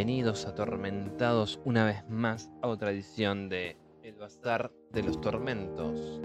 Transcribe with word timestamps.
Bienvenidos 0.00 0.46
atormentados 0.46 1.60
una 1.66 1.84
vez 1.84 2.08
más 2.08 2.50
a 2.62 2.68
otra 2.68 2.90
edición 2.90 3.50
de 3.50 3.76
El 4.02 4.14
Bazar 4.14 4.72
de 4.90 5.02
los 5.02 5.20
Tormentos. 5.20 6.22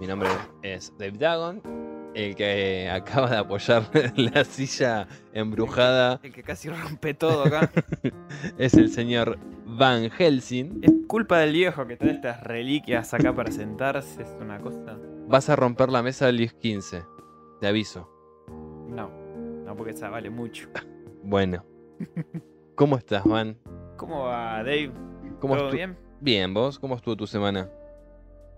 Mi 0.00 0.08
nombre 0.08 0.28
es 0.64 0.92
Dave 0.98 1.12
Dagon, 1.12 1.62
el 2.12 2.34
que 2.34 2.90
acaba 2.92 3.30
de 3.30 3.36
apoyar 3.36 3.88
la 4.16 4.42
silla 4.42 5.06
embrujada 5.32 6.18
El 6.24 6.32
que 6.32 6.42
casi 6.42 6.70
rompe 6.70 7.14
todo 7.14 7.44
acá. 7.44 7.70
es 8.58 8.74
el 8.74 8.88
señor 8.88 9.38
Van 9.64 10.10
Helsing. 10.10 10.80
es 10.82 10.90
culpa 11.06 11.38
del 11.38 11.52
viejo 11.52 11.86
que 11.86 11.96
trae 11.96 12.14
estas 12.14 12.42
reliquias 12.42 13.14
acá 13.14 13.32
para 13.32 13.52
sentarse. 13.52 14.22
Es 14.22 14.36
una 14.40 14.58
cosa. 14.58 14.98
Vas 15.28 15.48
a 15.48 15.54
romper 15.54 15.88
la 15.88 16.02
mesa 16.02 16.26
del 16.26 16.40
10-15, 16.40 17.06
te 17.60 17.66
aviso. 17.68 18.10
No, 18.88 19.08
no, 19.64 19.76
porque 19.76 19.92
esa 19.92 20.10
vale 20.10 20.30
mucho. 20.30 20.68
Bueno, 21.22 21.64
¿cómo 22.74 22.96
estás, 22.96 23.24
Van? 23.24 23.56
¿Cómo 23.96 24.24
va, 24.24 24.58
Dave? 24.58 24.90
¿Cómo 25.40 25.56
¿Todo 25.56 25.70
bien? 25.70 25.96
Bien, 26.20 26.52
¿vos? 26.54 26.78
¿Cómo 26.78 26.94
estuvo 26.96 27.16
tu 27.16 27.26
semana? 27.26 27.68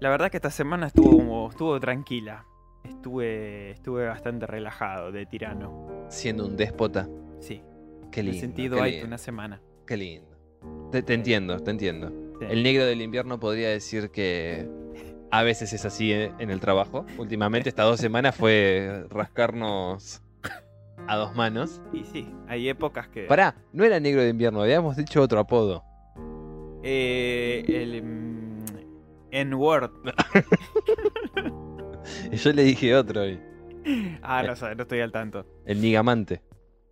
La 0.00 0.10
verdad 0.10 0.30
que 0.30 0.36
esta 0.36 0.50
semana 0.50 0.86
estuvo 0.88 1.10
como- 1.18 1.48
estuvo 1.50 1.78
tranquila. 1.80 2.44
Estuve, 2.84 3.70
estuve 3.70 4.06
bastante 4.06 4.46
relajado 4.46 5.10
de 5.10 5.24
tirano. 5.24 6.04
Siendo 6.08 6.44
un 6.46 6.56
déspota. 6.56 7.08
Sí, 7.40 7.62
Qué 8.10 8.22
lindo. 8.22 8.38
sentido 8.40 8.76
qué 8.76 8.82
ahí 8.82 8.90
lindo. 8.92 9.06
una 9.06 9.18
semana. 9.18 9.62
Qué 9.86 9.96
lindo. 9.96 10.36
Te, 10.90 11.02
te 11.02 11.14
entiendo, 11.14 11.58
te 11.60 11.70
entiendo. 11.70 12.10
Sí. 12.40 12.46
El 12.50 12.62
negro 12.62 12.84
del 12.84 13.00
invierno 13.00 13.40
podría 13.40 13.68
decir 13.70 14.10
que 14.10 14.68
a 15.30 15.42
veces 15.42 15.72
es 15.72 15.84
así 15.86 16.12
eh, 16.12 16.32
en 16.38 16.50
el 16.50 16.60
trabajo. 16.60 17.06
Últimamente, 17.18 17.70
estas 17.70 17.86
dos 17.86 18.00
semanas 18.00 18.34
fue 18.36 19.06
rascarnos 19.08 20.20
a 21.06 21.16
dos 21.16 21.34
manos. 21.34 21.80
Y 21.92 22.04
sí, 22.04 22.28
hay 22.48 22.68
épocas 22.68 23.08
que. 23.08 23.24
Pará, 23.24 23.54
no 23.72 23.84
era 23.84 24.00
negro 24.00 24.22
de 24.22 24.30
invierno, 24.30 24.62
habíamos 24.62 24.96
dicho 24.96 25.20
otro 25.22 25.38
apodo. 25.40 25.82
Eh, 26.82 27.64
el. 27.68 28.02
mm, 28.02 28.64
N-word. 29.30 29.90
Y 32.30 32.36
yo 32.36 32.52
le 32.52 32.62
dije 32.64 32.94
otro 32.94 33.22
hoy. 33.22 33.40
Ah, 34.22 34.42
no, 34.42 34.54
sé, 34.56 34.74
no 34.74 34.82
estoy 34.82 35.00
al 35.00 35.12
tanto. 35.12 35.44
El 35.66 35.80
nigamante. 35.80 36.42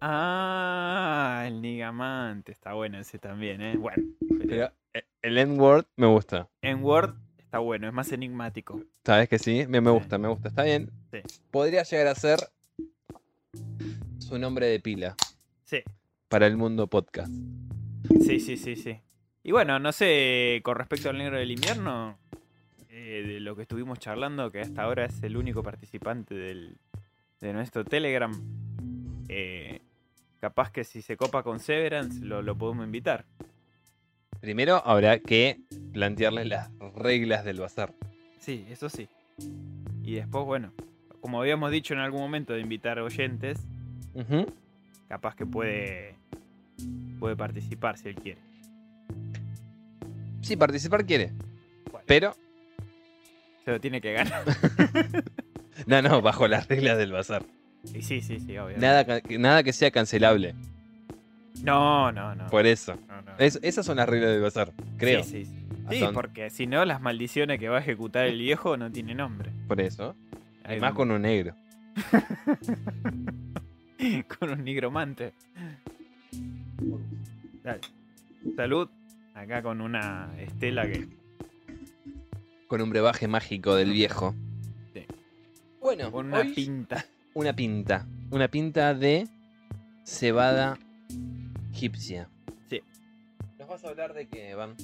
Ah, 0.05 1.45
el 1.47 1.63
Nigamante. 1.63 2.51
Está 2.51 2.73
bueno 2.75 2.99
ese 2.99 3.19
también, 3.21 3.61
¿eh? 3.63 3.77
Bueno. 3.77 4.03
pero 4.29 4.41
Pero 4.49 4.73
eh, 4.95 5.05
el 5.23 5.39
N-word 5.39 5.87
me 5.97 6.09
gusta. 6.09 6.49
N-word 6.61 7.15
está 7.39 7.59
bueno, 7.61 7.87
es 7.87 7.93
más 7.95 8.11
enigmático. 8.11 8.81
¿Sabes 9.05 9.29
que 9.29 9.39
sí? 9.39 9.65
Me, 9.69 9.81
me 9.81 9.91
Sí. 9.91 9.97
gusta, 9.97 10.19
me 10.19 10.27
gusta. 10.27 10.49
Está 10.49 10.65
bien. 10.65 10.91
Sí. 11.13 11.21
Podría 11.53 11.85
llegar 11.85 12.09
a 12.09 12.15
ser 12.17 12.41
su 14.33 14.39
nombre 14.39 14.65
de 14.67 14.81
pila 14.81 15.15
Sí, 15.65 15.83
para 16.31 16.47
el 16.47 16.57
mundo 16.57 16.87
podcast. 16.87 17.31
sí, 18.25 18.41
sí, 18.41 18.57
sí, 18.57 18.77
sí. 18.77 18.99
Y 19.43 19.53
bueno, 19.53 19.79
no 19.79 19.93
sé, 19.93 20.63
con 20.65 20.77
respecto 20.77 21.11
al 21.11 21.19
negro 21.19 21.37
del 21.39 21.51
invierno, 21.51 22.17
eh, 22.89 23.25
de 23.27 23.41
lo 23.41 23.55
que 23.55 23.61
estuvimos 23.63 23.99
charlando, 23.99 24.51
que 24.51 24.61
hasta 24.63 24.85
ahora 24.85 25.05
es 25.05 25.23
el 25.23 25.37
único 25.37 25.63
participante 25.63 26.35
del, 26.35 26.79
de 27.43 27.53
nuestro 27.53 27.85
Telegram, 27.85 28.33
eh, 29.29 29.81
capaz 30.41 30.71
que 30.73 30.85
si 30.85 31.03
se 31.03 31.19
copa 31.19 31.43
con 31.43 31.61
Severance 31.61 32.25
lo, 32.25 32.41
lo 32.41 32.57
podemos 32.57 32.87
invitar. 32.87 33.27
Primero 34.41 34.77
habrá 34.87 35.19
que 35.19 35.61
plantearle 35.93 36.47
las 36.47 36.71
reglas 36.97 37.45
del 37.45 37.61
bazar. 37.61 37.93
Sí, 38.39 38.65
eso 38.71 38.89
sí. 38.89 39.09
Y 40.03 40.15
después, 40.15 40.47
bueno, 40.47 40.73
como 41.21 41.39
habíamos 41.39 41.71
dicho 41.71 41.93
en 41.93 42.01
algún 42.01 42.23
momento 42.23 42.55
de 42.55 42.61
invitar 42.61 42.99
oyentes, 42.99 43.61
Capaz 45.09 45.35
que 45.37 45.47
puede, 45.47 46.15
puede 47.19 47.37
participar 47.37 47.99
si 47.99 48.09
él 48.09 48.15
quiere. 48.17 48.41
Sí, 50.41 50.57
participar 50.57 51.05
quiere. 51.05 51.33
Bueno. 51.91 52.05
Pero, 52.07 52.37
Se 53.65 53.71
lo 53.71 53.81
tiene 53.81 54.01
que 54.01 54.13
ganar. 54.13 54.43
no, 55.87 56.03
no, 56.03 56.21
bajo 56.23 56.49
las 56.49 56.67
reglas 56.69 56.99
del 56.99 57.13
bazar. 57.13 57.45
Y 57.95 58.03
sí, 58.03 58.21
sí, 58.21 58.39
sí, 58.41 58.57
obvio. 58.59 58.79
Nada, 58.79 59.07
nada 59.39 59.63
que 59.63 59.73
sea 59.73 59.91
cancelable. 59.91 60.55
No, 61.63 62.11
no, 62.13 62.35
no. 62.35 62.47
Por 62.49 62.67
eso. 62.67 62.95
no, 63.09 63.23
no. 63.23 63.33
Es- 63.39 63.59
esas 63.63 63.85
son 63.87 63.97
las 63.99 64.09
reglas 64.09 64.31
del 64.31 64.41
bazar, 64.41 64.73
creo. 64.99 65.23
Sí, 65.25 65.45
sí, 65.45 65.53
sí. 65.91 66.05
Porque 66.15 66.49
si 66.51 66.67
no, 66.67 66.85
las 66.85 67.01
maldiciones 67.01 67.59
que 67.61 67.69
va 67.69 67.77
a 67.79 67.81
ejecutar 67.81 68.27
el 68.27 68.39
viejo 68.39 68.77
no 68.77 68.91
tiene 68.91 69.15
nombre. 69.15 69.51
Por 69.69 69.81
eso. 69.81 70.17
Hay 70.65 70.79
un- 70.81 70.95
con 70.95 71.11
un 71.11 71.23
negro. 71.23 71.55
con 74.39 74.51
un 74.51 74.65
nigromante. 74.65 75.33
Dale. 77.63 77.81
Salud. 78.57 78.89
Acá 79.35 79.63
con 79.63 79.81
una 79.81 80.35
estela 80.39 80.87
que. 80.87 81.09
Con 82.67 82.83
un 82.83 82.91
brebaje 82.91 83.29
mágico 83.29 83.75
del 83.75 83.93
viejo. 83.93 84.35
Sí. 84.93 85.07
Bueno, 85.81 86.11
con 86.11 86.27
una 86.27 86.41
hoy 86.41 86.53
pinta. 86.53 87.05
una 87.35 87.55
pinta. 87.55 88.07
Una 88.31 88.49
pinta 88.49 88.95
de 88.95 89.29
cebada 90.05 90.79
egipcia. 91.73 92.29
Sí. 92.69 92.83
¿Nos 93.59 93.69
vas 93.69 93.85
a 93.85 93.89
hablar 93.89 94.15
de 94.15 94.27
qué, 94.27 94.55
Van? 94.55 94.75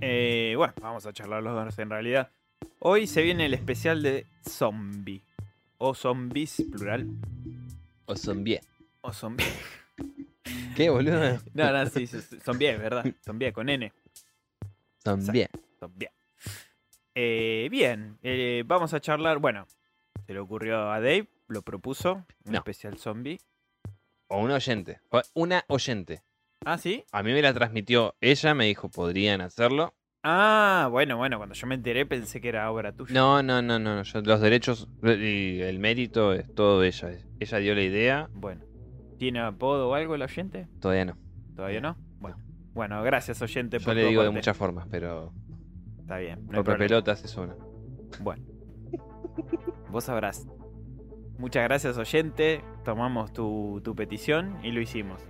Eh, 0.00 0.54
bueno, 0.56 0.74
vamos 0.80 1.06
a 1.06 1.12
charlar 1.12 1.42
los 1.42 1.54
dos 1.54 1.78
en 1.78 1.90
realidad. 1.90 2.30
Hoy 2.78 3.06
se 3.06 3.22
viene 3.22 3.46
el 3.46 3.54
especial 3.54 4.02
de 4.02 4.26
zombie. 4.46 5.22
O 5.78 5.94
zombies, 5.94 6.62
plural. 6.70 7.08
O 8.06 8.16
zombie. 8.16 8.60
O 9.02 9.12
zombie. 9.12 9.44
¿Qué, 10.76 10.90
boludo? 10.90 11.38
No, 11.54 11.72
no, 11.72 11.86
sí, 11.86 12.06
zombie, 12.06 12.76
¿verdad? 12.76 13.04
Zombie 13.24 13.52
con 13.52 13.68
N. 13.68 13.92
Zombie. 15.04 15.48
Zombie. 15.78 16.08
Eh, 17.14 17.68
bien, 17.70 18.18
eh, 18.22 18.62
vamos 18.66 18.94
a 18.94 19.00
charlar. 19.00 19.38
Bueno, 19.38 19.66
se 20.26 20.32
le 20.32 20.38
ocurrió 20.40 20.90
a 20.90 21.00
Dave, 21.00 21.28
lo 21.48 21.62
propuso. 21.62 22.24
Un 22.44 22.52
No. 22.52 22.58
especial 22.58 22.98
zombie. 22.98 23.38
O 24.28 24.38
un 24.40 24.50
oyente. 24.50 25.00
Una 25.34 25.64
oyente. 25.68 26.22
Ah, 26.64 26.78
sí. 26.78 27.04
A 27.12 27.22
mí 27.22 27.32
me 27.32 27.42
la 27.42 27.52
transmitió 27.52 28.14
ella, 28.20 28.54
me 28.54 28.66
dijo, 28.66 28.88
podrían 28.88 29.40
hacerlo. 29.40 29.94
Ah, 30.24 30.86
bueno, 30.90 31.16
bueno, 31.16 31.36
cuando 31.38 31.54
yo 31.54 31.66
me 31.66 31.74
enteré 31.74 32.06
pensé 32.06 32.40
que 32.40 32.48
era 32.48 32.70
obra 32.70 32.92
tuya. 32.92 33.12
No, 33.12 33.42
no, 33.42 33.60
no, 33.60 33.78
no. 33.80 34.02
yo- 34.02 34.20
los 34.22 34.40
derechos 34.40 34.88
y 35.02 35.60
el 35.60 35.78
mérito 35.80 36.32
es 36.32 36.52
todo 36.54 36.80
de 36.80 36.88
ella. 36.88 37.10
Ella 37.40 37.58
dio 37.58 37.74
la 37.74 37.82
idea, 37.82 38.30
Bueno, 38.32 38.62
¿tiene 39.18 39.40
apodo 39.40 39.88
o 39.88 39.94
algo 39.94 40.14
el 40.14 40.22
oyente? 40.22 40.68
todavía 40.80 41.04
no. 41.06 41.16
¿Todavía 41.56 41.80
no? 41.80 41.96
Bueno, 42.20 42.36
bueno 42.72 43.02
gracias, 43.02 43.42
oyente. 43.42 43.78
Yo 43.80 43.84
por 43.84 43.94
le 43.96 44.06
digo 44.06 44.22
de 44.22 44.30
muchas 44.30 44.56
formas, 44.56 44.86
pero 44.88 45.32
Está 45.98 46.18
bien. 46.18 46.46
No 46.46 46.62
problema. 46.62 46.78
pelotas 46.78 47.24
es 47.24 47.36
una. 47.36 47.56
Bueno, 48.20 48.44
vos 49.90 50.04
sabrás. 50.04 50.46
Muchas 51.38 51.64
gracias, 51.64 51.98
oyente. 51.98 52.62
Tomamos 52.84 53.32
tu, 53.32 53.80
tu 53.82 53.96
petición 53.96 54.58
y 54.62 54.70
lo 54.70 54.80
hicimos. 54.80 55.20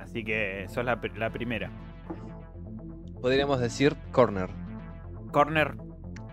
Así 0.00 0.24
que 0.24 0.66
sos 0.68 0.84
la, 0.84 1.00
la 1.16 1.30
primera. 1.30 1.70
Podríamos 3.22 3.60
decir 3.60 3.96
corner. 4.10 4.50
Corner. 5.30 5.76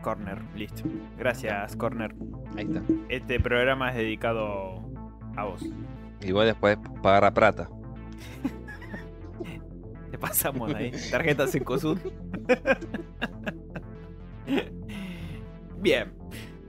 Corner, 0.01 0.41
listo. 0.55 0.83
Gracias, 1.17 1.75
Corner. 1.75 2.15
Ahí 2.57 2.63
está. 2.65 2.81
Este 3.09 3.39
programa 3.39 3.89
es 3.91 3.95
dedicado 3.97 4.81
a 5.37 5.43
vos. 5.45 5.63
Y 6.21 6.31
vos 6.31 6.45
después 6.45 6.77
pagar 7.03 7.25
a 7.25 7.33
plata. 7.33 7.69
Te 10.11 10.17
pasamos 10.17 10.73
ahí. 10.73 10.91
Tarjetas 11.11 11.53
en 11.55 11.63
Cosud. 11.63 11.99
Bien. 15.81 16.13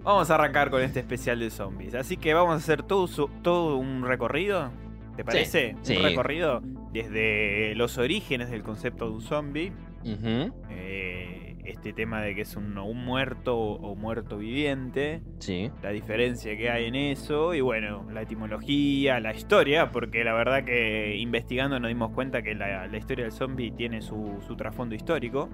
Vamos 0.03 0.31
a 0.31 0.35
arrancar 0.35 0.71
con 0.71 0.81
este 0.83 1.01
especial 1.01 1.39
de 1.41 1.51
zombies. 1.51 1.95
Así 1.95 2.17
que 2.17 2.33
vamos 2.35 2.55
a 2.55 2.57
hacer 2.57 2.83
todo, 2.83 3.07
su- 3.07 3.29
todo 3.43 3.77
un 3.77 4.03
recorrido. 4.03 4.71
¿Te 5.17 5.25
parece? 5.25 5.77
sí. 5.83 5.97
Un 5.97 6.03
recorrido 6.05 6.63
desde 6.93 7.75
los 7.75 7.99
orígenes 7.99 8.51
del 8.51 8.63
concepto 8.63 9.07
de 9.07 9.13
un 9.17 9.21
zombie. 9.21 9.73
Eh, 10.05 11.57
este 11.65 11.93
tema 11.93 12.21
de 12.23 12.35
que 12.35 12.43
es 12.43 12.57
un, 12.57 12.77
un 12.79 13.05
muerto 13.05 13.57
o 13.59 13.95
muerto 13.95 14.39
viviente. 14.39 15.23
Sí. 15.39 15.71
la 15.83 15.91
diferencia 15.91 16.57
que 16.57 16.71
hay 16.71 16.87
en 16.87 16.95
eso 16.95 17.55
y 17.55 17.61
bueno, 17.61 18.07
la 18.13 18.23
etimología, 18.23 19.21
la 19.21 19.35
historia, 19.35 19.91
porque 19.91 20.25
la 20.25 20.33
verdad 20.33 20.65
que 20.65 21.17
investigando 21.17 21.79
nos 21.79 21.89
dimos 21.89 22.13
cuenta 22.13 22.43
que 22.43 22.55
la, 22.55 22.87
la 22.87 22.97
historia 22.97 23.25
del 23.25 23.33
zombie 23.33 23.71
tiene 23.71 24.03
su, 24.03 24.39
su 24.47 24.57
trasfondo 24.57 24.95
histórico. 24.95 25.49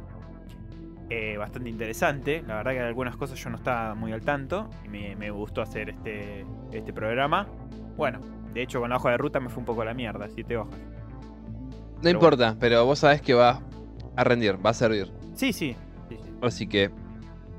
Eh, 1.08 1.37
bastante 1.37 1.70
interesante, 1.70 2.42
la 2.44 2.56
verdad 2.56 2.72
que 2.72 2.81
algunas 2.81 3.16
cosas 3.16 3.38
yo 3.38 3.49
no 3.49 3.56
estaba 3.56 3.94
muy 3.94 4.10
al 4.10 4.22
tanto 4.22 4.69
y 4.84 4.88
me, 4.88 5.14
me 5.14 5.31
gustó 5.31 5.62
hacer 5.62 5.90
este, 5.90 6.44
este 6.72 6.92
programa. 6.92 7.46
Bueno, 7.96 8.19
de 8.52 8.62
hecho 8.62 8.81
con 8.81 8.90
la 8.90 8.96
hoja 8.96 9.10
de 9.10 9.16
ruta 9.19 9.38
me 9.38 9.49
fue 9.49 9.58
un 9.58 9.66
poco 9.66 9.82
a 9.82 9.84
la 9.84 9.94
mierda, 9.94 10.28
siete 10.28 10.56
hojas. 10.56 10.76
No 10.76 12.02
Pero 12.02 12.16
importa, 12.19 12.56
pero 12.58 12.84
vos 12.84 12.99
sabés 12.99 13.22
que 13.22 13.34
va 13.34 13.60
a 14.16 14.24
rendir, 14.24 14.56
va 14.64 14.70
a 14.70 14.74
servir. 14.74 15.10
Sí, 15.34 15.52
sí. 15.52 15.76
sí, 16.08 16.16
sí. 16.16 16.30
Así 16.42 16.66
que, 16.66 16.90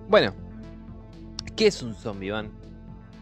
bueno. 0.09 0.33
¿Qué 1.56 1.68
es 1.68 1.81
un 1.81 1.94
zombie, 1.95 2.31
Van? 2.31 2.50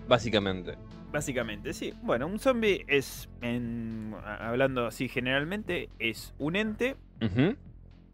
Básicamente. 0.08 0.76
Básicamente, 1.12 1.74
sí. 1.74 1.94
Bueno, 2.04 2.28
un 2.28 2.40
zombie 2.40 2.84
es, 2.88 3.30
en- 3.42 4.14
hablando 4.24 4.86
así 4.86 5.08
generalmente, 5.08 5.90
es 6.00 6.34
un 6.38 6.56
ente 6.58 6.96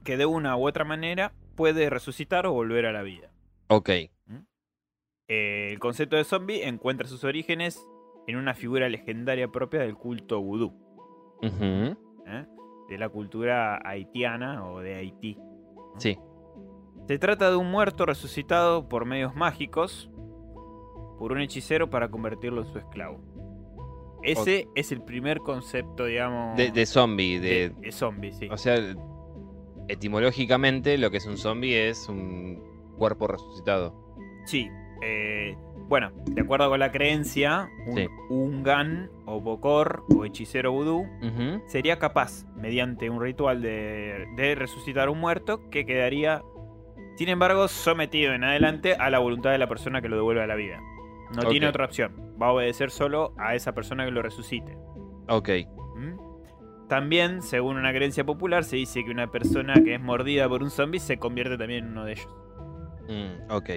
que 0.03 0.17
de 0.17 0.25
una 0.25 0.55
u 0.57 0.67
otra 0.67 0.85
manera 0.85 1.33
puede 1.55 1.89
resucitar 1.89 2.45
o 2.45 2.53
volver 2.53 2.85
a 2.85 2.91
la 2.91 3.01
vida. 3.01 3.31
Ok. 3.67 3.89
Eh, 5.27 5.69
el 5.71 5.79
concepto 5.79 6.15
de 6.17 6.23
zombie 6.23 6.67
encuentra 6.67 7.07
sus 7.07 7.23
orígenes 7.23 7.79
en 8.27 8.35
una 8.35 8.53
figura 8.53 8.89
legendaria 8.89 9.47
propia 9.47 9.79
del 9.79 9.95
culto 9.95 10.41
vudú. 10.41 10.73
¿eh? 11.41 12.45
De 12.91 12.97
la 12.97 13.07
cultura 13.07 13.79
haitiana 13.85 14.65
o 14.65 14.81
de 14.81 14.95
Haití. 14.95 15.37
Sí. 15.97 16.17
Se 17.07 17.17
trata 17.17 17.49
de 17.49 17.55
un 17.55 17.71
muerto 17.71 18.05
resucitado 18.05 18.89
por 18.89 19.05
medios 19.05 19.33
mágicos 19.33 20.11
por 21.17 21.31
un 21.31 21.39
hechicero 21.39 21.89
para 21.89 22.09
convertirlo 22.09 22.61
en 22.63 22.67
su 22.67 22.77
esclavo. 22.79 23.19
Ese 24.23 24.67
es 24.75 24.91
el 24.91 25.01
primer 25.01 25.39
concepto, 25.39 26.05
digamos, 26.05 26.57
De, 26.57 26.71
de 26.71 26.85
zombie, 26.85 27.39
de- 27.39 27.69
de, 27.69 27.75
de 27.79 27.91
zombie, 27.93 28.33
sí. 28.33 28.49
O 28.51 28.57
sea, 28.57 28.75
etimológicamente 29.87 30.97
lo 30.97 31.09
que 31.11 31.17
es 31.17 31.25
un 31.25 31.37
zombie 31.37 31.89
es 31.89 32.07
un 32.09 32.61
cuerpo 32.97 33.27
resucitado. 33.27 33.95
Sí. 34.45 34.67
eh, 35.03 35.57
bueno, 35.91 36.13
de 36.23 36.39
acuerdo 36.39 36.69
con 36.69 36.79
la 36.79 36.89
creencia, 36.89 37.67
un 37.85 37.97
Sí. 37.97 38.07
Ungan 38.29 39.09
o 39.25 39.41
Bokor 39.41 40.05
o 40.15 40.23
hechicero 40.23 40.71
vudú 40.71 41.05
sería 41.65 41.99
capaz, 41.99 42.45
mediante 42.55 43.09
un 43.09 43.21
ritual 43.21 43.61
de, 43.61 44.25
de 44.37 44.55
resucitar 44.55 45.09
un 45.09 45.19
muerto, 45.19 45.69
que 45.69 45.85
quedaría, 45.85 46.43
sin 47.17 47.27
embargo, 47.27 47.67
sometido 47.67 48.33
en 48.33 48.45
adelante 48.45 48.93
a 48.93 49.09
la 49.09 49.19
voluntad 49.19 49.51
de 49.51 49.57
la 49.57 49.67
persona 49.67 50.01
que 50.01 50.07
lo 50.07 50.15
devuelve 50.15 50.41
a 50.41 50.47
la 50.47 50.55
vida. 50.55 50.79
No 51.35 51.49
tiene 51.49 51.67
otra 51.67 51.83
opción. 51.83 52.37
Va 52.41 52.47
a 52.47 52.51
obedecer 52.53 52.89
solo 52.89 53.33
a 53.37 53.55
esa 53.55 53.73
persona 53.73 54.05
que 54.05 54.11
lo 54.11 54.21
resucite. 54.21 54.77
Ok. 55.27 55.49
¿Mm? 55.97 56.87
También, 56.87 57.41
según 57.41 57.75
una 57.75 57.91
creencia 57.91 58.23
popular, 58.23 58.63
se 58.63 58.77
dice 58.77 59.03
que 59.03 59.11
una 59.11 59.29
persona 59.29 59.73
que 59.83 59.95
es 59.95 60.01
mordida 60.01 60.47
por 60.47 60.63
un 60.63 60.69
zombie 60.69 61.01
se 61.01 61.17
convierte 61.17 61.57
también 61.57 61.83
en 61.83 61.91
uno 61.91 62.05
de 62.05 62.13
ellos. 62.13 62.29
Mm, 63.09 63.51
ok. 63.51 63.69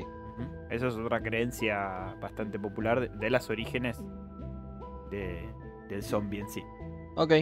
Eso 0.74 0.88
es 0.88 0.96
otra 0.96 1.20
creencia 1.22 2.16
bastante 2.20 2.58
popular 2.58 3.00
de, 3.00 3.08
de 3.08 3.30
las 3.30 3.48
orígenes 3.50 4.02
de- 5.10 5.48
del 5.88 6.02
zombie 6.02 6.40
en 6.40 6.48
sí. 6.48 6.62
Ok. 7.16 7.32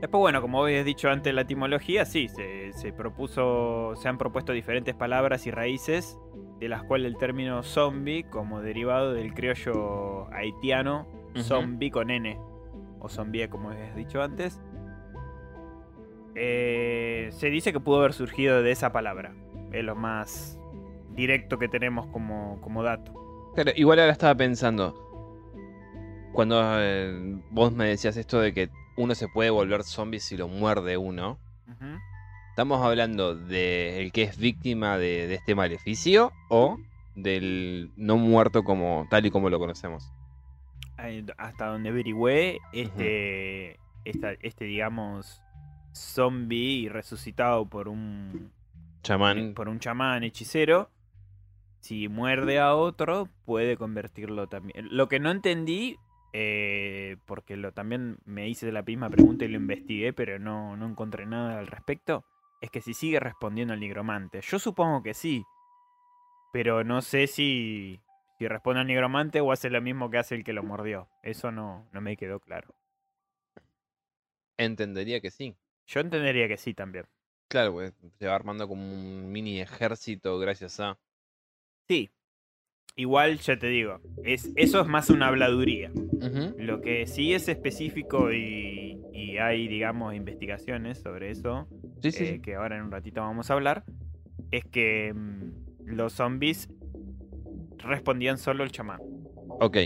Después, 0.00 0.20
bueno, 0.20 0.40
como 0.40 0.62
habías 0.62 0.84
dicho 0.84 1.08
antes, 1.10 1.34
la 1.34 1.40
etimología, 1.40 2.04
sí, 2.04 2.28
se, 2.28 2.72
se 2.72 2.92
propuso, 2.92 3.94
se 3.96 4.08
han 4.08 4.16
propuesto 4.18 4.52
diferentes 4.52 4.94
palabras 4.94 5.46
y 5.46 5.50
raíces, 5.50 6.16
de 6.60 6.68
las 6.68 6.84
cuales 6.84 7.08
el 7.12 7.16
término 7.18 7.62
zombie, 7.64 8.24
como 8.24 8.60
derivado 8.60 9.12
del 9.12 9.34
criollo 9.34 10.32
haitiano, 10.32 11.06
zombie 11.36 11.90
con 11.90 12.10
N, 12.10 12.38
o 13.00 13.08
zombie, 13.08 13.48
como 13.48 13.70
habías 13.70 13.94
dicho 13.96 14.22
antes, 14.22 14.60
eh, 16.34 17.28
se 17.32 17.50
dice 17.50 17.72
que 17.72 17.80
pudo 17.80 17.98
haber 17.98 18.12
surgido 18.12 18.62
de 18.62 18.70
esa 18.70 18.92
palabra. 18.92 19.34
Es 19.72 19.84
lo 19.84 19.94
más 19.96 20.57
directo 21.18 21.58
que 21.58 21.68
tenemos 21.68 22.06
como, 22.06 22.60
como 22.62 22.82
dato. 22.82 23.12
Claro, 23.54 23.72
igual 23.76 23.98
ahora 23.98 24.12
estaba 24.12 24.34
pensando. 24.36 24.94
Cuando 26.32 26.60
eh, 26.80 27.38
vos 27.50 27.72
me 27.72 27.86
decías 27.86 28.16
esto 28.16 28.40
de 28.40 28.54
que 28.54 28.70
uno 28.96 29.14
se 29.14 29.28
puede 29.28 29.50
volver 29.50 29.82
zombie 29.82 30.20
si 30.20 30.36
lo 30.36 30.48
muerde 30.48 30.96
uno. 30.96 31.38
¿Estamos 32.50 32.84
hablando 32.84 33.36
de 33.36 34.02
el 34.02 34.10
que 34.12 34.22
es 34.24 34.36
víctima 34.36 34.98
de, 34.98 35.28
de 35.28 35.34
este 35.34 35.54
maleficio 35.54 36.32
o 36.48 36.78
del 37.14 37.90
no 37.96 38.16
muerto 38.16 38.64
como 38.64 39.06
tal 39.10 39.26
y 39.26 39.30
como 39.30 39.48
lo 39.48 39.58
conocemos? 39.60 40.12
Eh, 41.00 41.24
hasta 41.36 41.66
donde 41.66 41.90
averigüé, 41.90 42.58
este, 42.72 43.78
esta- 44.04 44.32
este, 44.42 44.64
digamos, 44.64 45.40
zombie 45.94 46.88
resucitado 46.88 47.66
por 47.66 47.86
un, 47.88 48.50
Chamán. 49.04 49.54
por 49.54 49.68
un 49.68 49.78
chamán 49.78 50.24
hechicero, 50.24 50.90
si 51.88 52.08
muerde 52.08 52.58
a 52.58 52.74
otro, 52.74 53.30
puede 53.46 53.78
convertirlo 53.78 54.46
también. 54.46 54.88
Lo 54.90 55.08
que 55.08 55.20
no 55.20 55.30
entendí, 55.30 55.96
eh, 56.34 57.16
porque 57.24 57.56
lo, 57.56 57.72
también 57.72 58.18
me 58.26 58.46
hice 58.46 58.70
la 58.70 58.82
misma 58.82 59.08
pregunta 59.08 59.46
y 59.46 59.48
lo 59.48 59.56
investigué, 59.56 60.12
pero 60.12 60.38
no, 60.38 60.76
no 60.76 60.86
encontré 60.86 61.24
nada 61.24 61.58
al 61.58 61.66
respecto, 61.66 62.26
es 62.60 62.70
que 62.70 62.82
si 62.82 62.92
sigue 62.92 63.20
respondiendo 63.20 63.72
al 63.72 63.80
nigromante. 63.80 64.42
Yo 64.42 64.58
supongo 64.58 65.02
que 65.02 65.14
sí, 65.14 65.42
pero 66.52 66.84
no 66.84 67.00
sé 67.00 67.26
si, 67.26 67.98
si 68.38 68.46
responde 68.46 68.80
al 68.80 68.86
nigromante 68.86 69.40
o 69.40 69.50
hace 69.50 69.70
lo 69.70 69.80
mismo 69.80 70.10
que 70.10 70.18
hace 70.18 70.34
el 70.34 70.44
que 70.44 70.52
lo 70.52 70.62
mordió. 70.62 71.08
Eso 71.22 71.50
no, 71.52 71.88
no 71.94 72.02
me 72.02 72.18
quedó 72.18 72.38
claro. 72.38 72.74
Entendería 74.58 75.22
que 75.22 75.30
sí. 75.30 75.56
Yo 75.86 76.00
entendería 76.00 76.48
que 76.48 76.58
sí 76.58 76.74
también. 76.74 77.06
Claro, 77.48 77.72
pues 77.72 77.94
se 78.18 78.26
va 78.26 78.34
armando 78.34 78.68
como 78.68 78.92
un 78.92 79.32
mini 79.32 79.62
ejército 79.62 80.38
gracias 80.38 80.80
a. 80.80 80.98
Sí. 81.88 82.10
Igual, 82.96 83.38
ya 83.38 83.56
te 83.58 83.68
digo, 83.68 84.00
es, 84.24 84.50
eso 84.56 84.80
es 84.80 84.88
más 84.88 85.08
una 85.08 85.28
habladuría. 85.28 85.90
Lo 86.56 86.80
que 86.80 87.06
sí 87.06 87.32
es 87.32 87.48
específico 87.48 88.32
y, 88.32 88.98
y 89.12 89.38
hay, 89.38 89.68
digamos, 89.68 90.14
investigaciones 90.14 90.98
sobre 90.98 91.30
eso, 91.30 91.68
Sí, 92.02 92.10
sí. 92.10 92.24
eh, 92.24 92.32
sí. 92.34 92.40
que 92.42 92.56
ahora 92.56 92.76
en 92.76 92.82
un 92.84 92.90
ratito 92.90 93.20
vamos 93.20 93.50
a 93.50 93.54
hablar, 93.54 93.84
es 94.50 94.64
que 94.64 95.12
mm, 95.14 95.52
los 95.94 96.12
zombies 96.14 96.68
respondían 97.78 98.36
solo 98.38 98.64
el 98.64 98.72
chamán. 98.72 99.00
Ok. 99.60 99.76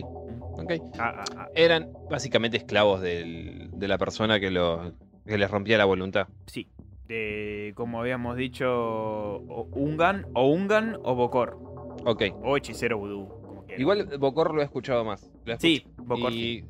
Ok. 0.55 0.72
Ah, 0.98 1.14
ah, 1.19 1.25
ah, 1.37 1.48
Eran 1.55 1.88
básicamente 2.10 2.56
esclavos 2.56 3.00
del- 3.02 3.70
de 3.72 3.88
la 3.88 3.98
persona 3.98 4.41
que, 4.41 4.50
lo, 4.50 4.93
que 5.26 5.36
les 5.38 5.50
rompía 5.50 5.76
la 5.79 5.84
voluntad. 5.84 6.29
sí. 6.46 6.67
De, 7.08 7.72
como 7.74 8.00
habíamos 8.00 8.36
dicho, 8.38 9.38
Ungan, 9.72 10.24
o 10.32 10.48
Ungan 10.50 10.96
o 11.03 11.15
Bokor, 11.15 11.58
Ok. 12.04 12.22
o 12.42 12.56
hechicero 12.56 12.98
vudú. 12.98 13.64
Igual 13.78 14.06
Bocor 14.18 14.54
lo 14.54 14.60
he 14.60 14.64
escuchado 14.64 15.04
más. 15.04 15.30
Lo 15.44 15.58
Sí, 15.58 15.86
sí. 16.16 16.26
Y 16.32 16.64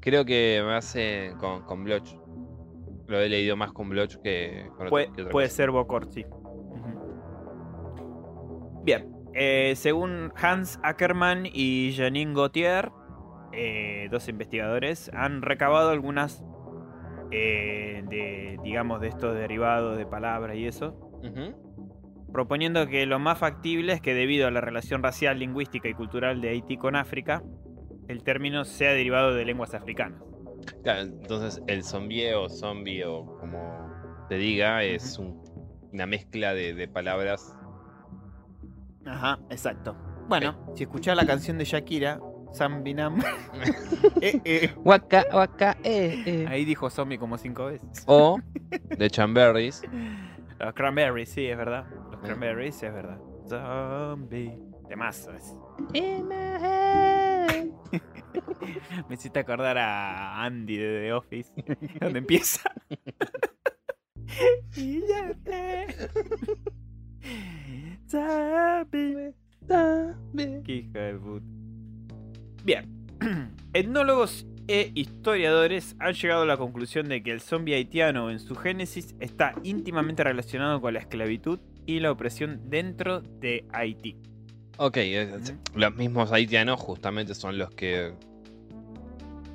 creo 0.00 0.24
que 0.24 0.62
me 0.64 0.74
hace 0.74 1.32
con, 1.40 1.62
con 1.62 1.84
Bloch. 1.84 2.14
Lo 3.06 3.18
he 3.20 3.28
leído 3.28 3.56
más 3.56 3.72
con 3.72 3.88
Bloch 3.88 4.16
que 4.22 4.64
con 4.76 4.86
otra- 4.86 4.90
Puede, 4.90 5.06
que 5.12 5.24
puede 5.26 5.46
cosa. 5.46 5.56
ser 5.56 5.70
Bokor, 5.70 6.06
sí. 6.12 6.24
Bien, 8.84 9.14
eh, 9.34 9.74
según 9.76 10.32
Hans 10.36 10.78
Ackermann 10.82 11.46
y 11.46 11.92
Janine 11.96 12.34
Gauthier, 12.34 12.90
eh, 13.52 14.08
dos 14.10 14.28
investigadores, 14.28 15.10
han 15.14 15.42
recabado 15.42 15.90
algunas 15.90 16.44
eh, 17.30 18.02
de, 18.08 18.58
digamos, 18.62 19.00
de 19.00 19.08
estos 19.08 19.34
derivados 19.34 19.96
de 19.96 20.04
palabras 20.06 20.56
y 20.56 20.66
eso. 20.66 20.98
Proponiendo 22.32 22.86
que 22.86 23.04
lo 23.06 23.18
más 23.18 23.38
factible 23.38 23.92
es 23.92 24.00
que 24.00 24.14
debido 24.14 24.46
a 24.46 24.50
la 24.50 24.60
relación 24.60 25.02
racial, 25.02 25.38
lingüística 25.38 25.88
y 25.88 25.94
cultural 25.94 26.40
de 26.40 26.50
Haití 26.50 26.76
con 26.76 26.96
África, 26.96 27.42
el 28.08 28.22
término 28.24 28.64
sea 28.64 28.92
derivado 28.92 29.34
de 29.34 29.44
lenguas 29.44 29.74
africanas. 29.74 30.22
Claro, 30.82 31.00
entonces 31.02 31.62
el 31.66 31.82
zombie 31.84 32.34
o 32.34 32.48
zombie 32.48 33.04
o 33.04 33.24
como 33.38 33.90
te 34.28 34.36
diga 34.36 34.82
es 34.84 35.18
un- 35.18 35.40
una 35.92 36.06
mezcla 36.06 36.54
de, 36.54 36.72
de 36.74 36.88
palabras. 36.88 37.54
Ajá, 39.04 39.38
exacto. 39.50 39.96
Bueno, 40.28 40.72
si 40.76 40.84
escuchás 40.84 41.16
la 41.16 41.26
canción 41.26 41.58
de 41.58 41.64
Shakira, 41.64 42.20
Zambinam, 42.54 43.18
eh, 44.20 44.40
eh, 44.44 44.70
Waka, 44.84 45.24
waka, 45.32 45.76
eh, 45.82 46.22
eh. 46.26 46.46
ahí 46.48 46.64
dijo 46.64 46.88
zombie 46.90 47.18
como 47.18 47.36
cinco 47.38 47.66
veces. 47.66 48.04
O 48.06 48.38
de 48.96 49.10
Chamberries. 49.10 49.82
Los 50.58 50.74
cranberries, 50.74 51.28
sí, 51.28 51.46
es 51.46 51.56
verdad. 51.56 51.84
Cranberries, 52.22 52.82
es 52.82 52.92
verdad. 52.92 53.18
Zombie. 53.48 54.58
De 54.88 54.96
más. 54.96 55.28
es. 55.28 55.56
Me 59.08 59.14
hiciste 59.14 59.40
acordar 59.40 59.78
a 59.78 60.44
Andy 60.44 60.76
de 60.76 61.00
The 61.00 61.12
Office, 61.12 61.52
donde 62.00 62.18
empieza. 62.18 62.70
Y 64.74 65.00
ya 65.00 65.34
sé. 65.44 65.86
Zombie. 68.06 69.34
Qué 70.64 70.74
hija 70.74 70.98
de 70.98 71.14
puta. 71.18 71.46
Bien. 72.64 73.06
Etnólogos 73.74 74.46
e 74.68 74.90
historiadores 74.94 75.96
han 75.98 76.14
llegado 76.14 76.42
a 76.42 76.46
la 76.46 76.56
conclusión 76.56 77.08
de 77.08 77.22
que 77.22 77.32
el 77.32 77.42
zombie 77.42 77.74
haitiano 77.74 78.30
en 78.30 78.38
su 78.38 78.54
génesis 78.54 79.14
está 79.20 79.54
íntimamente 79.64 80.24
relacionado 80.24 80.80
con 80.80 80.94
la 80.94 81.00
esclavitud 81.00 81.60
y 81.86 82.00
la 82.00 82.12
opresión 82.12 82.60
dentro 82.70 83.20
de 83.20 83.66
Haití. 83.72 84.16
Ok, 84.78 84.98
los 85.74 85.94
mismos 85.96 86.32
haitianos 86.32 86.80
justamente 86.80 87.34
son 87.34 87.58
los 87.58 87.70
que. 87.70 88.14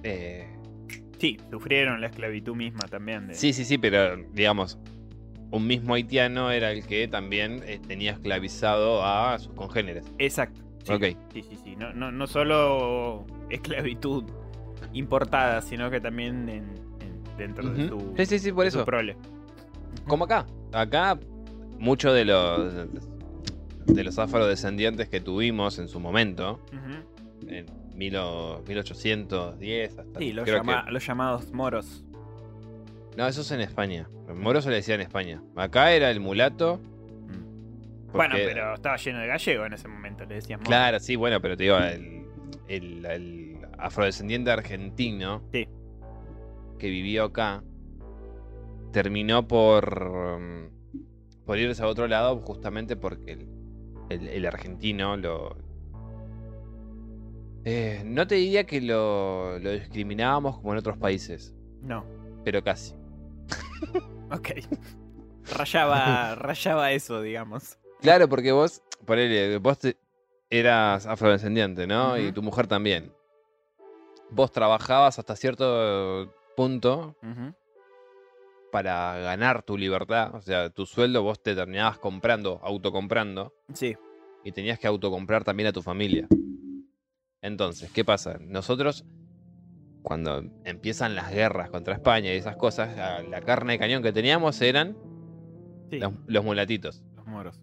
eh, 0.04 0.48
Sí, 1.20 1.38
sufrieron 1.50 2.00
la 2.00 2.08
esclavitud 2.08 2.56
misma 2.56 2.82
también. 2.88 3.28
de- 3.28 3.34
sí, 3.34 3.52
sí, 3.52 3.66
sí, 3.66 3.78
pero 3.80 4.18
digamos, 4.34 4.78
un 5.50 5.66
mismo 5.66 5.96
haitiano 5.96 6.52
era 6.52 6.72
el 6.72 6.86
que 6.86 7.08
también 7.08 7.64
eh, 7.66 7.80
tenía 7.88 8.12
esclavizado 8.12 9.04
a 9.04 9.40
sus 9.40 9.54
congéneres. 9.54 10.06
Exacto. 10.20 10.62
Sí, 10.84 10.94
Ok. 10.94 11.04
sí, 11.34 11.42
sí, 11.44 11.58
sí. 11.64 11.76
No, 11.76 11.92
no, 11.94 12.12
no 12.12 12.28
solo 12.28 13.26
esclavitud 13.50 14.26
importada, 14.94 15.62
sino 15.62 15.90
que 15.90 16.00
también 16.00 16.48
en- 16.50 16.76
en- 17.02 17.38
dentro 17.38 17.68
de 17.72 17.88
su, 17.90 18.14
Sí, 18.16 18.26
sí, 18.28 18.40
sí, 18.40 18.52
por 18.52 18.68
eso. 18.68 18.86
prole. 18.86 19.18
Como 20.08 20.26
acá. 20.26 20.46
Acá, 20.72 21.18
muchos 21.80 22.14
de 22.14 22.26
los 22.26 22.74
de 23.86 24.04
los 24.04 24.20
afrodescendientes 24.20 25.08
que 25.10 25.22
tuvimos 25.22 25.80
en 25.80 25.88
su 25.88 26.00
momento, 26.00 26.60
Ujú. 26.74 27.48
en 27.50 27.66
mil 27.96 28.16
o- 28.18 28.62
1810 28.68 29.98
hasta. 29.98 30.20
Sí, 30.20 30.34
los, 30.34 30.44
creo 30.46 30.58
llama- 30.58 30.86
que- 30.86 30.92
los 30.92 31.06
llamados 31.08 31.52
moros. 31.54 32.04
No, 33.16 33.26
eso 33.28 33.42
es 33.42 33.52
en 33.52 33.62
España. 33.62 34.08
El 34.28 34.36
moro 34.36 34.62
se 34.62 34.70
le 34.70 34.76
decía 34.76 34.96
en 34.96 35.02
España. 35.02 35.42
Acá 35.56 35.92
era 35.94 36.12
el 36.12 36.20
mulato. 36.20 36.80
Mm. 37.28 38.12
Bueno, 38.12 38.36
pero 38.36 38.74
estaba 38.76 38.98
lleno 38.98 39.20
de 39.20 39.28
gallego 39.28 39.66
en 39.66 39.74
ese 39.74 39.88
momento, 39.88 40.26
le 40.26 40.36
decían 40.36 40.60
moro. 40.60 40.68
Claro, 40.68 41.00
sí, 41.00 41.16
bueno, 41.16 41.42
pero 41.42 41.56
te 41.58 41.64
digo, 41.64 41.78
el, 41.78 42.26
el- 42.68 43.06
el 43.06 43.58
afrodescendiente 43.80 44.52
argentino 44.52 45.42
Sí. 45.54 45.68
que 46.78 46.90
vivió 46.90 47.24
acá 47.26 47.64
terminó 48.92 49.48
por, 49.48 50.70
por 51.48 51.58
irse 51.58 51.82
a 51.82 51.88
otro 51.88 52.08
lado 52.08 52.38
justamente 52.42 52.96
porque 52.96 53.32
el, 53.32 53.48
el- 54.10 54.28
el 54.28 54.46
argentino 54.46 55.18
lo... 55.18 55.58
eh, 57.66 58.02
no 58.06 58.28
te 58.28 58.36
diría 58.36 58.66
que 58.66 58.82
lo, 58.82 59.58
lo 59.60 59.72
discriminábamos 59.72 60.58
como 60.60 60.74
en 60.74 60.80
otros 60.80 60.98
países, 60.98 61.54
No, 61.82 62.06
pero 62.44 62.64
casi. 62.64 62.94
ok. 64.32 64.50
Rayaba, 65.56 66.36
rayaba 66.36 66.92
eso, 66.92 67.22
digamos. 67.22 67.78
Claro, 68.02 68.28
porque 68.30 68.52
vos, 68.52 68.82
ponele, 69.06 69.58
vos 69.58 69.80
te- 69.80 69.98
eras 70.50 71.06
afrodescendiente, 71.06 71.88
¿no? 71.88 72.18
Y 72.18 72.32
tu 72.32 72.42
mujer 72.42 72.68
también. 72.68 73.12
Vos 74.30 74.52
trabajabas 74.52 75.18
hasta 75.20 75.36
cierto 75.38 76.34
punto 76.56 77.16
Ujú. 77.24 77.54
Para 78.72 79.18
ganar 79.20 79.64
tu 79.64 79.78
libertad. 79.78 80.36
O 80.36 80.42
sea, 80.42 80.70
tu 80.70 80.86
sueldo 80.86 81.24
vos 81.24 81.42
te 81.42 81.56
terminabas 81.56 82.00
comprando, 82.00 82.60
autocomprando, 82.64 83.54
Sí. 83.74 83.96
y 84.44 84.52
tenías 84.52 84.80
que 84.80 84.88
autocomprar 84.88 85.44
también 85.44 85.68
a 85.68 85.72
tu 85.74 85.82
familia. 85.82 86.28
Entonces, 87.42 87.92
¿qué 87.92 88.04
pasa? 88.04 88.38
Nosotros, 88.42 89.06
cuando 90.02 90.44
empiezan 90.66 91.16
las 91.16 91.32
guerras 91.32 91.70
contra 91.70 91.94
España 91.94 92.34
y 92.34 92.38
esas 92.38 92.56
cosas, 92.56 92.96
la 93.30 93.42
carne 93.42 93.74
de 93.74 93.80
cañón 93.80 94.04
que 94.04 94.12
teníamos 94.14 94.62
eran 94.62 94.98
Sí, 95.90 96.00
los, 96.00 96.14
los 96.26 96.44
mulatitos. 96.44 97.04
los 97.16 97.26
moros. 97.28 97.62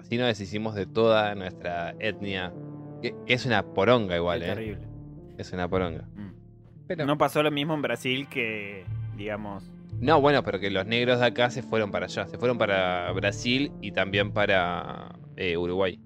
Así 0.00 0.18
nos 0.18 0.26
deshicimos 0.26 0.74
de 0.74 0.86
toda 0.86 1.34
nuestra 1.34 1.94
etnia. 1.98 2.52
Que, 3.00 3.14
es 3.26 3.46
una 3.46 3.62
poronga 3.72 4.16
igual, 4.16 4.40
Qué 4.40 4.46
¿eh? 4.46 4.54
terrible. 4.54 4.88
Es 5.38 5.52
una 5.52 5.68
poronga. 5.68 6.02
Mm. 6.14 6.32
Pero... 6.96 7.06
No 7.06 7.18
pasó 7.18 7.42
lo 7.42 7.50
mismo 7.50 7.74
en 7.74 7.82
Brasil 7.82 8.28
que, 8.28 8.84
digamos. 9.16 9.70
No, 10.00 10.20
bueno, 10.20 10.42
pero 10.42 10.58
que 10.58 10.70
los 10.70 10.86
negros 10.86 11.20
de 11.20 11.26
acá 11.26 11.50
se 11.50 11.62
fueron 11.62 11.90
para 11.90 12.06
allá. 12.06 12.26
Se 12.26 12.38
fueron 12.38 12.58
para 12.58 13.10
Brasil 13.12 13.70
y 13.80 13.92
también 13.92 14.32
para 14.32 15.14
eh, 15.36 15.56
Uruguay. 15.56 15.98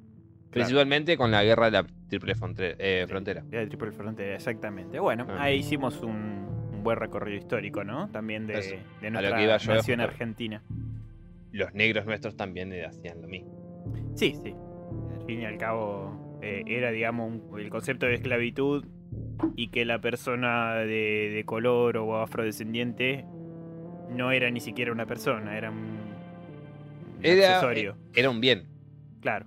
Principalmente 0.50 1.16
con 1.16 1.30
la 1.30 1.44
guerra 1.44 1.66
de 1.66 1.70
la 1.72 1.86
triple 2.08 2.32
eh, 2.58 3.04
frontera. 3.08 3.42
De 3.42 3.62
la 3.62 3.68
Triple 3.68 3.92
Frontera, 3.92 4.34
exactamente. 4.34 4.98
Bueno, 4.98 5.26
Ah. 5.28 5.42
ahí 5.44 5.58
hicimos 5.58 6.00
un, 6.02 6.48
un 6.72 6.82
buen 6.82 6.98
recorrido 6.98 7.36
histórico, 7.38 7.84
¿no? 7.84 8.08
También 8.10 8.48
Eso. 8.50 8.70
de, 8.70 8.76
de 9.02 9.06
A 9.08 9.10
lo 9.10 9.20
nuestra 9.20 9.36
que 9.36 9.44
iba 9.44 9.56
yo, 9.58 9.74
nación 9.74 10.00
argentina. 10.00 10.62
Los 11.52 11.74
negros 11.74 12.06
nuestros 12.06 12.36
también 12.36 12.72
hacían 12.84 13.20
lo 13.22 13.28
mismo. 13.28 13.50
Sí, 14.14 14.34
sí. 14.42 14.54
Al 15.18 15.26
fin 15.26 15.40
y 15.40 15.44
al 15.44 15.58
cabo, 15.58 16.38
eh, 16.42 16.62
era, 16.66 16.90
digamos, 16.90 17.32
un- 17.50 17.60
el 17.60 17.68
concepto 17.68 18.06
de 18.06 18.14
esclavitud 18.14 18.84
y 19.56 19.68
que 19.68 19.84
la 19.84 20.00
persona 20.00 20.74
de, 20.76 21.30
de 21.34 21.44
color 21.44 21.96
o 21.98 22.16
afrodescendiente 22.20 23.24
no 24.10 24.30
era 24.32 24.50
ni 24.50 24.60
siquiera 24.60 24.90
una 24.92 25.04
persona, 25.06 25.56
era 25.58 25.70
un, 25.70 25.96
Era, 27.22 27.56
accesorio. 27.56 27.92
eh, 27.92 27.96
era 28.20 28.30
un 28.30 28.40
bien. 28.40 28.64
Claro. 29.20 29.46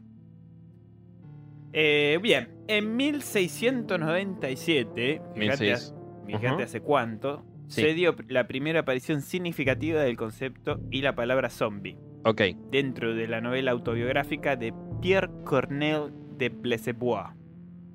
Eh, 1.73 2.17
bien, 2.21 2.49
en 2.67 2.95
1697, 2.97 5.21
fíjate, 5.35 5.39
1600. 5.39 5.95
fíjate 6.25 6.63
hace 6.63 6.81
cuánto, 6.81 7.45
Sí. 7.67 7.81
se 7.81 7.93
dio 7.93 8.15
la 8.27 8.47
primera 8.47 8.79
aparición 8.79 9.21
significativa 9.21 10.01
del 10.01 10.17
concepto 10.17 10.79
y 10.89 11.03
la 11.03 11.13
palabra 11.13 11.51
zombie 11.51 11.97
Ok. 12.25 12.41
dentro 12.71 13.13
de 13.13 13.27
la 13.27 13.41
novela 13.41 13.69
autobiográfica 13.71 14.55
de 14.55 14.73
Pierre 15.01 15.29
Cornel 15.45 16.11
de 16.37 16.49
Blessebois. 16.49 17.27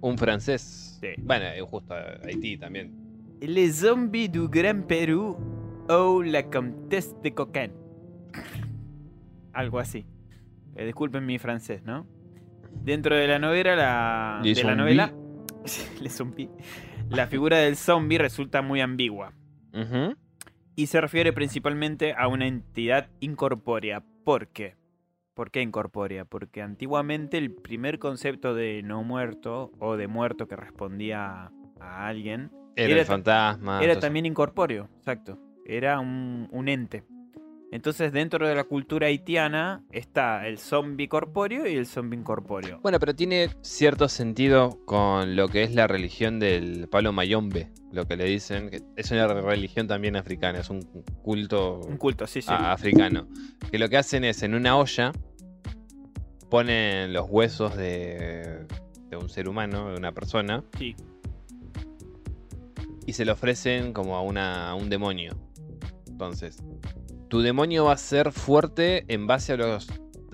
Un 0.00 0.16
francés. 0.16 0.83
Sí. 1.04 1.20
Bueno, 1.22 1.44
justo 1.66 1.94
eh, 1.98 2.18
Haití 2.24 2.56
también. 2.56 2.92
Les 3.40 3.76
zombies 3.76 4.32
du 4.32 4.48
Gran 4.48 4.86
Perú 4.86 5.36
o 5.88 6.22
la 6.22 6.44
Comtesse 6.44 7.14
de 7.22 7.34
Coquin. 7.34 7.72
Algo 9.52 9.78
así. 9.78 10.06
Eh, 10.76 10.86
disculpen 10.86 11.26
mi 11.26 11.38
francés, 11.38 11.82
¿no? 11.84 12.06
Dentro 12.82 13.14
de 13.14 13.28
la 13.28 13.38
novela, 13.38 13.76
la, 13.76 14.40
de 14.42 14.48
la 14.50 14.54
zombies. 14.54 14.76
novela, 14.76 15.14
Les 16.00 16.12
zombies, 16.12 16.48
la 17.10 17.26
figura 17.26 17.58
del 17.58 17.76
zombie 17.76 18.18
resulta 18.18 18.62
muy 18.62 18.80
ambigua 18.80 19.32
y 20.76 20.86
se 20.86 21.00
refiere 21.00 21.32
principalmente 21.32 22.14
a 22.16 22.28
una 22.28 22.46
entidad 22.46 23.10
incorpórea. 23.20 24.02
¿Por 24.24 24.48
qué? 24.48 24.76
¿Por 25.34 25.50
qué 25.50 25.62
incorpórea? 25.62 26.24
Porque 26.24 26.62
antiguamente 26.62 27.38
el 27.38 27.52
primer 27.52 27.98
concepto 27.98 28.54
de 28.54 28.82
no 28.84 29.02
muerto 29.02 29.72
o 29.80 29.96
de 29.96 30.06
muerto 30.06 30.46
que 30.46 30.56
respondía 30.56 31.50
a 31.80 32.06
alguien 32.06 32.50
Era, 32.76 32.92
Era 32.92 33.00
el 33.00 33.06
ta- 33.06 33.12
fantasma. 33.12 33.78
era 33.78 33.92
todo 33.94 33.98
eso. 33.98 34.00
también 34.00 34.26
incorpóreo, 34.26 34.88
exacto. 34.98 35.38
Era 35.66 35.98
un, 36.00 36.48
un 36.52 36.68
ente. 36.68 37.04
Entonces, 37.74 38.12
dentro 38.12 38.46
de 38.46 38.54
la 38.54 38.62
cultura 38.62 39.08
haitiana 39.08 39.82
está 39.90 40.46
el 40.46 40.58
zombie 40.58 41.08
corpóreo 41.08 41.66
y 41.66 41.74
el 41.74 41.86
zombie 41.86 42.16
incorpóreo. 42.16 42.78
Bueno, 42.82 43.00
pero 43.00 43.16
tiene 43.16 43.50
cierto 43.62 44.08
sentido 44.08 44.78
con 44.84 45.34
lo 45.34 45.48
que 45.48 45.64
es 45.64 45.74
la 45.74 45.88
religión 45.88 46.38
del 46.38 46.86
palo 46.88 47.12
mayombe, 47.12 47.72
lo 47.90 48.06
que 48.06 48.16
le 48.16 48.26
dicen, 48.26 48.70
que 48.70 48.80
es 48.94 49.10
una 49.10 49.26
religión 49.26 49.88
también 49.88 50.14
africana, 50.14 50.60
es 50.60 50.70
un 50.70 50.82
culto 51.24 51.80
Un 51.80 51.96
culto, 51.96 52.28
sí, 52.28 52.42
sí. 52.42 52.48
a- 52.52 52.70
africano. 52.70 53.26
Que 53.72 53.78
lo 53.80 53.88
que 53.88 53.96
hacen 53.96 54.22
es 54.22 54.44
en 54.44 54.54
una 54.54 54.76
olla 54.76 55.10
ponen 56.48 57.12
los 57.12 57.26
huesos 57.28 57.76
de, 57.76 58.66
de 59.10 59.16
un 59.16 59.28
ser 59.28 59.48
humano, 59.48 59.90
de 59.90 59.96
una 59.96 60.12
persona, 60.12 60.62
Sí. 60.78 60.94
y 63.04 63.12
se 63.14 63.24
lo 63.24 63.32
ofrecen 63.32 63.92
como 63.92 64.14
a, 64.16 64.22
una, 64.22 64.70
a 64.70 64.74
un 64.76 64.88
demonio. 64.88 65.34
Entonces, 66.06 66.62
tu 67.34 67.42
demonio 67.42 67.86
va 67.86 67.94
a 67.94 67.96
ser 67.96 68.30
fuerte 68.30 69.04
en 69.12 69.26
base 69.26 69.54
a 69.54 69.56
los 69.56 69.88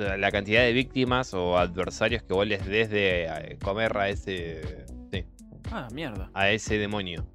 a 0.06 0.18
la 0.18 0.30
cantidad 0.30 0.60
de 0.64 0.74
víctimas 0.74 1.32
o 1.32 1.56
adversarios 1.56 2.22
que 2.24 2.34
vos 2.34 2.46
les 2.46 2.62
des 2.66 2.90
de 2.90 3.24
eh, 3.24 3.58
comer 3.64 3.96
a 3.96 4.10
ese 4.10 4.84
sí, 5.10 5.24
Ah, 5.72 5.88
mierda. 5.94 6.30
a 6.34 6.50
ese 6.50 6.76
demonio. 6.76 7.26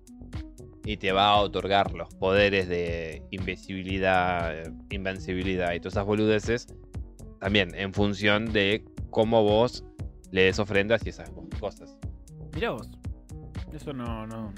Y 0.83 0.97
te 0.97 1.11
va 1.11 1.29
a 1.29 1.37
otorgar 1.37 1.93
los 1.93 2.13
poderes 2.13 2.67
de 2.67 3.23
invisibilidad, 3.31 4.53
invencibilidad 4.91 5.73
y 5.73 5.79
todas 5.79 5.95
esas 5.95 6.05
boludeces. 6.05 6.67
También 7.39 7.73
en 7.73 7.91
función 7.91 8.53
de 8.53 8.85
cómo 9.09 9.41
vos 9.41 9.83
le 10.29 10.43
des 10.43 10.59
ofrendas 10.59 11.03
y 11.07 11.09
esas 11.09 11.31
cosas. 11.59 11.97
Mirá 12.53 12.69
vos. 12.69 12.87
Eso 13.73 13.93
no, 13.93 14.27
no, 14.27 14.53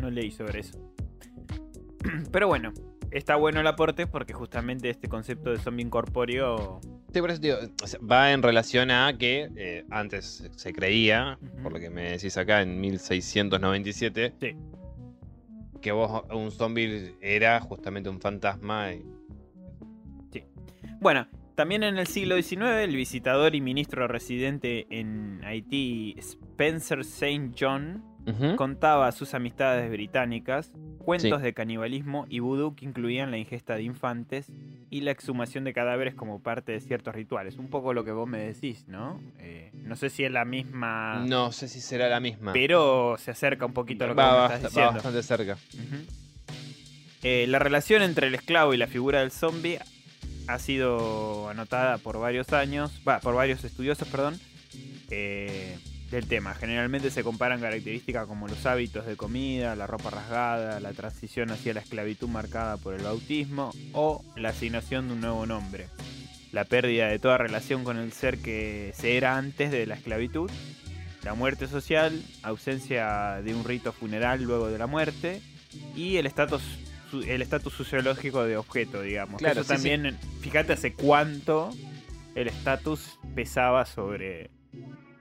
no 0.00 0.10
leí 0.12 0.30
sobre 0.30 0.60
eso. 0.60 0.78
Pero 2.30 2.46
bueno, 2.46 2.72
está 3.14 3.36
bueno 3.36 3.60
el 3.60 3.66
aporte 3.66 4.06
porque 4.06 4.32
justamente 4.34 4.90
este 4.90 5.08
concepto 5.08 5.50
de 5.50 5.58
zombie 5.58 5.84
incorpóreo. 5.84 6.80
Sí, 7.12 7.20
por 7.20 7.30
eso 7.30 7.40
digo, 7.40 7.56
o 7.82 7.86
sea, 7.86 8.00
va 8.00 8.32
en 8.32 8.42
relación 8.42 8.90
a 8.90 9.16
que 9.16 9.48
eh, 9.56 9.84
antes 9.90 10.48
se 10.56 10.72
creía, 10.72 11.38
por 11.62 11.72
lo 11.72 11.78
que 11.80 11.88
me 11.90 12.10
decís 12.10 12.36
acá 12.36 12.60
en 12.62 12.80
1697, 12.80 14.34
Sí. 14.40 14.56
que 15.80 15.92
vos 15.92 16.24
un 16.32 16.50
zombie 16.50 17.14
era 17.20 17.60
justamente 17.60 18.08
un 18.10 18.20
fantasma. 18.20 18.92
y- 18.92 19.04
Bueno, 21.00 21.26
también 21.54 21.82
en 21.82 21.98
el 21.98 22.06
siglo 22.06 22.34
XIX, 22.36 22.82
el 22.84 22.96
visitador 22.96 23.54
y 23.54 23.60
ministro 23.60 24.08
residente 24.08 24.86
en 24.90 25.40
Haití, 25.44 26.14
Spencer 26.18 27.00
St. 27.00 27.50
John, 27.58 28.02
Contaba 28.56 29.06
a 29.08 29.12
sus 29.12 29.34
amistades 29.34 29.90
británicas 29.90 30.70
cuentos 30.98 31.38
Sí. 31.40 31.44
de 31.44 31.52
canibalismo 31.52 32.24
y 32.30 32.38
vudú 32.38 32.74
que 32.74 32.86
incluían 32.86 33.30
la 33.30 33.36
ingesta 33.36 33.74
de 33.74 33.82
infantes 33.82 34.46
y 34.90 35.02
la 35.02 35.10
exhumación 35.10 35.64
de 35.64 35.74
cadáveres 35.74 36.14
como 36.14 36.40
parte 36.42 36.72
de 36.72 36.80
ciertos 36.80 37.14
rituales. 37.14 37.58
Un 37.58 37.68
poco 37.68 37.92
lo 37.92 38.04
que 38.04 38.12
vos 38.12 38.26
me 38.26 38.38
decís, 38.38 38.88
¿no? 38.88 39.20
Eh, 39.38 39.70
no 39.74 39.96
sé 39.96 40.08
si 40.08 40.24
es 40.24 40.30
la 40.32 40.46
misma, 40.46 41.22
No 41.26 41.52
sé 41.52 41.68
si 41.68 41.80
será 41.82 42.08
la 42.08 42.20
misma. 42.20 42.54
pero 42.54 43.16
se 43.18 43.32
acerca 43.32 43.66
un 43.66 43.74
poquito 43.74 44.04
a 44.04 44.08
lo 44.08 44.14
que 44.14 44.20
va, 44.22 44.40
vos 44.42 44.48
me 44.50 44.54
estás 44.56 44.62
va 44.64 44.68
diciendo. 44.68 44.92
bastante 44.94 45.22
cerca. 45.22 45.58
Eh, 47.22 47.46
la 47.48 47.58
relación 47.58 48.02
entre 48.02 48.26
el 48.28 48.34
esclavo 48.34 48.72
y 48.74 48.76
la 48.78 48.86
figura 48.86 49.20
del 49.20 49.30
zombie 49.30 49.78
ha 50.46 50.58
sido 50.58 51.48
anotada 51.48 51.98
por 51.98 52.18
varios 52.18 52.52
años, 52.52 53.00
va, 53.06 53.20
por 53.20 53.34
varios 53.34 53.64
estudiosos, 53.64 54.08
perdón, 54.08 54.38
eh, 55.10 55.78
del 56.14 56.26
tema. 56.26 56.54
Generalmente 56.54 57.10
se 57.10 57.22
comparan 57.22 57.60
características 57.60 58.26
como 58.26 58.48
los 58.48 58.64
hábitos 58.66 59.06
de 59.06 59.16
comida, 59.16 59.76
la 59.76 59.86
ropa 59.86 60.10
rasgada, 60.10 60.80
la 60.80 60.92
transición 60.92 61.50
hacia 61.50 61.74
la 61.74 61.80
esclavitud 61.80 62.28
marcada 62.28 62.76
por 62.76 62.94
el 62.94 63.02
bautismo 63.02 63.72
o 63.92 64.24
la 64.36 64.50
asignación 64.50 65.08
de 65.08 65.14
un 65.14 65.20
nuevo 65.20 65.46
nombre. 65.46 65.88
La 66.52 66.64
pérdida 66.64 67.08
de 67.08 67.18
toda 67.18 67.38
relación 67.38 67.84
con 67.84 67.96
el 67.96 68.12
ser 68.12 68.38
que 68.38 68.92
se 68.94 69.16
era 69.16 69.36
antes 69.36 69.70
de 69.70 69.86
la 69.86 69.96
esclavitud, 69.96 70.50
la 71.24 71.34
muerte 71.34 71.66
social, 71.66 72.22
ausencia 72.42 73.42
de 73.42 73.54
un 73.54 73.64
rito 73.64 73.92
funeral 73.92 74.42
luego 74.42 74.68
de 74.68 74.78
la 74.78 74.86
muerte 74.86 75.42
y 75.96 76.16
el 76.16 76.26
estatus 76.26 76.62
el 77.28 77.42
estatus 77.42 77.72
sociológico 77.74 78.42
de 78.42 78.56
objeto, 78.56 79.00
digamos. 79.00 79.38
Claro, 79.38 79.60
Eso 79.60 79.68
sí, 79.68 79.74
también, 79.74 80.18
fíjate 80.40 80.72
hace 80.72 80.94
cuánto 80.94 81.70
el 82.34 82.48
estatus 82.48 83.20
pesaba 83.36 83.86
sobre, 83.86 84.50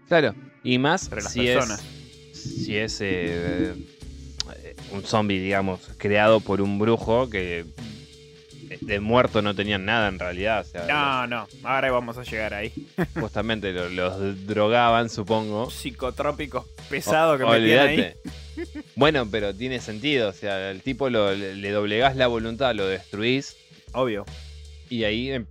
Claro. 0.07 0.33
Y 0.63 0.77
más 0.77 1.09
las 1.11 1.31
si 1.31 1.45
personas. 1.45 1.81
es, 2.31 2.39
si 2.65 2.77
es 2.77 3.01
eh, 3.01 3.73
eh, 3.73 4.75
un 4.91 5.03
zombie, 5.03 5.39
digamos, 5.39 5.81
creado 5.97 6.39
por 6.39 6.61
un 6.61 6.79
brujo 6.79 7.29
que 7.29 7.65
de 8.81 8.99
muerto 8.99 9.41
no 9.41 9.53
tenían 9.53 9.85
nada 9.85 10.07
en 10.07 10.17
realidad. 10.19 10.61
O 10.61 10.63
sea, 10.63 10.85
No, 10.87 11.27
no, 11.27 11.47
ahora 11.63 11.91
vamos 11.91 12.17
a 12.17 12.23
llegar 12.23 12.53
ahí. 12.53 12.71
justamente 13.19 13.71
lo- 13.71 13.89
los, 13.89 14.45
drogaban, 14.47 15.09
supongo. 15.09 15.69
Psicotrópicos 15.69 16.65
pesados 16.89 17.37
que 17.39 17.45
metían 17.45 17.79
ahí. 17.87 17.93
olvídate. 17.99 18.17
Bueno, 18.95 19.27
pero 19.29 19.53
tiene 19.53 19.79
sentido. 19.79 20.29
O 20.29 20.33
sea, 20.33 20.71
el 20.71 20.81
tipo 20.81 21.09
lo, 21.09 21.33
le, 21.35 21.55
le 21.55 21.71
doblegás 21.71 22.15
la 22.15 22.27
voluntad, 22.27 22.73
lo 22.75 22.87
destruís 22.87 23.55
Obvio. 23.93 24.25
y 24.89 25.03
ahí 25.03 25.31
em- 25.31 25.45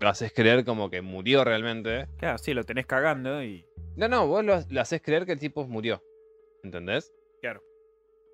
lo 0.00 0.08
haces 0.08 0.32
creer 0.34 0.64
como 0.64 0.90
que 0.90 1.02
murió 1.02 1.44
realmente. 1.44 2.06
Claro, 2.18 2.38
sí, 2.38 2.52
lo 2.54 2.64
tenés 2.64 2.86
cagando 2.86 3.42
y. 3.44 3.64
No, 4.00 4.08
no, 4.08 4.26
vos 4.26 4.44
lo, 4.44 4.58
lo 4.68 4.80
haces 4.80 5.02
creer 5.02 5.26
que 5.26 5.32
el 5.32 5.38
tipo 5.38 5.66
murió. 5.66 6.02
¿Entendés? 6.64 7.12
Claro. 7.40 7.62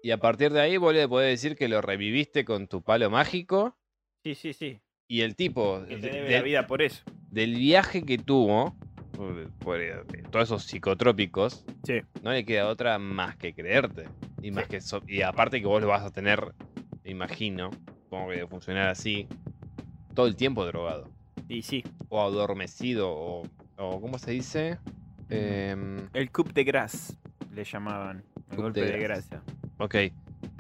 Y 0.03 0.11
a 0.13 0.19
partir 0.19 0.53
de 0.53 0.61
ahí 0.61 0.77
vos 0.77 0.95
le 0.95 1.09
podés 1.09 1.31
decir 1.41 1.57
que 1.57 1.69
lo 1.69 1.81
reviviste 1.81 2.45
con 2.45 2.69
tu 2.69 2.83
palo 2.83 3.11
mágico. 3.11 3.77
Sí, 4.23 4.35
sí, 4.35 4.53
sí. 4.53 4.81
Y 5.09 5.23
el 5.23 5.35
tipo, 5.37 5.81
Que 5.89 5.97
te 5.97 6.07
de- 6.07 6.11
debe 6.13 6.29
de- 6.29 6.35
la 6.37 6.43
vida 6.43 6.67
por 6.67 6.83
eso. 6.83 7.03
del 7.31 7.55
viaje 7.57 8.05
que 8.05 8.19
tuvo, 8.19 8.77
por, 9.13 9.51
por, 9.59 9.81
eh, 9.81 9.95
todos 10.31 10.45
esos 10.49 10.65
psicotrópicos, 10.65 11.65
Sí. 11.85 12.01
no 12.23 12.31
le 12.33 12.45
queda 12.45 12.69
otra 12.69 12.99
más 12.99 13.37
que 13.37 13.53
creerte. 13.55 14.05
Y, 14.43 14.51
más 14.53 14.69
que 14.69 14.81
so- 14.81 15.03
y 15.07 15.23
aparte 15.23 15.61
que 15.61 15.67
vos 15.67 15.81
lo 15.83 15.89
vas 15.89 16.03
a 16.03 16.11
tener, 16.13 16.53
me 17.05 17.11
imagino, 17.11 17.71
como 18.09 18.29
que 18.29 18.37
de 18.37 18.47
funcionar 18.47 18.89
así, 18.89 19.27
todo 20.15 20.27
el 20.27 20.37
tiempo 20.37 20.65
drogado. 20.67 21.09
Y 21.49 21.63
sí. 21.63 21.83
O 22.09 22.21
adormecido, 22.23 23.11
o, 23.11 23.43
o 23.77 24.01
¿cómo 24.01 24.19
se 24.19 24.31
dice? 24.33 24.79
Em, 25.29 26.09
El 26.15 26.31
coup 26.31 26.53
de 26.53 26.65
grace 26.65 27.15
le 27.53 27.65
llamaban. 27.65 28.23
El 28.51 28.57
golpe 28.57 28.81
de 28.81 28.93
de 28.93 28.99
gracia. 28.99 29.43
ok. 29.79 29.95
Sí, 29.95 30.13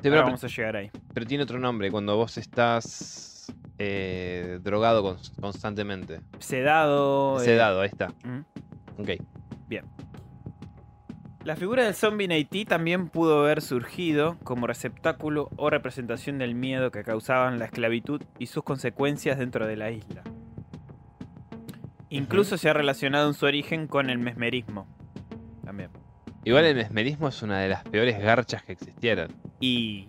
pero, 0.02 0.22
vamos 0.24 0.42
a 0.44 0.48
llegar 0.48 0.76
ahí. 0.76 0.90
pero 1.14 1.26
tiene 1.26 1.44
otro 1.44 1.58
nombre, 1.58 1.90
cuando 1.90 2.16
vos 2.16 2.36
estás 2.38 3.52
eh, 3.78 4.58
drogado 4.62 5.02
cons- 5.04 5.32
constantemente. 5.40 6.20
Sedado. 6.38 7.40
eh, 7.40 7.44
Sedado, 7.44 7.80
ahí 7.80 7.88
está. 7.88 8.08
¿Mm? 8.24 9.00
Ok. 9.00 9.10
La 11.44 11.54
figura 11.54 11.84
del 11.84 11.94
zombie 11.94 12.24
en 12.24 12.32
Haití 12.32 12.64
también 12.64 13.08
pudo 13.08 13.38
haber 13.44 13.62
surgido 13.62 14.36
como 14.42 14.66
receptáculo 14.66 15.48
o 15.56 15.70
representación 15.70 16.38
del 16.38 16.56
miedo 16.56 16.90
que 16.90 17.04
causaban 17.04 17.60
la 17.60 17.66
esclavitud 17.66 18.20
y 18.40 18.46
sus 18.46 18.64
consecuencias 18.64 19.38
dentro 19.38 19.64
de 19.64 19.76
la 19.76 19.92
isla. 19.92 20.22
Incluso 22.16 22.56
se 22.58 22.68
ha 22.68 22.72
relacionado 22.72 23.28
en 23.28 23.34
su 23.34 23.46
origen 23.46 23.86
con 23.86 24.10
el 24.10 24.18
mesmerismo. 24.18 24.86
También. 25.64 25.90
Igual 26.44 26.64
el 26.64 26.76
mesmerismo 26.76 27.28
es 27.28 27.42
una 27.42 27.58
de 27.60 27.68
las 27.68 27.82
peores 27.84 28.18
garchas 28.20 28.62
que 28.62 28.72
existieron. 28.72 29.32
Y. 29.60 30.08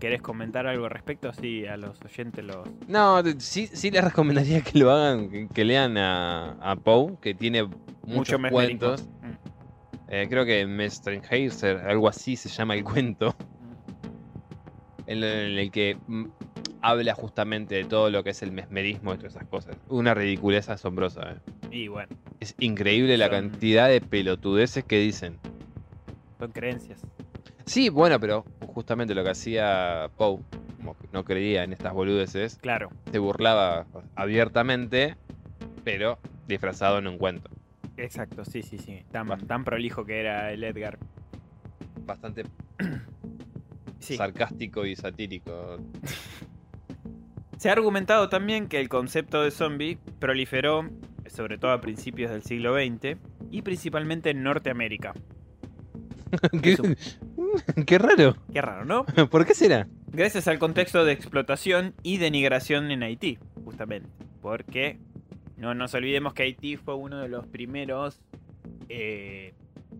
¿Querés 0.00 0.22
comentar 0.22 0.66
algo 0.66 0.86
al 0.86 0.90
respecto? 0.90 1.30
Sí, 1.34 1.66
a 1.66 1.76
los 1.76 2.00
oyentes 2.02 2.42
los. 2.44 2.66
No, 2.88 3.22
sí, 3.38 3.66
sí 3.70 3.90
les 3.90 4.02
recomendaría 4.02 4.62
que 4.62 4.78
lo 4.78 4.90
hagan, 4.90 5.28
que, 5.30 5.46
que 5.48 5.64
lean 5.64 5.98
a, 5.98 6.52
a 6.60 6.76
Poe, 6.76 7.18
que 7.20 7.34
tiene 7.34 7.68
muchos 8.06 8.40
cuentos. 8.50 9.06
Mm. 9.22 9.30
Eh, 10.12 10.26
creo 10.30 10.44
que 10.46 10.66
Mestrenheiser, 10.66 11.76
algo 11.86 12.08
así 12.08 12.34
se 12.36 12.48
llama 12.48 12.74
el 12.74 12.82
cuento, 12.82 13.36
en, 15.06 15.18
el- 15.18 15.24
en 15.52 15.58
el 15.58 15.70
que 15.70 15.96
mm, 16.06 16.24
habla 16.82 17.14
justamente 17.14 17.74
de 17.74 17.84
todo 17.84 18.10
lo 18.10 18.22
que 18.24 18.30
es 18.30 18.42
el 18.42 18.52
mesmerismo 18.52 19.12
y 19.14 19.16
todas 19.18 19.34
esas 19.34 19.46
cosas. 19.48 19.76
Una 19.88 20.14
ridiculez 20.14 20.68
asombrosa. 20.68 21.32
eh. 21.32 21.36
Y 21.70 21.88
bueno, 21.88 22.08
Es 22.40 22.54
increíble 22.58 23.16
la 23.18 23.26
Son- 23.26 23.50
cantidad 23.50 23.88
de 23.88 24.00
pelotudeces 24.00 24.84
que 24.84 24.98
dicen. 24.98 25.38
son 26.38 26.52
creencias. 26.52 27.00
Sí, 27.66 27.88
bueno, 27.90 28.18
pero 28.18 28.44
justamente 28.66 29.14
lo 29.14 29.22
que 29.22 29.30
hacía 29.30 30.10
Poe, 30.16 30.40
como 30.78 30.96
que 30.96 31.06
no 31.12 31.22
creía 31.24 31.62
en 31.64 31.72
estas 31.74 31.92
boludeces, 31.92 32.56
Claro. 32.56 32.90
se 33.12 33.18
burlaba 33.18 33.86
abiertamente, 34.16 35.16
pero 35.84 36.18
disfrazado 36.48 36.98
en 36.98 37.06
un 37.06 37.18
cuento. 37.18 37.50
Exacto, 37.98 38.44
sí, 38.46 38.62
sí, 38.62 38.78
sí. 38.78 39.02
Tan, 39.12 39.28
Bast- 39.28 39.46
tan 39.46 39.62
prolijo 39.64 40.04
que 40.06 40.18
era 40.20 40.50
el 40.52 40.64
Edgar. 40.64 40.98
Bastante 42.06 42.44
Sí. 43.98 44.16
sarcástico 44.16 44.86
y 44.86 44.96
satírico. 44.96 45.76
Se 47.60 47.68
ha 47.68 47.72
argumentado 47.72 48.30
también 48.30 48.68
que 48.68 48.80
el 48.80 48.88
concepto 48.88 49.42
de 49.42 49.50
zombie 49.50 49.98
proliferó, 50.18 50.88
sobre 51.26 51.58
todo 51.58 51.72
a 51.72 51.82
principios 51.82 52.30
del 52.30 52.42
siglo 52.42 52.74
XX, 52.74 53.18
y 53.50 53.60
principalmente 53.60 54.30
en 54.30 54.42
Norteamérica. 54.42 55.12
qué, 57.86 57.98
raro. 57.98 58.34
Qué 58.50 58.62
raro, 58.62 58.86
¿no? 58.86 59.04
¿Por 59.30 59.44
qué 59.44 59.52
será? 59.52 59.88
Gracias 60.06 60.48
al 60.48 60.58
contexto 60.58 61.04
de 61.04 61.12
explotación 61.12 61.92
y 62.02 62.16
denigración 62.16 62.90
en 62.90 63.02
Haití, 63.02 63.36
justamente. 63.62 64.08
Porque 64.40 64.98
no 65.58 65.74
nos 65.74 65.92
olvidemos 65.92 66.32
que 66.32 66.44
Haití 66.44 66.78
fue 66.78 66.94
uno 66.94 67.18
de 67.18 67.28
los 67.28 67.46
primeros, 67.46 68.22
eh, 68.88 69.52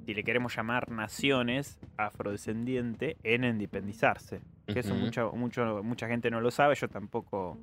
si 0.05 0.15
le 0.15 0.25
queremos 0.25 0.55
llamar 0.57 0.91
naciones, 0.91 1.79
afrodescendiente 1.97 3.17
en 3.23 3.45
independizarse. 3.45 4.41
Que 4.67 4.81
eso 4.81 4.95
mucho, 4.95 5.33
mucho, 5.33 5.83
mucha 5.83 6.07
gente 6.07 6.31
no 6.31 6.41
lo 6.41 6.51
sabe, 6.51 6.75
yo 6.77 6.89
tampoco 6.89 7.59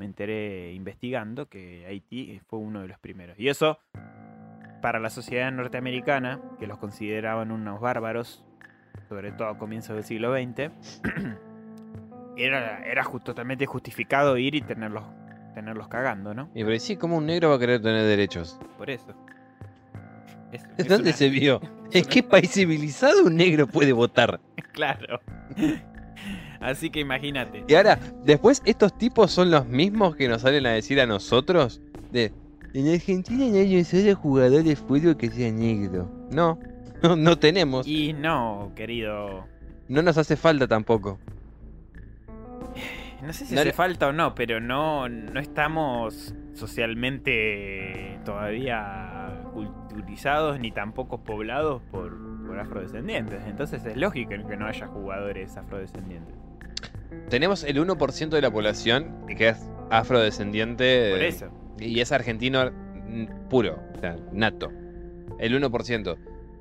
me 0.00 0.06
enteré 0.06 0.72
investigando 0.72 1.46
que 1.46 1.86
Haití 1.86 2.40
fue 2.46 2.58
uno 2.58 2.80
de 2.80 2.88
los 2.88 2.98
primeros. 2.98 3.38
Y 3.38 3.48
eso, 3.48 3.78
para 4.80 4.98
la 4.98 5.10
sociedad 5.10 5.52
norteamericana, 5.52 6.40
que 6.58 6.66
los 6.66 6.78
consideraban 6.78 7.52
unos 7.52 7.80
bárbaros, 7.80 8.44
sobre 9.08 9.30
todo 9.32 9.48
a 9.48 9.58
comienzos 9.58 9.94
del 9.94 10.04
siglo 10.04 10.32
XX, 10.32 10.72
era, 12.36 12.84
era 12.84 13.04
totalmente 13.22 13.66
justificado 13.66 14.36
ir 14.38 14.54
y 14.54 14.62
tenerlos, 14.62 15.04
tenerlos 15.54 15.88
cagando, 15.88 16.34
¿no? 16.34 16.50
Y 16.54 16.64
pero 16.64 16.78
sí, 16.78 16.96
¿cómo 16.96 17.18
un 17.18 17.26
negro 17.26 17.50
va 17.50 17.56
a 17.56 17.58
querer 17.58 17.82
tener 17.82 18.06
derechos? 18.06 18.58
Por 18.78 18.90
eso. 18.90 19.14
¿Dónde 20.78 21.10
una- 21.10 21.12
se 21.16 21.28
vio? 21.28 21.60
¿En 21.92 22.04
qué 22.04 22.22
país 22.22 22.52
civilizado 22.52 23.24
un 23.24 23.36
negro 23.36 23.66
puede 23.66 23.92
votar? 23.92 24.40
Claro. 24.72 25.20
Así 26.60 26.90
que 26.90 27.00
imagínate. 27.00 27.64
Y 27.66 27.74
ahora, 27.74 27.98
después, 28.24 28.62
estos 28.64 28.96
tipos 28.96 29.30
son 29.32 29.50
los 29.50 29.66
mismos 29.66 30.14
que 30.16 30.28
nos 30.28 30.42
salen 30.42 30.64
a 30.66 30.70
decir 30.70 31.00
a 31.00 31.06
nosotros 31.06 31.80
de... 32.12 32.32
En 32.72 32.88
Argentina 32.92 33.46
no 33.46 33.56
hay 33.56 33.76
un 33.76 33.84
solo 33.84 34.14
jugador 34.14 34.62
de 34.62 34.76
fútbol 34.76 35.16
que 35.16 35.28
sea 35.28 35.50
negro. 35.50 36.08
No, 36.30 36.58
no, 37.02 37.16
no 37.16 37.36
tenemos. 37.38 37.86
Y 37.86 38.12
no, 38.12 38.70
querido. 38.76 39.44
No 39.88 40.02
nos 40.02 40.16
hace 40.18 40.36
falta 40.36 40.68
tampoco. 40.68 41.18
No 43.22 43.32
sé 43.32 43.44
si 43.46 43.54
No 43.54 43.60
hace 43.60 43.70
le- 43.70 43.74
falta 43.74 44.06
o 44.08 44.12
no, 44.12 44.34
pero 44.34 44.60
no, 44.60 45.08
no 45.08 45.40
estamos 45.40 46.32
socialmente 46.54 48.18
todavía 48.24 49.42
culturizados 50.00 50.58
ni 50.58 50.70
tampoco 50.72 51.18
poblados 51.18 51.82
por, 51.90 52.16
por 52.46 52.58
afrodescendientes. 52.58 53.40
Entonces 53.46 53.84
es 53.84 53.96
lógico 53.96 54.30
que 54.48 54.56
no 54.56 54.66
haya 54.66 54.86
jugadores 54.86 55.56
afrodescendientes. 55.56 56.34
Tenemos 57.28 57.64
el 57.64 57.76
1% 57.84 58.28
de 58.30 58.40
la 58.40 58.50
población 58.50 59.26
que 59.36 59.48
es 59.48 59.70
afrodescendiente. 59.90 61.10
Por 61.12 61.22
eso. 61.22 61.48
Y 61.78 62.00
es 62.00 62.12
argentino 62.12 62.70
puro, 63.48 63.78
o 63.96 63.98
sea, 64.00 64.16
nato. 64.32 64.70
El 65.38 65.60
1%. 65.60 66.16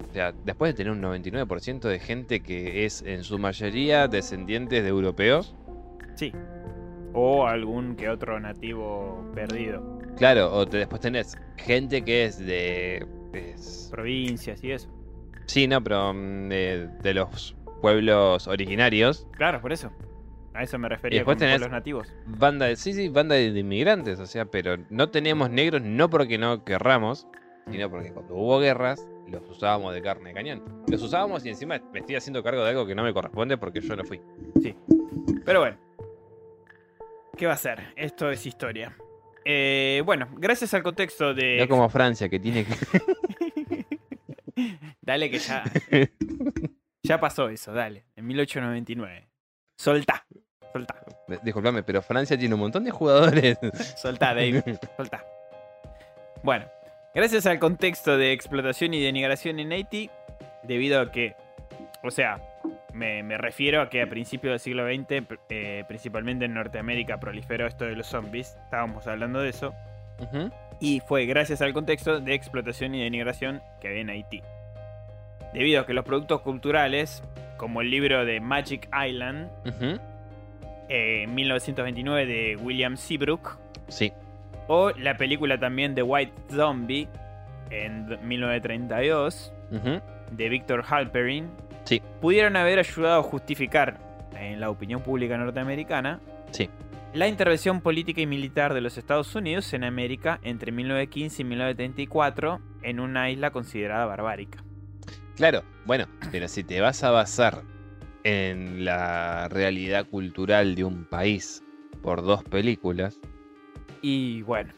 O 0.09 0.13
sea, 0.13 0.33
después 0.43 0.73
de 0.73 0.77
tener 0.77 0.91
un 0.91 1.01
99% 1.01 1.81
de 1.87 1.99
gente 1.99 2.39
que 2.41 2.85
es 2.85 3.03
en 3.03 3.23
su 3.23 3.37
mayoría 3.37 4.07
descendientes 4.07 4.81
de 4.83 4.89
europeos. 4.89 5.55
Sí. 6.15 6.33
O 7.13 7.45
algún 7.47 7.95
que 7.95 8.09
otro 8.09 8.39
nativo 8.39 9.23
perdido. 9.35 9.99
Claro, 10.17 10.51
o 10.53 10.65
te- 10.67 10.77
después 10.77 10.99
tenés 11.01 11.37
gente 11.57 12.01
que 12.03 12.25
es 12.25 12.39
de... 12.39 13.05
es- 13.33 13.87
Provincias 13.91 14.63
y 14.63 14.71
eso. 14.71 14.89
sí, 15.45 15.67
no, 15.67 15.83
pero 15.83 16.13
mm, 16.13 16.49
de, 16.49 16.89
de 17.01 17.13
los 17.13 17.55
pueblos 17.81 18.47
originarios. 18.47 19.27
Claro, 19.37 19.61
por 19.61 19.71
eso. 19.71 19.91
A 20.53 20.63
eso 20.63 20.77
me 20.79 20.89
refería 20.89 21.23
con 21.23 21.37
tenés- 21.37 21.59
los 21.59 21.69
nativos. 21.71 22.13
Banda 22.25 22.65
de... 22.65 22.75
Sí, 22.75 22.93
sí, 22.93 23.07
banda 23.09 23.35
de, 23.35 23.45
inmigrantes. 23.47 24.19
O 24.19 24.25
sea, 24.25 24.45
pero 24.45 24.77
no 24.89 25.09
tenemos 25.09 25.49
negros 25.49 25.81
no 25.81 26.09
porque 26.09 26.37
no 26.37 26.65
querramos, 26.65 27.27
sino 27.71 27.89
porque 27.89 28.11
cuando 28.11 28.33
hubo 28.35 28.59
guerras, 28.59 29.07
los 29.27 29.47
usábamos 29.49 29.93
de 29.93 30.01
carne 30.01 30.29
de 30.29 30.35
cañón. 30.35 30.83
Los 30.87 31.01
usábamos 31.03 31.45
y 31.45 31.49
encima 31.49 31.79
me 31.93 31.99
estoy 31.99 32.15
haciendo 32.15 32.43
cargo 32.43 32.63
de 32.63 32.71
algo 32.71 32.85
que 32.87 32.95
no 32.95 33.03
me 33.03 33.13
corresponde 33.13 33.57
porque 33.57 33.79
yo 33.79 33.95
no 33.95 34.03
fui. 34.03 34.19
Pero 35.45 35.59
bueno. 35.61 35.77
¿Qué 37.37 37.45
va 37.47 37.53
a 37.53 37.57
ser? 37.57 37.93
Esto 37.95 38.29
es 38.31 38.45
historia. 38.45 38.97
Eh, 39.45 40.01
bueno, 40.05 40.27
gracias 40.37 40.73
al 40.73 40.83
contexto 40.83 41.33
de... 41.33 41.57
No 41.59 41.67
como 41.67 41.89
Francia, 41.89 42.29
que 42.29 42.39
tiene 42.39 42.65
que... 42.65 42.75
dale 45.01 45.29
que 45.29 45.39
ya... 45.39 45.63
ya 47.03 47.19
pasó 47.19 47.49
eso, 47.49 47.73
dale. 47.73 48.05
En 48.15 48.27
1899. 48.27 49.27
Soltá. 49.77 50.25
Soltá. 50.71 50.95
Disculpame, 51.43 51.83
pero 51.83 52.01
Francia 52.01 52.37
tiene 52.37 52.55
un 52.55 52.61
montón 52.61 52.83
de 52.83 52.91
jugadores. 52.91 53.57
Soltá, 53.97 54.33
David. 54.33 54.61
Soltá. 54.97 55.25
Bueno, 56.43 56.65
gracias 57.13 57.45
al 57.45 57.59
contexto 57.59 58.17
de 58.17 58.31
explotación 58.31 58.93
y 58.93 59.01
denigración 59.01 59.59
en 59.59 59.71
Haití, 59.71 60.09
debido 60.63 61.01
a 61.01 61.11
que, 61.11 61.35
o 62.03 62.11
sea, 62.11 62.41
me, 62.93 63.23
me 63.23 63.37
refiero 63.37 63.81
a 63.81 63.89
que 63.89 64.01
a 64.01 64.07
principios 64.07 64.51
del 64.51 64.59
siglo 64.59 64.85
XX, 64.85 65.23
eh, 65.49 65.83
principalmente 65.87 66.45
en 66.45 66.53
Norteamérica, 66.53 67.19
proliferó 67.19 67.67
esto 67.67 67.85
de 67.85 67.95
los 67.95 68.07
zombies. 68.07 68.57
Estábamos 68.65 69.07
hablando 69.07 69.39
de 69.41 69.49
eso. 69.49 69.73
Y 70.81 70.99
fue 71.01 71.25
gracias 71.25 71.61
al 71.61 71.73
contexto 71.73 72.19
de 72.19 72.33
explotación 72.33 72.93
y 72.95 73.03
denigración 73.03 73.61
que 73.79 73.87
había 73.89 74.01
en 74.01 74.09
Haití. 74.09 74.41
Debido 75.53 75.81
a 75.81 75.85
que 75.85 75.93
los 75.93 76.05
productos 76.05 76.41
culturales, 76.41 77.23
como 77.57 77.81
el 77.81 77.89
libro 77.89 78.25
de 78.25 78.39
Magic 78.39 78.87
Island, 78.93 79.49
Ujú. 79.65 79.99
eh, 80.89 81.23
en 81.23 81.35
1929 81.35 82.25
de 82.25 82.55
William 82.57 82.97
Seabrook, 82.97 83.57
Sí. 83.87 84.11
o 84.67 84.91
la 84.91 85.15
película 85.17 85.57
también 85.57 85.95
de 85.95 86.03
White 86.03 86.33
Zombie 86.51 87.07
en 87.71 88.05
1932 88.27 89.53
Ujú. 89.71 90.01
de 90.31 90.49
Victor 90.49 90.83
Halperin, 90.87 91.49
Sí. 91.89 92.01
pudieron 92.21 92.55
haber 92.55 92.77
ayudado 92.79 93.19
a 93.19 93.23
justificar 93.23 93.99
en 94.35 94.59
la 94.59 94.69
opinión 94.69 95.01
pública 95.01 95.37
norteamericana 95.37 96.19
Sí. 96.51 96.69
la 97.13 97.27
intervención 97.27 97.81
política 97.81 98.21
y 98.21 98.27
militar 98.27 98.73
de 98.75 98.81
los 98.81 98.97
Estados 98.99 99.33
Unidos 99.35 99.73
en 99.73 99.83
América 99.83 100.39
entre 100.43 100.71
1915 100.71 101.41
y 101.41 101.45
1934 101.45 102.59
en 102.83 102.99
una 102.99 103.29
isla 103.31 103.49
considerada 103.51 104.05
barbárica. 104.05 104.63
Claro, 105.35 105.63
bueno, 105.85 106.05
pero 106.31 106.47
si 106.47 106.63
te 106.63 106.79
vas 106.79 107.03
a 107.03 107.09
basar 107.11 107.63
en 108.23 108.85
la 108.85 109.47
realidad 109.49 110.05
cultural 110.05 110.75
de 110.75 110.83
un 110.83 111.05
país 111.05 111.63
por 112.03 112.21
dos 112.21 112.43
películas, 112.43 113.19
Y 114.01 114.43
bueno, 114.43 114.73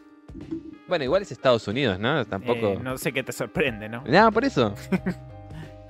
bueno, 0.88 1.04
igual 1.04 1.22
es 1.24 1.32
Estados 1.32 1.68
Unidos, 1.68 2.00
¿no? 2.00 2.26
Tampoco. 2.26 2.70
eh, 2.70 2.80
no 2.82 2.98
sé 2.98 3.12
qué 3.12 3.22
te 3.24 3.32
sorprende, 3.34 3.90
¿no? 3.90 4.04
Nada, 4.08 4.32
por 4.32 4.46
eso. 4.46 4.74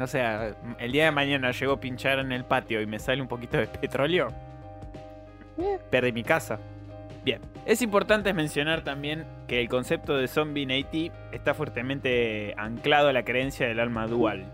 O 0.02 0.08
sea, 0.08 0.56
el 0.80 0.92
día 0.92 1.06
de 1.06 1.12
mañana 1.12 1.52
llego 1.52 1.74
a 1.74 1.80
pinchar 1.80 2.20
en 2.20 2.32
el 2.32 2.44
patio 2.44 2.82
y 2.82 2.86
me 2.86 3.00
sale 3.00 3.22
un 3.22 3.28
poquito 3.28 3.58
de 3.58 3.68
petróleo. 3.68 4.30
Eh. 5.58 5.78
Perdí 5.90 6.12
mi 6.12 6.24
casa. 6.24 6.60
Bien, 7.24 7.40
es 7.68 7.82
importante 7.84 8.34
mencionar 8.34 8.82
también 8.84 9.26
que 9.48 9.62
el 9.62 9.70
concepto 9.70 10.18
de 10.18 10.28
zombie 10.28 10.64
en 10.64 10.72
Haití 10.72 11.12
está 11.32 11.54
fuertemente 11.54 12.56
anclado 12.58 13.10
a 13.10 13.14
la 13.14 13.24
creencia 13.24 13.68
del 13.68 13.80
alma 13.80 14.08
dual, 14.08 14.46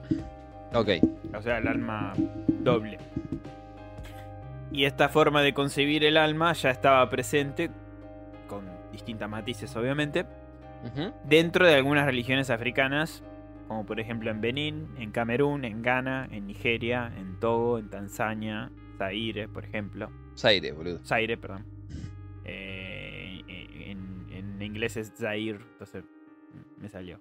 Ok. 0.74 0.90
o 1.34 1.42
sea, 1.42 1.60
el 1.60 1.68
alma 1.70 2.12
doble. 2.60 2.98
Y 4.70 4.84
esta 4.84 5.08
forma 5.08 5.42
de 5.44 5.54
concebir 5.54 6.04
el 6.04 6.18
alma 6.18 6.52
ya 6.52 6.70
estaba 6.72 7.10
presente, 7.10 7.70
con 8.50 8.66
distintas 8.92 9.30
matices 9.30 9.74
obviamente, 9.78 10.26
dentro 11.24 11.66
de 11.66 11.74
algunas 11.76 12.06
religiones 12.06 12.50
africanas, 12.50 13.24
como 13.68 13.86
por 13.86 14.00
ejemplo 14.00 14.32
en 14.32 14.42
Benín, 14.42 14.88
en 14.98 15.12
Camerún, 15.12 15.66
en 15.66 15.82
Ghana, 15.82 16.28
en 16.32 16.48
Nigeria, 16.48 17.12
en 17.18 17.40
Togo, 17.40 17.80
en 17.80 17.90
Tanzania, 17.90 18.72
Zaire, 18.98 19.48
por 19.48 19.66
ejemplo. 19.66 20.10
Zaire, 20.36 20.72
boludo. 20.72 21.00
Zaire, 21.06 21.38
perdón. 21.38 21.66
Eh, 22.46 23.42
en, 23.48 24.28
en 24.32 24.62
inglés 24.62 24.98
es 24.98 25.14
Zaire, 25.18 25.60
entonces 25.72 26.04
me 26.80 26.90
salió. 26.90 27.20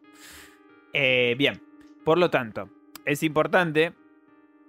Eh, 0.93 1.35
bien, 1.37 1.61
por 2.05 2.19
lo 2.19 2.31
tanto, 2.31 2.71
es 3.05 3.23
importante 3.23 3.93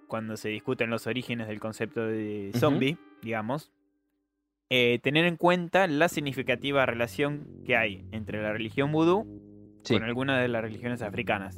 cuando 0.08 0.38
se 0.38 0.50
discuten 0.50 0.90
los 0.90 1.08
orígenes 1.08 1.48
del 1.48 1.60
concepto 1.60 2.06
de 2.06 2.52
zombie, 2.56 2.98
digamos, 3.22 3.72
eh, 4.70 5.00
tener 5.02 5.26
en 5.26 5.38
cuenta 5.38 5.88
la 5.88 6.10
significativa 6.10 6.86
relación 6.86 7.48
que 7.66 7.78
hay 7.78 8.06
entre 8.12 8.42
la 8.42 8.52
religión 8.52 8.92
vudú 8.92 9.26
Sí. 9.88 9.94
con 9.94 10.04
algunas 10.04 10.42
de 10.42 10.48
las 10.48 10.62
religiones 10.62 11.02
africanas. 11.02 11.58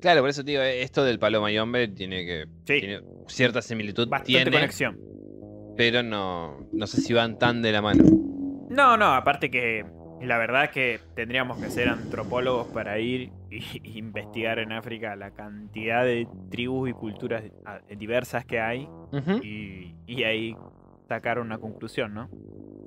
Claro, 0.00 0.20
por 0.20 0.30
eso 0.30 0.42
digo, 0.42 0.62
eh, 0.62 0.82
esto 0.82 1.04
del 1.04 1.18
paloma 1.18 1.50
y 1.50 1.58
hombre 1.58 1.88
tiene 1.88 2.24
que. 2.24 2.46
Sí. 2.64 2.80
Tiene 2.80 3.00
cierta 3.28 3.62
similitud. 3.62 4.08
Bastante 4.08 4.32
tiene, 4.32 4.50
conexión. 4.50 4.98
pero 5.76 6.02
no. 6.02 6.66
No 6.72 6.86
sé 6.86 7.00
si 7.00 7.12
van 7.12 7.38
tan 7.38 7.62
de 7.62 7.72
la 7.72 7.82
mano. 7.82 8.04
No, 8.68 8.96
no, 8.96 9.14
aparte 9.14 9.50
que 9.50 9.84
la 10.20 10.38
verdad 10.38 10.64
es 10.64 10.70
que 10.70 11.00
tendríamos 11.14 11.58
que 11.58 11.68
ser 11.68 11.88
antropólogos 11.88 12.68
para 12.68 12.98
ir 12.98 13.32
y, 13.50 13.62
y 13.82 13.98
investigar 13.98 14.58
en 14.58 14.72
África 14.72 15.16
la 15.16 15.32
cantidad 15.32 16.04
de 16.04 16.28
tribus 16.50 16.90
y 16.90 16.92
culturas 16.92 17.42
ah, 17.66 17.80
diversas 17.96 18.44
que 18.44 18.60
hay 18.60 18.88
y, 19.42 19.94
y 20.06 20.24
ahí 20.24 20.56
sacar 21.08 21.38
una 21.38 21.58
conclusión, 21.58 22.14
¿no? 22.14 22.28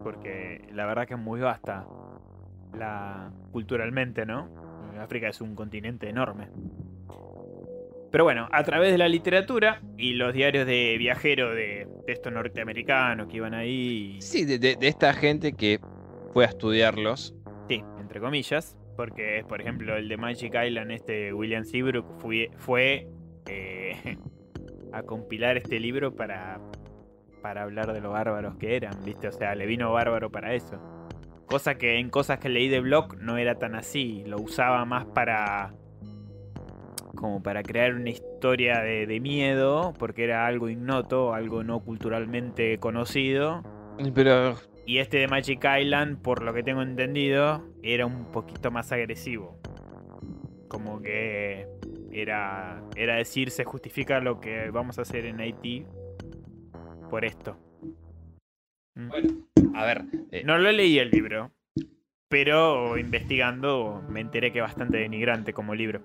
Porque 0.01 0.67
la 0.73 0.85
verdad 0.85 1.07
que 1.07 1.13
es 1.15 1.19
muy 1.19 1.39
vasta 1.41 1.85
la 2.77 3.31
culturalmente, 3.51 4.25
¿no? 4.25 4.49
África 4.99 5.27
es 5.29 5.41
un 5.41 5.55
continente 5.55 6.09
enorme. 6.09 6.47
Pero 8.11 8.23
bueno, 8.23 8.47
a 8.51 8.63
través 8.63 8.91
de 8.91 8.97
la 8.97 9.09
literatura 9.09 9.81
y 9.97 10.13
los 10.13 10.33
diarios 10.33 10.65
de 10.65 10.95
viajero 10.97 11.49
de, 11.53 11.85
de 12.05 12.13
estos 12.13 12.31
norteamericanos 12.31 13.27
que 13.27 13.37
iban 13.37 13.53
ahí, 13.53 14.17
Sí, 14.21 14.45
de, 14.45 14.57
de- 14.57 14.75
de 14.77 14.87
esta 14.87 15.13
gente 15.13 15.51
que 15.53 15.79
fue 16.31 16.45
a 16.45 16.47
estudiarlos. 16.47 17.35
sí, 17.67 17.83
entre 17.99 18.21
comillas, 18.21 18.77
porque 18.95 19.43
por 19.49 19.59
ejemplo 19.59 19.97
el 19.97 20.07
de 20.07 20.15
Magic 20.17 20.53
Island, 20.55 20.91
este 20.91 21.33
William 21.33 21.65
Seabrook, 21.65 22.05
fue, 22.21 22.51
fue 22.55 23.09
eh, 23.49 24.17
a 24.93 25.03
compilar 25.03 25.57
este 25.57 25.77
libro 25.81 26.15
para, 26.15 26.61
para 27.41 27.63
hablar 27.63 27.91
de 27.91 27.99
lo 27.99 28.11
bárbaros 28.11 28.55
que 28.55 28.77
eran, 28.77 28.93
¿viste? 29.03 29.27
O 29.27 29.31
sea, 29.33 29.55
le 29.55 29.65
vino 29.65 29.91
bárbaro 29.91 30.29
para 30.31 30.53
eso. 30.53 30.79
Cosa 31.55 31.75
que 31.75 31.99
en 31.99 32.09
cosas 32.09 32.39
que 32.39 32.49
leí 32.49 32.67
de 32.67 32.81
blog 32.81 33.15
no 33.21 33.37
era 33.37 33.55
tan 33.55 33.75
así, 33.75 34.25
lo 34.27 34.41
usaba 34.41 34.83
más 34.83 35.05
para 35.05 35.73
como 37.15 37.41
para 37.41 37.63
crear 37.63 37.93
una 37.93 38.09
historia 38.09 38.81
de, 38.81 39.07
de 39.07 39.21
miedo, 39.21 39.93
porque 39.97 40.25
era 40.25 40.47
algo 40.47 40.67
ignoto, 40.67 41.33
algo 41.33 41.63
no 41.63 41.79
culturalmente 41.79 42.77
conocido. 42.79 43.63
Pero. 44.13 44.57
Y 44.85 44.97
este 44.97 45.19
de 45.19 45.29
Magic 45.29 45.65
Island, 45.79 46.21
por 46.21 46.43
lo 46.43 46.53
que 46.53 46.61
tengo 46.61 46.81
entendido, 46.81 47.63
era 47.81 48.05
un 48.05 48.33
poquito 48.33 48.69
más 48.69 48.91
agresivo. 48.91 49.57
Como 50.67 51.01
que 51.01 51.69
era, 52.11 52.83
era 52.97 53.15
decir, 53.15 53.49
se 53.49 53.63
justifica 53.63 54.19
lo 54.19 54.41
que 54.41 54.71
vamos 54.71 54.99
a 54.99 55.03
hacer 55.03 55.25
en 55.25 55.39
Haití 55.39 55.85
por 57.09 57.23
esto. 57.23 57.57
Mm. 58.95 59.11
A 59.75 59.85
ver. 59.85 60.05
eh, 60.31 60.43
No 60.45 60.57
lo 60.57 60.71
leí 60.71 60.97
el 60.99 61.09
libro, 61.11 61.51
pero 62.29 62.97
investigando 62.97 64.03
me 64.09 64.21
enteré 64.21 64.51
que 64.51 64.59
es 64.59 64.63
bastante 64.63 64.97
denigrante 64.97 65.53
como 65.53 65.75
libro. 65.75 66.01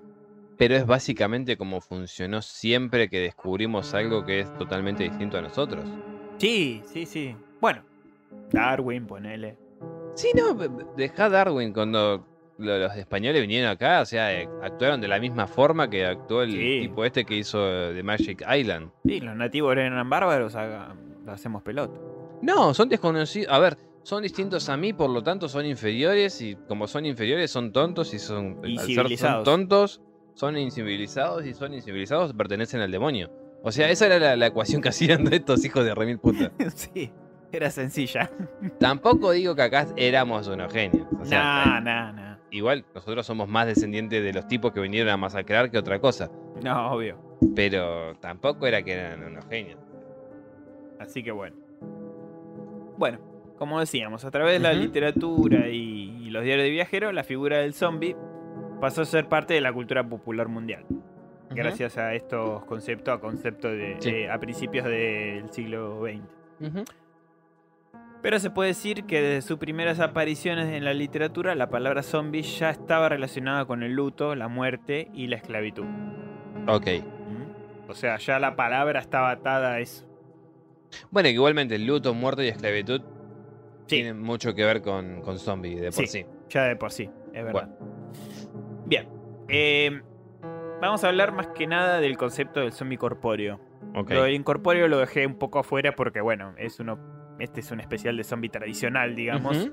Pero 0.58 0.74
es 0.76 0.84
básicamente 0.86 1.56
como 1.56 1.80
funcionó 1.80 2.42
siempre 2.42 3.08
que 3.08 3.20
descubrimos 3.20 3.94
algo 3.94 4.24
que 4.26 4.40
es 4.40 4.58
totalmente 4.58 5.04
distinto 5.04 5.38
a 5.38 5.42
nosotros. 5.42 5.88
Sí, 6.38 6.82
sí, 6.84 7.06
sí. 7.06 7.34
Bueno, 7.60 7.82
Darwin, 8.50 9.06
ponele. 9.06 9.56
Sí, 10.14 10.28
no, 10.36 10.54
dejá 10.96 11.30
Darwin 11.30 11.72
cuando 11.72 12.26
lo- 12.58 12.78
los 12.78 12.94
españoles 12.96 13.40
vinieron 13.40 13.70
acá, 13.70 14.02
o 14.02 14.04
sea, 14.04 14.38
eh, 14.38 14.48
actuaron 14.62 15.00
de 15.00 15.08
la 15.08 15.18
misma 15.18 15.46
forma 15.46 15.88
que 15.88 16.04
actuó 16.04 16.42
el 16.42 16.50
Sí. 16.52 16.78
tipo 16.82 17.04
este 17.06 17.24
que 17.24 17.36
hizo 17.36 17.58
eh, 17.66 17.94
The 17.94 18.02
Magic 18.02 18.42
Island. 18.54 18.90
Sí, 19.06 19.20
los 19.20 19.34
nativos 19.36 19.74
eran 19.76 20.10
bárbaros, 20.10 20.54
haga- 20.56 20.94
lo 21.24 21.32
hacemos 21.32 21.62
pelota. 21.62 21.98
No, 22.42 22.74
son 22.74 22.88
desconocidos. 22.88 23.52
A 23.52 23.58
ver, 23.58 23.76
son 24.02 24.22
distintos 24.22 24.68
a 24.68 24.76
mí, 24.76 24.92
por 24.92 25.10
lo 25.10 25.22
tanto 25.22 25.48
son 25.48 25.66
inferiores 25.66 26.40
y 26.40 26.56
como 26.68 26.86
son 26.86 27.04
inferiores 27.06 27.50
son 27.50 27.72
tontos 27.72 28.14
y 28.14 28.18
son 28.18 28.60
al 28.64 28.78
ser- 28.78 29.16
son 29.18 29.44
tontos, 29.44 30.00
son 30.34 30.56
incivilizados 30.56 31.44
y 31.46 31.52
son 31.54 31.74
incivilizados 31.74 32.32
pertenecen 32.32 32.80
al 32.80 32.90
demonio. 32.90 33.30
O 33.62 33.70
sea, 33.72 33.90
esa 33.90 34.06
era 34.06 34.18
la, 34.18 34.36
la 34.36 34.46
ecuación 34.46 34.80
que 34.80 34.88
hacían 34.88 35.24
de 35.24 35.36
estos 35.36 35.62
hijos 35.64 35.84
de 35.84 35.94
remil 35.94 36.18
puta. 36.18 36.50
sí, 36.74 37.12
era 37.52 37.70
sencilla. 37.70 38.30
Tampoco 38.78 39.32
digo 39.32 39.54
que 39.54 39.62
acá 39.62 39.86
éramos 39.96 40.48
unos 40.48 40.72
genios. 40.72 41.06
O 41.20 41.24
sea, 41.26 41.42
nah, 41.42 41.78
eh, 41.78 41.82
nah, 41.82 42.12
nah. 42.12 42.36
igual 42.50 42.86
nosotros 42.94 43.26
somos 43.26 43.48
más 43.48 43.66
descendientes 43.66 44.22
de 44.24 44.32
los 44.32 44.46
tipos 44.48 44.72
que 44.72 44.80
vinieron 44.80 45.12
a 45.12 45.18
masacrar 45.18 45.70
que 45.70 45.76
otra 45.76 46.00
cosa. 46.00 46.30
No, 46.62 46.92
obvio. 46.92 47.18
Pero 47.54 48.14
tampoco 48.20 48.66
era 48.66 48.82
que 48.82 48.92
eran 48.92 49.22
unos 49.24 49.44
genios. 49.46 49.78
Así 50.98 51.22
que 51.22 51.32
bueno. 51.32 51.56
Bueno, 53.00 53.18
como 53.56 53.80
decíamos, 53.80 54.26
a 54.26 54.30
través 54.30 54.52
de 54.52 54.58
la 54.60 54.74
literatura 54.74 55.68
y, 55.68 56.18
y 56.26 56.28
los 56.30 56.44
diarios 56.44 56.64
de 56.66 56.70
viajeros, 56.70 57.14
la 57.14 57.24
figura 57.24 57.56
del 57.56 57.72
zombie 57.72 58.14
pasó 58.78 59.00
a 59.00 59.04
ser 59.06 59.26
parte 59.26 59.54
de 59.54 59.62
la 59.62 59.72
cultura 59.72 60.06
popular 60.06 60.48
mundial. 60.48 60.84
Gracias 61.48 61.96
a 61.96 62.12
estos 62.14 62.62
conceptos, 62.66 63.16
a 63.16 63.18
conceptos 63.18 63.72
de, 63.72 63.96
Sí. 64.00 64.10
de- 64.12 64.30
a 64.30 64.38
principios 64.38 64.84
del 64.84 65.50
siglo 65.50 66.02
XX. 66.04 66.84
Pero 68.20 68.38
se 68.38 68.50
puede 68.50 68.68
decir 68.68 69.04
que 69.04 69.22
desde 69.22 69.40
sus 69.48 69.58
primeras 69.58 69.98
apariciones 69.98 70.68
en 70.68 70.84
la 70.84 70.92
literatura, 70.92 71.54
la 71.54 71.70
palabra 71.70 72.02
zombie 72.02 72.42
ya 72.42 72.68
estaba 72.68 73.08
relacionada 73.08 73.64
con 73.64 73.82
el 73.82 73.94
luto, 73.94 74.34
la 74.34 74.48
muerte 74.48 75.08
y 75.14 75.26
la 75.28 75.36
esclavitud. 75.36 75.86
Ok. 76.68 76.86
O 77.88 77.94
sea, 77.94 78.18
ya 78.18 78.38
la 78.38 78.56
palabra 78.56 79.00
estaba 79.00 79.30
atada 79.30 79.72
a 79.72 79.80
eso. 79.80 80.06
Bueno, 81.10 81.28
que 81.28 81.32
igualmente 81.34 81.74
el 81.74 81.86
luto, 81.86 82.14
muerte 82.14 82.44
y 82.44 82.48
esclavitud 82.48 83.00
Sí. 83.86 83.96
tienen 83.96 84.20
mucho 84.22 84.54
que 84.54 84.64
ver 84.64 84.82
con, 84.82 85.20
con 85.22 85.38
zombie 85.38 85.74
de 85.80 85.86
por 85.90 86.06
sí. 86.06 86.06
Sí. 86.06 86.26
Ya 86.50 86.64
de 86.64 86.76
por 86.76 86.92
sí, 86.92 87.10
es 87.32 87.44
verdad. 87.44 87.68
Bien. 88.86 89.08
eh, 89.48 90.00
vamos 90.80 91.02
a 91.04 91.08
hablar 91.08 91.32
más 91.32 91.48
que 91.48 91.66
nada 91.66 92.00
del 92.00 92.16
concepto 92.16 92.60
del 92.60 92.72
zombie 92.72 92.98
corpóreo. 92.98 93.60
Lo 93.92 94.22
del 94.22 94.34
incorpóreo 94.34 94.86
lo 94.88 94.98
dejé 94.98 95.26
un 95.26 95.36
poco 95.36 95.58
afuera 95.58 95.92
porque, 95.96 96.20
bueno, 96.20 96.54
es 96.58 96.78
uno, 96.78 96.98
este 97.40 97.60
es 97.60 97.70
un 97.72 97.80
especial 97.80 98.16
de 98.16 98.22
zombie 98.24 98.48
tradicional, 98.50 99.16
digamos. 99.16 99.70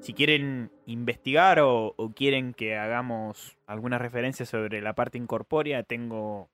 Si 0.00 0.12
quieren 0.14 0.72
investigar 0.86 1.60
o, 1.60 1.94
o 1.96 2.12
quieren 2.12 2.52
que 2.54 2.76
hagamos 2.76 3.56
alguna 3.66 3.98
referencia 3.98 4.46
sobre 4.46 4.80
la 4.80 4.94
parte 4.94 5.18
incorpórea, 5.18 5.82
tengo 5.84 6.48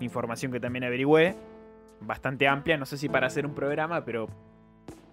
información 0.00 0.50
que 0.50 0.58
también 0.58 0.84
averigüé, 0.84 1.36
bastante 2.04 2.48
amplia, 2.48 2.76
no 2.76 2.86
sé 2.86 2.96
si 2.96 3.08
para 3.08 3.26
hacer 3.26 3.46
un 3.46 3.54
programa, 3.54 4.04
pero, 4.04 4.28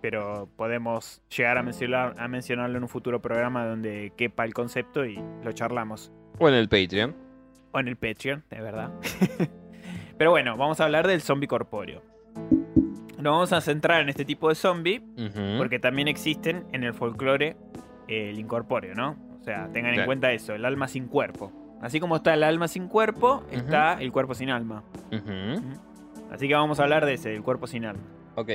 pero 0.02 0.50
podemos 0.56 1.22
llegar 1.36 1.58
a, 1.58 1.64
mencionar, 1.64 2.16
a 2.18 2.28
mencionarlo 2.28 2.78
en 2.78 2.84
un 2.84 2.90
futuro 2.90 3.22
programa 3.22 3.66
donde 3.66 4.14
quepa 4.16 4.46
el 4.46 4.54
concepto 4.54 5.06
y 5.06 5.20
lo 5.44 5.52
charlamos. 5.52 6.12
O 6.38 6.50
en 6.50 6.56
el 6.56 6.70
Patreon. 6.70 7.16
O 7.72 7.80
en 7.80 7.88
el 7.88 7.96
Patreon, 7.96 8.44
de 8.50 8.62
verdad. 8.62 8.92
pero 10.18 10.32
bueno, 10.32 10.58
vamos 10.58 10.80
a 10.80 10.86
hablar 10.86 11.08
del 11.08 11.22
zombie 11.22 11.48
corpóreo. 11.48 12.02
Nos 13.18 13.34
vamos 13.34 13.54
a 13.54 13.60
centrar 13.60 14.02
en 14.02 14.08
este 14.08 14.24
tipo 14.24 14.48
de 14.48 14.56
zombie 14.56 15.02
porque 15.58 15.78
también 15.78 16.08
existen 16.08 16.66
en 16.72 16.86
el 16.86 16.94
folclore 16.94 17.58
el 18.08 18.40
incorpóreo, 18.40 18.96
¿no? 18.96 19.18
O 19.40 19.44
sea, 19.44 19.70
tengan 19.74 19.94
en 19.94 20.06
cuenta 20.06 20.32
eso, 20.32 20.54
el 20.54 20.66
alma 20.66 20.88
sin 20.88 21.08
cuerpo. 21.08 21.52
Así 21.82 22.00
como 22.00 22.18
está 22.18 22.34
el 22.34 22.44
alma 22.44 22.68
sin 22.68 22.88
cuerpo, 22.88 23.44
está 23.52 23.94
el 23.94 24.12
cuerpo 24.12 24.34
sin 24.36 24.50
alma. 24.50 24.84
Ujú. 25.12 25.62
Así 26.32 26.48
que 26.48 26.54
vamos 26.54 26.80
a 26.80 26.84
hablar 26.84 27.06
de 27.06 27.14
ese, 27.14 27.34
el 27.36 27.42
cuerpo 27.44 27.68
sin 27.68 27.86
alma. 27.86 28.04
Ok. 28.36 28.50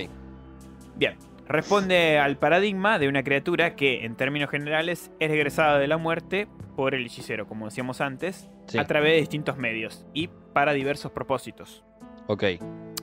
Bien, 0.96 1.16
responde 1.46 2.18
al 2.18 2.36
paradigma 2.36 2.98
de 2.98 3.08
una 3.08 3.22
criatura 3.24 3.74
que, 3.74 4.04
en 4.04 4.14
términos 4.16 4.50
generales, 4.50 5.10
es 5.18 5.30
regresada 5.30 5.78
de 5.78 5.88
la 5.88 5.96
muerte 5.96 6.46
por 6.76 6.94
el 6.94 7.06
hechicero, 7.06 7.46
como 7.46 7.66
decíamos 7.66 8.00
antes, 8.00 8.48
Sí. 8.66 8.78
a 8.78 8.84
través 8.86 9.12
de 9.12 9.18
distintos 9.20 9.56
medios 9.58 10.06
y 10.14 10.28
para 10.52 10.72
diversos 10.72 11.12
propósitos. 11.12 11.84
Ok. 12.28 12.44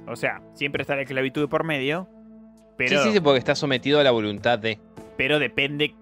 O 0.08 0.16
sea, 0.16 0.42
siempre 0.54 0.82
está 0.82 0.96
la 0.96 1.02
esclavitud 1.04 1.48
por 1.50 1.64
medio, 1.64 2.08
pero, 2.78 2.98
Sí, 3.02 3.10
sí, 3.10 3.14
sí, 3.14 3.20
porque 3.20 3.40
está 3.40 3.54
sometido 3.56 4.00
a 4.00 4.04
la 4.04 4.12
voluntad 4.12 4.58
de. 4.58 4.80
pero 5.18 5.38
depende 5.38 5.94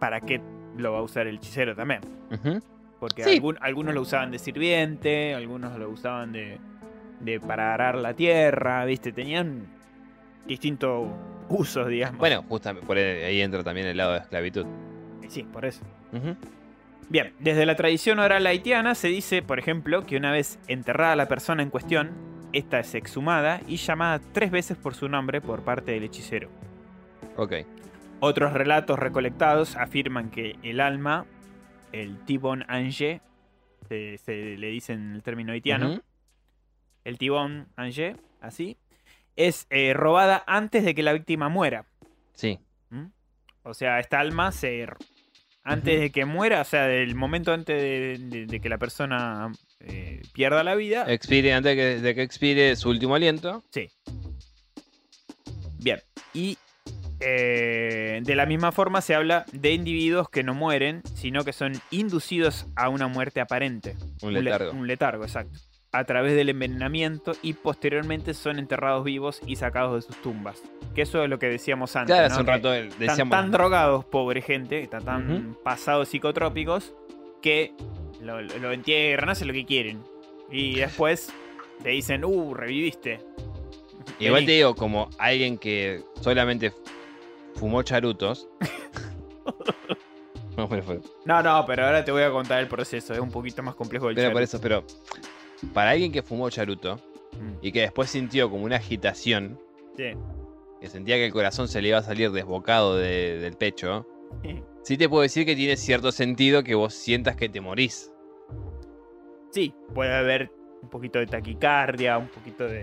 para 0.00 0.20
qué 0.22 0.40
lo 0.76 0.92
va 0.92 0.98
a 0.98 1.02
usar 1.02 1.26
el 1.28 1.36
hechicero 1.36 1.76
también. 1.76 2.00
Porque 2.98 3.22
Sí. 3.22 3.34
algún- 3.36 3.58
algunos 3.60 3.94
lo 3.94 4.00
usaban 4.00 4.30
de 4.30 4.38
sirviente, 4.38 5.34
algunos 5.34 5.78
lo 5.78 5.88
usaban 5.90 6.32
de, 6.32 6.58
de 7.20 7.40
para 7.40 7.74
arar 7.74 7.96
la 7.96 8.14
tierra, 8.14 8.84
¿viste? 8.84 9.12
Tenían 9.12 9.66
distintos 10.46 11.08
usos, 11.48 11.88
digamos. 11.88 12.18
Bueno, 12.18 12.44
justamente 12.48 12.86
por 12.86 12.96
ahí 12.96 13.24
ahí 13.24 13.40
entra 13.40 13.62
también 13.62 13.86
el 13.86 13.96
lado 13.96 14.12
de 14.12 14.18
esclavitud. 14.18 14.66
Sí, 15.28 15.42
por 15.42 15.64
eso. 15.64 15.82
Bien, 17.08 17.32
desde 17.38 17.66
la 17.66 17.76
tradición 17.76 18.18
oral 18.18 18.46
haitiana 18.46 18.94
se 18.94 19.08
dice, 19.08 19.42
por 19.42 19.58
ejemplo, 19.58 20.04
que 20.04 20.16
una 20.16 20.32
vez 20.32 20.58
enterrada 20.66 21.16
la 21.16 21.26
persona 21.26 21.62
en 21.62 21.70
cuestión, 21.70 22.10
esta 22.52 22.80
es 22.80 22.94
exhumada 22.94 23.60
y 23.66 23.76
llamada 23.76 24.20
tres 24.32 24.50
veces 24.50 24.76
por 24.76 24.94
su 24.94 25.08
nombre 25.08 25.40
por 25.40 25.62
parte 25.62 25.92
del 25.92 26.04
hechicero. 26.04 26.48
Ok. 27.36 27.54
Otros 28.20 28.52
relatos 28.52 28.98
recolectados 28.98 29.76
afirman 29.76 30.30
que 30.30 30.56
el 30.62 30.80
alma, 30.80 31.26
el 31.92 32.18
Tibon 32.24 32.64
Ange, 32.68 33.20
se, 33.88 34.18
se 34.18 34.56
le 34.56 34.68
dice 34.68 34.94
en 34.94 35.12
el 35.14 35.22
término 35.22 35.52
haitiano. 35.52 36.00
El 37.06 37.18
Tibon 37.18 37.68
Ange, 37.76 38.16
así, 38.40 38.76
es 39.36 39.66
eh, 39.70 39.92
robada 39.94 40.42
antes 40.46 40.84
de 40.84 40.94
que 40.94 41.02
la 41.02 41.12
víctima 41.12 41.48
muera. 41.48 41.86
Sí. 42.34 42.58
O 43.62 43.74
sea, 43.74 43.98
esta 43.98 44.20
alma 44.20 44.52
se. 44.52 44.86
Antes 45.64 45.94
Ujú. 45.94 46.02
de 46.02 46.12
que 46.12 46.24
muera, 46.24 46.60
o 46.60 46.64
sea, 46.64 46.86
del 46.86 47.16
momento 47.16 47.52
antes 47.52 47.80
de, 47.82 48.16
de- 48.20 48.46
de 48.46 48.60
que 48.60 48.68
la 48.68 48.78
persona 48.78 49.50
eh, 49.80 50.22
pierda 50.32 50.62
la 50.62 50.76
vida. 50.76 51.04
Expire, 51.12 51.52
antes 51.52 51.76
de 51.76 51.82
que, 51.82 52.00
de 52.00 52.14
que 52.14 52.22
expire 52.22 52.76
su 52.76 52.88
último 52.90 53.16
aliento. 53.16 53.64
Sí. 53.72 53.88
Bien. 55.78 56.00
Y 56.32 56.56
eh, 57.20 58.20
de 58.22 58.34
la 58.36 58.46
misma 58.46 58.70
forma 58.72 59.00
se 59.00 59.14
habla 59.14 59.44
de 59.52 59.72
individuos 59.72 60.28
que 60.28 60.42
no 60.44 60.54
mueren, 60.54 61.02
sino 61.14 61.44
que 61.44 61.52
son 61.52 61.72
inducidos 61.90 62.66
a 62.76 62.88
una 62.88 63.08
muerte 63.08 63.40
aparente. 63.40 63.96
Un 64.22 64.34
le- 64.34 64.42
letargo. 64.42 64.70
un 64.72 64.86
letargo, 64.86 65.24
exacto. 65.24 65.58
A 65.92 66.04
través 66.04 66.34
del 66.34 66.50
envenenamiento 66.50 67.32
y 67.42 67.54
posteriormente 67.54 68.34
son 68.34 68.58
enterrados 68.58 69.04
vivos 69.04 69.40
y 69.46 69.56
sacados 69.56 69.94
de 69.94 70.02
sus 70.02 70.20
tumbas. 70.20 70.62
Que 70.94 71.02
eso 71.02 71.22
es 71.22 71.30
lo 71.30 71.38
que 71.38 71.46
decíamos 71.46 71.96
antes. 71.96 72.14
Claro, 72.14 72.28
¿no? 72.28 72.34
hace 72.34 72.40
un 72.40 72.46
rato 72.46 72.74
están 72.74 72.98
decíamos. 72.98 73.30
tan 73.30 73.50
drogados, 73.50 74.04
pobre 74.04 74.42
gente, 74.42 74.82
están 74.82 75.04
tan 75.04 75.56
pasados 75.62 76.08
psicotrópicos, 76.08 76.94
que 77.40 77.72
lo, 78.20 78.72
entierran, 78.72 79.30
hacen 79.30 79.48
lo 79.48 79.54
que 79.54 79.64
quieren. 79.64 80.02
Y 80.50 80.76
después 80.76 81.32
te 81.82 81.90
dicen, 81.90 82.24
uh, 82.24 82.54
reviviste. 82.54 83.20
Igual 84.18 84.40
Vení. 84.40 84.46
te 84.46 84.52
digo, 84.52 84.74
como 84.74 85.08
alguien 85.18 85.58
que 85.58 86.02
solamente 86.20 86.72
fumó 87.54 87.82
charutos. 87.82 88.48
no, 90.56 91.42
No, 91.42 91.66
pero 91.66 91.86
ahora 91.86 92.04
te 92.04 92.12
voy 92.12 92.22
a 92.22 92.30
contar 92.30 92.60
el 92.60 92.68
proceso, 92.68 93.12
es 93.12 93.20
un 93.20 93.30
poquito 93.30 93.62
más 93.62 93.74
complejo 93.74 94.08
el 94.08 94.14
pero 94.14 94.32
por 94.32 94.42
charuto. 94.42 94.56
eso, 94.56 94.60
pero. 94.60 94.84
Para 95.72 95.90
alguien 95.90 96.12
que 96.12 96.22
fumó 96.22 96.48
charuto 96.50 97.00
Mm, 97.38 97.58
y 97.60 97.70
que 97.72 97.80
después 97.82 98.08
sintió 98.10 98.48
como 98.50 98.64
una 98.64 98.76
agitación, 98.76 99.60
sí. 99.96 100.12
que 100.80 100.88
sentía 100.88 101.16
que 101.16 101.26
el 101.26 101.32
corazón 101.32 101.68
se 101.68 101.82
le 101.82 101.88
iba 101.88 101.98
a 101.98 102.02
salir 102.02 102.30
desbocado 102.30 102.96
de- 102.96 103.38
del 103.38 103.54
pecho, 103.58 104.06
sí 104.82 104.96
te 104.96 105.06
puedo 105.08 105.20
decir 105.22 105.44
que 105.44 105.54
tiene 105.54 105.76
cierto 105.76 106.12
sentido 106.12 106.62
que 106.64 106.74
vos 106.74 106.94
sientas 106.94 107.36
que 107.36 107.48
te 107.50 107.60
morís. 107.60 108.10
Sí, 109.50 109.74
puede 109.94 110.14
haber 110.14 110.50
un 110.82 110.88
poquito 110.88 111.18
de 111.18 111.26
taquicardia, 111.26 112.16
un 112.18 112.28
poquito 112.28 112.64
de... 112.64 112.82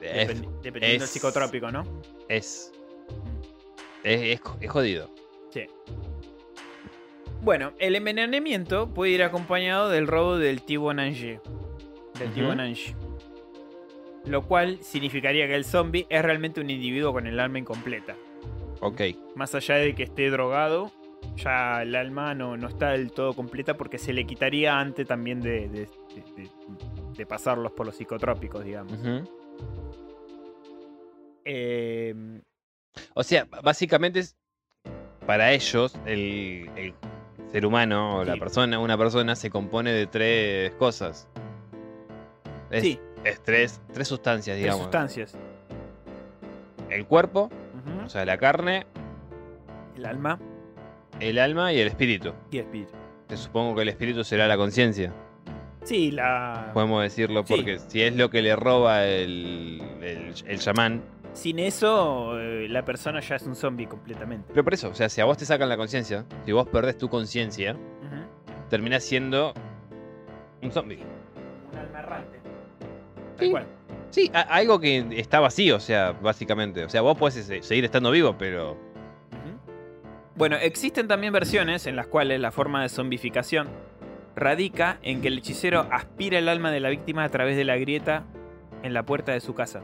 Es, 0.00 0.28
dependi- 0.28 0.60
dependiendo 0.62 1.00
del 1.04 1.08
psicotrópico, 1.08 1.70
¿no? 1.72 1.82
es, 2.28 2.72
es, 4.04 4.40
es- 4.60 4.70
jodido. 4.70 5.10
Sí. 5.50 5.62
Bueno, 7.42 7.72
el 7.78 7.96
envenenamiento 7.96 8.92
puede 8.92 9.12
ir 9.12 9.22
acompañado 9.22 9.88
del 9.88 10.06
robo 10.06 10.36
del 10.36 10.62
Tibonange. 10.62 11.40
Del. 12.24 12.94
Lo 14.26 14.42
cual 14.46 14.78
significaría 14.82 15.46
que 15.46 15.54
el 15.54 15.64
zombie 15.64 16.06
es 16.10 16.22
realmente 16.22 16.60
un 16.60 16.68
individuo 16.70 17.12
con 17.12 17.26
el 17.26 17.38
alma 17.40 17.58
incompleta. 17.58 18.14
Ok. 18.80 19.00
Más 19.34 19.54
allá 19.54 19.76
de 19.76 19.94
que 19.94 20.02
esté 20.04 20.28
drogado, 20.30 20.92
ya 21.36 21.82
el 21.82 21.94
alma 21.96 22.34
no, 22.34 22.56
no 22.56 22.68
está 22.68 22.90
del 22.90 23.10
todo 23.12 23.32
completa 23.34 23.74
porque 23.76 23.98
se 23.98 24.12
le 24.12 24.24
quitaría 24.26 24.78
antes 24.78 25.06
también 25.06 25.40
de, 25.40 25.68
de- 25.68 25.86
de- 25.86 26.42
de- 26.42 26.50
de 27.16 27.26
pasarlos 27.26 27.72
por 27.72 27.86
los 27.86 27.96
psicotrópicos, 27.96 28.64
digamos. 28.64 28.92
Eh, 31.44 32.14
O 33.14 33.22
sea, 33.22 33.46
básicamente 33.62 34.20
es 34.20 34.36
para 35.26 35.52
ellos 35.52 35.94
el, 36.06 36.70
el 36.76 36.94
ser 37.50 37.64
humano 37.66 38.18
o 38.18 38.24
la 38.24 38.36
persona, 38.36 38.78
una 38.78 38.96
persona 38.98 39.34
se 39.36 39.50
compone 39.50 39.92
de 39.92 40.06
tres 40.06 40.72
cosas. 40.72 41.28
Es, 42.70 42.82
sí, 42.82 43.00
es 43.24 43.40
tres, 43.42 43.80
tres 43.92 44.08
sustancias, 44.08 44.54
tres 44.54 44.62
digamos. 44.64 44.82
sustancias. 44.84 45.34
El 46.90 47.06
cuerpo, 47.06 47.50
o 48.04 48.08
sea, 48.08 48.24
la 48.24 48.38
carne, 48.38 48.86
El 49.96 50.06
alma 50.06 50.38
el 51.20 51.38
alma 51.38 51.72
y 51.72 51.80
el 51.80 51.88
espíritu. 51.88 52.32
y 52.50 52.58
el 52.58 52.64
espíritu. 52.66 52.92
Que 53.28 53.36
supongo 53.36 53.74
que 53.74 53.82
el 53.82 53.88
espíritu 53.88 54.22
será 54.24 54.46
la 54.46 54.56
conciencia, 54.56 55.12
Sí, 55.82 56.10
la... 56.10 56.70
podemos 56.74 57.02
decirlo, 57.02 57.44
Sí. 57.46 57.54
porque 57.54 57.78
si 57.78 58.02
es 58.02 58.14
lo 58.14 58.30
que 58.30 58.40
le 58.42 58.54
roba 58.56 59.04
el, 59.06 59.82
el, 60.00 60.34
el 60.46 60.58
chamán. 60.58 61.02
Sin 61.32 61.58
eso, 61.58 62.38
eh, 62.38 62.68
la 62.68 62.84
persona 62.84 63.20
ya 63.20 63.36
es 63.36 63.42
un 63.44 63.54
zombie 63.54 63.86
completamente. 63.86 64.46
Pero 64.52 64.64
por 64.64 64.74
eso, 64.74 64.88
o 64.90 64.94
sea, 64.94 65.08
si 65.08 65.20
a 65.20 65.24
vos 65.24 65.36
te 65.38 65.44
sacan 65.44 65.68
la 65.68 65.76
conciencia, 65.76 66.24
si 66.44 66.52
vos 66.52 66.66
perdés 66.68 66.96
tu 66.98 67.08
conciencia, 67.08 67.72
Ujú. 67.74 68.68
terminás 68.70 69.02
siendo 69.04 69.52
un 70.62 70.70
zombie. 70.72 70.98
Tal 73.38 73.50
cual. 73.50 73.66
Sí, 74.10 74.30
a- 74.34 74.40
algo 74.40 74.80
que 74.80 75.06
está 75.18 75.40
vacío, 75.40 75.76
o 75.76 75.80
sea, 75.80 76.12
básicamente. 76.12 76.84
O 76.84 76.88
sea, 76.88 77.00
vos 77.02 77.16
podés 77.16 77.34
seguir 77.64 77.84
estando 77.84 78.10
vivo, 78.10 78.36
pero. 78.38 78.76
Bueno, 80.34 80.56
existen 80.56 81.08
también 81.08 81.32
versiones 81.32 81.86
en 81.86 81.96
las 81.96 82.06
cuales 82.06 82.38
la 82.40 82.52
forma 82.52 82.82
de 82.82 82.88
zombificación 82.88 83.68
radica 84.36 84.98
en 85.02 85.20
que 85.20 85.26
el 85.28 85.38
hechicero 85.38 85.88
aspira 85.90 86.38
el 86.38 86.48
alma 86.48 86.70
de 86.70 86.78
la 86.78 86.90
víctima 86.90 87.24
a 87.24 87.28
través 87.28 87.56
de 87.56 87.64
la 87.64 87.76
grieta 87.76 88.22
en 88.84 88.94
la 88.94 89.02
puerta 89.04 89.32
de 89.32 89.40
su 89.40 89.54
casa. 89.54 89.80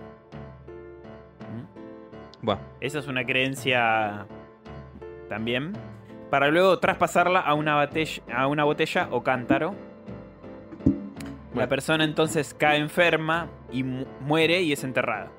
Bueno, 2.40 2.60
Esa 2.80 2.98
es 2.98 3.08
una 3.08 3.24
creencia 3.24 4.26
también. 5.28 5.72
Para 6.30 6.48
luego 6.48 6.78
traspasarla 6.78 7.40
a 7.40 7.54
una, 7.54 7.80
botella, 7.80 8.22
a 8.32 8.46
una 8.46 8.64
botella 8.64 9.08
o 9.10 9.22
cántaro. 9.22 9.74
La 11.54 11.68
persona 11.68 12.04
entonces 12.04 12.54
cae 12.54 12.78
enferma 12.78 13.48
y 13.70 13.82
mu- 13.84 14.06
muere 14.20 14.60
y 14.62 14.72
es 14.72 14.82
enterrada. 14.84 15.30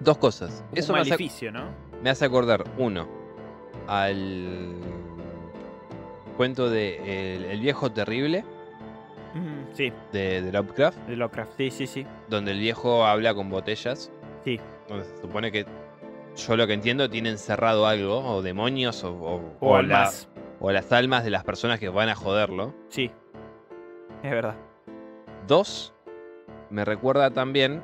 dos 0.00 0.18
cosas. 0.18 0.64
Eso 0.74 0.92
un 0.92 1.00
me 1.00 1.02
hace, 1.14 1.50
¿no? 1.52 1.64
me 2.02 2.10
hace 2.10 2.24
acordar, 2.24 2.64
uno, 2.78 3.06
al 3.86 4.74
cuento 6.36 6.68
de 6.70 7.36
El, 7.36 7.44
el 7.44 7.60
viejo 7.60 7.90
terrible 7.92 8.44
Mm, 9.34 9.74
sí, 9.74 9.92
de, 10.12 10.42
de 10.42 10.52
Lovecraft, 10.52 10.96
de 11.08 11.16
Lovecraft. 11.16 11.56
Sí, 11.56 11.70
sí, 11.72 11.86
sí. 11.88 12.06
donde 12.28 12.52
el 12.52 12.60
viejo 12.60 13.04
habla 13.04 13.34
con 13.34 13.50
botellas. 13.50 14.12
Sí. 14.44 14.60
Donde 14.88 15.04
se 15.06 15.16
supone 15.20 15.50
que, 15.50 15.66
yo 16.36 16.56
lo 16.56 16.68
que 16.68 16.72
entiendo, 16.74 17.10
tiene 17.10 17.30
encerrado 17.30 17.88
algo, 17.88 18.18
o 18.20 18.42
demonios, 18.42 19.02
o, 19.02 19.10
o- 19.12 19.56
O 19.58 19.70
o 19.70 19.82
la- 19.82 19.96
almas. 20.02 20.28
o 20.60 20.70
las 20.70 20.92
almas 20.92 21.24
de 21.24 21.30
las 21.30 21.42
personas 21.42 21.80
que 21.80 21.88
van 21.88 22.10
a 22.10 22.14
joderlo. 22.14 22.74
Sí. 22.90 23.10
Es 24.22 24.30
verdad. 24.30 24.54
Dos, 25.46 25.92
me 26.70 26.84
recuerda 26.84 27.30
también 27.30 27.82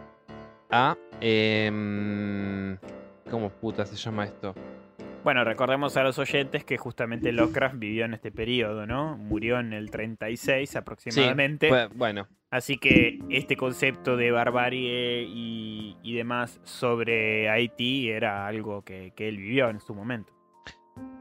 a... 0.70 0.96
em, 1.20 2.77
¿Cómo 3.31 3.51
puta 3.51 3.87
se 3.87 3.96
llama 3.96 4.25
esto? 4.25 4.55
Bueno, 5.23 5.44
recordemos 5.44 5.96
a 5.99 6.03
los 6.03 6.18
oyentes 6.18 6.64
que 6.64 6.79
justamente 6.79 7.31
Lovecraft 7.33 7.79
vivió 7.79 8.07
en 8.07 8.14
este 8.14 8.33
periodo, 8.33 8.87
¿no? 8.87 9.18
Murió 9.18 9.61
en 9.61 9.75
el 9.75 9.90
36 9.90 10.77
aproximadamente. 10.77 11.68
Pues, 11.68 11.88
bueno, 11.94 12.27
Así 12.51 12.79
que 12.79 13.20
este 13.29 13.57
concepto 13.57 14.16
de 14.16 14.33
barbarie 14.33 15.23
y, 15.23 15.96
y 16.03 16.16
demás 16.16 16.59
sobre 16.64 17.49
Haití 17.49 18.11
era 18.11 18.46
algo 18.49 18.83
que, 18.83 19.12
que 19.14 19.29
él 19.29 19.37
vivió 19.37 19.68
en 19.68 19.79
su 19.81 19.94
momento. 19.94 20.33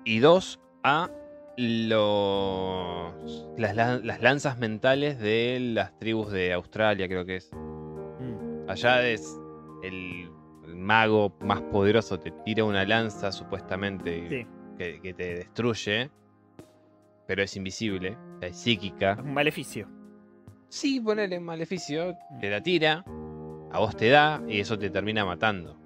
y 0.05 0.19
dos, 0.19 0.59
a 0.83 1.11
los, 1.59 3.13
las, 3.57 3.75
lan- 3.75 4.01
las 4.03 4.21
lanzas 4.21 4.57
mentales 4.59 5.19
de 5.19 5.59
las 5.73 5.97
tribus 5.99 6.31
de 6.31 6.53
Australia, 6.53 7.07
creo 7.07 7.25
que 7.25 7.37
es. 7.37 7.51
Mm, 7.53 8.69
Allá 8.69 9.05
es 9.07 9.37
el, 9.83 10.29
el 10.65 10.75
mago 10.75 11.35
más 11.41 11.61
poderoso, 11.61 12.19
te 12.19 12.31
tira 12.45 12.63
una 12.63 12.85
lanza 12.85 13.31
supuestamente 13.31 14.27
Sí, 14.29 14.47
que, 14.77 15.01
que 15.01 15.13
te 15.13 15.35
destruye, 15.35 16.09
pero 17.27 17.43
es 17.43 17.55
invisible, 17.55 18.17
es 18.41 18.57
psíquica. 18.57 19.17
un 19.23 19.33
maleficio. 19.33 19.87
Sí, 20.69 20.99
ponerle 20.99 21.39
maleficio, 21.39 22.15
te 22.39 22.49
la 22.49 22.61
tira, 22.61 23.03
a 23.71 23.79
vos 23.79 23.95
te 23.95 24.09
da 24.09 24.41
y 24.47 24.59
eso 24.59 24.77
te 24.77 24.89
termina 24.89 25.25
matando. 25.25 25.77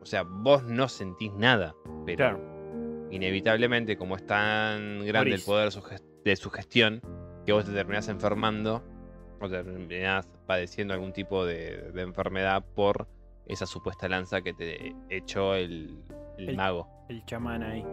O 0.00 0.06
sea, 0.06 0.22
vos 0.22 0.62
no 0.64 0.88
sentís 0.88 1.32
nada, 1.34 1.74
pero 2.06 2.16
Claro. 2.16 2.49
Inevitablemente, 3.10 3.96
como 3.96 4.16
es 4.16 4.26
tan 4.26 5.04
grande 5.06 5.34
el 5.34 5.42
poder 5.42 5.70
de 6.24 6.36
su 6.36 6.50
gestión, 6.50 7.00
que 7.46 7.52
vos 7.52 7.64
te 7.64 7.72
terminás 7.72 8.08
enfermando 8.08 8.82
o 9.40 9.48
te 9.48 9.62
terminás 9.64 10.28
padeciendo 10.46 10.94
algún 10.94 11.12
tipo 11.12 11.44
de, 11.46 11.90
de 11.92 12.02
enfermedad 12.02 12.64
por 12.74 13.08
esa 13.46 13.66
supuesta 13.66 14.08
lanza 14.08 14.42
que 14.42 14.52
te 14.52 14.94
echó 15.08 15.54
el, 15.54 15.98
el 16.38 16.50
El- 16.50 16.56
mago. 16.56 16.88
El 17.08 17.24
chamán 17.24 17.62
ahí. 17.62 17.84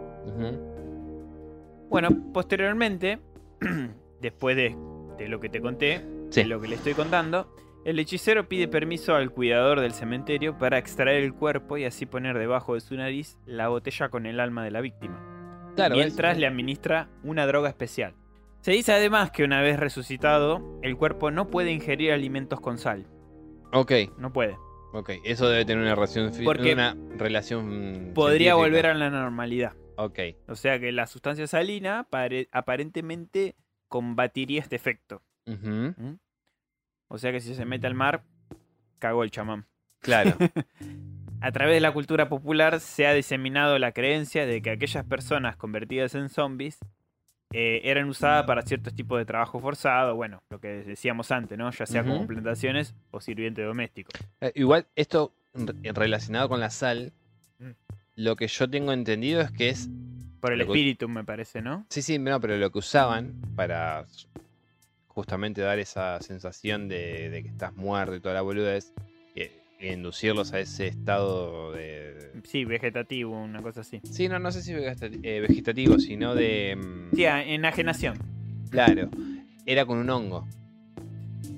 Bueno, 1.90 2.10
posteriormente, 2.32 3.18
después 4.20 4.56
de, 4.56 4.76
de 5.16 5.28
lo 5.28 5.40
que 5.40 5.48
te 5.48 5.60
conté, 5.60 6.04
Sí. 6.30 6.42
de 6.42 6.48
lo 6.48 6.60
que 6.60 6.68
le 6.68 6.74
estoy 6.74 6.92
contando, 6.92 7.48
el 7.88 7.98
hechicero 7.98 8.48
pide 8.48 8.68
permiso 8.68 9.14
al 9.14 9.30
cuidador 9.30 9.80
del 9.80 9.92
cementerio 9.92 10.58
para 10.58 10.76
extraer 10.78 11.22
el 11.22 11.32
cuerpo 11.32 11.78
y 11.78 11.84
así 11.84 12.04
poner 12.04 12.36
debajo 12.38 12.74
de 12.74 12.80
su 12.80 12.94
nariz 12.96 13.38
la 13.46 13.68
botella 13.68 14.10
con 14.10 14.26
el 14.26 14.40
alma 14.40 14.62
de 14.62 14.70
la 14.70 14.80
víctima. 14.82 15.72
Claro, 15.74 15.94
mientras 15.96 16.32
es- 16.34 16.38
le 16.38 16.46
administra 16.46 17.08
una 17.22 17.46
droga 17.46 17.68
especial. 17.70 18.14
Se 18.60 18.72
dice 18.72 18.92
además 18.92 19.30
que 19.30 19.44
una 19.44 19.62
vez 19.62 19.78
resucitado, 19.78 20.78
el 20.82 20.96
cuerpo 20.96 21.30
no 21.30 21.48
puede 21.48 21.72
ingerir 21.72 22.12
alimentos 22.12 22.60
con 22.60 22.76
sal. 22.76 23.06
Ok, 23.72 23.92
No 24.18 24.32
puede. 24.32 24.58
ok. 24.92 25.10
Eso 25.24 25.48
debe 25.48 25.64
tener 25.64 25.82
una 25.82 25.94
relación, 25.94 26.30
Porque 26.44 26.72
una 26.74 26.94
relación 27.16 28.12
Podría 28.14 28.52
científica. 28.52 28.54
volver 28.56 28.86
a 28.86 28.94
la 28.94 29.08
normalidad. 29.10 29.72
Ok, 29.96 30.18
O 30.46 30.54
sea 30.56 30.78
que 30.78 30.92
la 30.92 31.06
sustancia 31.06 31.46
salina 31.46 32.06
pare- 32.10 32.48
aparentemente 32.52 33.56
combatiría 33.88 34.60
este 34.60 34.76
efecto. 34.76 35.22
ujú, 35.46 35.94
O 37.08 37.18
sea 37.18 37.32
que 37.32 37.40
si 37.40 37.54
se 37.54 37.64
mete 37.64 37.86
al 37.86 37.94
mar, 37.94 38.22
cagó 38.98 39.24
el 39.24 39.30
chamán. 39.30 39.66
claro. 40.00 40.36
A 41.40 41.52
través 41.52 41.74
de 41.74 41.80
la 41.80 41.92
cultura 41.92 42.28
popular 42.28 42.80
se 42.80 43.06
ha 43.06 43.12
diseminado 43.14 43.78
la 43.78 43.92
creencia 43.92 44.44
de 44.44 44.60
que 44.60 44.70
aquellas 44.70 45.04
personas 45.04 45.54
convertidas 45.56 46.16
en 46.16 46.28
zombies 46.30 46.78
eh, 47.52 47.80
eran 47.84 48.08
usadas 48.08 48.44
para 48.44 48.62
ciertos 48.62 48.92
tipos 48.92 49.18
de 49.20 49.24
trabajo 49.24 49.60
forzado, 49.60 50.16
bueno, 50.16 50.42
lo 50.50 50.58
que 50.58 50.66
decíamos 50.84 51.30
antes, 51.30 51.56
¿no? 51.56 51.70
Ya 51.70 51.86
sea 51.86 52.02
como 52.02 52.26
plantaciones 52.26 52.92
o 53.12 53.20
sirviente 53.20 53.62
doméstico. 53.62 54.10
Eh, 54.40 54.50
igual, 54.56 54.86
esto 54.96 55.32
re- 55.54 55.92
relacionado 55.92 56.48
con 56.48 56.58
la 56.58 56.70
sal, 56.70 57.12
Mm. 57.60 57.70
lo 58.16 58.34
que 58.34 58.48
yo 58.48 58.68
tengo 58.68 58.92
entendido 58.92 59.40
es 59.40 59.52
que 59.52 59.68
es. 59.68 59.88
Por 60.40 60.52
el 60.52 60.58
que- 60.58 60.64
espíritu, 60.64 61.08
me 61.08 61.22
parece, 61.22 61.62
¿no? 61.62 61.86
Sí, 61.88 62.02
sí, 62.02 62.18
no, 62.18 62.40
pero 62.40 62.56
lo 62.56 62.70
que 62.72 62.78
usaban 62.78 63.32
para 63.54 64.06
justamente 65.18 65.62
dar 65.62 65.80
esa 65.80 66.20
sensación 66.20 66.86
de, 66.86 67.28
de 67.28 67.42
que 67.42 67.48
estás 67.48 67.74
muerto 67.74 68.14
y 68.14 68.20
toda 68.20 68.34
la 68.36 68.42
boludez, 68.42 68.92
y, 69.34 69.42
y 69.84 69.88
inducirlos 69.92 70.52
a 70.52 70.60
ese 70.60 70.86
estado 70.86 71.72
de. 71.72 72.30
Sí, 72.44 72.64
vegetativo, 72.64 73.36
una 73.36 73.60
cosa 73.60 73.80
así. 73.80 74.00
Sí, 74.04 74.28
no, 74.28 74.38
no 74.38 74.52
sé 74.52 74.62
si 74.62 74.72
eh, 74.72 75.40
vegetativo, 75.40 75.98
sino 75.98 76.36
de. 76.36 76.76
mm, 76.76 77.16
Sí, 77.16 77.24
enajenación. 77.24 78.16
Claro, 78.70 79.10
era 79.66 79.84
con 79.86 79.98
un 79.98 80.08
hongo. 80.08 80.46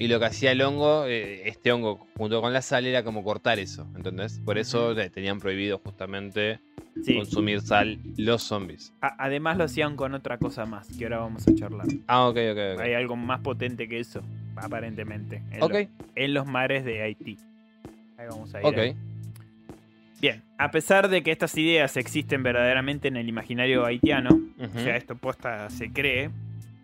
Y 0.01 0.09
lo 0.09 0.19
que 0.19 0.25
hacía 0.25 0.51
el 0.53 0.63
hongo, 0.63 1.05
eh, 1.07 1.47
este 1.47 1.71
hongo 1.71 2.07
junto 2.17 2.41
con 2.41 2.53
la 2.55 2.63
sal, 2.63 2.87
era 2.87 3.05
como 3.05 3.23
cortar 3.23 3.59
eso. 3.59 3.87
¿Entendés? 3.95 4.41
Por 4.45 4.57
eso 4.59 4.99
eh, 4.99 5.11
tenían 5.11 5.39
prohibido 5.39 5.79
justamente 5.79 6.59
Sí. 7.05 7.15
consumir 7.15 7.61
sal 7.61 7.99
los 8.17 8.43
zombies. 8.43 8.93
A- 9.03 9.15
además 9.25 9.57
lo 9.59 9.65
hacían 9.65 9.97
con 9.97 10.15
otra 10.15 10.39
cosa 10.39 10.65
más, 10.67 10.89
que 10.97 11.05
ahora 11.05 11.19
vamos 11.19 11.47
a 11.47 11.55
charlar. 11.55 11.87
Ah, 12.09 12.27
ok, 12.29 12.37
ok, 12.53 12.59
ok. 12.75 12.81
Hay 12.81 12.95
algo 12.95 13.15
más 13.15 13.41
potente 13.41 13.87
que 13.89 14.01
eso, 14.01 14.23
aparentemente, 14.57 15.43
en, 15.53 15.63
Ok, 15.63 15.75
en 16.17 16.35
los 16.35 16.47
mares 16.47 16.85
de 16.85 17.03
Haití. 17.03 17.39
Ahí 18.19 18.27
vamos 18.29 18.55
a 18.55 18.61
ir. 18.61 18.67
ok. 18.67 18.79
ahí. 18.79 18.97
Bien, 20.21 20.43
a 20.59 20.71
pesar 20.71 21.09
de 21.09 21.23
que 21.23 21.31
estas 21.31 21.57
ideas 21.57 21.97
existen 21.97 22.43
verdaderamente 22.43 23.09
en 23.09 23.17
el 23.17 23.29
imaginario 23.29 23.85
haitiano, 23.87 24.41
o 24.59 24.79
sea, 24.79 24.97
esto 24.97 25.15
posta 25.17 25.71
se 25.71 25.91
cree 25.93 26.31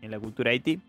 en 0.02 0.10
la 0.10 0.18
cultura 0.20 0.50
haití, 0.52 0.80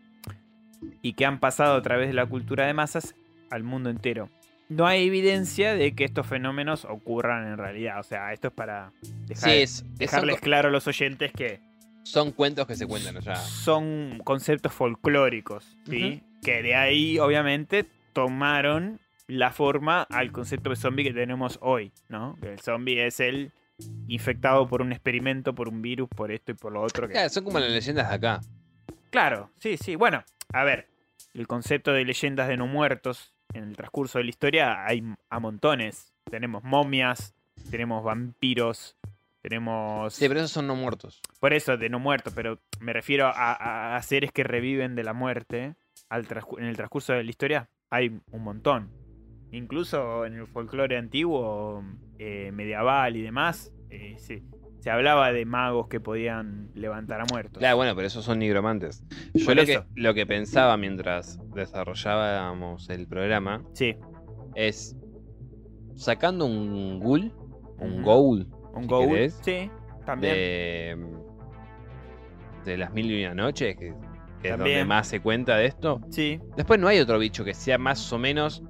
y 1.01 1.13
que 1.13 1.25
han 1.25 1.39
pasado 1.39 1.75
a 1.75 1.82
través 1.82 2.07
de 2.07 2.13
la 2.13 2.25
cultura 2.25 2.65
de 2.65 2.73
masas 2.73 3.15
al 3.49 3.63
mundo 3.63 3.89
entero. 3.89 4.30
No 4.69 4.86
hay 4.86 5.07
evidencia 5.07 5.73
de 5.75 5.93
que 5.95 6.03
estos 6.03 6.28
fenómenos 6.28 6.84
ocurran 6.86 7.47
en 7.47 7.57
realidad. 7.57 7.99
O 7.99 8.03
sea, 8.03 8.34
esto 8.34 8.49
es 8.49 8.53
para 8.53 8.91
dejar- 9.25 9.49
Sí, 9.51 9.57
es- 9.61 9.71
son, 9.78 9.95
dejarles 9.95 10.41
claro 10.41 10.67
a 10.67 10.71
los 10.71 10.86
oyentes 10.88 11.32
que 11.32 11.61
son 12.03 12.32
cuentos 12.32 12.67
que 12.67 12.75
se 12.75 12.86
cuentan 12.86 13.17
allá. 13.17 13.36
son 13.36 14.19
conceptos 14.23 14.73
folclóricos, 14.73 15.78
¿sí? 15.89 16.21
Que 16.43 16.61
de 16.61 16.75
ahí, 16.75 17.17
obviamente, 17.19 17.86
tomaron 18.13 18.99
la 19.28 19.51
forma 19.51 20.03
al 20.09 20.32
concepto 20.32 20.69
de 20.69 20.75
zombie 20.75 21.03
que 21.05 21.13
tenemos 21.13 21.59
hoy, 21.61 21.91
¿no? 22.09 22.36
Que 22.41 22.51
el 22.53 22.59
zombie 22.59 23.05
es 23.05 23.19
el 23.19 23.51
infectado 24.07 24.67
por 24.67 24.82
un 24.82 24.91
experimento, 24.91 25.53
por 25.53 25.69
un 25.69 25.82
virus, 25.82 26.09
por 26.09 26.32
esto 26.32 26.51
y 26.51 26.55
por 26.55 26.71
lo 26.73 26.82
otro. 26.82 27.07
que- 27.07 27.13
Claro, 27.13 27.30
son 27.30 27.43
como 27.43 27.59
las 27.59 27.69
leyendas 27.71 28.09
de 28.09 28.15
acá. 28.15 28.41
Claro, 29.09 29.49
sí, 29.59 29.78
sí. 29.78 29.95
Bueno, 29.95 30.23
a 30.53 30.63
ver, 30.63 30.87
el 31.33 31.47
concepto 31.47 31.93
de 31.93 32.05
leyendas 32.05 32.47
de 32.47 32.57
no 32.57 32.67
muertos 32.67 33.33
en 33.53 33.63
el 33.63 33.75
transcurso 33.75 34.17
de 34.17 34.25
la 34.25 34.29
historia 34.29 34.85
hay 34.85 35.03
a 35.29 35.39
montones. 35.39 36.13
Tenemos 36.29 36.63
momias, 36.63 37.33
tenemos 37.69 38.03
vampiros, 38.03 38.97
tenemos... 39.41 40.13
Sí, 40.13 40.27
pero 40.27 40.39
esos 40.39 40.51
son 40.51 40.67
no 40.67 40.75
muertos. 40.75 41.21
Por 41.39 41.53
eso, 41.53 41.77
de 41.77 41.89
no 41.89 41.99
muertos, 41.99 42.33
pero 42.35 42.59
me 42.79 42.93
refiero 42.93 43.31
a, 43.33 43.99
seres 44.03 44.31
que 44.31 44.43
reviven 44.43 44.95
de 44.95 45.03
la 45.03 45.13
muerte 45.13 45.75
al 46.09 46.27
en 46.57 46.65
el 46.65 46.75
transcurso 46.75 47.13
de 47.13 47.23
la 47.23 47.29
historia. 47.29 47.69
Hay 47.89 48.19
un 48.31 48.43
montón. 48.43 48.91
Incluso 49.51 50.25
en 50.25 50.33
el 50.33 50.47
folclore 50.47 50.97
antiguo, 50.97 51.83
eh, 52.19 52.51
medieval 52.53 53.15
y 53.15 53.21
demás, 53.21 53.71
eh, 53.89 54.15
se, 54.19 54.43
se 54.88 54.91
hablaba 54.91 55.33
de 55.33 55.43
magos 55.43 55.89
que 55.89 55.99
podían 55.99 56.69
levantar 56.73 57.19
a 57.19 57.25
muertos. 57.29 57.57
Claro, 57.59 57.75
bueno, 57.75 57.93
pero 57.93 58.07
esos 58.07 58.23
son 58.23 58.39
nigromantes. 58.39 59.03
Yo 59.33 59.53
lo 59.53 59.65
que, 59.65 59.83
lo 59.95 60.13
que 60.13 60.25
pensaba 60.25 60.77
mientras 60.77 61.41
desarrollábamos 61.53 62.89
el 62.89 63.05
programa 63.05 63.65
Sí, 63.73 63.97
es 64.55 64.95
sacando 65.93 66.45
un 66.45 67.01
ghoul, 67.01 67.33
un 67.79 68.01
ghoul 68.01 68.47
un 68.75 68.83
si 68.83 68.88
ghoul. 68.88 69.07
querés, 69.09 69.39
Sí, 69.43 69.69
también. 70.05 70.33
de, 70.35 71.07
de 72.63 72.77
las 72.77 72.93
mil 72.93 73.11
y 73.11 73.25
una 73.25 73.33
noches, 73.35 73.75
que 73.75 73.93
que 74.41 74.51
es 74.51 74.57
donde 74.57 74.85
más 74.85 75.05
se 75.09 75.19
cuenta 75.19 75.57
de 75.57 75.65
esto. 75.65 75.99
Sí, 76.11 76.39
Después 76.55 76.79
no 76.79 76.88
hay 76.88 76.99
otro 76.99 77.19
bicho 77.19 77.43
que 77.43 77.53
sea 77.53 77.77
más 77.77 78.13
o 78.13 78.17
menos 78.19 78.63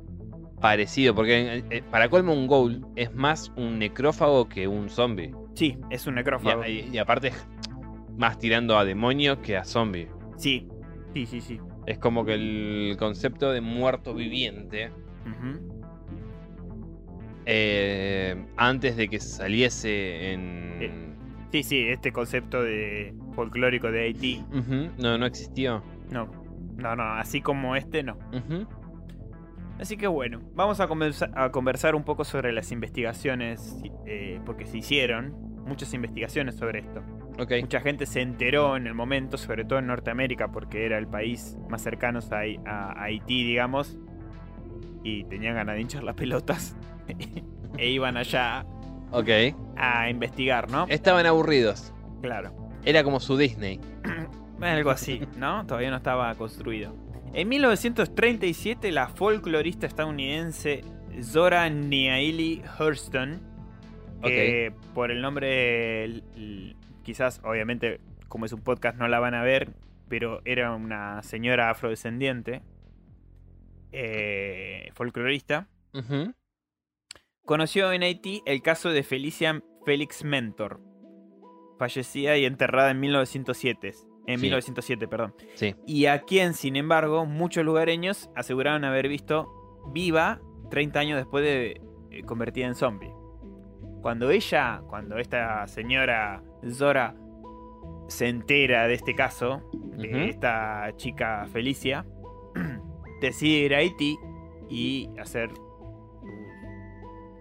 parecido, 0.60 1.14
porque 1.14 1.64
eh, 1.70 1.84
para 1.92 2.10
colmo 2.10 2.34
un 2.34 2.48
ghoul 2.48 2.88
es 2.96 3.14
más 3.14 3.52
un 3.56 3.78
necrófago 3.78 4.50
que 4.50 4.68
un 4.68 4.90
zombie. 4.90 5.32
Sí, 5.58 5.78
es 5.90 6.06
un 6.08 6.16
necrófago. 6.16 6.66
y- 6.66 6.90
y 6.92 6.98
aparte 7.00 7.30
es 7.30 7.48
más 8.18 8.38
tirando 8.40 8.78
a 8.78 8.86
demonio 8.86 9.42
que 9.42 9.58
a 9.58 9.64
zombie. 9.64 10.08
Sí, 10.38 10.68
sí, 11.14 11.26
sí, 11.26 11.42
sí. 11.42 11.60
Es 11.86 11.98
como 12.00 12.26
que 12.26 12.34
el 12.34 12.96
concepto 13.00 13.52
de 13.52 13.62
muerto 13.62 14.14
viviente, 14.14 14.92
Ujú. 15.26 15.78
eh, 17.46 18.36
antes 18.58 18.98
de 18.98 19.08
que 19.08 19.20
saliese 19.20 20.34
en... 20.34 20.78
Eh. 20.82 21.14
Sí, 21.52 21.64
sí, 21.64 21.88
este 21.88 22.12
concepto 22.12 22.62
de 22.62 23.14
folclórico 23.34 23.90
de 23.92 24.02
Haití. 24.04 24.44
Ujú, 24.52 24.92
No, 24.98 25.18
no 25.18 25.26
existió. 25.26 25.82
No, 26.12 26.30
no, 26.76 26.96
no, 26.96 27.04
así 27.14 27.42
como 27.42 27.76
este 27.78 28.04
no. 28.04 28.18
Ujú. 28.34 28.68
Así 29.80 29.96
que 29.98 30.08
bueno, 30.08 30.42
vamos 30.56 30.80
a, 30.80 30.88
conversa- 30.88 31.30
a 31.36 31.52
conversar 31.52 31.96
un 31.96 32.04
poco 32.04 32.24
sobre 32.24 32.52
las 32.52 32.72
investigaciones, 32.72 33.76
eh, 34.06 34.40
porque 34.46 34.66
se 34.66 34.78
hicieron 34.80 35.34
muchas 35.66 35.94
investigaciones 35.94 36.56
sobre 36.56 36.80
esto. 36.80 37.02
Ok. 37.40 37.52
Mucha 37.62 37.82
gente 37.82 38.06
se 38.08 38.22
enteró 38.22 38.76
en 38.76 38.88
el 38.88 38.94
momento, 38.96 39.38
sobre 39.38 39.66
todo 39.66 39.80
en 39.80 39.88
Norteamérica, 39.88 40.48
porque 40.52 40.86
era 40.86 40.98
el 40.98 41.08
país 41.08 41.58
más 41.70 41.82
cercano 41.84 42.20
a, 42.20 42.22
Hai- 42.22 42.60
a 42.66 43.04
Haití, 43.04 43.46
digamos, 43.46 43.98
y 45.04 45.24
tenían 45.26 45.56
ganas 45.56 45.76
de 45.76 45.82
hinchar 45.82 46.04
las 46.04 46.16
pelotas, 46.16 46.76
e 47.78 47.90
iban 47.90 48.18
allá 48.18 48.66
Ok. 49.12 49.30
a 49.76 50.10
investigar, 50.10 50.72
¿no? 50.72 50.86
Estaban 50.90 51.26
aburridos. 51.28 51.94
Claro. 52.22 52.52
Era 52.84 53.04
como 53.04 53.20
su 53.20 53.38
Disney. 53.38 53.80
Algo 54.62 54.90
así, 54.90 55.22
¿no? 55.38 55.66
Todavía 55.68 55.92
no 55.92 55.98
estaba 55.98 56.34
construido. 56.36 56.96
En 57.38 57.50
1937, 57.50 58.92
la 58.92 59.10
folclorista 59.10 59.86
estadounidense 59.86 60.84
Zora 61.22 61.70
Neale 61.70 62.64
Hurston, 62.80 63.40
que 64.24 64.74
por 64.96 65.12
el 65.12 65.22
nombre, 65.22 66.24
quizás, 67.04 67.40
obviamente, 67.44 68.02
como 68.28 68.48
es 68.48 68.54
un 68.54 68.62
podcast, 68.62 68.98
no 68.98 69.08
la 69.08 69.20
van 69.20 69.36
a 69.36 69.44
ver, 69.44 69.76
pero 70.10 70.42
era 70.46 70.74
una 70.74 71.22
señora 71.22 71.70
afrodescendiente, 71.70 72.64
eh, 73.92 74.90
folclorista, 74.96 75.68
conoció 77.46 77.92
en 77.92 78.02
Haití 78.02 78.42
el 78.48 78.64
caso 78.64 78.90
de 78.90 79.04
Felicia 79.04 79.62
Félix 79.86 80.24
Mentor, 80.24 80.82
fallecida 81.78 82.36
y 82.36 82.46
enterrada 82.46 82.90
en 82.90 83.00
1907. 83.00 84.07
En 84.28 84.40
Sí. 84.40 84.46
1907, 84.46 85.08
perdón. 85.08 85.34
Sí. 85.56 85.74
Y 85.86 86.06
a 86.06 86.20
quien, 86.22 86.54
sin 86.54 86.76
embargo, 86.76 87.26
muchos 87.26 87.64
lugareños 87.66 88.30
aseguraron 88.36 88.84
haber 88.84 89.08
visto 89.08 89.48
viva 89.94 90.40
30 90.70 91.00
años 91.00 91.18
después 91.18 91.44
de 91.44 91.82
eh, 92.12 92.24
convertida 92.24 92.68
en 92.68 92.76
zombie. 92.76 93.12
Cuando 94.02 94.30
ella, 94.30 94.82
cuando 94.88 95.18
esta 95.18 95.66
señora 95.68 96.44
Zora 96.70 97.16
se 98.08 98.28
entera 98.28 98.88
de 98.88 98.94
este 98.94 99.16
caso, 99.16 99.62
de 99.98 100.30
esta 100.30 100.92
chica 100.98 101.48
Felicia, 101.52 102.06
decide 103.22 103.66
ir 103.66 103.76
a 103.76 103.78
Haití 103.80 104.18
y 104.70 105.10
hacer 105.20 105.50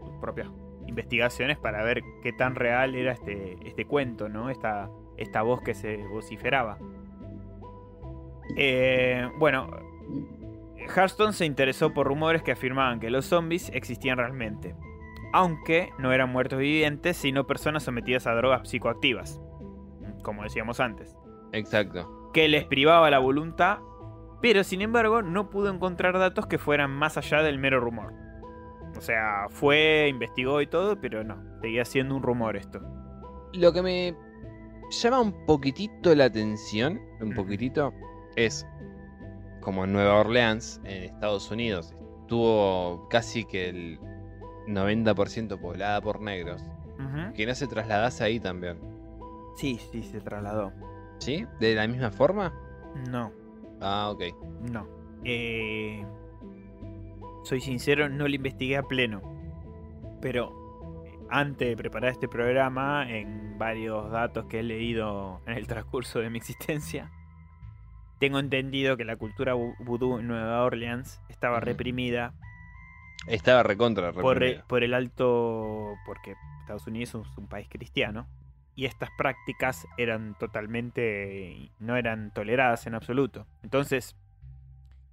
sus 0.01 0.17
propias 0.21 0.49
investigaciones 0.87 1.59
para 1.59 1.83
ver 1.83 2.01
qué 2.23 2.33
tan 2.33 2.55
real 2.55 2.95
era 2.95 3.13
este, 3.13 3.57
este 3.67 3.85
cuento, 3.87 4.29
¿no? 4.29 4.51
Esta, 4.51 4.89
esta 5.17 5.43
voz 5.43 5.63
que 5.63 5.75
se 5.75 5.99
vociferaba. 6.09 6.79
Eh, 8.57 9.29
bueno, 9.39 9.69
Hurston 10.95 11.33
se 11.33 11.45
interesó 11.45 11.93
por 11.93 12.07
rumores 12.07 12.43
que 12.43 12.53
afirmaban 12.53 13.01
que 13.01 13.11
los 13.11 13.27
zombies 13.27 13.71
existían 13.75 14.19
realmente, 14.19 14.75
aunque 15.33 15.91
no 15.99 16.13
eran 16.13 16.31
muertos 16.31 16.59
vivientes, 16.59 17.17
sino 17.17 17.47
personas 17.47 17.83
sometidas 17.83 18.27
a 18.27 18.35
drogas 18.35 18.69
psicoactivas, 18.69 19.41
como 20.23 20.43
decíamos 20.43 20.81
antes, 20.81 21.17
Exacto. 21.53 22.31
que 22.33 22.49
les 22.49 22.65
privaba 22.65 23.11
la 23.11 23.19
voluntad, 23.19 23.79
pero 24.41 24.65
sin 24.65 24.83
embargo 24.83 25.23
no 25.23 25.51
pudo 25.51 25.73
encontrar 25.73 26.19
datos 26.19 26.47
que 26.47 26.59
fueran 26.59 26.91
más 26.91 27.17
allá 27.17 27.43
del 27.43 27.59
mero 27.59 27.81
rumor. 27.81 28.13
O 28.97 29.01
sea, 29.01 29.47
fue, 29.51 30.07
investigó 30.09 30.63
y 30.63 30.67
todo, 30.67 30.99
pero 31.01 31.23
no, 31.23 31.37
seguía 31.61 31.85
siendo 31.85 32.17
un 32.17 32.23
rumor 32.23 32.57
esto. 32.57 32.81
Lo 33.53 33.73
que 33.73 33.83
me 33.83 34.15
llama 34.91 35.21
un 35.21 35.33
poquitito 35.47 36.15
la 36.15 36.25
atención, 36.27 37.01
un 37.21 37.35
poquitito, 37.35 37.93
es 38.37 38.67
como 39.61 39.85
en 39.85 39.93
Nueva 39.93 40.21
Orleans, 40.21 40.81
en 40.85 41.05
Estados 41.05 41.51
Unidos, 41.51 41.95
estuvo 42.21 43.09
casi 43.09 43.45
que 43.45 43.69
el 43.69 43.99
90% 44.69 45.59
poblada 45.61 46.01
por 46.01 46.21
negros. 46.21 46.63
Ujú. 46.99 47.33
Que 47.35 47.47
no 47.47 47.55
se 47.55 47.67
trasladase 47.67 48.25
ahí 48.25 48.41
también. 48.41 48.79
Sí, 49.57 49.79
sí, 49.91 50.03
se 50.03 50.21
trasladó. 50.21 50.73
¿Sí? 51.19 51.47
¿De 51.61 51.75
la 51.75 51.87
misma 51.87 52.11
forma? 52.11 52.53
No, 53.11 53.33
Ah, 53.81 54.11
ok. 54.11 54.23
No. 54.71 54.87
Eh, 55.25 56.05
soy 57.45 57.61
sincero, 57.61 58.09
no 58.09 58.27
lo 58.27 58.35
investigué 58.35 58.77
a 58.77 58.83
pleno. 58.83 59.21
Pero 60.21 60.66
antes 61.29 61.69
de 61.69 61.77
preparar 61.77 62.11
este 62.11 62.29
programa, 62.29 63.11
en 63.11 63.59
varios 63.59 64.11
datos 64.11 64.47
que 64.47 64.61
he 64.61 64.63
leído 64.63 65.41
en 65.47 65.55
el 65.55 65.67
transcurso 65.67 66.21
de 66.21 66.31
mi 66.31 66.39
existencia, 66.39 67.11
tengo 68.19 68.39
entendido 68.39 68.97
que 68.97 69.05
la 69.05 69.17
cultura 69.17 69.55
vu- 69.55 69.75
vudú 69.81 70.19
en 70.19 70.29
Nueva 70.29 70.63
Orleans 70.63 71.21
estaba 71.29 71.61
reprimida 71.61 72.33
Estaba 73.27 73.63
recontra 73.63 74.13
por, 74.13 74.39
reprimida. 74.39 74.65
por 74.69 74.85
el 74.85 74.95
alto. 74.95 75.95
porque 76.07 76.35
Estados 76.61 76.87
Unidos 76.87 77.27
es 77.31 77.39
un 77.39 77.47
país 77.49 77.69
cristiano. 77.69 78.27
Y 78.75 78.85
estas 78.85 79.09
prácticas 79.19 79.87
eran 79.97 80.35
totalmente. 80.39 81.71
no 81.81 81.97
eran 81.97 82.31
toleradas 82.33 82.87
en 82.87 82.95
absoluto. 82.95 83.47
Entonces, 83.63 84.17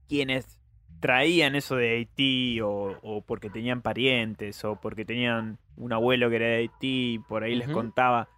quienes 0.08 0.60
traían 1.00 1.56
eso 1.56 1.76
de 1.76 1.92
Haití, 1.92 2.62
o, 2.62 2.98
o 3.02 3.22
porque 3.22 3.50
tenían 3.50 3.82
parientes, 3.82 4.64
o 4.64 4.80
porque 4.80 5.06
tenían 5.06 5.60
un 5.76 5.94
abuelo 5.94 6.30
que 6.30 6.36
era 6.38 6.46
de 6.46 6.56
Haití, 6.58 7.14
y 7.14 7.20
por 7.20 7.44
ahí 7.44 7.56
les 7.56 7.68
contaba, 7.70 8.30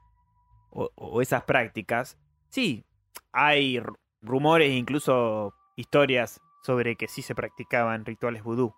o, 0.71 0.89
o 0.95 1.21
esas 1.21 1.43
prácticas, 1.43 2.17
sí, 2.49 2.83
hay 3.31 3.81
rumores, 4.21 4.71
incluso 4.71 5.53
historias 5.75 6.41
sobre 6.63 6.95
que 6.95 7.07
sí 7.07 7.21
se 7.21 7.35
practicaban 7.35 8.05
rituales 8.05 8.43
vudú. 8.43 8.73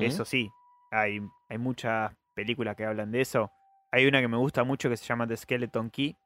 Eso 0.00 0.24
sí, 0.24 0.50
hay, 0.90 1.20
hay 1.48 1.58
muchas 1.58 2.14
películas 2.34 2.76
que 2.76 2.84
hablan 2.84 3.10
de 3.12 3.20
eso. 3.20 3.50
Hay 3.90 4.06
una 4.06 4.20
que 4.20 4.28
me 4.28 4.36
gusta 4.36 4.64
mucho 4.64 4.88
que 4.90 4.96
se 4.96 5.04
llama 5.06 5.26
The 5.26 5.36
Skeleton 5.36 5.90
Key. 5.90 6.16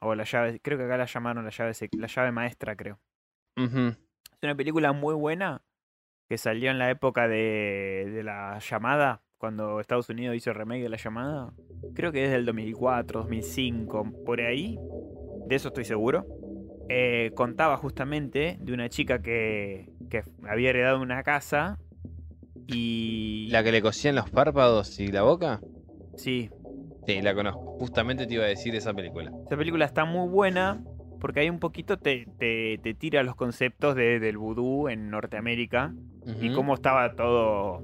O 0.00 0.14
la 0.14 0.24
llave, 0.24 0.60
creo 0.60 0.78
que 0.78 0.84
acá 0.84 0.96
la 0.96 1.06
llamaron 1.06 1.44
la 1.44 1.50
llave, 1.50 1.72
la 1.92 2.06
llave 2.06 2.32
maestra, 2.32 2.76
creo. 2.76 2.98
Es 3.56 4.42
una 4.42 4.54
película 4.54 4.92
muy 4.92 5.14
buena 5.14 5.62
que 6.28 6.38
salió 6.38 6.70
en 6.70 6.78
la 6.78 6.90
época 6.90 7.28
de, 7.28 8.10
de 8.12 8.22
la 8.22 8.58
llamada, 8.58 9.22
cuando 9.38 9.80
Estados 9.80 10.08
Unidos 10.08 10.36
hizo 10.36 10.50
el 10.50 10.56
remake 10.56 10.82
de 10.82 10.88
la 10.88 10.96
llamada. 10.96 11.52
Creo 11.94 12.12
que 12.12 12.24
es 12.24 12.30
del 12.30 12.46
2004, 12.46 13.20
2005, 13.20 14.24
por 14.24 14.40
ahí. 14.40 14.78
De 15.46 15.56
eso 15.56 15.68
estoy 15.68 15.84
seguro. 15.84 16.26
Eh, 16.88 17.30
contaba 17.34 17.76
justamente 17.76 18.56
de 18.60 18.72
una 18.72 18.88
chica 18.88 19.20
que, 19.20 19.90
que 20.10 20.24
había 20.48 20.70
heredado 20.70 21.00
una 21.00 21.22
casa 21.22 21.78
y... 22.66 23.48
¿La 23.50 23.62
que 23.62 23.72
le 23.72 23.82
cosían 23.82 24.14
los 24.14 24.30
párpados 24.30 24.98
y 25.00 25.08
la 25.08 25.22
boca? 25.22 25.60
Sí, 26.16 26.50
Sí, 27.06 27.20
la 27.20 27.34
conozco. 27.34 27.60
Justamente 27.78 28.26
te 28.26 28.34
iba 28.34 28.44
a 28.44 28.48
decir 28.48 28.74
esa 28.74 28.94
película. 28.94 29.30
Esa 29.46 29.56
película 29.56 29.84
está 29.84 30.04
muy 30.04 30.28
buena 30.28 30.82
porque 31.24 31.40
ahí 31.40 31.48
un 31.48 31.58
poquito 31.58 31.96
te, 31.96 32.26
te, 32.38 32.76
te 32.82 32.92
tira 32.92 33.22
los 33.22 33.34
conceptos 33.34 33.96
de- 33.96 34.20
del 34.20 34.36
vudú 34.36 34.90
en 34.90 35.08
Norteamérica 35.08 35.94
y 36.38 36.48
Ujú. 36.48 36.54
cómo 36.56 36.74
estaba 36.74 37.14
todo 37.14 37.80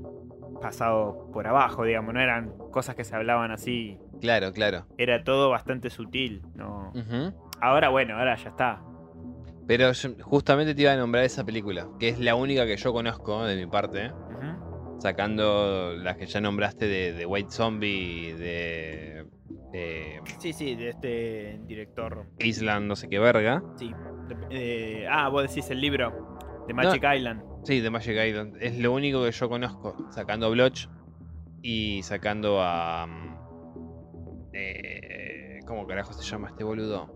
pasado 0.61 1.16
por 1.32 1.47
abajo, 1.47 1.84
digamos, 1.84 2.12
no 2.12 2.20
eran 2.20 2.53
cosas 2.70 2.97
que 2.97 3.03
se 3.03 3.16
hablaban 3.16 3.51
así, 3.51 3.99
Claro, 4.20 4.53
claro. 4.53 4.84
era 4.99 5.24
todo 5.24 5.49
bastante 5.49 5.88
sutil, 5.88 6.43
¿no? 6.55 6.93
Ahora 7.62 7.88
bueno, 7.88 8.18
ahora 8.18 8.36
ya 8.36 8.51
está. 8.51 8.82
Pero 9.66 9.91
yo 9.91 10.11
justamente 10.20 10.74
te 10.74 10.82
iba 10.82 10.93
a 10.93 10.97
nombrar 10.97 11.24
esa 11.24 11.43
película, 11.43 11.88
que 11.99 12.11
es 12.11 12.18
la 12.18 12.34
única 12.34 12.66
que 12.66 12.76
yo 12.76 12.93
conozco 12.93 13.43
de 13.47 13.57
mi 13.57 13.64
parte, 13.64 14.12
sacando 14.99 15.95
las 15.97 16.18
que 16.18 16.26
ya 16.26 16.43
nombraste 16.43 16.86
de, 16.86 17.14
de 17.14 17.24
White 17.24 17.53
Zombie, 17.53 18.34
de, 18.34 19.20
de 19.73 20.21
Sí, 20.39 20.53
sí, 20.53 20.75
de 20.75 20.91
este 20.91 21.61
director, 21.66 22.27
Island, 22.39 22.87
no 22.87 22.97
sé 22.97 23.09
qué 23.09 23.18
verga. 23.18 23.62
sí. 23.77 23.93
Eh, 24.51 25.07
ah, 25.11 25.29
vos 25.29 25.43
decís 25.43 25.68
el 25.71 25.81
libro 25.81 26.39
de 26.68 26.75
Magic 26.75 27.03
Island. 27.16 27.43
Sí, 27.64 27.81
de 27.81 27.91
Magic 27.91 28.16
Island. 28.16 28.57
Es 28.61 28.79
lo 28.79 28.93
único 28.93 29.25
que 29.25 29.33
yo 29.33 29.49
conozco, 29.49 29.97
sacando 30.11 30.47
a 30.47 30.51
Bloch 30.51 30.89
y 31.62 32.01
sacando 32.05 32.61
a... 32.62 33.07
mm, 33.09 34.51
eh, 34.53 35.61
¿Cómo 35.66 35.87
carajo 35.87 36.12
se 36.12 36.23
llama 36.23 36.49
este 36.49 36.64
boludo? 36.64 37.07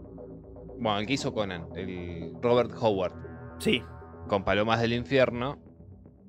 Bueno, 0.79 0.99
el 0.99 1.07
que 1.07 1.13
hizo 1.15 1.33
Conan, 1.33 1.69
el 1.77 2.33
Robert 2.43 2.73
Howard. 2.81 3.15
Sí, 3.59 3.83
con 4.29 4.45
Palomas 4.45 4.81
del 4.81 4.93
Infierno, 4.93 5.59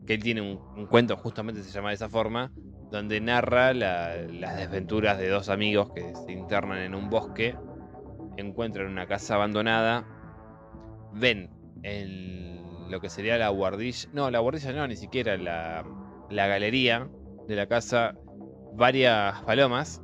que 0.06 0.14
él 0.14 0.24
tiene 0.24 0.42
un, 0.42 0.60
un 0.78 0.86
cuento, 0.86 1.18
justamente 1.18 1.64
se 1.64 1.72
llama 1.72 1.90
de 1.90 1.96
esa 1.96 2.10
forma, 2.10 2.52
donde 2.96 3.20
narra 3.20 3.74
la- 3.74 4.16
las 4.16 4.56
desventuras 4.58 5.18
de 5.18 5.28
dos 5.28 5.50
amigos 5.50 5.92
que 5.94 6.14
se 6.26 6.32
internan 6.32 6.80
en 6.80 6.96
un 6.96 7.10
bosque, 7.10 7.56
encuentran 8.38 8.88
una 8.88 9.06
casa 9.06 9.36
abandonada, 9.36 10.06
ven 11.14 11.50
en 11.84 12.90
lo 12.90 13.02
que 13.02 13.10
sería 13.10 13.38
la 13.38 13.50
guardilla, 13.50 14.08
no, 14.14 14.32
la 14.32 14.40
guardilla 14.40 14.72
no, 14.72 14.88
ni 14.88 14.96
siquiera 14.96 15.38
la, 15.38 15.84
la 16.30 16.48
galería 16.48 17.10
de 17.48 17.56
la 17.56 17.68
casa, 17.68 18.16
varias 18.74 19.42
palomas 19.44 20.02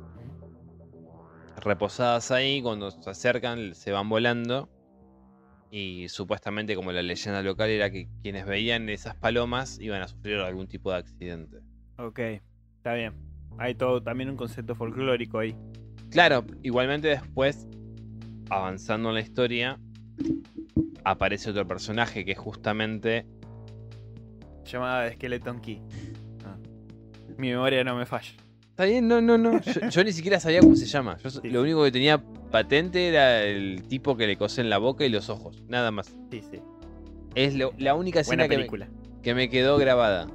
reposadas 1.56 2.30
ahí, 2.30 2.60
cuando 2.60 2.90
se 2.90 3.08
acercan 3.08 3.74
se 3.74 3.90
van 3.90 4.08
volando 4.08 4.68
y 5.70 6.08
supuestamente 6.10 6.74
como 6.74 6.92
la 6.92 7.00
leyenda 7.02 7.40
local 7.42 7.70
era 7.70 7.90
que 7.90 8.08
quienes 8.22 8.44
veían 8.44 8.90
esas 8.90 9.16
palomas 9.16 9.78
iban 9.80 10.02
a 10.02 10.08
sufrir 10.08 10.36
algún 10.40 10.68
tipo 10.68 10.90
de 10.90 10.98
accidente. 10.98 11.58
ok, 11.96 12.20
está 12.82 12.94
bien. 12.94 13.12
Hay 13.58 13.76
todo 13.76 14.02
también 14.02 14.28
un 14.28 14.36
concepto 14.36 14.74
folclórico 14.74 15.38
ahí. 15.38 15.54
Claro, 16.10 16.44
igualmente 16.64 17.06
después, 17.06 17.68
avanzando 18.50 19.10
en 19.10 19.14
la 19.14 19.20
historia, 19.20 19.78
aparece 21.04 21.50
otro 21.50 21.66
personaje 21.68 22.24
que 22.24 22.32
es 22.32 22.38
justamente... 22.38 23.24
Llamada 24.64 25.02
de 25.04 25.12
Skeleton 25.12 25.60
Key. 25.60 25.80
Ah. 26.44 26.56
Mi 27.38 27.50
memoria 27.50 27.84
no 27.84 27.94
me 27.96 28.04
falla. 28.04 28.32
Está 28.70 28.84
bien, 28.84 29.06
no, 29.06 29.20
no, 29.20 29.38
no. 29.38 29.60
Yo, 29.60 29.88
yo 29.88 30.02
ni 30.04 30.12
siquiera 30.12 30.40
sabía 30.40 30.60
cómo 30.60 30.74
se 30.74 30.86
llama. 30.86 31.16
Yo 31.18 31.30
Sí. 31.30 31.50
lo 31.50 31.62
único 31.62 31.84
que 31.84 31.92
tenía 31.92 32.18
patente 32.50 33.06
era 33.08 33.42
el 33.44 33.82
tipo 33.86 34.16
que 34.16 34.26
le 34.26 34.36
cose 34.36 34.60
en 34.60 34.70
la 34.70 34.78
boca 34.78 35.04
y 35.04 35.08
los 35.08 35.28
ojos. 35.28 35.62
Nada 35.68 35.90
más. 35.92 36.16
Sí, 36.32 36.42
sí. 36.50 36.60
Es 37.36 37.54
lo- 37.54 37.74
la 37.78 37.94
única 37.94 38.22
Buena 38.26 38.44
escena 38.44 38.48
que 38.48 38.70
me, 38.78 38.86
que 39.22 39.34
me 39.34 39.48
quedó 39.50 39.76
grabada. 39.78 40.26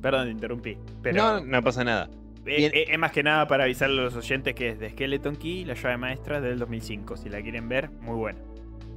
Perdón, 0.00 0.26
te 0.26 0.30
interrumpí. 0.32 0.76
Pero 1.02 1.16
No, 1.16 1.40
no 1.40 1.62
pasa 1.62 1.84
nada. 1.84 2.08
eh, 2.46 2.70
eh, 2.72 2.84
es 2.88 2.98
más 2.98 3.12
que 3.12 3.22
nada 3.22 3.46
para 3.46 3.64
avisarle 3.64 4.00
a 4.00 4.04
los 4.04 4.16
oyentes 4.16 4.54
que 4.54 4.68
es 4.70 4.78
de 4.78 4.90
Skeleton 4.90 5.36
Key, 5.36 5.64
la 5.64 5.74
llave 5.74 5.96
maestra 5.96 6.40
del 6.40 6.58
2005. 6.58 7.16
Si 7.16 7.28
la 7.28 7.42
quieren 7.42 7.68
ver, 7.68 7.90
muy 7.90 8.14
buena. 8.16 8.38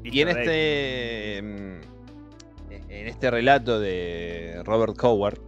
Y 0.03 0.21
en 0.21 0.29
este. 0.29 1.41
mm, 1.41 2.81
En 2.89 3.07
este 3.07 3.29
relato 3.31 3.79
de 3.79 4.61
Robert 4.65 4.95
Coward 4.97 5.39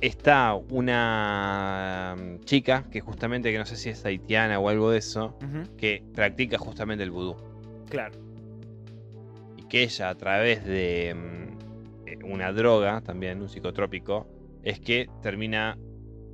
está 0.00 0.54
una 0.70 2.14
mm, 2.18 2.44
chica 2.44 2.84
que 2.90 3.00
justamente, 3.00 3.50
que 3.52 3.58
no 3.58 3.66
sé 3.66 3.76
si 3.76 3.88
es 3.90 4.04
haitiana 4.04 4.58
o 4.58 4.68
algo 4.68 4.90
de 4.90 4.98
eso, 4.98 5.36
que 5.76 6.02
practica 6.14 6.56
justamente 6.58 7.02
el 7.04 7.10
vudú. 7.10 7.36
Claro. 7.88 8.14
Y 9.56 9.62
que 9.64 9.82
ella 9.82 10.10
a 10.10 10.14
través 10.14 10.64
de 10.64 11.10
eh, 11.10 11.14
una 12.24 12.52
droga, 12.52 13.00
también 13.02 13.40
un 13.40 13.48
psicotrópico, 13.48 14.26
es 14.62 14.80
que 14.80 15.06
termina 15.22 15.78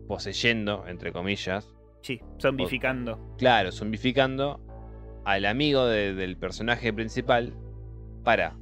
poseyendo, 0.08 0.86
entre 0.86 1.12
comillas, 1.12 1.68
Sí, 2.02 2.20
zombificando. 2.38 3.34
claro, 3.38 3.72
zombificando 3.72 4.60
al 5.24 5.46
amigo 5.46 5.86
de- 5.86 6.14
del 6.14 6.36
personaje 6.36 6.92
principal 6.92 7.54
para 8.22 8.56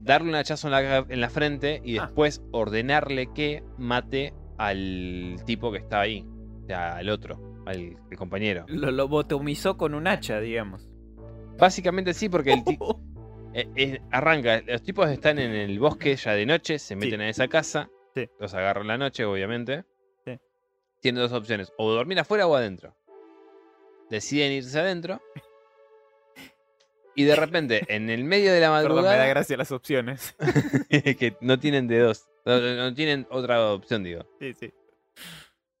darle 0.00 0.30
un 0.30 0.34
hachazo 0.34 0.68
en 0.68 0.72
la, 0.72 0.98
en 1.08 1.20
la 1.20 1.30
frente 1.30 1.80
y 1.84 1.98
Ah. 1.98 2.02
después 2.06 2.42
ordenarle 2.52 3.28
que 3.32 3.62
mate 3.78 4.34
al 4.58 5.36
tipo 5.46 5.70
que 5.70 5.78
está 5.78 6.00
ahí, 6.00 6.26
o 6.64 6.66
sea, 6.66 6.96
al 6.96 7.08
otro, 7.10 7.62
al, 7.66 7.96
el 8.10 8.16
compañero. 8.18 8.64
Lo 8.68 8.90
lobotomizó 8.90 9.76
con 9.76 9.94
un 9.94 10.06
hacha, 10.08 10.40
digamos. 10.40 10.88
Básicamente 11.58 12.14
sí, 12.14 12.28
porque 12.28 12.52
el 12.52 12.64
ti- 12.64 12.78
eh, 13.56 13.68
eh, 13.74 14.00
arranca, 14.10 14.60
los 14.66 14.82
tipos 14.82 15.08
están 15.08 15.38
en 15.38 15.52
el 15.52 15.78
bosque 15.78 16.14
ya 16.14 16.32
de 16.32 16.44
noche, 16.44 16.78
se 16.78 16.94
meten 16.94 17.22
en 17.22 17.28
esa 17.28 17.48
casa, 17.48 17.88
Sí. 18.14 18.28
los 18.38 18.52
agarran 18.52 18.86
la 18.86 18.98
noche, 18.98 19.24
obviamente. 19.24 19.84
Sí. 20.26 20.38
Tienen 21.00 21.22
dos 21.22 21.32
opciones, 21.32 21.72
o 21.78 21.90
dormir 21.90 22.18
afuera 22.18 22.46
o 22.46 22.54
adentro. 22.54 22.94
Deciden 24.10 24.52
irse 24.52 24.78
adentro. 24.78 25.22
Y 27.14 27.24
de 27.24 27.34
repente, 27.34 27.80
en 27.88 28.10
el 28.10 28.24
medio 28.24 28.52
de 28.52 28.60
la 28.60 28.66
Perdón, 28.68 28.88
me 28.88 28.94
da 28.96 29.00
madrugada, 29.02 29.26
gracia 29.26 29.56
las 29.56 29.72
opciones. 29.72 30.36
que 30.90 31.34
no 31.40 31.58
tienen 31.58 31.88
de 31.88 32.00
dos, 32.00 32.28
no, 32.44 32.92
tienen 32.92 33.26
otra 33.30 33.72
opción, 33.72 34.02
digo. 34.02 34.26
sí, 34.38 34.52
sí. 34.52 34.70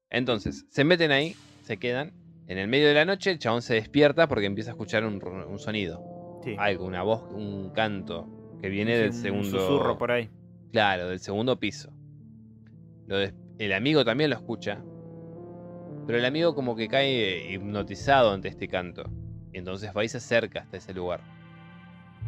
Entonces, 0.08 0.64
se 0.70 0.82
meten 0.84 1.10
ahí, 1.10 1.36
se 1.62 1.76
quedan. 1.76 2.14
En 2.48 2.56
el 2.56 2.68
medio 2.68 2.88
de 2.88 2.94
la 2.94 3.04
noche, 3.04 3.30
el 3.32 3.38
chabón 3.38 3.60
se 3.60 3.74
despierta 3.74 4.28
porque 4.28 4.46
empieza 4.46 4.70
a 4.70 4.72
escuchar 4.74 5.04
un 5.04 5.58
sonido. 5.58 6.15
Sí. 6.46 6.56
Algo, 6.58 6.84
una 6.86 7.02
voz, 7.02 7.22
un 7.32 7.70
canto 7.70 8.28
que 8.62 8.68
viene 8.68 8.92
Sí, 8.94 8.98
del 9.00 9.10
un 9.10 9.14
segundo. 9.14 9.60
susurro 9.60 9.98
por 9.98 10.12
ahí. 10.12 10.30
Claro, 10.72 11.08
del 11.08 11.18
segundo 11.20 11.58
piso. 11.58 11.90
Lo 13.06 13.18
el 13.58 13.72
amigo 13.72 14.04
también 14.04 14.30
lo 14.30 14.36
escucha. 14.36 14.82
Pero 16.06 16.18
el 16.18 16.24
amigo 16.24 16.54
como 16.54 16.76
que 16.76 16.88
cae 16.88 17.52
hipnotizado 17.52 18.32
ante 18.32 18.48
este 18.48 18.68
canto. 18.68 19.04
Y 19.52 19.58
entonces 19.58 19.90
va 19.96 20.04
y 20.04 20.08
se 20.08 20.18
acerca 20.18 20.60
hasta 20.60 20.76
ese 20.76 20.94
lugar. 20.94 21.20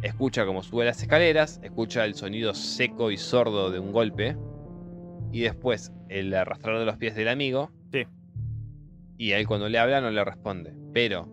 Escucha 0.03 0.47
como 0.47 0.63
sube 0.63 0.85
las 0.85 1.01
escaleras, 1.03 1.61
escucha 1.63 2.05
el 2.05 2.15
sonido 2.15 2.55
seco 2.55 3.11
y 3.11 3.17
sordo 3.17 3.71
de 3.71 3.79
un 3.79 3.93
golpe. 3.93 4.37
Y 5.31 5.41
después 5.43 5.93
el 6.09 6.33
arrastrar 6.35 6.79
de 6.79 6.87
los 6.87 6.97
pies 6.97 7.15
del 7.15 7.29
amigo. 7.29 7.71
Sí. 7.93 8.07
Y 9.19 9.33
él 9.33 9.47
cuando 9.47 9.69
le 9.69 9.79
habla 9.79 10.01
no 10.01 10.11
le 10.11 10.25
responde. 10.25 10.75
Pero 10.95 11.29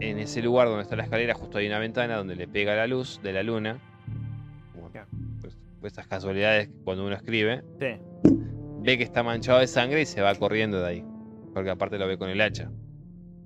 en 0.00 0.18
ese 0.18 0.42
lugar 0.42 0.68
donde 0.68 0.82
está 0.82 0.96
la 0.96 1.04
escalera, 1.04 1.34
justo 1.34 1.58
hay 1.58 1.66
una 1.66 1.78
ventana 1.78 2.16
donde 2.16 2.36
le 2.36 2.46
pega 2.48 2.74
la 2.74 2.86
luz 2.86 3.20
de 3.22 3.32
la 3.32 3.42
luna. 3.42 3.78
Como, 4.74 4.90
Ya. 4.92 5.06
pues, 5.40 5.56
pues 5.80 5.92
esas 5.92 6.06
casualidades 6.06 6.70
cuando 6.84 7.04
uno 7.06 7.14
escribe. 7.16 7.62
Sí. 7.80 8.00
Ve 8.80 8.96
que 8.96 9.04
está 9.04 9.22
manchado 9.22 9.58
de 9.58 9.66
sangre 9.66 10.02
y 10.02 10.06
se 10.06 10.20
va 10.22 10.34
corriendo 10.34 10.80
de 10.80 10.86
ahí. 10.88 11.04
Porque 11.52 11.70
aparte 11.70 11.98
lo 11.98 12.06
ve 12.06 12.16
con 12.18 12.28
el 12.30 12.40
hacha. 12.40 12.70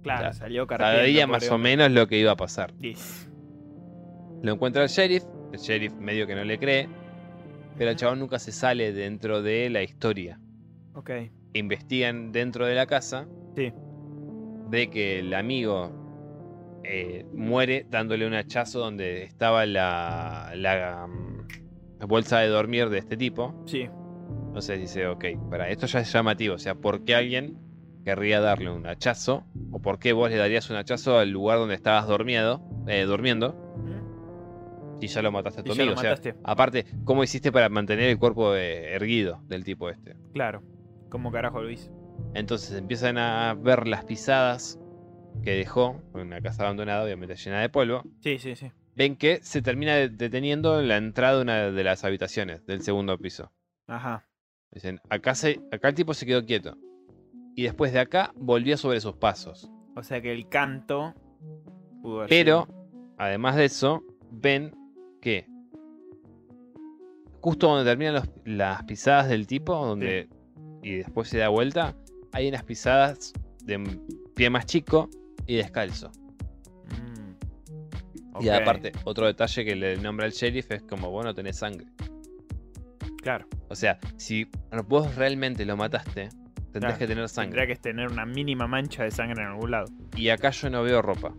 Claro, 0.03 0.24
Ya. 0.26 0.32
salió 0.32 0.66
cargando. 0.66 0.98
Sabía 0.98 1.26
más 1.26 1.48
o 1.50 1.59
menos 1.59 1.90
lo 1.90 2.07
que 2.07 2.18
iba 2.18 2.32
a 2.32 2.36
pasar. 2.36 2.74
Lo 4.42 4.53
encuentra 4.53 4.82
el 4.82 4.88
sheriff. 4.88 5.24
El 5.53 5.59
sheriff 5.59 5.94
medio 5.94 6.26
que 6.26 6.34
no 6.34 6.44
le 6.44 6.59
cree. 6.59 6.88
Pero 7.78 7.90
el 7.90 7.96
chabón 7.96 8.18
nunca 8.18 8.38
se 8.38 8.53
sale 8.53 8.92
dentro 8.92 9.42
de 9.42 9.70
la 9.70 9.82
historia. 9.82 10.38
Ok. 10.94 11.11
Investigan 11.55 12.32
dentro 12.32 12.66
de 12.66 12.74
la 12.74 12.86
casa. 12.86 13.26
Sí. 13.57 13.72
Ve 14.68 14.90
que 14.90 15.20
el 15.20 15.32
amigo 15.34 15.92
eh, 16.85 17.24
muere 17.33 17.87
dándole 17.91 18.26
un 18.26 18.35
hachazo 18.35 18.80
donde 18.80 19.22
estaba 19.24 19.66
la, 19.66 20.53
la, 20.55 21.07
mm, 21.07 21.49
la 22.01 22.07
bolsa 22.07 22.41
de 22.41 22.49
dormir 22.49 22.89
de 22.89 22.99
este 22.99 23.16
tipo. 23.16 23.55
Sí. 23.66 23.89
Entonces 24.47 24.80
dice, 24.80 25.07
ok, 25.07 25.24
para 25.51 25.68
esto 25.68 25.87
ya 25.87 26.01
es 26.01 26.12
llamativo. 26.12 26.55
O 26.55 26.59
sea, 26.59 26.74
¿por 26.74 27.05
qué 27.05 27.14
alguien 27.14 27.59
querría 28.05 28.41
darle 28.41 28.70
un 28.70 28.87
hachazo? 28.87 29.45
¿O 29.70 29.80
por 29.80 29.99
qué 29.99 30.12
vos 30.12 30.30
le 30.30 30.37
darías 30.37 30.68
un 30.70 30.76
hachazo 30.76 31.18
al 31.18 31.30
lugar 31.30 31.59
donde 31.59 31.74
estabas 31.74 32.07
dormido, 32.07 32.62
eh, 32.87 33.05
durmiendo? 33.05 33.57
Y 35.01 35.09
ya 35.09 35.20
lo 35.20 35.33
mataste 35.33 35.62
a 35.62 35.64
tu 35.64 35.72
amigo. 35.72 35.95
O 35.95 35.97
sea, 35.97 36.16
aparte, 36.45 36.87
¿cómo 37.05 37.24
hiciste 37.24 37.51
para 37.51 37.68
mantener 37.68 38.09
el 38.11 38.18
cuerpo 38.18 38.55
eh, 38.55 38.95
erguido 38.95 39.41
del 39.49 39.64
tipo 39.64 39.91
este? 39.91 40.14
Claro. 40.33 40.62
¿Cómo 41.09 41.33
carajo 41.33 41.61
lo 41.61 41.70
hizo? 41.70 41.91
Entonces 42.35 42.76
empiezan 42.78 43.18
a 43.18 43.55
ver 43.55 43.89
las 43.89 44.05
pisadas 44.05 44.78
que 45.43 45.53
dejó 45.53 46.01
una 46.14 46.41
casa 46.41 46.64
abandonada, 46.64 47.05
obviamente 47.05 47.35
llena 47.37 47.61
de 47.61 47.68
polvo. 47.68 48.03
Sí, 48.20 48.39
sí, 48.39 48.55
sí. 48.57 48.70
Ven 48.95 49.16
que 49.16 49.41
se 49.43 49.62
termina 49.62 49.95
de- 49.97 50.09
deteniendo 50.11 50.80
en 50.80 50.89
la 50.89 50.97
entrada 50.99 51.37
de 51.37 51.43
una 51.43 51.70
de 51.70 51.85
las 51.85 52.05
habitaciones 52.05 52.64
del 52.66 52.83
segundo 52.83 53.16
piso. 53.18 53.51
Ajá. 53.87 54.28
Dicen, 54.70 55.01
acá, 55.09 55.35
se, 55.35 55.61
acá 55.72 55.89
el 55.89 55.95
tipo 55.95 56.14
se 56.14 56.26
quedó 56.26 56.45
quieto. 56.45 56.76
Y 57.55 57.64
después 57.64 57.93
de 57.93 58.01
acá 58.01 58.33
volvió 58.37 58.76
sobre 58.76 59.01
sus 59.01 59.14
pasos. 59.16 59.70
O 59.97 60.03
sea 60.03 60.20
que 60.22 60.33
el 60.33 60.49
canto 60.49 61.14
pudo 62.03 62.26
Pero, 62.28 62.68
además 63.18 63.57
de 63.57 63.64
eso, 63.66 64.03
ven 64.30 64.74
que 65.20 65.47
justo 67.41 67.68
donde 67.68 67.85
terminan 67.91 68.14
los- 68.14 68.28
las 68.45 68.85
pisadas 68.85 69.28
del 69.28 69.47
tipo, 69.47 69.74
donde 69.74 70.28
y 70.83 70.97
después 70.97 71.28
se 71.28 71.39
da 71.39 71.49
vuelta, 71.49 71.95
hay 72.33 72.49
unas 72.49 72.64
pisadas 72.64 73.33
de 73.64 73.78
pie 74.35 74.51
más 74.51 74.66
chico 74.66 75.09
y 75.47 75.57
descalzo. 75.57 76.11
Mm. 76.88 78.43
Y 78.45 78.49
aparte, 78.49 78.93
otro 79.05 79.26
detalle 79.26 79.64
que 79.64 79.76
le 79.76 79.97
nombra 79.97 80.26
el 80.26 80.32
sheriff 80.32 80.70
es 80.70 80.82
como 80.82 81.11
vos 81.11 81.24
no 81.24 81.34
tenés 81.34 81.59
sangre. 81.59 81.86
Claro. 83.22 83.47
O 83.68 83.74
sea, 83.74 83.99
si 84.16 84.49
vos 84.88 85.14
realmente 85.14 85.64
lo 85.64 85.76
mataste, 85.76 86.28
tendrás 86.72 86.95
Claro, 86.95 86.99
que 86.99 87.07
tener 87.07 87.28
sangre. 87.28 87.57
Tendría 87.59 87.74
que 87.76 87.80
tener 87.80 88.09
una 88.11 88.26
mínima 88.26 88.66
mancha 88.66 89.05
de 89.05 89.11
sangre 89.11 89.43
en 89.43 89.49
algún 89.49 89.70
lado. 89.70 89.86
Y 90.16 90.28
acá 90.30 90.51
yo 90.51 90.70
no 90.70 90.82
veo 90.82 91.03
ropa. 91.03 91.34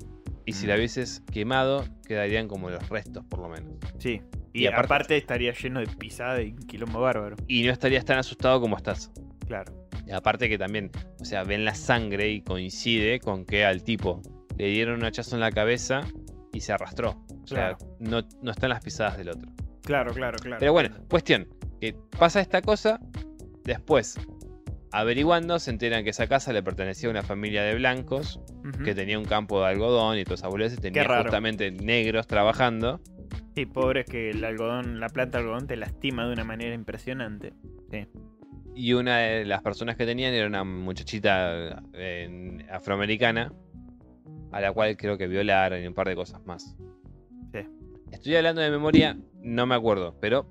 Y 0.46 0.54
si 0.54 0.66
Mm. 0.66 0.70
la 0.70 0.76
hubieses 0.76 1.22
quemado, 1.32 1.86
quedarían 2.08 2.48
como 2.48 2.70
los 2.70 2.88
restos, 2.90 3.26
por 3.26 3.40
lo 3.40 3.50
menos. 3.50 3.74
Sí. 4.00 4.22
Y, 4.54 4.64
Y 4.64 4.68
aparte- 4.68 4.86
aparte, 4.86 5.18
estaría 5.18 5.52
lleno 5.54 5.80
de 5.80 5.88
pisada 5.88 6.42
y 6.42 6.54
quilombo 6.54 7.02
bárbaro. 7.02 7.36
Y 7.48 7.64
no 7.64 7.72
estarías 7.72 8.06
tan 8.06 8.20
asustado 8.20 8.62
como 8.62 8.78
estás. 8.78 9.12
Claro. 9.48 9.74
Y 10.08 10.12
aparte 10.12 10.50
que 10.50 10.58
también, 10.58 10.92
o 11.20 11.26
sea, 11.26 11.44
ven 11.44 11.64
la 11.66 11.76
sangre 11.76 12.30
y 12.30 12.42
coincide 12.42 13.20
con 13.20 13.46
que 13.46 13.64
al 13.66 13.84
tipo 13.84 14.22
le 14.58 14.68
dieron 14.68 14.96
un 15.00 15.06
hachazo 15.06 15.36
en 15.36 15.42
la 15.42 15.52
cabeza 15.52 16.02
y 16.52 16.60
se 16.62 16.74
arrastró. 16.74 17.24
O 17.44 17.48
sea, 17.48 17.76
Claro. 17.76 17.78
no, 18.00 18.22
no 18.42 18.52
están 18.52 18.70
las 18.70 18.84
pisadas 18.84 19.18
del 19.18 19.30
otro. 19.30 19.50
Claro, 19.84 20.14
claro, 20.14 20.38
claro. 20.40 20.58
Pero 20.60 20.72
bueno, 20.74 20.96
cuestión, 21.10 21.48
que 21.82 21.96
pasa 22.18 22.40
esta 22.42 22.62
cosa, 22.62 23.00
después, 23.64 24.18
averiguando, 24.92 25.60
se 25.60 25.72
enteran 25.72 26.04
que 26.04 26.12
esa 26.12 26.28
casa 26.28 26.54
le 26.54 26.62
pertenecía 26.64 27.10
a 27.10 27.12
una 27.12 27.24
familia 27.24 27.64
de 27.64 27.76
blancos, 27.76 28.40
que 28.86 28.94
tenía 28.96 29.18
un 29.20 29.26
campo 29.26 29.60
de 29.62 29.68
algodón 29.68 30.18
y 30.18 30.24
todas 30.24 30.40
esas 30.42 30.52
boludeces, 30.52 30.80
tenía 30.80 31.04
raro. 31.04 31.24
justamente 31.24 31.72
negros 31.72 32.28
trabajando. 32.28 33.02
Sí, 33.56 33.66
pobre 33.66 34.02
es 34.02 34.06
que 34.08 34.30
el 34.30 34.44
algodón, 34.46 35.00
la 35.00 35.10
planta 35.10 35.38
de 35.38 35.44
algodón 35.44 35.68
te 35.68 35.76
lastima 35.76 36.26
de 36.28 36.34
una 36.34 36.44
manera 36.44 36.74
impresionante. 36.74 37.54
Sí. 37.92 38.08
Y 38.76 38.94
una 38.94 39.20
de 39.20 39.46
las 39.46 39.62
personas 39.62 39.96
que 39.96 40.06
tenían 40.06 40.34
era 40.34 40.48
una 40.48 40.64
muchachita 40.64 41.82
eh, 41.94 42.66
afroamericana, 42.72 43.54
a 44.52 44.62
la 44.62 44.72
cual 44.72 44.98
creo 44.98 45.18
que 45.18 45.28
violaron 45.28 45.82
y 45.82 45.88
un 45.88 45.94
par 45.94 46.08
de 46.08 46.16
cosas 46.16 46.44
más. 46.46 46.76
Sí. 47.52 47.60
Estoy 48.12 48.36
hablando 48.36 48.62
de 48.62 48.72
memoria, 48.72 49.18
no 49.42 49.66
me 49.66 49.76
acuerdo, 49.76 50.16
pero 50.20 50.48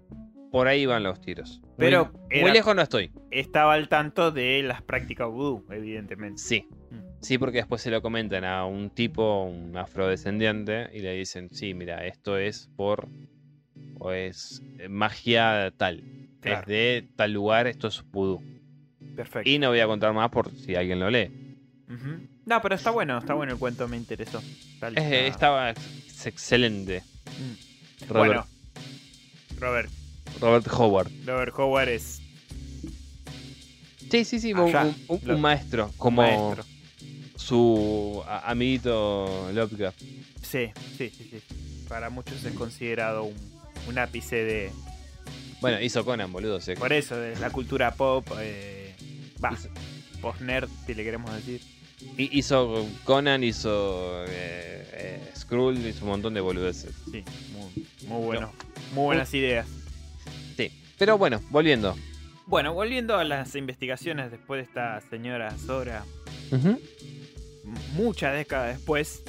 por 0.51 0.69
ahí 0.69 0.87
van 0.87 1.03
los 1.03 1.21
tiros. 1.21 1.63
Pero 1.79 2.13
muy, 2.31 2.39
era- 2.41 2.53
lejos 2.53 2.77
no 2.77 2.83
estoy. 2.83 3.11
Estaba 3.31 3.75
al 3.75 3.89
tanto 3.89 4.31
de 4.31 4.63
las 4.63 4.83
prácticas 4.83 5.29
vudú, 5.29 5.65
evidentemente. 5.71 6.41
Sí. 6.41 6.67
Mm. 6.91 6.97
Sí, 7.21 7.39
porque 7.39 7.59
después 7.59 7.81
se 7.83 7.91
lo 7.91 8.03
comentan 8.03 8.45
a 8.45 8.67
un 8.67 8.91
tipo, 8.91 9.45
un 9.45 9.77
afrodescendiente, 9.77 10.91
y 10.93 11.01
le 11.01 11.15
dicen, 11.15 11.49
sí, 11.51 11.73
mira, 11.75 12.07
esto 12.07 12.37
es 12.37 12.69
por... 12.77 13.09
o 13.99 14.13
es 14.13 14.63
eh, 14.79 14.89
magia 14.89 15.73
tal. 15.77 16.03
Claro. 16.43 16.61
Es 16.61 16.67
de 16.67 17.09
tal 17.17 17.33
lugar, 17.33 17.67
esto 17.67 17.89
es 17.89 18.03
vudú. 18.13 18.43
Perfecto. 19.17 19.49
Y 19.49 19.59
no 19.59 19.69
voy 19.71 19.81
a 19.81 19.87
contar 19.87 20.13
más 20.13 20.29
por 20.31 20.51
si 20.57 20.75
alguien 20.75 21.01
lo 21.01 21.09
lee. 21.11 21.31
No, 22.45 22.61
pero 22.61 22.75
está 22.75 22.91
bueno, 22.91 23.19
está 23.19 23.35
bueno 23.35 23.53
el 23.53 23.59
cuento, 23.59 23.87
me 23.89 23.97
interesó. 23.97 24.39
Está- 24.75 24.89
Es- 24.89 24.97
está- 24.97 25.27
estaba 25.27 25.71
es 25.71 26.27
excelente. 26.27 27.03
Mm. 27.27 28.09
Robert, 28.09 28.27
Bueno, 28.27 28.47
Robert, 29.61 29.91
Robert 30.41 30.67
Howard. 30.73 31.11
Robert 31.25 31.55
Howard 31.57 31.89
es 31.91 32.21
Sí, 34.11 34.25
sí, 34.25 34.41
sí, 34.41 34.53
un, 34.53 34.61
Allá, 34.61 34.85
un- 34.85 34.97
un- 35.09 35.21
lo- 35.25 35.35
un 35.37 35.41
maestro, 35.41 35.91
como 35.97 36.21
maestro. 36.23 36.65
su 37.37 38.23
a- 38.27 38.51
amiguito 38.51 39.51
Lovecraft. 39.55 40.01
Sí, 40.43 40.71
sí, 40.99 41.11
sí, 41.11 41.29
sí. 41.31 41.41
Para 41.89 42.11
muchos 42.11 42.45
es 42.45 42.53
considerado 42.55 43.25
un, 43.25 43.37
un 43.89 43.99
ápice 43.99 44.37
de. 44.37 44.71
Bueno, 45.63 45.81
hizo 45.81 46.05
Conan, 46.05 46.31
boludo. 46.33 46.59
Por 46.79 46.93
eso, 46.93 47.17
de 47.17 47.35
la 47.37 47.49
cultura 47.51 47.95
pop. 47.95 48.27
Eh, 48.41 48.95
va, 49.43 49.53
hizo, 49.53 49.69
post-nerd, 50.21 50.69
si 50.87 50.93
le 50.95 51.05
queremos 51.05 51.33
decir. 51.35 51.61
hi- 52.19 52.29
hizo 52.33 52.87
Conan, 53.05 53.43
hizo 53.45 54.25
eh, 54.27 54.87
eh, 54.93 55.31
Skrull, 55.37 55.79
hizo 55.87 56.05
un 56.05 56.11
montón 56.11 56.35
de 56.35 56.41
boludeces. 56.41 56.93
Sí, 57.11 57.25
muy, 57.53 57.87
muy 58.09 58.25
bueno. 58.27 58.53
Muy 58.93 59.05
buenas 59.05 59.33
ideas. 59.33 59.67
Sí, 60.57 60.71
pero 60.99 61.17
bueno, 61.17 61.41
volviendo. 61.51 61.97
Bueno, 62.47 62.75
volviendo 62.75 63.17
a 63.17 63.25
las 63.25 63.55
investigaciones 63.55 64.31
después 64.31 64.59
de 64.59 64.65
esta 64.65 65.01
señora 65.09 65.57
Sora, 65.59 66.05
m- 66.51 66.79
muchas 67.95 68.35
décadas 68.37 68.77
después, 68.77 69.23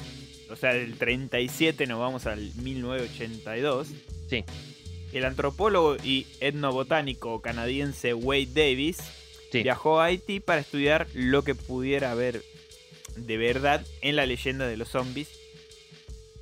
o 0.50 0.56
sea, 0.56 0.74
del 0.74 0.98
37 0.98 1.86
nos 1.86 2.00
vamos 2.00 2.26
al 2.26 2.52
1982. 2.56 3.88
Sí. 4.28 4.44
El 5.14 5.24
antropólogo 5.24 5.96
y 6.02 6.26
etnobotánico 6.40 7.40
canadiense 7.40 8.14
Wade 8.14 8.48
Davis 8.54 8.98
Sí. 9.52 9.62
viajó 9.62 10.00
a 10.00 10.06
Haití 10.06 10.40
para 10.40 10.60
estudiar 10.60 11.06
lo 11.14 11.42
que 11.42 11.54
pudiera 11.54 12.10
haber 12.10 12.42
de 13.16 13.36
verdad 13.36 13.86
en 14.02 14.16
la 14.16 14.26
leyenda 14.26 14.66
de 14.66 14.76
los 14.76 14.88
zombies 14.88 15.30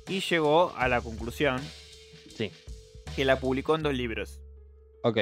y 0.07 0.21
llegó 0.21 0.73
a 0.75 0.87
la 0.87 0.99
conclusión 1.01 1.61
Sí. 2.35 2.51
que 3.15 3.25
la 3.25 3.39
publicó 3.39 3.75
en 3.75 3.83
dos 3.83 3.93
libros. 3.93 4.41
Ok. 5.03 5.19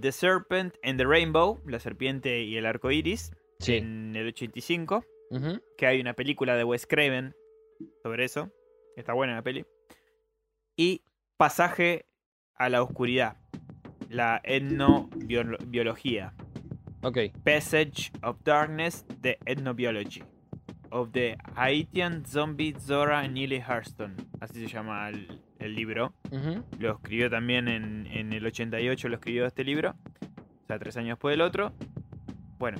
The 0.00 0.12
Serpent 0.12 0.74
and 0.82 0.98
the 0.98 1.04
Rainbow, 1.04 1.60
La 1.66 1.80
Serpiente 1.80 2.42
y 2.42 2.56
el 2.56 2.64
Arco 2.64 2.90
Iris, 2.90 3.32
Sí. 3.60 3.74
en 3.74 4.16
el 4.16 4.28
85, 4.28 5.04
Ujú. 5.30 5.60
que 5.76 5.86
hay 5.86 6.00
una 6.00 6.14
película 6.14 6.56
de 6.56 6.64
Wes 6.64 6.86
Craven 6.86 7.34
sobre 8.02 8.24
eso, 8.24 8.50
está 8.96 9.12
buena 9.12 9.34
la 9.34 9.42
peli, 9.42 9.66
y 10.76 11.02
Pasaje 11.36 12.06
a 12.58 12.68
la 12.68 12.82
Oscuridad, 12.82 13.36
la 14.08 14.40
etnobiología, 14.44 16.32
Ok. 17.02 17.18
Passage 17.44 18.10
of 18.22 18.38
Darkness, 18.44 19.06
the 19.22 19.38
Ethnobiology, 19.46 20.24
of 20.90 21.12
the 21.12 21.36
Haitian 21.54 22.24
Zombie 22.26 22.74
Zora 22.76 23.26
Neely 23.28 23.62
Hurston, 23.62 24.16
así 24.40 24.60
se 24.60 24.66
llama 24.66 25.08
el, 25.08 25.40
el 25.60 25.74
libro. 25.76 26.12
Lo 26.80 26.94
escribió 26.94 27.30
también 27.30 27.68
en, 27.68 28.08
en 28.08 28.32
el 28.32 28.44
88, 28.44 29.08
lo 29.08 29.14
escribió 29.14 29.46
este 29.46 29.62
libro. 29.62 29.94
O 30.64 30.66
sea, 30.66 30.78
tres 30.80 30.96
años 30.96 31.10
después 31.10 31.34
del 31.34 31.42
otro. 31.42 31.72
Bueno, 32.58 32.78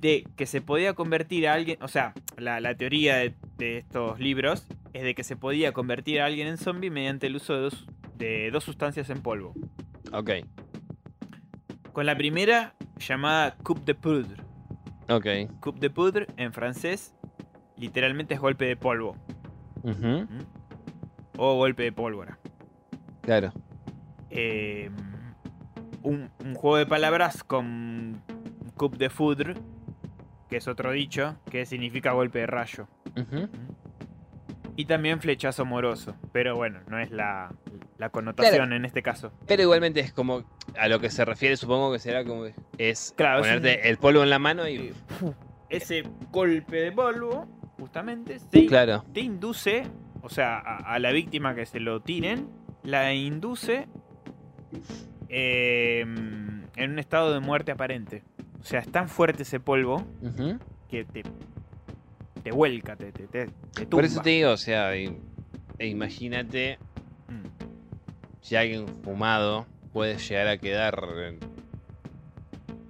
de 0.00 0.24
que 0.36 0.46
se 0.46 0.62
podía 0.62 0.94
convertir 0.94 1.46
a 1.46 1.52
alguien. 1.52 1.76
O 1.82 1.88
sea, 1.88 2.14
la, 2.38 2.58
la 2.60 2.74
teoría 2.74 3.16
de, 3.16 3.34
de 3.58 3.76
estos 3.78 4.18
libros 4.18 4.66
es 4.94 5.02
de 5.02 5.14
que 5.14 5.24
se 5.24 5.36
podía 5.36 5.72
convertir 5.72 6.22
a 6.22 6.26
alguien 6.26 6.46
en 6.48 6.56
zombie 6.56 6.90
mediante 6.90 7.26
el 7.26 7.36
uso 7.36 7.52
de 7.54 7.60
dos, 7.60 7.86
de 8.20 8.50
dos 8.52 8.62
sustancias 8.64 9.10
en 9.10 9.20
polvo. 9.22 9.54
Ok. 10.12 10.30
Con 11.92 12.06
la 12.06 12.16
primera, 12.16 12.74
llamada 12.98 13.56
Coupe 13.56 13.82
de 13.84 13.94
Poudre. 13.94 14.42
Ok. 15.08 15.26
Coupe 15.60 15.80
de 15.80 15.90
Poudre, 15.90 16.26
en 16.36 16.52
francés, 16.52 17.14
literalmente 17.76 18.34
es 18.34 18.40
golpe 18.40 18.66
de 18.66 18.76
polvo. 18.76 19.16
¿m? 19.82 20.26
O 21.36 21.56
golpe 21.56 21.82
de 21.84 21.92
pólvora. 21.92 22.38
Claro. 23.22 23.52
eh, 24.30 24.90
un, 26.02 26.30
un 26.44 26.54
juego 26.54 26.76
de 26.76 26.86
palabras 26.86 27.42
con 27.42 28.22
coup 28.76 28.94
de 28.96 29.10
foudre, 29.10 29.54
que 30.48 30.56
es 30.58 30.68
otro 30.68 30.92
dicho, 30.92 31.36
que 31.50 31.66
significa 31.66 32.12
golpe 32.12 32.40
de 32.40 32.46
rayo. 32.46 32.88
Ujú. 33.16 33.48
Y 34.80 34.84
también 34.86 35.20
flechazo 35.20 35.62
amoroso, 35.62 36.14
pero 36.32 36.56
bueno, 36.56 36.80
no 36.88 36.98
es 36.98 37.10
la, 37.10 37.52
la 37.98 38.08
connotación 38.08 38.54
Claro. 38.56 38.74
en 38.76 38.84
este 38.86 39.02
caso. 39.02 39.30
Pero 39.46 39.62
igualmente 39.62 40.00
es 40.00 40.12
como 40.12 40.44
a 40.78 40.88
lo 40.88 41.00
que 41.00 41.10
se 41.10 41.24
refiere, 41.24 41.56
supongo 41.56 41.92
que 41.92 41.98
será 41.98 42.24
como 42.24 42.46
es 42.78 43.12
Claro, 43.16 43.40
es 43.40 43.46
ponerte 43.46 43.80
un- 43.82 43.86
el 43.88 43.96
polvo 43.98 44.22
en 44.22 44.30
la 44.30 44.38
mano 44.38 44.66
y 44.68 44.92
Ese 45.68 46.04
golpe 46.30 46.76
de 46.80 46.92
polvo, 46.92 47.46
justamente, 47.78 48.38
claro. 48.68 49.04
te 49.12 49.20
induce, 49.20 49.82
o 50.22 50.28
sea, 50.30 50.58
a, 50.58 50.94
a 50.94 50.98
la 50.98 51.12
víctima 51.12 51.54
que 51.54 51.66
se 51.66 51.78
lo 51.78 52.00
tiren, 52.00 52.48
la 52.82 53.12
induce 53.12 53.86
eh, 55.28 56.00
en 56.00 56.90
un 56.90 56.98
estado 56.98 57.32
de 57.32 57.40
muerte 57.40 57.72
aparente. 57.72 58.22
O 58.60 58.64
sea, 58.64 58.80
es 58.80 58.90
tan 58.90 59.08
fuerte 59.08 59.42
ese 59.42 59.60
polvo 59.60 60.04
que 60.88 61.04
te, 61.04 61.22
te 62.42 62.52
vuelca, 62.52 62.96
te, 62.96 63.12
te, 63.12 63.26
te, 63.26 63.46
te 63.74 63.86
Por 63.86 64.04
eso 64.04 64.20
te 64.22 64.30
digo, 64.30 64.50
o 64.50 64.56
sea, 64.56 64.94
e 64.94 65.14
imagínate 65.86 66.78
Mm. 67.28 67.46
si 68.40 68.56
alguien 68.56 68.86
fumado 69.02 69.66
puede 69.92 70.18
llegar 70.18 70.48
a 70.48 70.58
quedar 70.58 71.00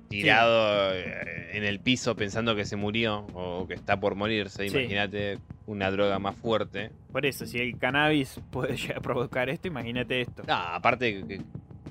tirado 0.08 0.92
eh, 0.94 1.50
en 1.56 1.64
el 1.64 1.80
piso 1.80 2.16
pensando 2.16 2.56
que 2.56 2.64
se 2.64 2.76
murió 2.76 3.26
o 3.34 3.66
que 3.68 3.74
está 3.74 3.98
por 3.98 4.14
morirse. 4.14 4.68
Sí. 4.68 4.76
Imagínate 4.76 5.38
una 5.66 5.90
droga 5.90 6.18
más 6.18 6.34
fuerte. 6.36 6.90
Por 7.12 7.26
eso, 7.26 7.46
si 7.46 7.58
el 7.58 7.78
cannabis 7.78 8.40
puede 8.50 8.76
llegar 8.76 8.98
a 8.98 9.00
provocar 9.00 9.48
esto, 9.48 9.68
imagínate 9.68 10.20
esto. 10.22 10.42
No, 10.46 10.54
aparte 10.54 11.24
que 11.26 11.40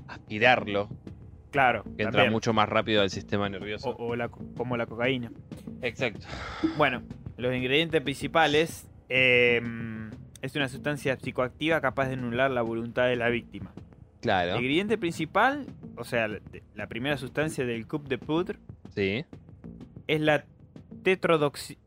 aspirarlo, 0.07 0.89
Claro, 1.51 1.83
que 1.83 1.89
entra 2.03 2.11
también. 2.11 2.31
mucho 2.31 2.53
más 2.53 2.69
rápido 2.69 3.01
al 3.01 3.09
sistema 3.09 3.49
nervioso. 3.49 3.89
O, 3.89 4.09
o 4.09 4.15
la 4.15 4.29
co- 4.29 4.43
como 4.55 4.75
la 4.77 4.85
cocaína. 4.85 5.31
Exacto. 5.81 6.27
Bueno, 6.77 7.01
los 7.39 7.55
ingredientes 7.55 8.01
principales 8.01 8.87
eh, 9.09 9.61
es 10.41 10.55
una 10.55 10.69
sustancia 10.69 11.17
psicoactiva 11.17 11.81
capaz 11.81 12.07
de 12.07 12.13
anular 12.13 12.51
la 12.51 12.61
voluntad 12.61 13.07
de 13.07 13.15
la 13.15 13.29
víctima. 13.29 13.71
El 13.75 14.21
Claro. 14.21 14.55
ingrediente 14.57 14.97
principal, 14.97 15.65
o 15.95 16.03
sea, 16.03 16.27
la, 16.75 16.87
primera 16.87 17.17
sustancia 17.17 17.65
del 17.65 17.87
coup 17.87 18.05
de 18.07 18.17
poudre, 18.17 18.59
Sí. 18.93 19.25
es 20.07 20.21
la 20.21 20.43
tetrodoxi... 21.03 21.77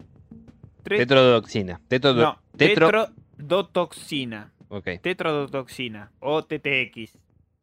tre- 0.82 0.96
Tetrodoxina. 0.98 1.80
Tetrodo- 1.88 2.22
no, 2.22 2.38
tetro- 2.57 3.09
tetrodotoxina. 3.36 4.53
Ok. 4.68 4.88
Tetrodotoxina 5.03 6.11
o 6.20 6.42
TTX. 6.42 7.18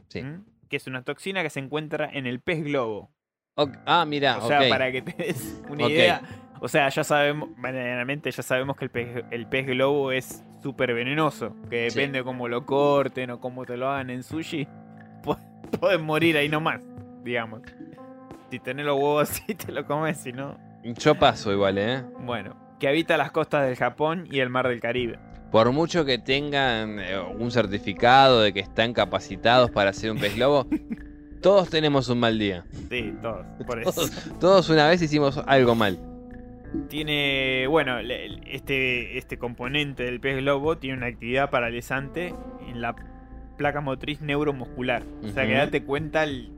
Sí. 0.10 0.22
Que 0.70 0.78
es 0.78 0.86
una 0.88 1.02
toxina 1.04 1.42
que 1.42 1.50
se 1.50 1.60
encuentra 1.60 2.08
en 2.12 2.28
el 2.28 2.40
pez 2.40 2.64
globo. 2.64 3.10
Ah, 3.86 4.06
mira, 4.08 4.38
O 4.38 4.48
sea, 4.48 4.70
para 4.70 4.92
que 4.92 5.02
te 5.02 5.12
des 5.24 5.62
una 5.68 5.90
idea. 5.90 6.22
O 6.62 6.68
sea, 6.68 6.90
ya 6.90 7.04
sabemos, 7.04 7.50
medianamente 7.58 8.30
ya 8.32 8.44
sabemos 8.44 8.76
que 8.76 8.86
el 8.86 8.92
pez, 8.92 9.24
el 9.32 9.48
pez 9.48 9.66
globo 9.68 10.12
es 10.12 10.44
súper 10.62 10.94
venenoso. 10.94 11.56
Que 11.70 11.90
Sí. 11.90 11.98
depende 12.00 12.24
cómo 12.24 12.48
lo 12.48 12.66
corten 12.66 13.32
o 13.32 13.40
cómo 13.40 13.66
te 13.66 13.78
lo 13.78 13.90
hagan 13.90 14.10
en 14.10 14.24
sushi. 14.24 14.68
pu- 15.24 15.38
Puedes 15.80 16.02
morir 16.02 16.36
ahí 16.38 16.50
nomás, 16.50 16.82
digamos. 17.24 17.62
Si 18.52 18.60
tenés 18.60 18.86
los 18.86 18.96
huevos 18.96 19.30
así, 19.30 19.56
te 19.56 19.72
lo 19.72 19.86
comes, 19.86 20.18
si 20.18 20.34
no. 20.34 20.58
Yo 20.84 21.16
paso 21.16 21.52
igual, 21.54 21.78
¿eh? 21.78 22.04
Bueno, 22.26 22.56
que 22.80 22.88
habita 22.88 23.16
las 23.18 23.32
costas 23.32 23.66
del 23.68 23.76
Japón 23.76 24.28
y 24.32 24.40
el 24.40 24.50
mar 24.50 24.68
del 24.68 24.80
Caribe. 24.80 25.20
por 25.52 25.72
mucho 25.72 26.06
que 26.06 26.18
tengan 26.20 27.00
eh, 27.00 27.20
un 27.20 27.52
certificado 27.52 28.42
de 28.42 28.54
que 28.54 28.60
están 28.60 28.94
capacitados 28.94 29.72
para 29.72 29.90
hacer 29.92 30.12
un 30.12 30.18
pez 30.20 30.36
globo, 30.36 30.68
todos 31.42 31.70
tenemos 31.70 32.08
un 32.10 32.20
mal 32.20 32.38
día. 32.38 32.66
Sí, 32.90 33.14
todos, 33.22 33.46
por 33.66 33.80
eso. 33.80 33.92
Todos, 33.92 34.40
todos 34.40 34.70
una 34.70 34.88
vez 34.90 35.02
hicimos 35.02 35.38
algo 35.48 35.74
mal. 35.76 35.98
Tiene, 36.88 37.66
bueno, 37.68 37.98
este, 38.00 39.18
este 39.18 39.38
componente 39.38 40.04
del 40.04 40.20
pez 40.20 40.38
globo 40.38 40.78
tiene 40.78 40.98
una 40.98 41.08
actividad 41.08 41.50
paralizante 41.50 42.34
en 42.68 42.82
la 42.82 42.96
placa 43.58 43.82
motriz 43.82 44.22
neuromuscular. 44.22 45.04
O 45.24 45.28
sea 45.30 45.46
que 45.46 45.54
date 45.54 45.84
cuenta 45.84 46.24
el- 46.24 46.52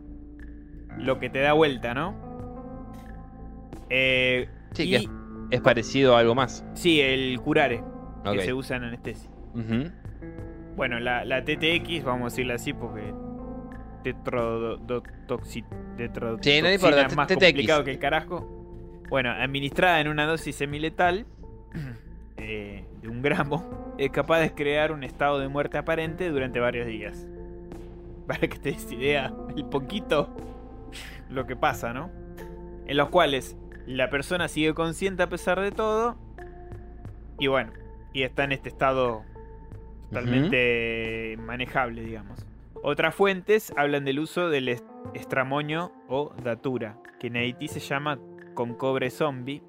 lo 0.97 1.19
que 1.19 1.29
te 1.29 1.39
da 1.39 1.53
vuelta, 1.53 1.93
¿no? 1.93 2.15
Eh, 3.89 4.47
Sí, 4.73 4.83
y- 4.95 5.07
que 5.49 5.55
es, 5.55 5.61
parecido 5.61 6.15
a 6.15 6.19
algo 6.19 6.35
más. 6.35 6.65
sí, 6.73 7.01
el 7.01 7.39
curare, 7.41 7.83
que 8.31 8.41
se 8.41 8.53
usa 8.53 8.77
en 8.77 8.83
anestesia. 8.85 9.29
Bueno, 10.75 10.99
la, 10.99 11.25
la 11.25 11.43
TTX, 11.43 12.03
vamos 12.03 12.21
a 12.21 12.35
decirla 12.35 12.55
así 12.55 12.73
porque 12.73 13.13
tetrodotoxi- 14.03 15.65
tetrodotoxina 15.97 16.55
Sí, 16.55 16.61
no 16.61 16.71
importa, 16.71 17.01
es 17.05 17.15
más 17.15 17.27
TTX. 17.27 17.45
complicado 17.45 17.83
que 17.83 17.91
el 17.91 17.99
carajo. 17.99 18.60
Bueno, 19.11 19.29
administrada 19.29 19.99
en 19.99 20.07
una 20.07 20.25
dosis 20.25 20.55
semiletal 20.55 21.27
eh, 22.37 22.85
de 23.01 23.07
un 23.07 23.21
gramo, 23.21 23.93
es 23.99 24.09
capaz 24.09 24.39
de 24.39 24.55
crear 24.55 24.91
un 24.91 25.03
estado 25.03 25.37
de 25.37 25.47
muerte 25.47 25.77
aparente 25.77 26.29
durante 26.31 26.59
varios 26.59 26.87
días. 26.87 27.27
Para 28.27 28.39
que 28.47 28.57
te 28.57 28.71
des 28.71 28.91
idea, 28.91 29.31
el 29.55 29.65
poquito 29.65 30.33
lo 31.29 31.45
que 31.45 31.55
pasa, 31.55 31.93
¿no? 31.93 32.09
En 32.87 32.97
los 32.97 33.09
cuales 33.09 33.55
la 33.85 34.09
persona 34.09 34.47
sigue 34.47 34.73
consciente 34.73 35.23
a 35.23 35.27
pesar 35.27 35.59
de 35.59 35.71
todo. 35.71 36.17
Y 37.37 37.47
bueno, 37.47 37.73
y 38.13 38.23
está 38.23 38.45
en 38.45 38.53
este 38.53 38.69
estado 38.69 39.23
totalmente 40.09 41.37
manejable, 41.45 42.01
digamos. 42.03 42.45
Otras 42.83 43.13
fuentes 43.13 43.73
hablan 43.77 44.05
del 44.05 44.19
uso 44.19 44.49
del 44.49 44.69
est- 44.69 44.85
estramoño 45.13 45.91
o 46.07 46.33
datura, 46.43 46.97
que 47.19 47.27
en 47.27 47.35
Haití 47.37 47.67
se 47.67 47.79
llama 47.79 48.17
con 48.61 48.75
cobre 48.75 49.09
zombie, 49.09 49.63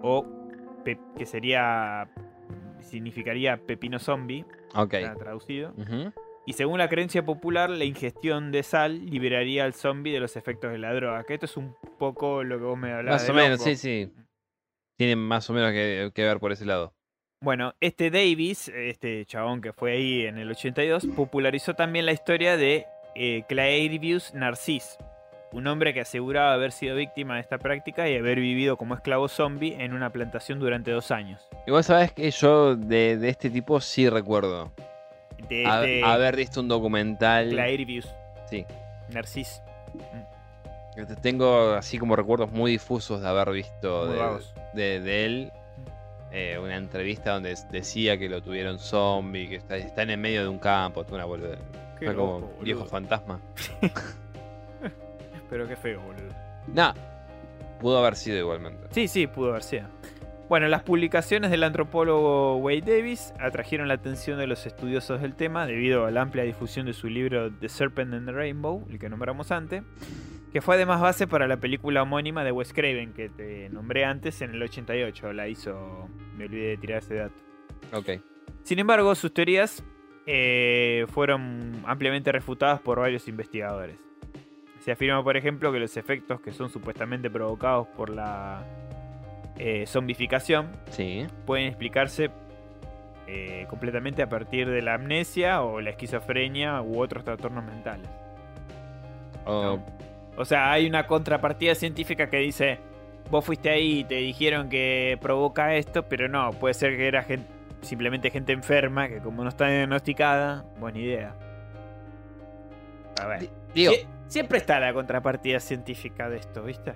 o 0.00 0.24
que 0.84 1.26
sería 1.26 2.08
significaría 2.80 3.56
pepino 3.56 3.98
zombie, 3.98 4.44
está 4.68 5.16
traducido. 5.16 5.74
Y 6.46 6.52
según 6.52 6.78
la 6.78 6.88
creencia 6.88 7.24
popular, 7.24 7.68
la 7.68 7.82
ingestión 7.82 8.52
de 8.52 8.62
sal 8.62 9.06
liberaría 9.06 9.64
al 9.64 9.74
zombie 9.74 10.12
de 10.12 10.20
los 10.20 10.36
efectos 10.36 10.70
de 10.70 10.78
la 10.78 10.94
droga. 10.94 11.24
Que 11.24 11.34
esto 11.34 11.46
es 11.46 11.56
un 11.56 11.74
poco 11.98 12.44
lo 12.44 12.58
que 12.58 12.64
vos 12.64 12.78
me 12.78 12.92
hablabas. 12.92 13.22
Más 13.22 13.30
o 13.30 13.34
menos, 13.34 13.60
sí, 13.60 13.74
sí. 13.74 14.12
Tiene 14.96 15.16
más 15.16 15.50
o 15.50 15.52
menos 15.52 15.72
que, 15.72 16.12
que 16.14 16.22
ver 16.22 16.38
por 16.38 16.52
ese 16.52 16.64
lado. 16.64 16.94
Bueno, 17.42 17.74
este 17.80 18.12
Davis, 18.12 18.68
este 18.68 19.26
chabón 19.26 19.60
que 19.60 19.72
fue 19.72 19.94
ahí 19.94 20.26
en 20.26 20.38
el 20.38 20.48
82, 20.52 21.08
popularizó 21.08 21.74
también 21.74 22.06
la 22.06 22.12
historia 22.12 22.56
de 22.56 22.86
eh, 23.16 23.42
Clairvius 23.48 24.32
Narcís, 24.32 24.96
un 25.52 25.66
hombre 25.66 25.94
que 25.94 26.00
aseguraba 26.00 26.52
haber 26.52 26.72
sido 26.72 26.96
víctima 26.96 27.34
de 27.36 27.40
esta 27.40 27.58
práctica 27.58 28.08
y 28.08 28.16
haber 28.16 28.38
vivido 28.40 28.76
como 28.76 28.94
esclavo 28.94 29.28
zombie 29.28 29.76
en 29.82 29.94
una 29.94 30.10
plantación 30.10 30.58
durante 30.58 30.90
dos 30.90 31.10
años. 31.10 31.48
Y 31.66 31.70
vos 31.70 31.86
sabés 31.86 32.12
que 32.12 32.30
yo 32.30 32.76
de, 32.76 33.16
de 33.16 33.28
este 33.28 33.48
tipo 33.50 33.80
sí 33.80 34.08
recuerdo. 34.08 34.72
De 35.48 35.66
Ha- 35.66 35.80
este 35.84 36.04
haber 36.04 36.36
visto 36.36 36.60
un 36.60 36.68
documental. 36.68 37.50
Clairvius 37.50 38.08
Sí. 38.50 38.64
Narcís. 39.10 39.62
Tengo 41.20 41.72
así 41.72 41.98
como 41.98 42.16
recuerdos 42.16 42.50
muy 42.52 42.70
difusos 42.72 43.20
de 43.20 43.28
haber 43.28 43.50
visto 43.50 44.06
de, 44.72 45.24
él 45.26 45.52
eh, 46.32 46.58
una 46.58 46.76
entrevista 46.76 47.32
donde 47.32 47.54
decía 47.70 48.16
que 48.18 48.28
lo 48.28 48.42
tuvieron 48.42 48.78
zombie, 48.78 49.48
que 49.48 49.56
está, 49.56 49.76
está 49.76 50.02
en 50.02 50.18
medio 50.20 50.42
de 50.42 50.48
un 50.48 50.58
campo, 50.58 51.04
una 51.10 51.24
Fue 51.26 52.14
como 52.14 52.40
loco, 52.40 52.52
viejo 52.62 52.84
fantasma. 52.86 53.40
Pero 55.48 55.66
qué 55.68 55.76
feo, 55.76 56.00
boludo. 56.00 56.34
Nah, 56.72 56.92
pudo 57.80 57.98
haber 57.98 58.16
sido 58.16 58.38
igualmente. 58.38 58.88
Sí, 58.90 59.08
sí, 59.08 59.26
pudo 59.26 59.50
haber 59.50 59.62
sido. 59.62 59.88
Bueno, 60.48 60.68
las 60.68 60.84
publicaciones 60.84 61.50
del 61.50 61.64
antropólogo 61.64 62.56
Wade 62.58 62.82
Davis 62.82 63.34
atrajeron 63.40 63.88
la 63.88 63.94
atención 63.94 64.38
de 64.38 64.46
los 64.46 64.64
estudiosos 64.64 65.20
del 65.20 65.34
tema 65.34 65.66
debido 65.66 66.06
a 66.06 66.12
la 66.12 66.22
amplia 66.22 66.44
difusión 66.44 66.86
de 66.86 66.92
su 66.92 67.08
libro 67.08 67.52
The 67.52 67.68
Serpent 67.68 68.14
and 68.14 68.26
the 68.26 68.32
Rainbow, 68.32 68.86
el 68.88 69.00
que 69.00 69.08
nombramos 69.08 69.50
antes, 69.50 69.82
que 70.52 70.60
fue 70.60 70.76
además 70.76 71.00
base 71.00 71.26
para 71.26 71.48
la 71.48 71.56
película 71.56 72.02
homónima 72.02 72.44
de 72.44 72.52
Wes 72.52 72.72
Craven 72.72 73.12
que 73.12 73.28
te 73.28 73.68
nombré 73.70 74.04
antes 74.04 74.40
en 74.40 74.52
el 74.52 74.62
88. 74.62 75.32
La 75.32 75.48
hizo, 75.48 76.08
me 76.36 76.44
olvidé 76.44 76.68
de 76.68 76.76
tirar 76.76 76.98
ese 76.98 77.16
dato. 77.16 77.42
Ok. 77.92 78.10
Sin 78.62 78.78
embargo, 78.78 79.16
sus 79.16 79.34
teorías 79.34 79.82
eh, 80.26 81.06
fueron 81.08 81.82
ampliamente 81.86 82.30
refutadas 82.30 82.80
por 82.80 83.00
varios 83.00 83.26
investigadores. 83.26 84.05
Se 84.86 84.92
afirma, 84.92 85.22
por 85.22 85.36
ejemplo, 85.36 85.70
que 85.72 85.80
los 85.80 85.96
efectos 85.98 86.40
que 86.40 86.52
son 86.52 86.70
supuestamente 86.70 87.28
provocados 87.28 87.88
por 87.88 88.08
la 88.08 88.62
eh, 89.58 89.84
zombificación 89.86 90.68
Sí. 90.90 91.26
pueden 91.44 91.66
explicarse 91.66 92.30
eh, 93.26 93.66
completamente 93.68 94.22
a 94.22 94.28
partir 94.28 94.70
de 94.70 94.80
la 94.82 94.94
amnesia 94.94 95.60
o 95.62 95.80
la 95.80 95.90
esquizofrenia 95.90 96.80
u 96.82 97.00
otros 97.00 97.24
trastornos 97.24 97.64
mentales. 97.64 98.08
O- 99.44 99.78
O 100.38 100.44
sea, 100.44 100.70
hay 100.70 100.86
una 100.86 101.06
contrapartida 101.06 101.74
científica 101.74 102.28
que 102.30 102.36
dice, 102.36 102.78
vos 103.30 103.42
fuiste 103.44 103.70
ahí 103.70 104.00
y 104.00 104.04
te 104.04 104.16
dijeron 104.16 104.68
que 104.68 105.18
provoca 105.20 105.74
esto, 105.74 106.02
pero 106.04 106.28
no, 106.28 106.50
puede 106.52 106.74
ser 106.74 106.96
que 106.96 107.08
era 107.08 107.24
simplemente 107.80 108.30
gente 108.30 108.52
enferma 108.52 109.08
que 109.08 109.18
como 109.20 109.42
no 109.42 109.48
está 109.48 109.66
diagnosticada, 109.68 110.64
buena 110.78 110.98
idea. 110.98 111.34
A 113.20 113.26
ver. 113.26 113.40
di- 113.40 113.50
digo, 113.74 113.92
siempre 114.28 114.58
está 114.58 114.78
la 114.80 114.92
contrapartida 114.92 115.60
científica 115.60 116.28
de 116.28 116.38
esto, 116.38 116.62
¿viste? 116.62 116.94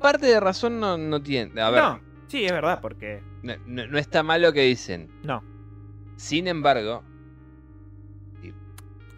parte 0.00 0.26
de 0.26 0.40
razón 0.40 0.80
no, 0.80 0.96
no 0.96 1.22
tiene. 1.22 1.60
A 1.60 1.68
ver, 1.70 1.82
no, 1.82 2.00
sí, 2.26 2.44
es 2.46 2.52
verdad, 2.52 2.80
porque... 2.80 3.22
no, 3.42 3.54
no- 3.66 3.86
no 3.86 3.98
está 3.98 4.22
mal 4.22 4.40
lo 4.40 4.52
que 4.52 4.62
dicen. 4.62 5.10
No. 5.24 5.42
Sin 6.16 6.48
embargo, 6.48 7.04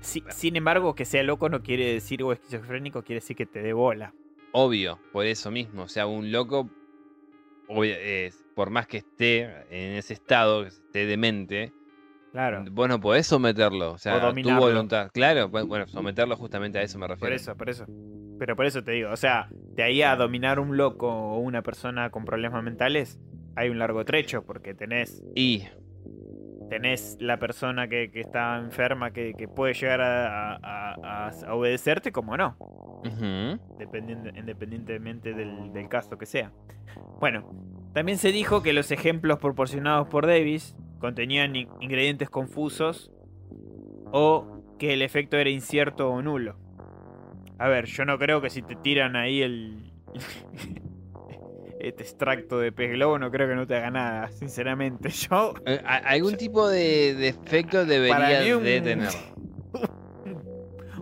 Si- 0.00 0.24
sin 0.30 0.56
embargo, 0.56 0.94
que 0.96 1.04
sea 1.04 1.22
loco 1.22 1.48
no 1.48 1.62
quiere 1.62 1.92
decir, 1.92 2.22
o 2.24 2.32
esquizofrénico 2.32 3.02
quiere 3.04 3.20
decir 3.20 3.36
que 3.36 3.46
te 3.46 3.62
dé 3.62 3.72
bola. 3.72 4.14
obvio, 4.50 4.98
por 5.12 5.24
eso 5.26 5.50
mismo. 5.52 5.82
O 5.84 5.88
sea, 5.88 6.06
un 6.06 6.32
loco, 6.32 6.68
obvio, 7.68 7.94
es- 7.96 8.44
por 8.56 8.70
más 8.70 8.86
que 8.88 8.98
esté 8.98 9.42
en 9.70 9.92
ese 9.96 10.14
estado, 10.14 10.62
que 10.62 10.68
esté 10.68 11.06
demente, 11.06 11.72
Claro. 12.32 12.64
vos 12.70 12.88
no 12.88 12.98
podés 13.00 13.26
someterlo. 13.26 13.92
O 13.92 13.98
sea, 13.98 14.18
tu 14.18 14.26
dominarlo. 14.26 14.60
voluntad. 14.60 15.10
Claro, 15.12 15.50
bu- 15.50 15.66
bueno, 15.68 15.86
someterlo 15.86 16.34
justamente 16.36 16.78
a 16.78 16.82
eso 16.82 16.98
me 16.98 17.06
refiero. 17.06 17.28
Por 17.28 17.32
eso, 17.34 17.56
por 17.56 17.68
eso. 17.70 17.86
Pero 18.38 18.56
por 18.56 18.66
eso 18.66 18.82
te 18.82 18.92
digo, 18.92 19.10
o 19.10 19.16
sea, 19.16 19.48
de 19.52 19.82
ahí 19.82 20.02
a 20.02 20.16
dominar 20.16 20.58
un 20.58 20.76
loco 20.76 21.08
o 21.08 21.38
una 21.38 21.62
persona 21.62 22.10
con 22.10 22.24
problemas 22.24 22.64
mentales, 22.64 23.20
hay 23.54 23.68
un 23.68 23.78
largo 23.78 24.04
trecho, 24.04 24.42
porque 24.44 24.74
tenés, 24.74 25.22
Y, 25.36 25.64
tenés 26.70 27.18
la 27.20 27.38
persona 27.38 27.86
que, 27.86 28.10
que 28.10 28.20
está 28.20 28.56
enferma 28.58 29.10
que, 29.12 29.34
que 29.36 29.46
puede 29.46 29.74
llegar 29.74 30.00
a, 30.00 30.54
a- 30.56 30.94
a- 31.02 31.30
a 31.46 31.54
obedecerte, 31.54 32.12
como 32.12 32.36
no, 32.36 32.56
dependiente- 33.78 34.32
independientemente 34.38 35.34
del, 35.34 35.72
del 35.72 35.88
caso 35.88 36.16
que 36.18 36.26
sea. 36.26 36.50
Bueno, 37.20 37.50
también 37.92 38.18
se 38.18 38.32
dijo 38.32 38.62
que 38.62 38.72
los 38.72 38.90
ejemplos 38.90 39.38
proporcionados 39.38 40.08
por 40.08 40.26
Davis 40.26 40.74
contenían 41.02 41.54
in- 41.56 41.68
ingredientes 41.82 42.30
confusos 42.30 43.10
o 44.12 44.62
que 44.78 44.94
el 44.94 45.02
efecto 45.02 45.36
era 45.36 45.50
incierto 45.50 46.08
o 46.10 46.22
nulo. 46.22 46.56
A 47.58 47.68
ver, 47.68 47.84
yo 47.84 48.06
no 48.06 48.18
creo 48.18 48.40
que 48.40 48.48
si 48.48 48.62
te 48.62 48.74
tiran 48.76 49.14
ahí 49.16 49.42
el. 49.42 49.92
este 51.80 52.02
extracto 52.04 52.58
de 52.60 52.70
pez 52.72 52.92
globo, 52.92 53.18
no 53.18 53.30
creo 53.30 53.48
que 53.48 53.54
no 53.54 53.66
te 53.66 53.74
haga 53.76 53.90
nada, 53.90 54.28
sinceramente. 54.32 55.08
Yo. 55.10 55.54
eh, 55.66 55.80
algún 55.84 56.36
tipo 56.36 56.68
de, 56.68 57.14
de 57.14 57.28
efecto 57.28 57.84
debería 57.84 58.56
un- 58.56 58.64
de 58.64 58.80
tener. 58.80 59.08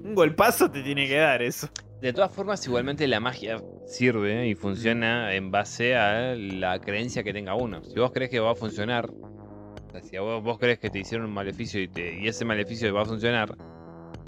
Un 0.02 0.14
golpazo 0.14 0.70
te 0.70 0.82
tiene 0.82 1.06
que 1.06 1.16
dar 1.16 1.40
eso. 1.42 1.68
De 2.00 2.12
todas 2.12 2.32
formas, 2.32 2.66
igualmente 2.66 3.06
la 3.06 3.20
magia 3.20 3.62
sirve 3.86 4.48
y 4.48 4.54
funciona 4.54 5.34
en 5.34 5.50
base 5.50 5.94
a 5.94 6.34
la 6.34 6.80
creencia 6.80 7.22
que 7.22 7.32
tenga 7.32 7.54
uno. 7.54 7.84
Si 7.84 7.94
vos 8.00 8.10
crees 8.10 8.30
que 8.30 8.40
va 8.40 8.52
a 8.52 8.54
funcionar, 8.54 9.08
si 10.02 10.16
a 10.16 10.20
vos, 10.20 10.42
vos 10.42 10.58
crees 10.58 10.78
que 10.78 10.90
te 10.90 10.98
hicieron 11.00 11.26
un 11.26 11.34
maleficio 11.34 11.80
y, 11.80 11.88
te- 11.88 12.18
y 12.18 12.28
ese 12.28 12.44
maleficio 12.44 12.92
va 12.94 13.02
a 13.02 13.04
funcionar, 13.04 13.56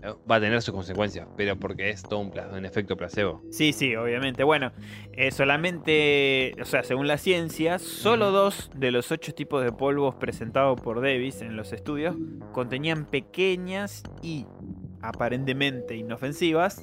eh, 0.03 0.13
va 0.31 0.37
a 0.37 0.41
tener 0.41 0.61
sus 0.63 0.75
consecuencias, 0.75 1.29
pero 1.37 1.57
porque 1.57 1.91
es 1.91 2.03
todo 2.03 2.21
un, 2.21 2.65
efecto 2.65 2.97
placebo. 2.97 3.43
Sí, 3.51 3.73
sí, 3.73 3.95
obviamente. 3.97 4.45
Bueno, 4.45 4.73
eh, 5.13 5.31
solamente, 5.31 6.55
o 6.61 6.65
sea, 6.65 6.83
según 6.83 7.07
la 7.07 7.19
ciencia, 7.19 7.79
solo 7.79 8.31
dos 8.31 8.71
de 8.75 8.91
los 8.91 9.13
ocho 9.13 9.35
tipos 9.35 9.63
de 9.65 9.73
polvos 9.73 10.15
presentados 10.17 10.81
por 10.81 11.01
Davis 11.01 11.43
en 11.43 11.57
los 11.57 11.73
estudios 11.73 12.17
contenían 12.53 13.07
pequeñas 13.07 14.03
y 14.23 14.47
aparentemente 15.01 15.97
inofensivas 15.97 16.83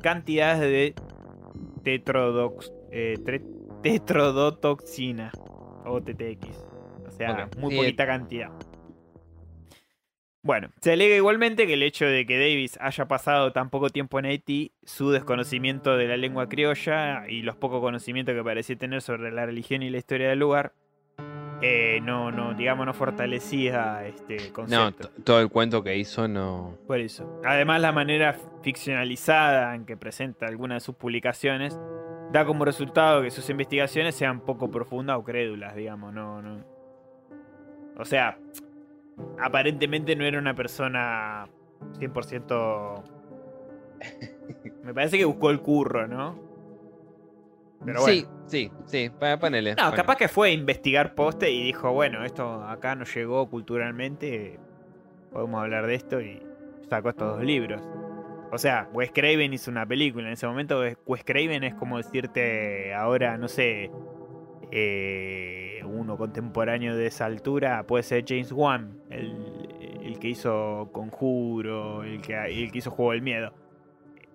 cantidades 0.00 0.60
de 0.60 0.94
tetrodox, 1.82 2.72
eh, 2.90 3.16
tetrodotoxina 3.82 5.32
o 5.84 6.00
TTX. 6.00 6.67
No 7.26 7.34
sea, 7.34 7.48
muy 7.58 7.74
poquita 7.76 8.06
cantidad. 8.06 8.50
Bueno, 10.42 10.70
se 10.80 10.92
alega 10.92 11.16
igualmente 11.16 11.66
que 11.66 11.74
el 11.74 11.82
hecho 11.82 12.06
de 12.06 12.24
que 12.24 12.38
Davis 12.38 12.78
haya 12.80 13.06
pasado 13.08 13.52
tan 13.52 13.70
poco 13.70 13.90
tiempo 13.90 14.18
en 14.18 14.26
Haití, 14.26 14.72
su 14.84 15.10
desconocimiento 15.10 15.96
de 15.96 16.06
la 16.06 16.16
lengua 16.16 16.48
criolla 16.48 17.28
y 17.28 17.42
los 17.42 17.56
pocos 17.56 17.80
conocimientos 17.80 18.34
que 18.34 18.44
parecía 18.44 18.76
tener 18.76 19.02
sobre 19.02 19.32
la 19.32 19.44
religión 19.46 19.82
y 19.82 19.90
la 19.90 19.98
historia 19.98 20.28
del 20.30 20.38
lugar, 20.38 20.72
eh, 21.60 21.98
no, 22.02 22.30
no, 22.30 22.54
digamos, 22.54 22.86
no 22.86 22.94
fortalecía 22.94 24.06
este 24.06 24.36
No, 24.36 24.52
concepto. 24.52 25.08
t- 25.08 25.22
todo 25.22 25.40
el 25.40 25.48
cuento 25.50 25.82
que 25.82 25.96
hizo 25.96 26.28
no. 26.28 26.78
Por 26.86 27.00
eso. 27.00 27.40
Además, 27.44 27.80
la 27.80 27.90
manera 27.90 28.36
ficcionalizada 28.62 29.74
en 29.74 29.84
que 29.84 29.96
presenta 29.96 30.46
algunas 30.46 30.76
de 30.76 30.86
sus 30.86 30.94
publicaciones 30.94 31.76
da 32.32 32.44
como 32.44 32.64
resultado 32.64 33.22
que 33.22 33.30
sus 33.32 33.50
investigaciones 33.50 34.14
sean 34.14 34.40
poco 34.40 34.70
profundas 34.70 35.18
o 35.18 35.24
crédulas, 35.24 35.74
digamos, 35.74 36.14
no, 36.14 36.40
no. 36.40 36.77
O 37.98 38.04
sea, 38.04 38.38
aparentemente 39.40 40.16
no 40.16 40.24
era 40.24 40.38
una 40.38 40.54
persona 40.54 41.46
100%... 41.98 43.02
Me 44.84 44.94
parece 44.94 45.18
que 45.18 45.24
buscó 45.24 45.50
el 45.50 45.60
curro, 45.60 46.06
¿no? 46.06 46.48
Pero 47.84 48.00
bueno. 48.00 48.06
Sí, 48.06 48.26
sí, 48.46 48.72
sí. 48.86 49.10
Ponele. 49.40 49.74
No, 49.74 49.92
capaz 49.92 50.16
que 50.16 50.28
fue 50.28 50.48
a 50.48 50.52
investigar 50.52 51.14
poste 51.14 51.50
y 51.50 51.64
dijo, 51.64 51.92
bueno, 51.92 52.24
esto 52.24 52.64
acá 52.64 52.94
nos 52.94 53.14
llegó 53.14 53.48
culturalmente, 53.48 54.58
podemos 55.32 55.60
hablar 55.60 55.86
de 55.86 55.94
esto 55.94 56.20
y 56.20 56.42
sacó 56.88 57.10
estos 57.10 57.36
dos 57.36 57.44
libros. 57.44 57.82
O 58.50 58.58
sea, 58.58 58.88
Wes 58.92 59.10
Craven 59.12 59.52
hizo 59.52 59.70
una 59.70 59.86
película, 59.86 60.26
en 60.26 60.32
ese 60.32 60.46
momento 60.46 60.80
Wes 61.06 61.24
Craven 61.24 61.64
es 61.64 61.74
como 61.74 61.98
decirte 61.98 62.94
ahora, 62.94 63.36
no 63.36 63.46
sé, 63.46 63.90
eh, 64.70 65.82
uno 65.84 66.16
contemporáneo 66.16 66.96
de 66.96 67.06
esa 67.06 67.24
altura, 67.26 67.84
puede 67.86 68.02
ser 68.02 68.24
James 68.26 68.52
Wan, 68.52 68.98
el, 69.10 69.34
el 70.02 70.18
que 70.18 70.28
hizo 70.28 70.90
Conjuro, 70.92 72.02
el 72.04 72.20
que, 72.20 72.34
el 72.34 72.70
que 72.72 72.78
hizo 72.78 72.90
Juego 72.90 73.12
del 73.12 73.22
Miedo. 73.22 73.52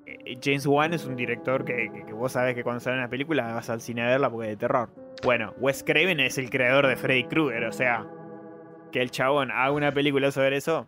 Eh, 0.06 0.38
James 0.44 0.66
Wan 0.66 0.94
es 0.94 1.06
un 1.06 1.16
director 1.16 1.64
que, 1.66 1.90
que- 1.94 2.06
que 2.06 2.14
vos 2.14 2.32
sabés 2.32 2.56
que 2.56 2.64
cuando 2.64 2.80
sale 2.80 2.98
una 2.98 3.10
película 3.10 3.54
vas 3.54 3.70
al 3.70 3.80
cine 3.82 4.02
a 4.04 4.08
verla 4.08 4.30
porque 4.30 4.48
es 4.48 4.52
de 4.54 4.58
terror. 4.58 4.90
Bueno, 5.24 5.54
Wes 5.60 5.84
Craven 5.84 6.20
es 6.20 6.38
el 6.38 6.50
creador 6.50 6.88
de 6.88 6.96
Freddy 6.98 7.24
Krueger, 7.26 7.64
o 7.66 7.72
sea, 7.72 8.06
que 8.92 9.02
el 9.02 9.10
chabón 9.12 9.52
haga 9.52 9.72
una 9.72 9.92
película 9.92 10.32
sobre 10.32 10.58
eso, 10.58 10.88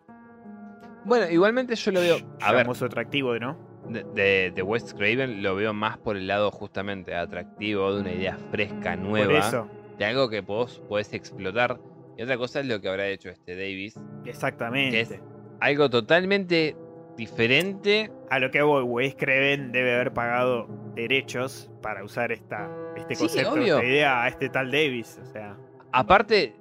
Bueno, 1.06 1.30
igualmente 1.30 1.76
yo 1.76 1.92
lo 1.92 2.00
veo. 2.02 2.18
A 2.42 2.52
ver, 2.52 2.64
famoso 2.64 2.86
atractivo, 2.86 3.38
¿no? 3.40 3.58
De, 3.90 4.04
de, 4.14 4.52
de 4.56 4.62
Wes 4.62 4.94
Craven 4.94 5.42
lo 5.44 5.56
veo 5.56 5.74
más 5.74 5.98
por 5.98 6.18
el 6.18 6.28
lado 6.28 6.52
justamente 6.52 7.16
atractivo, 7.16 7.94
de 7.94 8.02
una 8.02 8.12
idea 8.14 8.38
fresca, 8.52 8.96
nueva. 8.96 9.28
Por 9.28 9.36
eso, 9.36 9.70
De 9.98 10.06
algo 10.06 10.30
que 10.30 10.42
vos 10.42 10.82
podés 10.90 11.14
explotar. 11.14 11.80
Y 12.18 12.24
otra 12.24 12.38
cosa 12.38 12.60
es 12.62 12.66
lo 12.68 12.80
que 12.82 12.90
habrá 12.90 13.08
hecho 13.08 13.30
este 13.30 13.56
Davis. 13.56 14.00
exactamente. 14.26 14.92
Que 14.96 15.02
es- 15.02 15.22
Algo 15.60 15.90
totalmente 15.90 16.76
diferente. 17.18 18.12
A 18.30 18.40
lo 18.40 18.52
que 18.52 18.62
voy, 18.62 18.84
Wes 18.84 19.16
Craven 19.16 19.72
debe 19.72 19.96
haber 19.96 20.14
pagado 20.14 20.68
derechos 20.96 21.70
para 21.82 22.04
usar 22.04 22.32
esta, 22.32 22.70
este 22.98 23.16
concepto, 23.16 23.58
esta 23.58 23.84
idea 23.86 24.24
a 24.24 24.28
este 24.28 24.50
tal 24.50 24.72
Davis, 24.72 25.20
o 25.22 25.26
sea, 25.26 25.58
Aparte, 25.92 26.56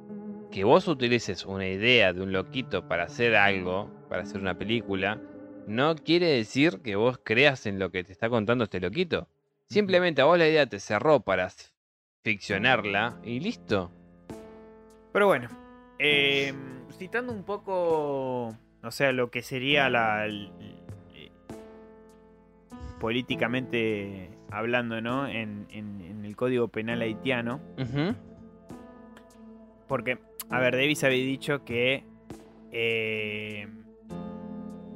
que 0.52 0.62
vos 0.62 0.86
utilices 0.86 1.44
una 1.44 1.66
idea 1.66 2.12
de 2.12 2.22
un 2.22 2.32
loquito 2.32 2.86
para 2.86 3.04
hacer 3.04 3.34
algo, 3.34 3.90
para 4.08 4.22
hacer 4.22 4.40
una 4.40 4.56
película, 4.56 5.20
no 5.66 5.94
quiere 5.96 6.26
decir 6.28 6.80
que 6.82 6.96
vos 6.96 7.18
creas 7.22 7.66
en 7.66 7.78
lo 7.78 7.90
que 7.90 8.04
te 8.04 8.12
está 8.12 8.28
contando 8.28 8.64
este 8.64 8.80
loquito. 8.80 9.28
Simplemente 9.68 10.20
a 10.22 10.26
vos 10.26 10.38
la 10.38 10.48
idea 10.48 10.66
te 10.66 10.78
cerró 10.80 11.20
para 11.20 11.50
ficcionarla 12.22 13.18
y 13.24 13.40
listo. 13.40 13.90
Pero 15.12 15.26
bueno, 15.26 15.48
eh, 15.98 16.52
citando 16.98 17.32
un 17.32 17.44
poco, 17.44 18.48
o 18.82 18.90
sea, 18.90 19.12
lo 19.12 19.30
que 19.30 19.42
sería 19.42 19.88
la... 19.88 20.26
el- 20.26 20.50
eh, 21.14 21.30
políticamente 23.00 24.30
hablando, 24.50 25.00
¿no? 25.00 25.26
En, 25.28 25.66
en- 25.70 26.00
en 26.00 26.24
el 26.24 26.36
Código 26.36 26.68
Penal 26.68 27.00
haitiano. 27.02 27.60
Porque, 29.88 30.18
a 30.50 30.60
ver, 30.60 30.74
Davis 30.76 31.04
había 31.04 31.24
dicho 31.24 31.64
que... 31.64 32.04
eh, 32.72 33.68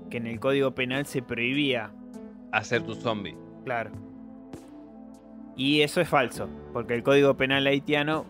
que 0.09 0.17
en 0.19 0.27
el 0.27 0.41
Código 0.41 0.75
Penal 0.75 1.07
se 1.07 1.23
prohibía 1.23 1.91
Hacer 2.51 2.83
tu 2.83 2.95
zombie. 2.95 3.37
Claro. 3.65 3.91
Y 5.57 5.83
eso 5.83 6.01
es 6.01 6.09
falso, 6.09 6.49
porque 6.73 6.95
el 6.95 7.03
Código 7.03 7.37
Penal 7.37 7.67
haitiano 7.67 8.25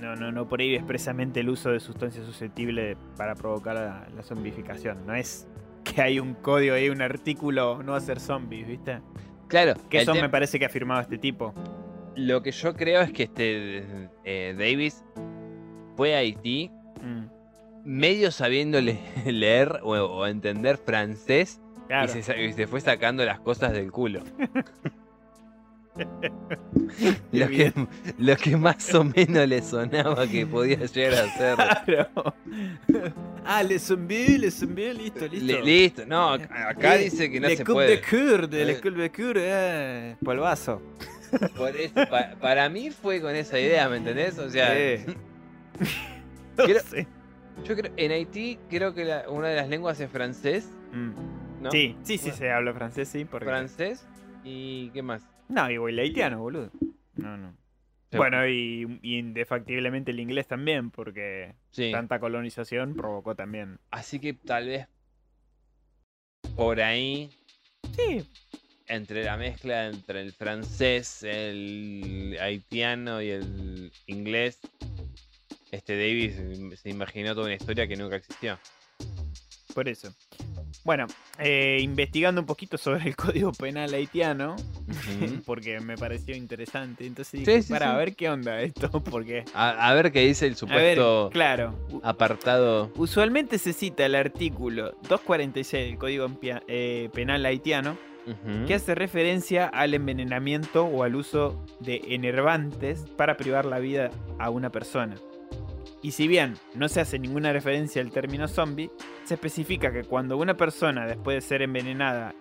no, 0.00 0.16
no, 0.16 0.32
no 0.32 0.48
prohíbe 0.48 0.76
expresamente 0.76 1.40
el 1.40 1.50
uso 1.50 1.70
de 1.70 1.78
sustancias 1.80 2.24
susceptibles 2.24 2.96
para 3.16 3.34
provocar 3.34 3.74
la, 3.76 4.08
la 4.16 4.22
zombificación. 4.22 5.06
No 5.06 5.14
es 5.14 5.46
que 5.84 6.00
hay 6.00 6.18
un 6.18 6.34
código 6.34 6.74
ahí, 6.74 6.88
un 6.88 7.02
artículo, 7.02 7.82
no 7.82 7.94
hacer 7.94 8.18
zombies, 8.18 8.66
¿viste? 8.66 9.00
Claro, 9.48 9.74
Que 9.88 9.98
eso 9.98 10.14
me 10.14 10.28
parece 10.28 10.58
que 10.58 10.64
ha 10.64 10.68
firmado 10.70 11.00
este 11.00 11.18
tipo. 11.18 11.52
lo 12.16 12.42
que 12.42 12.52
yo 12.52 12.74
creo 12.74 13.00
es 13.02 13.12
que 13.12 13.24
este 13.24 14.08
eh, 14.24 14.54
Davis 14.58 15.04
fue 15.96 16.14
a 16.14 16.18
Haití 16.18 16.70
Mm, 17.02 17.24
medio 17.84 18.30
sabiendo 18.30 18.80
le- 18.80 19.00
leer 19.26 19.80
o, 19.82 19.92
o 19.96 20.26
entender 20.26 20.76
francés 20.78 21.60
claro. 21.88 22.06
y, 22.06 22.08
se, 22.08 22.22
sa- 22.22 22.36
y 22.36 22.52
se 22.52 22.66
fue 22.66 22.80
sacando 22.80 23.24
las 23.24 23.40
cosas 23.40 23.72
del 23.72 23.90
culo. 23.92 24.22
lo, 27.32 27.48
que, 27.48 27.72
lo 28.18 28.36
que 28.36 28.56
más 28.56 28.94
o 28.94 29.04
menos 29.04 29.46
le 29.48 29.60
sonaba 29.60 30.26
que 30.26 30.46
podía 30.46 30.78
llegar 30.86 31.24
a 31.26 31.36
ser. 31.36 31.56
Claro. 31.84 32.34
ah, 33.44 33.62
le 33.62 33.78
zombies, 33.78 34.38
le 34.38 34.50
zombies, 34.50 34.96
listo, 34.96 35.26
listo. 35.26 35.46
Le- 35.46 35.62
listo, 35.62 36.06
no, 36.06 36.34
ac- 36.36 36.48
acá 36.68 36.96
Eh, 36.96 37.04
dice 37.04 37.30
que 37.30 37.40
no 37.40 37.48
le 37.48 37.56
se 37.56 37.64
coupe 37.64 37.74
puede. 37.74 37.96
de 37.96 38.02
cure, 38.02 38.64
le 38.64 38.72
Eh. 38.72 38.80
coupe 38.80 39.00
de 39.00 39.10
cure, 39.10 39.42
eh, 39.44 40.16
polvazo. 40.24 40.80
Por 41.56 41.76
eso, 41.76 41.94
pa- 42.10 42.34
para 42.40 42.68
mí 42.68 42.90
fue 42.90 43.20
con 43.20 43.34
esa 43.34 43.58
idea, 43.58 43.88
¿me 43.88 43.98
entendés? 43.98 44.38
O 44.38 44.48
sea, 44.48 44.76
Eh. 44.78 45.04
No 46.56 46.66
sé. 46.88 47.06
Yo 47.64 47.76
creo, 47.76 47.92
en 47.96 48.12
Haití 48.12 48.58
creo 48.68 48.94
que 48.94 49.04
la- 49.04 49.28
una 49.28 49.48
de 49.48 49.56
las 49.56 49.68
lenguas 49.68 50.00
es 50.00 50.10
francés, 50.10 50.68
Mm. 50.92 51.62
¿no? 51.62 51.70
Sí, 51.70 51.96
sí, 52.02 52.16
sí 52.18 52.24
Bueno. 52.30 52.36
se 52.36 52.50
habla 52.50 52.74
francés, 52.74 53.08
sí. 53.08 53.24
Porque... 53.24 53.46
Francés 53.46 54.06
y 54.44 54.90
¿qué 54.90 55.02
más? 55.02 55.22
No, 55.48 55.70
igual 55.70 55.94
el 55.94 55.98
haitiano, 56.00 56.38
boludo. 56.40 56.70
No, 57.16 57.36
no. 57.36 57.54
Sí. 58.10 58.16
Bueno, 58.16 58.46
y, 58.48 58.98
y 59.02 59.18
indefactiblemente 59.18 60.10
el 60.10 60.18
inglés 60.20 60.46
también, 60.48 60.90
porque 60.90 61.54
Sí. 61.70 61.90
tanta 61.92 62.18
colonización 62.18 62.94
provocó 62.94 63.34
también. 63.36 63.78
Así 63.90 64.18
que 64.18 64.32
tal 64.34 64.66
vez 64.66 64.88
por 66.56 66.80
ahí, 66.80 67.30
Sí, 67.96 68.24
entre 68.86 69.24
la 69.24 69.36
mezcla 69.36 69.86
entre 69.86 70.20
el 70.22 70.32
francés, 70.32 71.22
el 71.22 72.36
haitiano 72.40 73.20
y 73.22 73.30
el 73.30 73.92
inglés, 74.06 74.60
este 75.72 75.96
Davis 75.96 76.78
se 76.80 76.90
imaginó 76.90 77.34
toda 77.34 77.46
una 77.46 77.54
historia 77.54 77.86
que 77.86 77.96
nunca 77.96 78.16
existió. 78.16 78.58
por 79.74 79.88
eso. 79.88 80.12
Bueno, 80.84 81.06
eh, 81.38 81.78
investigando 81.82 82.40
un 82.40 82.46
poquito 82.46 82.78
sobre 82.78 83.08
el 83.08 83.16
código 83.16 83.52
penal 83.52 83.92
haitiano, 83.92 84.56
porque 85.46 85.78
me 85.80 85.96
pareció 85.96 86.34
interesante. 86.34 87.06
Entonces 87.06 87.40
dije, 87.40 87.62
sí, 87.62 87.72
para 87.72 87.90
sí. 87.92 87.96
ver 87.98 88.16
qué 88.16 88.30
onda 88.30 88.60
esto, 88.62 88.90
porque. 89.04 89.44
A, 89.54 89.88
a 89.88 89.94
ver 89.94 90.10
qué 90.12 90.20
dice 90.26 90.46
el 90.46 90.52
A 90.52 90.74
ver, 90.74 90.96
supuesto 90.96 91.30
claro. 91.32 91.74
apartado. 92.02 92.90
Usualmente 92.96 93.58
se 93.58 93.72
cita 93.72 94.06
el 94.06 94.14
artículo 94.14 94.92
246 95.08 95.86
del 95.90 95.98
Código 95.98 96.28
eh, 96.42 97.10
Penal 97.12 97.44
haitiano, 97.44 97.96
que 98.66 98.74
hace 98.74 98.94
referencia 98.94 99.66
al 99.66 99.92
envenenamiento 99.94 100.84
o 100.84 101.02
al 101.02 101.16
uso 101.16 101.64
de 101.80 102.00
enervantes 102.10 103.04
para 103.16 103.36
privar 103.36 103.64
la 103.64 103.80
vida 103.80 104.10
a 104.38 104.50
una 104.50 104.70
persona. 104.70 105.16
Y 106.02 106.12
si 106.12 106.28
bien 106.28 106.54
no 106.74 106.88
se 106.88 107.00
hace 107.00 107.18
ninguna 107.18 107.52
referencia 107.52 108.00
al 108.00 108.10
término 108.10 108.48
zombie, 108.48 108.90
se 109.24 109.34
especifica 109.34 109.92
que 109.92 110.04
cuando 110.04 110.38
una 110.38 110.56
persona 110.56 111.06
después 111.06 111.36
de 111.36 111.40
ser 111.42 111.62
envenenada 111.62 112.34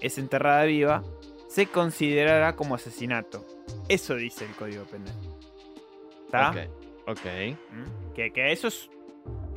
es 0.00 0.18
enterrada 0.18 0.64
viva, 0.64 1.02
se 1.48 1.66
considerará 1.66 2.54
como 2.56 2.74
asesinato. 2.74 3.44
Eso 3.88 4.14
dice 4.14 4.44
el 4.44 4.52
Código 4.52 4.84
Penal. 4.84 5.14
¿Está? 6.26 6.50
Ok, 6.50 6.56
ok. 7.08 7.26
¿Mm? 7.72 8.12
Que, 8.14 8.32
que 8.32 8.52
eso 8.52 8.68
es. 8.68 8.90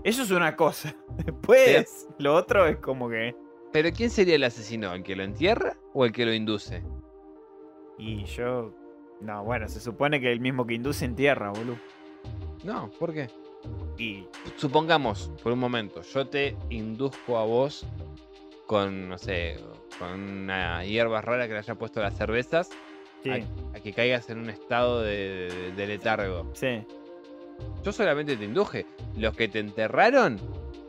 Eso 0.03 0.23
es 0.23 0.31
una 0.31 0.55
cosa. 0.55 0.95
Después, 1.25 2.07
lo 2.17 2.33
otro 2.35 2.65
es 2.65 2.77
como 2.77 3.09
que. 3.09 3.35
Pero 3.71 3.91
¿quién 3.91 4.09
sería 4.09 4.35
el 4.35 4.43
asesino? 4.43 4.93
¿El 4.93 5.03
que 5.03 5.15
lo 5.15 5.23
entierra 5.23 5.77
o 5.93 6.05
el 6.05 6.11
que 6.11 6.25
lo 6.25 6.33
induce? 6.33 6.83
Y 7.97 8.23
yo. 8.25 8.73
No, 9.21 9.43
bueno, 9.43 9.67
se 9.69 9.79
supone 9.79 10.19
que 10.19 10.31
el 10.31 10.39
mismo 10.39 10.65
que 10.65 10.73
induce 10.73 11.05
en 11.05 11.15
tierra, 11.15 11.51
boludo. 11.51 11.77
No, 12.63 12.89
¿por 12.99 13.13
qué? 13.13 13.29
Y. 13.97 14.25
Supongamos, 14.57 15.31
por 15.41 15.51
un 15.53 15.59
momento, 15.59 16.01
yo 16.01 16.27
te 16.27 16.55
induzco 16.69 17.37
a 17.37 17.45
vos 17.45 17.85
con, 18.65 19.09
no 19.09 19.17
sé, 19.17 19.57
con 19.99 20.11
una 20.19 20.83
hierba 20.85 21.21
rara 21.21 21.47
que 21.47 21.53
le 21.53 21.59
haya 21.59 21.75
puesto 21.75 21.99
a 21.99 22.03
las 22.03 22.17
cervezas 22.17 22.69
Sí, 23.23 23.29
a 23.29 23.79
que 23.79 23.93
caigas 23.93 24.29
en 24.29 24.39
un 24.39 24.49
estado 24.49 25.01
de, 25.01 25.71
de 25.75 25.87
letargo. 25.87 26.49
sí. 26.53 26.83
Yo 27.83 27.91
solamente 27.93 28.35
te 28.35 28.43
induje. 28.45 28.85
Los 29.15 29.35
que 29.35 29.47
te 29.47 29.59
enterraron 29.59 30.39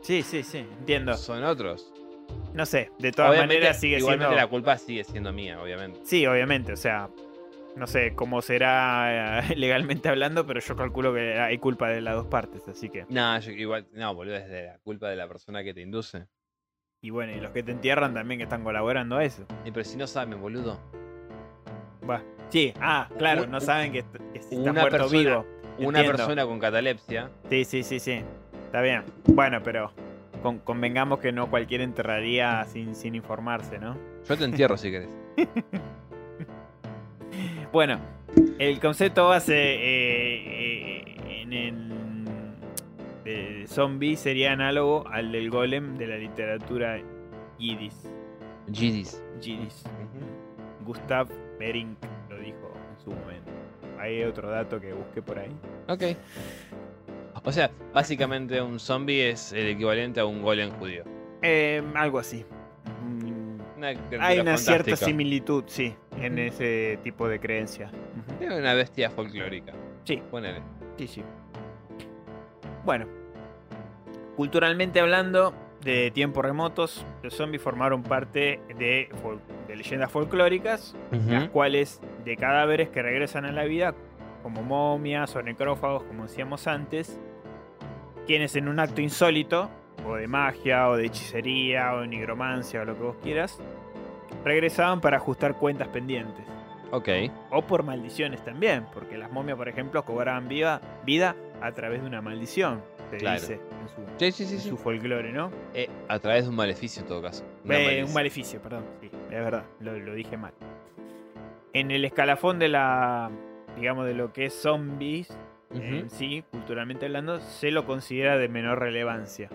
Sí, 0.01 0.21
sí, 0.23 0.43
sí, 0.43 0.57
entiendo. 0.79 1.15
son 1.15 1.43
otros. 1.43 1.91
No 2.53 2.65
sé, 2.65 2.89
de 2.99 3.11
todas 3.11 3.31
Obviamente, 3.31 3.55
maneras 3.55 3.79
sigue 3.79 3.97
igualmente 3.97 4.25
siendo. 4.25 4.41
la 4.41 4.47
culpa 4.47 4.77
sigue 4.77 5.03
siendo 5.03 5.31
mía, 5.31 5.61
obviamente. 5.61 5.99
Sí, 6.03 6.25
obviamente, 6.25 6.73
o 6.73 6.77
sea, 6.77 7.09
no 7.75 7.87
sé 7.87 8.13
cómo 8.15 8.41
será 8.41 9.39
eh, 9.49 9.55
legalmente 9.55 10.09
hablando, 10.09 10.45
pero 10.45 10.59
yo 10.59 10.75
calculo 10.75 11.13
que 11.13 11.39
hay 11.39 11.57
culpa 11.57 11.89
de 11.89 12.01
las 12.01 12.15
dos 12.15 12.27
partes, 12.27 12.67
así 12.67 12.89
que. 12.89 13.05
No, 13.09 13.37
yo 13.39 13.51
igual, 13.51 13.87
no, 13.93 14.13
boludo, 14.15 14.35
es 14.35 14.47
de 14.49 14.63
la 14.67 14.77
culpa 14.79 15.09
de 15.09 15.15
la 15.15 15.27
persona 15.27 15.63
que 15.63 15.73
te 15.73 15.81
induce. 15.81 16.27
Y 17.01 17.09
bueno, 17.11 17.33
y 17.33 17.39
los 17.39 17.51
que 17.51 17.61
te 17.63 17.71
entierran 17.71 18.13
también 18.13 18.39
que 18.39 18.43
están 18.45 18.63
colaborando 18.63 19.17
a 19.17 19.23
eso. 19.23 19.45
Y 19.65 19.71
pero 19.71 19.83
si 19.83 19.95
no 19.97 20.07
saben, 20.07 20.39
boludo. 20.41 20.79
Va. 22.09 22.23
Sí, 22.49 22.73
ah, 22.79 23.09
claro, 23.17 23.43
Un- 23.43 23.51
no 23.51 23.59
saben 23.59 23.91
que, 23.91 24.03
que 24.33 24.41
si 24.41 24.55
está 24.55 24.71
una 24.71 24.81
muerto 24.81 24.97
persona- 25.09 25.19
vivo. 25.19 25.45
Una 25.77 25.99
Entiendo. 25.99 26.11
persona 26.17 26.45
con 26.45 26.59
catalepsia. 26.59 27.29
Sí, 27.49 27.65
sí, 27.65 27.83
sí, 27.83 27.99
sí. 27.99 28.21
Está 28.65 28.81
bien. 28.81 29.03
Bueno, 29.27 29.61
pero 29.61 29.91
con- 30.41 30.59
convengamos 30.59 31.19
que 31.19 31.31
no 31.33 31.49
cualquiera 31.49 31.83
enterraría 31.83 32.63
sin, 32.65 32.95
sin 32.95 33.13
informarse, 33.15 33.77
¿no? 33.77 33.97
Yo 34.27 34.37
te 34.37 34.45
entierro 34.45 34.77
si 34.77 34.89
querés. 34.91 35.09
Bueno, 37.75 37.99
el 38.57 38.79
concepto 38.79 39.27
base 39.27 39.53
eh, 39.53 41.03
eh, 41.03 41.41
en 41.41 41.51
el 41.51 42.55
de 43.25 43.65
zombie 43.67 44.15
sería 44.15 44.53
análogo 44.53 45.05
al 45.09 45.33
del 45.33 45.49
golem 45.49 45.97
de 45.97 46.07
la 46.07 46.15
literatura 46.15 47.01
yiddish. 47.59 47.91
Gidis. 48.71 49.21
Yiddish. 49.41 49.83
Gustav 50.85 51.27
Bering 51.59 51.97
lo 52.29 52.37
dijo 52.37 52.71
en 52.93 53.03
su 53.03 53.09
momento. 53.09 53.51
Hay 53.99 54.23
otro 54.23 54.49
dato 54.49 54.79
que 54.79 54.93
busqué 54.93 55.21
por 55.21 55.37
ahí. 55.37 55.51
Ok. 55.89 56.17
O 57.43 57.51
sea, 57.51 57.71
básicamente 57.93 58.61
un 58.61 58.79
zombie 58.79 59.31
es 59.31 59.51
el 59.51 59.67
equivalente 59.67 60.21
a 60.21 60.25
un 60.25 60.41
golem 60.41 60.71
judío. 60.79 61.03
Eh, 61.41 61.83
algo 61.93 62.19
así. 62.19 62.45
Una 63.91 64.25
Hay 64.25 64.39
una 64.39 64.57
cierta 64.57 64.95
similitud, 64.95 65.63
sí, 65.67 65.95
en 66.19 66.39
ese 66.39 66.99
tipo 67.03 67.27
de 67.27 67.39
creencia. 67.39 67.91
Es 68.39 68.51
una 68.51 68.73
bestia 68.73 69.09
folclórica. 69.09 69.73
Sí. 70.03 70.21
Ponele. 70.29 70.61
Sí, 70.97 71.07
sí. 71.07 71.23
Bueno, 72.83 73.07
culturalmente 74.35 74.99
hablando, 74.99 75.53
de 75.85 76.09
tiempos 76.11 76.43
remotos, 76.43 77.05
los 77.21 77.35
zombies 77.35 77.61
formaron 77.61 78.01
parte 78.01 78.59
de 78.77 79.07
leyendas 79.67 80.11
folclóricas, 80.11 80.95
las 81.11 81.49
cuales 81.49 82.01
de 82.25 82.35
cadáveres 82.35 82.89
que 82.89 83.03
regresan 83.03 83.45
a 83.45 83.51
la 83.51 83.65
vida, 83.65 83.93
como 84.41 84.63
momias 84.63 85.35
o 85.35 85.43
necrófagos, 85.43 86.03
como 86.03 86.23
decíamos 86.23 86.67
antes, 86.67 87.19
quienes 88.25 88.55
en 88.55 88.67
un 88.67 88.79
acto 88.79 89.01
insólito, 89.01 89.69
o 90.05 90.15
de 90.15 90.27
magia, 90.27 90.89
o 90.89 90.95
de 90.97 91.05
hechicería, 91.05 91.93
o 91.95 92.01
de 92.01 92.07
nigromancia, 92.07 92.81
o 92.81 92.85
lo 92.85 92.95
que 92.95 93.03
vos 93.03 93.15
quieras, 93.23 93.59
regresaban 94.43 95.01
para 95.01 95.17
ajustar 95.17 95.55
cuentas 95.55 95.87
pendientes. 95.89 96.45
Ok. 96.91 97.09
O 97.51 97.61
por 97.63 97.83
maldiciones 97.83 98.43
también, 98.43 98.85
porque 98.93 99.17
las 99.17 99.31
momias, 99.31 99.57
por 99.57 99.67
ejemplo, 99.67 100.05
cobraban 100.05 100.47
viva, 100.47 100.79
vida 101.05 101.35
a 101.61 101.71
través 101.71 102.01
de 102.01 102.07
una 102.07 102.21
maldición, 102.21 102.81
se 103.09 103.17
Claro. 103.17 103.39
dice 103.41 103.53
en 103.55 103.89
su, 103.89 104.01
Sí, 104.17 104.31
sí, 104.31 104.45
sí. 104.45 104.53
en 104.55 104.61
su 104.61 104.77
folclore, 104.77 105.31
¿no? 105.33 105.51
Eh, 105.73 105.89
a 106.07 106.19
través 106.19 106.43
de 106.43 106.49
un 106.51 106.55
maleficio 106.55 107.01
en 107.01 107.07
todo 107.07 107.21
caso. 107.21 107.43
Eh, 107.67 108.03
un 108.05 108.13
maleficio, 108.13 108.61
perdón, 108.61 108.83
sí, 109.01 109.09
es 109.11 109.29
verdad, 109.43 109.63
lo, 109.79 109.97
lo 109.99 110.13
dije 110.13 110.37
mal. 110.37 110.53
En 111.73 111.91
el 111.91 112.05
escalafón 112.05 112.59
de 112.59 112.69
la, 112.69 113.29
digamos, 113.77 114.05
de 114.05 114.13
lo 114.13 114.31
que 114.31 114.45
es 114.45 114.53
zombies, 114.53 115.35
en 115.73 116.09
sí, 116.09 116.43
culturalmente 116.51 117.05
hablando, 117.07 117.39
se 117.41 117.69
lo 117.71 117.85
considera 117.85 118.37
de 118.37 118.47
menor 118.47 118.79
relevancia 118.79 119.49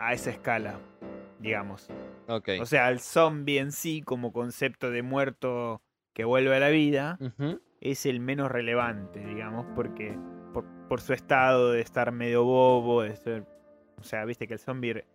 a, 0.00 0.12
esa 0.12 0.30
escala, 0.30 0.78
digamos. 1.38 1.88
Ok. 2.28 2.48
O 2.60 2.66
sea, 2.66 2.88
el 2.90 3.00
zombie 3.00 3.58
en 3.58 3.72
sí, 3.72 4.02
como 4.02 4.32
concepto 4.32 4.90
de 4.90 5.02
muerto 5.02 5.82
que 6.12 6.24
vuelve 6.24 6.56
a 6.56 6.60
la 6.60 6.68
vida, 6.68 7.18
es 7.80 8.06
el 8.06 8.20
menos 8.20 8.50
relevante, 8.50 9.20
digamos, 9.24 9.66
porque 9.74 10.16
por, 10.52 10.64
por 10.88 11.00
su 11.00 11.12
estado 11.12 11.72
de 11.72 11.80
estar 11.80 12.12
medio 12.12 12.44
bobo, 12.44 13.02
de 13.02 13.16
ser, 13.16 13.46
o 13.98 14.02
sea, 14.02 14.24
viste 14.24 14.46
que 14.46 14.54
el 14.54 14.60
zombie 14.60 14.92
re- 14.94 15.06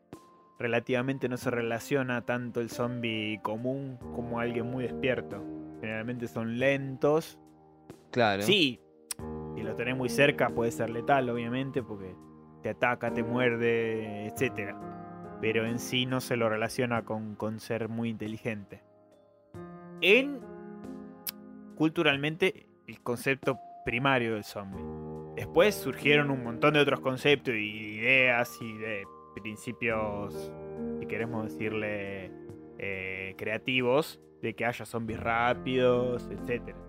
relativamente 0.58 1.28
no 1.30 1.38
se 1.38 1.52
relaciona 1.52 2.22
tanto 2.26 2.62
el 2.62 2.70
zombie 2.70 3.40
común 3.44 3.98
como 4.16 4.40
alguien 4.40 4.66
muy 4.68 4.84
despierto. 4.86 5.44
Generalmente 5.82 6.28
son 6.28 6.58
lentos. 6.58 7.38
Claro. 8.12 8.42
Sí, 8.44 8.80
si 9.56 9.62
lo 9.62 9.76
tenés 9.76 9.96
muy 9.98 10.10
cerca 10.10 10.50
puede 10.50 10.72
ser 10.72 10.90
letal, 10.90 11.30
obviamente, 11.30 11.84
porque 11.84 12.16
te 12.66 12.72
ataca, 12.72 13.14
te 13.14 13.22
muerde, 13.22 14.26
etcétera. 14.26 14.76
Pero 15.40 15.68
en 15.68 15.78
sí 15.78 16.08
no 16.08 16.20
se 16.20 16.36
lo 16.36 16.50
relaciona 16.50 17.06
con, 17.06 17.60
ser 17.60 17.90
muy 17.90 18.10
inteligente. 18.10 18.82
En 20.02 20.40
culturalmente 21.76 22.66
el 22.88 23.02
concepto 23.02 23.60
primario 23.86 24.34
del 24.34 24.44
zombie. 24.44 24.84
Después 25.36 25.76
surgieron 25.76 26.32
un 26.32 26.44
montón 26.44 26.74
de 26.74 26.80
otros 26.80 27.02
conceptos 27.02 27.54
y 27.54 27.98
ideas 28.00 28.58
y 28.60 28.76
de 28.80 29.04
principios, 29.36 30.52
si 31.00 31.06
queremos 31.06 31.52
decirle, 31.52 32.32
eh, 32.80 33.36
creativos, 33.38 34.20
de 34.42 34.56
que 34.56 34.66
haya 34.66 34.86
zombies 34.86 35.20
rápidos, 35.20 36.28
etcétera. 36.32 36.80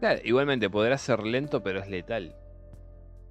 Claro, 0.00 0.20
igualmente 0.24 0.70
podrá 0.70 0.96
ser 0.96 1.22
lento, 1.22 1.62
pero 1.62 1.80
es 1.80 1.88
letal. 1.88 2.34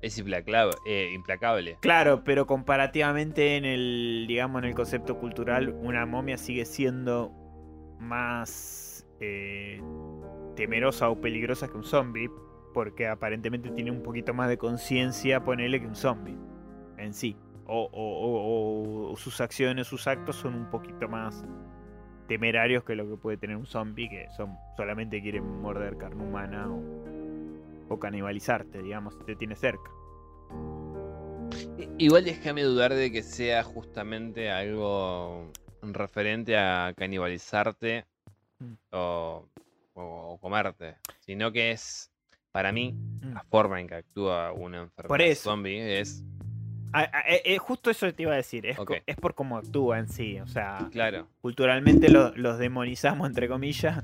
Es 0.02 0.18
implacable. 0.18 0.74
eh, 0.86 1.12
implacable. 1.14 1.78
Claro, 1.82 2.24
pero 2.24 2.48
comparativamente 2.48 3.58
en 3.58 3.66
el, 3.66 4.26
digamos, 4.28 4.64
en 4.64 4.70
el 4.70 4.76
concepto 4.76 5.18
cultural, 5.18 5.70
una 5.70 6.06
momia 6.06 6.38
sigue 6.38 6.66
siendo 6.66 7.32
más 8.00 9.08
eh, 9.20 9.82
temerosa 10.56 11.10
o 11.10 11.22
peligrosa 11.22 11.68
que 11.68 11.78
un 11.78 11.84
zombie, 11.84 12.30
porque 12.74 13.08
aparentemente 13.08 13.70
tiene 13.70 13.92
un 13.92 14.02
poquito 14.02 14.34
más 14.34 14.50
de 14.50 14.58
conciencia, 14.58 15.44
ponele, 15.44 15.80
que 15.80 15.88
un 15.88 15.96
zombie 15.96 16.38
en 16.98 17.14
sí. 17.14 17.38
O, 17.74 19.14
sus 19.18 19.40
acciones, 19.40 19.88
sus 19.88 20.08
actos 20.08 20.36
son 20.36 20.56
un 20.56 20.70
poquito 20.70 21.08
más 21.08 21.46
temerarios 22.28 22.84
que 22.84 22.96
lo 22.96 23.08
que 23.08 23.16
puede 23.16 23.38
tener 23.38 23.56
un 23.56 23.66
zombie, 23.66 24.10
que 24.10 24.28
son 24.36 24.58
solamente 24.76 25.22
quieren 25.22 25.62
morder 25.62 25.98
carne 25.98 26.24
humana 26.24 26.70
o, 26.70 26.82
o 27.92 28.00
canibalizarte, 28.00 28.82
digamos, 28.82 29.14
si 29.16 29.24
te 29.26 29.36
tiene 29.36 29.56
cerca. 29.56 29.90
Igual 31.98 32.24
déjame 32.26 32.64
dudar 32.64 32.94
de 32.94 33.12
que 33.12 33.22
sea 33.24 33.64
justamente 33.64 34.50
algo 34.50 35.52
referente 35.82 36.58
a 36.58 36.94
canibalizarte 36.96 38.06
Mm. 38.60 38.74
o, 38.92 39.48
o 39.96 40.38
comerte, 40.40 40.96
sino 41.20 41.52
que 41.52 41.72
es, 41.72 42.12
para 42.52 42.72
mí, 42.72 42.94
Mm. 42.94 43.34
la 43.34 43.44
forma 43.50 43.82
en 43.82 43.88
que 43.88 43.96
actúa 43.96 44.52
una 44.54 44.82
enfermedad 44.84 45.28
eso. 45.28 45.50
zombie 45.50 46.00
es, 46.00 46.24
eh, 46.94 47.42
eh, 47.46 47.58
justo 47.58 47.90
eso 47.90 48.14
te 48.14 48.22
iba 48.24 48.34
a 48.34 48.36
decir, 48.36 48.66
es, 48.68 48.78
es 49.08 49.16
por 49.16 49.34
cómo 49.34 49.58
actúa 49.58 49.98
en 49.98 50.08
sí, 50.08 50.40
o 50.40 50.46
sea, 50.48 50.88
claro. 50.92 51.28
culturalmente 51.42 52.10
lo- 52.10 52.36
los 52.36 52.60
demonizamos 52.60 53.28
entre 53.28 53.48
comillas 53.48 54.00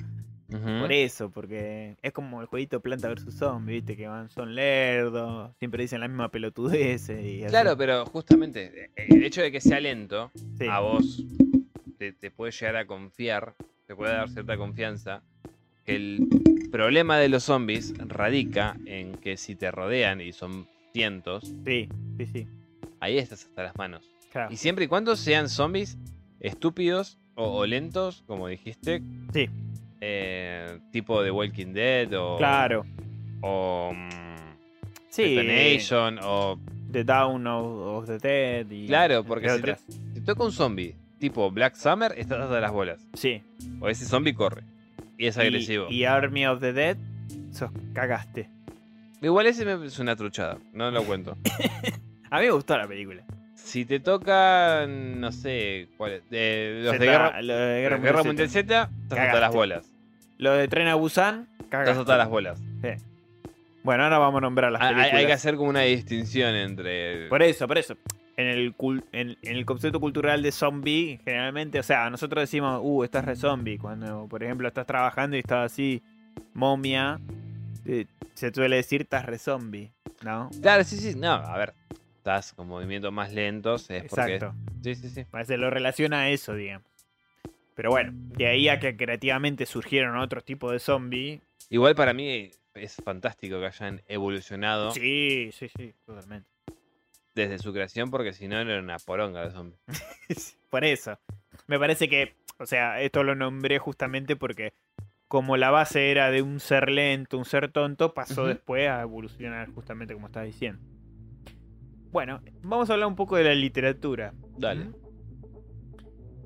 Por 0.49 0.91
eso, 0.93 1.29
porque 1.29 1.97
es 2.01 2.13
como 2.13 2.39
el 2.41 2.47
jueguito 2.47 2.79
Planta 2.79 3.09
vs 3.09 3.35
Zombie, 3.35 3.73
viste, 3.75 3.97
que 3.97 4.07
van, 4.07 4.29
son 4.29 4.55
lerdos, 4.55 5.51
siempre 5.59 5.83
dicen 5.83 5.99
la 5.99 6.07
misma 6.07 6.29
pelotudez 6.29 7.09
y 7.09 7.43
así. 7.43 7.49
Claro, 7.49 7.75
pero 7.77 8.05
justamente 8.05 8.85
eh, 8.95 9.07
el 9.09 9.23
hecho 9.25 9.41
de 9.41 9.51
que 9.51 9.59
sea 9.59 9.79
lento, 9.79 10.31
Sí. 10.57 10.65
a 10.69 10.79
vos 10.79 11.23
te, 11.97 12.13
te 12.13 12.31
puede 12.31 12.51
llegar 12.53 12.77
a 12.77 12.85
confiar, 12.85 13.55
te 13.87 13.95
puede 13.95 14.13
dar 14.13 14.29
cierta 14.29 14.55
confianza, 14.57 15.21
que 15.85 15.95
el 15.95 16.27
problema 16.71 17.17
de 17.17 17.29
los 17.29 17.43
zombies 17.43 17.93
radica 17.97 18.75
en 18.85 19.13
que 19.15 19.35
si 19.37 19.55
te 19.55 19.69
rodean 19.71 20.21
y 20.21 20.31
son 20.33 20.65
cientos, 20.93 21.53
Sí, 21.65 21.89
sí, 22.17 22.25
sí, 22.25 22.47
ahí 23.01 23.17
estás 23.17 23.45
hasta 23.45 23.63
las 23.63 23.75
manos. 23.75 24.09
claro. 24.31 24.51
Y 24.53 24.57
siempre 24.57 24.85
y 24.85 24.87
cuando 24.87 25.15
sean 25.17 25.49
zombies 25.49 25.97
estúpidos 26.39 27.17
o, 27.35 27.57
o 27.59 27.65
lentos, 27.65 28.23
como 28.27 28.47
dijiste, 28.47 29.01
Sí, 29.33 29.49
eh, 30.01 30.79
tipo 30.91 31.21
de 31.23 31.31
Walking 31.31 31.73
Dead 31.73 32.13
o, 32.13 32.37
claro. 32.37 32.85
o 33.41 33.91
mm, 33.93 34.09
Sí, 35.09 35.35
Detonation, 35.35 36.19
o 36.23 36.59
The 36.91 37.03
Down 37.03 37.47
of, 37.47 38.05
the 38.07 38.17
Dead 38.19 38.69
y 38.71 38.87
Claro, 38.87 39.23
porque 39.23 39.49
si 39.49 39.61
te- 39.61 40.21
toca 40.21 40.43
un 40.43 40.51
zombie 40.51 40.95
tipo 41.19 41.49
Black 41.49 41.75
Summer, 41.75 42.13
estás 42.17 42.39
hasta 42.41 42.59
las 42.61 42.71
bolas. 42.71 43.07
Sí. 43.13 43.41
O 43.79 43.89
ese 43.89 44.05
zombie 44.05 44.33
corre. 44.35 44.63
Y 45.17 45.25
es 45.27 45.37
Y- 45.37 45.39
agresivo. 45.41 45.87
Y, 45.89 46.03
Army 46.03 46.45
of 46.45 46.59
the 46.59 46.73
Dead, 46.73 46.97
sos 47.51 47.71
cagaste. 47.93 48.49
Igual 49.21 49.47
ese 49.47 49.65
me 49.65 49.83
es 49.87 49.97
una 49.97 50.15
truchada, 50.15 50.59
no 50.73 50.91
lo 50.91 51.03
cuento. 51.03 51.35
A 52.29 52.39
mí 52.39 52.45
me 52.45 52.51
gustó 52.51 52.77
la 52.77 52.87
película. 52.87 53.23
Si 53.67 53.85
te 53.85 53.99
toca, 53.99 54.85
no 54.87 55.31
sé, 55.31 55.89
cuál 55.97 56.13
es, 56.13 56.29
de 56.29 56.81
los 56.83 56.97
de 56.97 57.05
Guerra, 57.05 57.41
lo 57.41 57.55
de 57.55 57.81
Guerra, 57.81 57.97
Guerra, 57.97 58.23
Mundial 58.23 58.49
Z, 58.49 58.89
estás 59.03 59.19
hasta 59.19 59.39
las 59.39 59.53
bolas. 59.53 59.93
Lo 60.37 60.53
de 60.53 60.67
Tren 60.67 60.87
a 60.87 60.95
Busan, 60.95 61.47
Estás 61.59 61.97
hasta 61.97 62.17
las 62.17 62.29
bolas. 62.29 62.59
Sí. 62.81 62.89
Bueno, 63.83 64.03
ahora 64.03 64.19
vamos 64.19 64.39
a 64.39 64.41
nombrar 64.41 64.71
las 64.71 64.81
películas. 64.81 65.11
Hay, 65.11 65.19
hay 65.19 65.25
que 65.25 65.33
hacer 65.33 65.55
como 65.55 65.69
una 65.69 65.81
distinción 65.81 66.55
entre. 66.55 67.27
Por 67.27 67.43
eso, 67.43 67.67
por 67.67 67.77
eso. 67.77 67.95
En 68.37 68.47
el, 68.47 68.75
en, 69.11 69.35
en 69.41 69.55
el 69.55 69.65
concepto 69.65 69.99
cultural 69.99 70.43
de 70.43 70.51
zombie, 70.51 71.19
generalmente, 71.25 71.79
o 71.79 71.83
sea, 71.83 72.09
nosotros 72.09 72.43
decimos, 72.43 72.79
uh, 72.83 73.03
estás 73.03 73.25
re 73.25 73.35
zombie. 73.35 73.77
Cuando, 73.77 74.27
por 74.27 74.43
ejemplo, 74.43 74.67
estás 74.67 74.85
trabajando 74.85 75.35
y 75.35 75.39
estás 75.39 75.71
así, 75.71 76.03
momia, 76.53 77.19
eh, 77.85 78.05
se 78.33 78.53
suele 78.53 78.75
decir 78.75 79.01
estás 79.01 79.25
re 79.25 79.39
zombie, 79.39 79.91
¿no? 80.23 80.49
Claro, 80.61 80.83
sí, 80.83 80.97
sí. 80.97 81.15
No, 81.17 81.31
a 81.31 81.57
ver. 81.57 81.73
Estás 82.27 82.51
con 82.51 82.67
movimientos 82.67 83.13
más 83.13 83.31
lentos. 83.31 83.89
Es 83.89 84.03
Exacto. 84.03 84.53
porque. 84.53 84.95
Sí, 84.95 85.07
sí, 85.07 85.09
sí. 85.09 85.25
Se 85.45 85.55
lo 85.55 85.69
relaciona 85.69 86.23
a 86.23 86.29
eso, 86.29 86.55
digamos. 86.55 86.85
Pero 87.73 87.89
bueno, 87.89 88.11
de 88.13 88.47
ahí 88.47 88.67
a 88.67 88.81
que 88.81 88.97
creativamente 88.97 89.65
surgieron 89.65 90.17
otros 90.17 90.43
tipos 90.43 90.73
de 90.73 90.79
zombie. 90.79 91.39
Igual 91.69 91.95
para 91.95 92.13
mí 92.13 92.51
es 92.73 92.95
fantástico 93.01 93.61
que 93.61 93.67
hayan 93.67 94.01
evolucionado 94.09 94.91
Sí, 94.91 95.51
sí, 95.53 95.69
sí, 95.69 95.93
totalmente. 96.05 96.49
desde 97.33 97.59
su 97.59 97.71
creación, 97.71 98.11
porque 98.11 98.33
si 98.33 98.49
no 98.49 98.59
era 98.59 98.77
una 98.77 98.99
poronga 98.99 99.45
de 99.45 99.51
zombies. 99.51 99.79
Por 100.69 100.83
eso. 100.83 101.17
Me 101.67 101.79
parece 101.79 102.09
que, 102.09 102.35
o 102.57 102.65
sea, 102.65 102.99
esto 102.99 103.23
lo 103.23 103.35
nombré 103.35 103.79
justamente 103.79 104.35
porque 104.35 104.73
como 105.29 105.55
la 105.55 105.71
base 105.71 106.11
era 106.11 106.29
de 106.29 106.41
un 106.41 106.59
ser 106.59 106.89
lento, 106.89 107.37
un 107.37 107.45
ser 107.45 107.71
tonto, 107.71 108.13
pasó 108.13 108.47
después 108.47 108.89
a 108.89 109.01
evolucionar 109.01 109.69
justamente 109.69 110.13
como 110.13 110.27
estás 110.27 110.43
diciendo. 110.43 110.96
Bueno, 112.11 112.41
vamos 112.61 112.89
a 112.89 112.93
hablar 112.93 113.07
un 113.07 113.15
poco 113.15 113.35
de 113.35 113.43
la 113.43 113.55
literatura. 113.55 114.33
Dale. 114.57 114.85
¿Mm? 114.85 114.95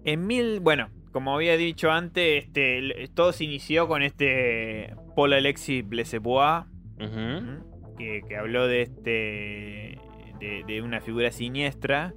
En 0.03 0.27
mil, 0.27 0.59
bueno, 0.59 0.89
como 1.11 1.35
había 1.35 1.57
dicho 1.57 1.91
antes, 1.91 2.45
este, 2.45 3.07
todo 3.13 3.31
se 3.33 3.43
inició 3.43 3.87
con 3.87 4.01
este 4.01 4.95
Paul 5.15 5.33
Alexis 5.33 5.87
Blesebois, 5.87 6.65
Ujú. 6.99 7.19
¿Mm? 7.19 7.97
que, 7.97 8.21
que 8.27 8.37
habló 8.37 8.67
de 8.67 8.81
este 8.81 9.99
de, 10.39 10.63
de 10.65 10.81
una 10.81 11.01
figura 11.01 11.31
siniestra 11.31 12.13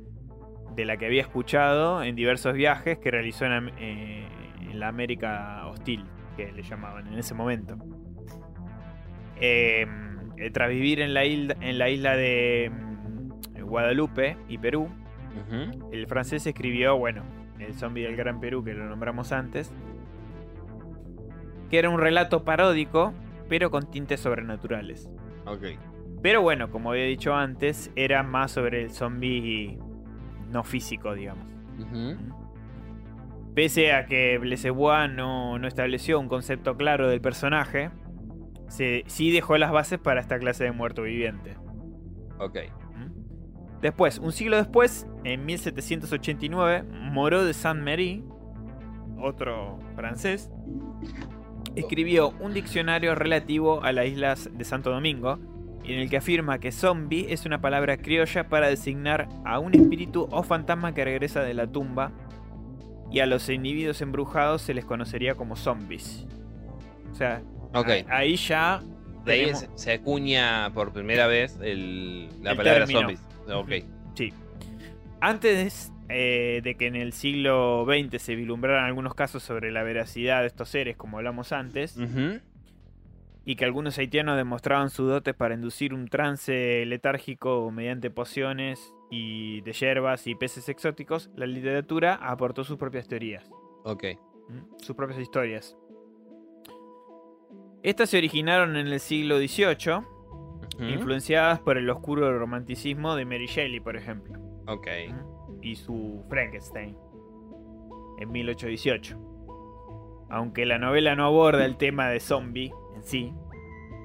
de 0.74 0.84
la 0.86 0.96
que 0.96 1.06
había 1.06 1.20
escuchado 1.20 2.02
en 2.02 2.16
diversos 2.16 2.54
viajes 2.54 2.98
que 2.98 3.10
realizó 3.10 3.44
en, 3.44 3.70
eh, 3.78 4.26
en 4.62 4.80
la 4.80 4.88
América 4.88 5.66
hostil 5.66 6.04
que 6.36 6.50
le 6.50 6.62
llamaban 6.62 7.06
en 7.08 7.18
ese 7.18 7.34
momento 7.34 7.76
Eh, 9.40 9.86
eh, 10.38 10.50
tras 10.50 10.70
vivir 10.70 11.00
en 11.00 11.12
la 11.12 11.24
isla 11.26 11.54
en 11.60 11.76
la 11.78 11.90
isla 11.90 12.16
de 12.16 12.70
Guadalupe 13.64 14.36
y 14.48 14.58
Perú 14.58 14.88
el 15.92 16.06
francés 16.06 16.46
escribió 16.46 16.96
bueno 16.96 17.22
el 17.58 17.74
zombie 17.74 18.04
del 18.04 18.16
Gran 18.16 18.40
Perú 18.40 18.62
que 18.62 18.72
lo 18.74 18.84
nombramos 18.86 19.32
antes 19.32 19.72
que 21.70 21.78
era 21.78 21.90
un 21.90 21.98
relato 22.00 22.44
paródico 22.44 23.12
pero 23.48 23.70
con 23.70 23.90
tintes 23.90 24.20
sobrenaturales 24.20 25.08
Ok. 25.46 25.64
pero 26.22 26.40
bueno, 26.40 26.70
como 26.70 26.90
había 26.92 27.04
dicho 27.04 27.34
antes, 27.34 27.90
era 27.96 28.22
más 28.22 28.52
sobre 28.52 28.82
el 28.82 28.90
zombie 28.90 29.78
no 30.50 30.64
físico, 30.64 31.12
digamos. 31.14 31.46
Pese 33.54 33.92
a 33.92 34.06
que 34.06 34.38
Blesebois 34.38 35.10
no, 35.12 35.58
no 35.58 35.68
estableció 35.68 36.18
un 36.18 36.28
concepto 36.28 36.76
claro 36.76 37.08
del 37.08 37.20
personaje, 37.20 37.90
se, 38.68 39.04
sí 39.06 39.30
dejó 39.32 39.58
las 39.58 39.70
bases 39.70 39.98
para 39.98 40.20
esta 40.20 40.38
clase 40.38 40.64
de 40.64 40.72
muerto 40.72 41.02
viviente. 41.02 41.56
Ok. 42.38 42.58
Después, 43.82 44.18
un 44.18 44.32
siglo 44.32 44.56
después, 44.56 45.06
en 45.24 45.44
1789, 45.44 46.84
Moreau 47.12 47.42
de 47.44 47.52
Saint-Méry, 47.52 48.24
otro 49.18 49.78
francés, 49.94 50.50
escribió 51.76 52.30
un 52.40 52.54
diccionario 52.54 53.14
relativo 53.14 53.82
a 53.82 53.92
las 53.92 54.06
islas 54.06 54.50
de 54.52 54.64
Santo 54.64 54.90
Domingo, 54.90 55.38
en 55.84 55.98
el 55.98 56.08
que 56.08 56.16
afirma 56.16 56.58
que 56.60 56.72
zombie 56.72 57.26
es 57.32 57.44
una 57.44 57.60
palabra 57.60 57.98
criolla 57.98 58.48
para 58.48 58.68
designar 58.68 59.28
a 59.44 59.58
un 59.58 59.74
espíritu 59.74 60.28
o 60.30 60.42
fantasma 60.42 60.94
que 60.94 61.04
regresa 61.04 61.42
de 61.42 61.52
la 61.54 61.66
tumba, 61.66 62.12
y 63.10 63.20
a 63.20 63.26
los 63.26 63.48
individuos 63.48 64.00
embrujados 64.00 64.62
se 64.62 64.72
les 64.74 64.84
conocería 64.84 65.34
como 65.34 65.56
zombies. 65.56 66.26
O 67.12 67.14
sea, 67.14 67.42
ahí- 68.08 68.36
ya... 68.36 68.82
De 69.24 69.32
ahí 69.32 69.40
tenemos- 69.46 69.60
se, 69.60 69.68
se 69.74 69.92
acuña 69.92 70.70
por 70.74 70.92
primera 70.92 71.26
vez 71.26 71.58
el- 71.62 72.28
la 72.42 72.52
El 72.52 72.56
palabra 72.56 72.80
término. 72.86 73.00
zombies. 73.00 73.20
Ok. 73.52 73.70
Sí. 74.14 74.32
Antes 75.20 75.92
eh, 76.08 76.60
de 76.62 76.74
que 76.76 76.86
en 76.86 76.96
el 76.96 77.12
siglo 77.12 77.86
XX 77.86 78.20
se 78.20 78.34
vislumbraran 78.34 78.84
algunos 78.84 79.14
casos 79.14 79.42
sobre 79.42 79.70
la 79.72 79.82
veracidad 79.82 80.42
de 80.42 80.48
estos 80.48 80.68
seres, 80.68 80.96
como 80.96 81.18
hablamos 81.18 81.52
antes, 81.52 81.98
y 83.46 83.56
que 83.56 83.64
algunos 83.64 83.98
haitianos 83.98 84.36
demostraban 84.36 84.90
sus 84.90 85.08
dotes 85.08 85.34
para 85.34 85.54
inducir 85.54 85.94
un 85.94 86.08
trance 86.08 86.84
letárgico 86.86 87.70
mediante 87.70 88.10
pociones 88.10 88.92
y 89.10 89.60
de 89.62 89.72
hierbas 89.72 90.26
y 90.26 90.34
peces 90.34 90.68
exóticos, 90.68 91.30
la 91.36 91.46
literatura 91.46 92.14
aportó 92.14 92.64
sus 92.64 92.78
propias 92.78 93.06
teorías, 93.08 93.50
Ok. 93.84 94.04
¿m? 94.04 94.18
sus 94.78 94.96
propias 94.96 95.20
historias. 95.20 95.76
Estas 97.82 98.08
se 98.10 98.18
originaron 98.18 98.76
en 98.76 98.86
el 98.88 98.98
siglo 99.00 99.36
XVIII, 99.38 100.04
Influenciadas 100.80 101.60
por 101.60 101.76
el 101.78 101.88
oscuro 101.90 102.36
romanticismo 102.38 103.14
de 103.16 103.24
Mary 103.24 103.46
Shelley, 103.46 103.80
por 103.80 103.96
ejemplo. 103.96 104.38
Ok. 104.66 104.86
y 105.62 105.76
su 105.76 106.22
Frankenstein 106.28 106.94
en 108.18 108.30
1818. 108.32 109.18
Aunque 110.30 110.66
la 110.66 110.78
novela 110.78 111.14
no 111.16 111.24
aborda 111.26 111.64
el 111.64 111.76
tema 111.78 112.08
de 112.08 112.20
zombie 112.20 112.72
en 112.94 113.02
sí, 113.02 113.32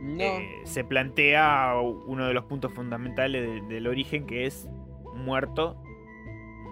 No. 0.01 0.23
eh, 0.23 0.47
se 0.63 0.83
plantea 0.85 1.73
uno 2.07 2.27
de 2.27 2.33
los 2.33 2.45
puntos 2.45 2.73
fundamentales 2.73 3.41
de- 3.67 3.73
del 3.73 3.87
origen 3.87 4.25
que 4.25 4.45
es 4.45 4.69
un 5.13 5.25
muerto, 5.25 5.75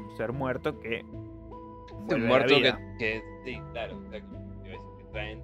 un 0.10 0.15
ser 0.15 0.32
muerto 0.32 0.80
que 0.80 1.03
un 1.03 2.26
muerto 2.28 2.56
que, 2.98 3.22
Sí, 3.44 3.60
claro. 3.74 3.98
o 3.98 4.10
sea, 4.10 4.22
que- 4.22 4.80
traen 5.11 5.41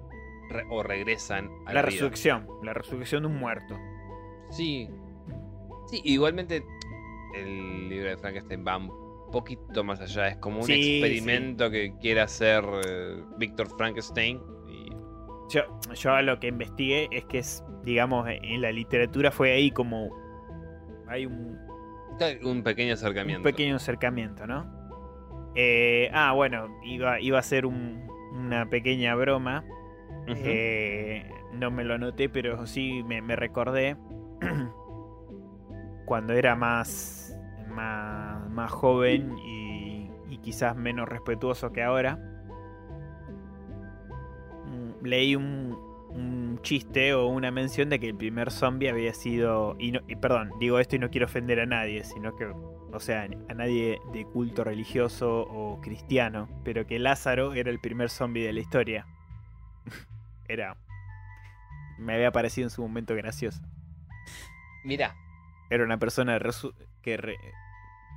re- 0.50 0.64
o 0.70 0.82
regresan 0.82 1.46
a 1.46 1.48
la 1.50 1.64
la, 1.64 1.70
vida. 1.72 1.82
resurrección, 1.82 2.46
la 2.62 2.72
resurrección 2.72 3.22
de 3.24 3.28
un 3.28 3.36
muerto. 3.36 3.76
Sí. 4.56 4.88
Sí, 5.86 6.00
igualmente 6.04 6.64
el 7.34 7.88
libro 7.88 8.08
de 8.10 8.16
Frankenstein 8.16 8.64
va 8.66 8.76
un 8.78 8.90
poquito 9.30 9.84
más 9.84 10.00
allá. 10.00 10.28
Es 10.28 10.36
como 10.38 10.60
un 10.60 10.66
Sí, 10.66 10.72
experimento 11.00 11.70
que 11.70 11.94
quiere 12.00 12.20
hacer 12.20 12.64
eh, 12.86 13.22
Víctor 13.38 13.68
Frankenstein. 13.76 14.40
Y... 14.68 14.90
Yo, 15.50 15.62
yo 15.94 16.22
lo 16.22 16.38
que 16.40 16.48
investigué 16.48 17.08
es 17.10 17.24
que 17.26 17.38
es, 17.38 17.64
digamos, 17.84 18.26
en 18.28 18.60
la 18.62 18.72
literatura 18.72 19.30
fue 19.30 19.52
ahí 19.52 19.70
como 19.70 20.08
hay 21.06 21.26
un, 21.26 21.58
Un 22.44 22.62
pequeño 22.62 22.94
acercamiento. 22.94 23.40
Un 23.40 23.44
pequeño 23.44 23.76
acercamiento, 23.76 24.46
¿no? 24.46 24.72
Eh, 25.56 26.10
ah, 26.12 26.32
bueno, 26.32 26.68
iba, 26.84 27.20
iba 27.20 27.38
a 27.38 27.42
ser 27.42 27.66
un- 27.66 28.08
una 28.32 28.68
pequeña 28.70 29.14
broma. 29.14 29.64
Ujú. 30.28 30.32
Eh, 30.36 31.28
no 31.52 31.70
me 31.70 31.84
lo 31.84 31.94
anoté, 31.94 32.28
pero 32.28 32.66
sí 32.66 33.02
me, 33.04 33.20
me 33.20 33.36
recordé 33.36 33.96
cuando 36.04 36.32
era 36.34 36.54
más, 36.54 37.36
más, 37.68 38.48
más 38.50 38.70
joven 38.70 39.36
y, 39.38 40.10
quizás 40.42 40.76
menos 40.76 41.08
respetuoso 41.08 41.72
que 41.72 41.82
ahora. 41.82 42.16
Mm, 44.66 45.04
Leí 45.06 45.36
un, 45.36 45.94
chiste 46.62 47.12
o 47.14 47.26
una 47.26 47.50
mención 47.50 47.90
de 47.90 47.98
que 47.98 48.08
el 48.08 48.14
primer 48.14 48.50
zombie 48.50 48.88
había 48.88 49.12
sido. 49.14 49.76
Y 49.78 49.92
perdón, 50.16 50.52
digo 50.60 50.78
esto 50.78 50.96
y 50.96 50.98
no 50.98 51.10
quiero 51.10 51.26
ofender 51.26 51.60
a 51.60 51.66
nadie, 51.66 52.04
sino 52.04 52.36
que. 52.36 52.46
O 52.46 53.00
sea, 53.00 53.26
a 53.48 53.54
nadie 53.54 53.98
de 54.12 54.24
culto 54.24 54.62
religioso 54.64 55.42
o 55.42 55.80
cristiano, 55.80 56.48
pero 56.62 56.86
que 56.86 56.98
Lázaro 56.98 57.54
era 57.54 57.70
el 57.70 57.80
primer 57.80 58.08
zombie 58.08 58.44
de 58.44 58.52
la 58.52 58.60
historia. 58.60 59.06
era. 60.48 60.76
Me 61.98 62.14
había 62.14 62.32
parecido 62.32 62.66
en 62.66 62.70
su 62.70 62.82
momento 62.82 63.14
gracioso. 63.14 63.62
Mirá, 64.84 65.16
Era 65.70 65.84
una 65.84 65.98
persona 65.98 66.38
que 67.02 67.16
re- 67.16 67.38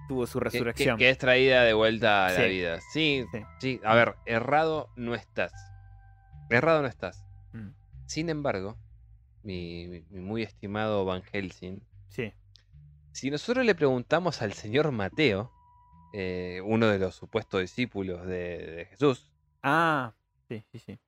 tuvo 0.08 0.28
su 0.28 0.40
que- 0.40 0.44
que, 0.44 0.50
resurrección. 0.50 0.98
que 0.98 1.10
es 1.10 1.18
traída 1.18 1.64
de 1.64 1.74
vuelta 1.74 2.28
a 2.28 2.32
la 2.34 2.44
vida. 2.46 2.80
Sí, 2.92 3.26
Sí. 3.32 3.42
sí. 3.60 3.82
A 3.84 3.96
ver, 3.96 4.16
errado 4.26 4.90
no 4.96 5.16
estás. 5.16 5.52
Errado 6.50 6.82
no 6.82 6.88
estás. 6.88 7.26
Mm, 7.54 7.70
Sin 8.06 8.30
embargo, 8.30 8.78
mi 9.44 10.02
muy 10.12 10.44
estimado 10.44 11.04
Van 11.06 11.24
Helsing, 11.24 11.82
sí. 12.10 12.34
si 13.12 13.32
nosotros 13.32 13.66
le 13.66 13.76
preguntamos 13.76 14.42
al 14.42 14.54
señor 14.54 14.92
Mateo, 14.92 15.52
eh, 16.14 16.62
uno 16.64 16.88
de 16.88 17.00
los 17.00 17.16
supuestos 17.16 17.60
discípulos 17.62 18.26
de, 18.26 18.58
de 18.66 18.86
Jesús, 18.86 19.30
Ah, 19.64 20.14
sí, 20.48 20.64
sí, 20.72 20.80
sí. 20.80 21.00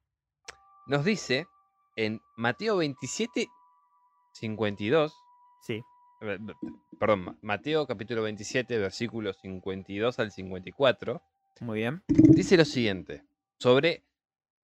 nos 0.88 1.06
dice 1.06 1.48
en 1.96 2.20
Mateo 2.36 2.78
27, 2.78 3.48
52, 4.34 5.14
Sí. 5.62 5.82
perdón, 7.00 7.20
Ma- 7.24 7.38
Mateo 7.42 7.86
capítulo 7.88 8.24
27, 8.24 8.78
versículos 8.78 9.38
52 9.42 10.20
al 10.20 10.32
54, 10.32 11.22
Muy 11.62 11.80
bien. 11.80 12.04
dice 12.08 12.58
lo 12.58 12.66
siguiente 12.66 13.24
sobre 13.60 14.04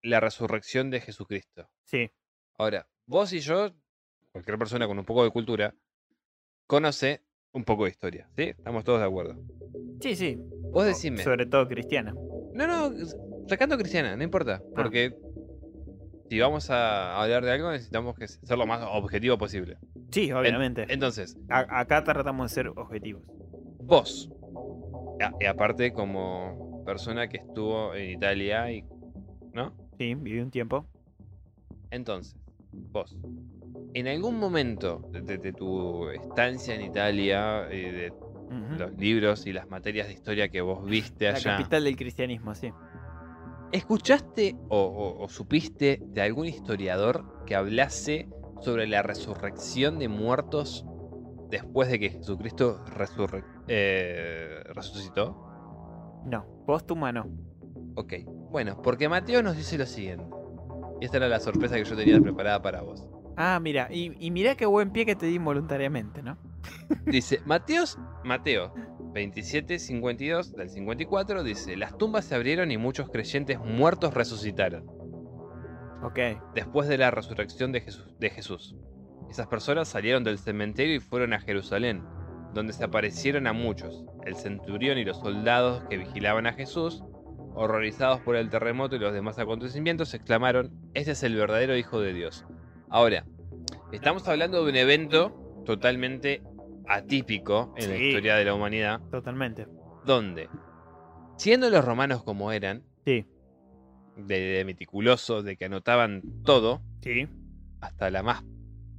la 0.02 0.20
resurrección 0.20 0.90
de 0.90 1.00
Jesucristo. 1.00 1.68
Sí. 1.84 2.10
Ahora, 2.58 2.86
vos 3.06 3.32
y 3.32 3.40
yo 3.40 3.70
cualquier 4.32 4.58
persona 4.58 4.86
con 4.86 4.98
un 4.98 5.04
poco 5.04 5.24
de 5.24 5.30
cultura 5.30 5.74
conoce 6.66 7.22
un 7.52 7.64
poco 7.64 7.84
de 7.84 7.90
historia, 7.90 8.28
¿sí? 8.36 8.42
Estamos 8.44 8.84
todos 8.84 9.00
de 9.00 9.06
acuerdo. 9.06 9.36
Sí, 10.00 10.16
sí. 10.16 10.36
Vos 10.72 10.84
decime. 10.86 11.22
Sobre 11.22 11.46
todo 11.46 11.68
cristiana. 11.68 12.12
No, 12.52 12.66
no, 12.66 12.92
sacando 13.48 13.76
cristiana, 13.78 14.16
no 14.16 14.24
importa. 14.24 14.60
Ah. 14.62 14.70
Porque 14.74 15.14
si 16.28 16.40
vamos 16.40 16.68
a 16.70 17.20
hablar 17.22 17.44
de 17.44 17.52
algo, 17.52 17.70
necesitamos 17.70 18.16
que 18.16 18.26
ser 18.26 18.58
lo 18.58 18.66
más 18.66 18.82
objetivo 18.82 19.38
posible. 19.38 19.78
Sí, 20.10 20.30
obviamente. 20.32 20.86
Entonces, 20.88 21.36
A- 21.48 21.80
acá 21.80 22.02
tratamos 22.04 22.50
de 22.50 22.54
ser 22.54 22.68
objetivos. 22.76 23.22
vos, 23.80 24.30
a- 25.20 25.34
y 25.40 25.44
aparte 25.46 25.92
como 25.92 26.82
persona 26.84 27.28
que 27.28 27.38
estuvo 27.38 27.94
en 27.94 28.10
Italia 28.10 28.70
y. 28.72 28.84
¿No? 29.52 29.72
Sí, 29.98 30.14
viví 30.14 30.40
un 30.40 30.50
tiempo. 30.50 30.86
Entonces, 31.90 32.36
vos, 32.92 33.16
en 33.94 34.08
algún 34.08 34.38
momento 34.38 35.08
de, 35.12 35.20
de- 35.22 35.38
de 35.38 35.52
tu 35.52 36.08
estancia 36.10 36.74
en 36.74 36.82
Italia, 36.82 37.68
eh, 37.70 37.92
de 37.92 38.12
los 38.76 38.92
libros 38.96 39.46
y 39.46 39.52
las 39.52 39.68
materias 39.68 40.08
de 40.08 40.14
historia 40.14 40.48
que 40.48 40.60
vos 40.60 40.84
viste 40.84 41.26
La 41.30 41.36
allá, 41.36 41.56
capital 41.56 41.84
del 41.84 41.96
cristianismo, 41.96 42.54
sí. 42.56 42.72
¿escuchaste 43.70 44.56
o, 44.68 44.78
o- 44.78 45.22
o 45.24 45.28
supiste 45.28 46.00
de 46.02 46.22
algún 46.22 46.46
historiador 46.46 47.24
que 47.46 47.54
hablase 47.54 48.28
sobre 48.64 48.86
la 48.86 49.02
resurrección 49.02 49.98
de 49.98 50.08
muertos 50.08 50.86
después 51.50 51.90
de 51.90 51.98
que 51.98 52.10
Jesucristo 52.10 52.82
eh, 53.68 54.62
resucitó? 54.74 55.36
No, 56.24 56.46
póstuma 56.66 57.12
no. 57.12 57.28
Ok, 57.94 58.14
bueno, 58.50 58.80
porque 58.82 59.08
Mateo 59.08 59.42
nos 59.42 59.56
dice 59.56 59.76
lo 59.76 59.86
siguiente. 59.86 60.24
Y 61.00 61.04
esta 61.04 61.18
era 61.18 61.28
la 61.28 61.40
sorpresa 61.40 61.76
que 61.76 61.84
yo 61.84 61.94
tenía 61.94 62.18
preparada 62.20 62.62
para 62.62 62.80
vos. 62.80 63.06
Ah, 63.36 63.58
mira, 63.60 63.88
y, 63.90 64.12
y 64.18 64.30
mira 64.30 64.54
qué 64.54 64.64
buen 64.64 64.90
pie 64.90 65.04
que 65.04 65.14
te 65.14 65.26
di 65.26 65.34
involuntariamente, 65.34 66.22
¿no? 66.22 66.38
Dice, 67.06 67.40
Mateos, 67.44 67.98
Mateo 68.24 68.72
27, 69.12 69.78
52 69.78 70.56
del 70.56 70.70
54, 70.70 71.44
dice, 71.44 71.76
las 71.76 71.96
tumbas 71.96 72.24
se 72.24 72.34
abrieron 72.34 72.70
y 72.72 72.78
muchos 72.78 73.10
creyentes 73.10 73.60
muertos 73.60 74.12
resucitaron 74.14 75.03
Después 76.54 76.88
de 76.88 76.98
la 76.98 77.10
resurrección 77.10 77.72
de 77.72 77.80
Jesús. 77.80 78.14
De 78.18 78.30
Jesús. 78.30 78.76
Esas 79.30 79.46
personas 79.46 79.88
salieron 79.88 80.22
del 80.24 80.38
cementerio 80.38 80.94
y 80.96 81.00
fueron 81.00 81.32
a 81.32 81.40
Jerusalén, 81.40 82.04
donde 82.52 82.72
se 82.72 82.84
aparecieron 82.84 83.46
a 83.46 83.52
muchos. 83.52 84.04
El 84.24 84.36
centurión 84.36 84.98
y 84.98 85.04
los 85.04 85.18
soldados 85.18 85.84
que 85.88 85.96
vigilaban 85.96 86.46
a 86.46 86.52
Jesús, 86.52 87.02
horrorizados 87.54 88.20
por 88.20 88.36
el 88.36 88.50
terremoto 88.50 88.96
y 88.96 88.98
los 88.98 89.12
demás 89.12 89.38
acontecimientos, 89.38 90.14
exclamaron, 90.14 90.70
este 90.94 91.12
es 91.12 91.22
el 91.22 91.36
verdadero 91.36 91.76
Hijo 91.76 92.00
de 92.00 92.12
Dios. 92.12 92.44
Ahora, 92.90 93.24
estamos 93.92 94.26
hablando 94.28 94.62
de 94.64 94.70
un 94.70 94.76
evento 94.76 95.62
totalmente 95.64 96.42
atípico 96.86 97.74
en 97.76 97.90
la 97.90 97.96
historia 97.96 98.36
de 98.36 98.44
la 98.44 98.54
humanidad, 98.54 99.00
Totalmente. 99.10 99.66
donde, 100.04 100.48
siendo 101.36 101.70
los 101.70 101.84
romanos 101.84 102.22
como 102.22 102.52
eran, 102.52 102.82
Sí. 103.04 103.26
De, 104.16 104.38
de 104.40 104.64
meticulosos, 104.64 105.44
de 105.44 105.56
que 105.56 105.64
anotaban 105.66 106.22
todo, 106.44 106.80
Sí. 107.02 107.26
hasta 107.80 108.10
la 108.10 108.22
más 108.22 108.42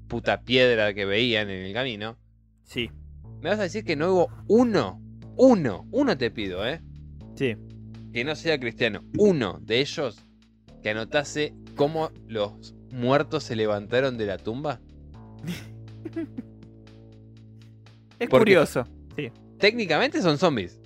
puta 0.08 0.42
piedra 0.42 0.94
que 0.94 1.06
veían 1.06 1.50
en 1.50 1.66
el 1.66 1.74
camino, 1.74 2.18
Sí. 2.64 2.92
me 3.42 3.50
vas 3.50 3.60
a 3.60 3.64
decir 3.64 3.84
que 3.84 3.96
no 3.96 4.12
hubo 4.14 4.30
uno, 4.48 5.02
uno, 5.38 5.88
uno 5.92 6.18
te 6.18 6.32
pido, 6.32 6.68
¿eh? 6.68 6.82
Sí. 7.36 7.56
Que 8.14 8.24
no 8.24 8.36
sea 8.36 8.60
cristiano, 8.60 9.04
uno 9.18 9.60
de 9.62 9.80
ellos 9.82 10.18
que 10.82 10.90
anotase 10.92 11.54
cómo 11.76 12.12
los 12.28 12.74
muertos 12.92 13.44
se 13.44 13.56
levantaron 13.56 14.18
de 14.18 14.26
la 14.28 14.38
tumba. 14.38 14.80
Es 18.20 18.30
Porque- 18.30 18.46
curioso. 18.56 18.86
Técnicamente 19.58 20.22
son 20.22 20.38
zombies. 20.38 20.80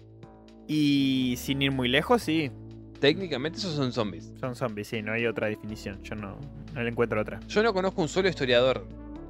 Y 0.67 1.35
sin 1.37 1.61
ir 1.61 1.71
muy 1.71 1.87
lejos, 1.89 2.21
sí. 2.23 2.51
Técnicamente 2.99 3.57
esos 3.59 3.75
son 3.75 3.91
zombies. 3.93 4.33
Son 4.39 4.55
zombies, 4.55 4.87
sí, 4.87 5.01
no 5.01 5.13
hay 5.13 5.25
otra 5.25 5.47
definición. 5.47 6.01
Yo 6.03 6.15
no, 6.15 6.37
no 6.73 6.83
le 6.83 6.89
encuentro 6.89 7.21
otra. 7.21 7.39
Yo 7.47 7.63
no 7.63 7.73
conozco 7.73 8.01
un 8.01 8.07
solo 8.09 8.27
historiador 8.29 8.85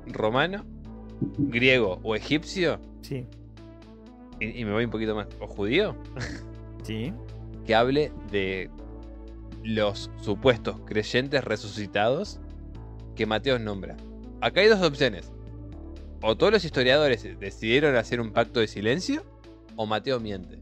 romano, 0.08 0.66
griego 1.38 2.00
o 2.04 2.16
egipcio, 2.16 2.80
Sí. 3.02 3.26
y, 4.40 4.60
y 4.62 4.66
me 4.66 4.72
voy 4.72 4.86
un 4.86 4.92
poquito 4.92 5.14
más, 5.16 5.28
o 5.40 5.48
judío, 5.48 5.96
Sí. 6.84 7.14
que 7.66 7.76
hable 7.76 8.12
de 8.32 8.70
los 9.64 10.10
supuestos 10.22 10.78
creyentes 10.86 11.44
resucitados 11.44 12.40
que 13.16 13.26
Mateos 13.26 13.60
nombra. 13.62 13.98
Acá 14.42 14.62
hay 14.62 14.68
dos 14.68 14.82
opciones. 14.82 15.32
O 16.22 16.36
todos 16.38 16.52
los 16.52 16.66
historiadores 16.66 17.24
decidieron 17.40 17.96
hacer 17.96 18.20
un 18.20 18.32
pacto 18.32 18.60
de 18.62 18.68
silencio, 18.68 19.24
o 19.76 19.86
Mateo 19.86 20.20
miente. 20.20 20.58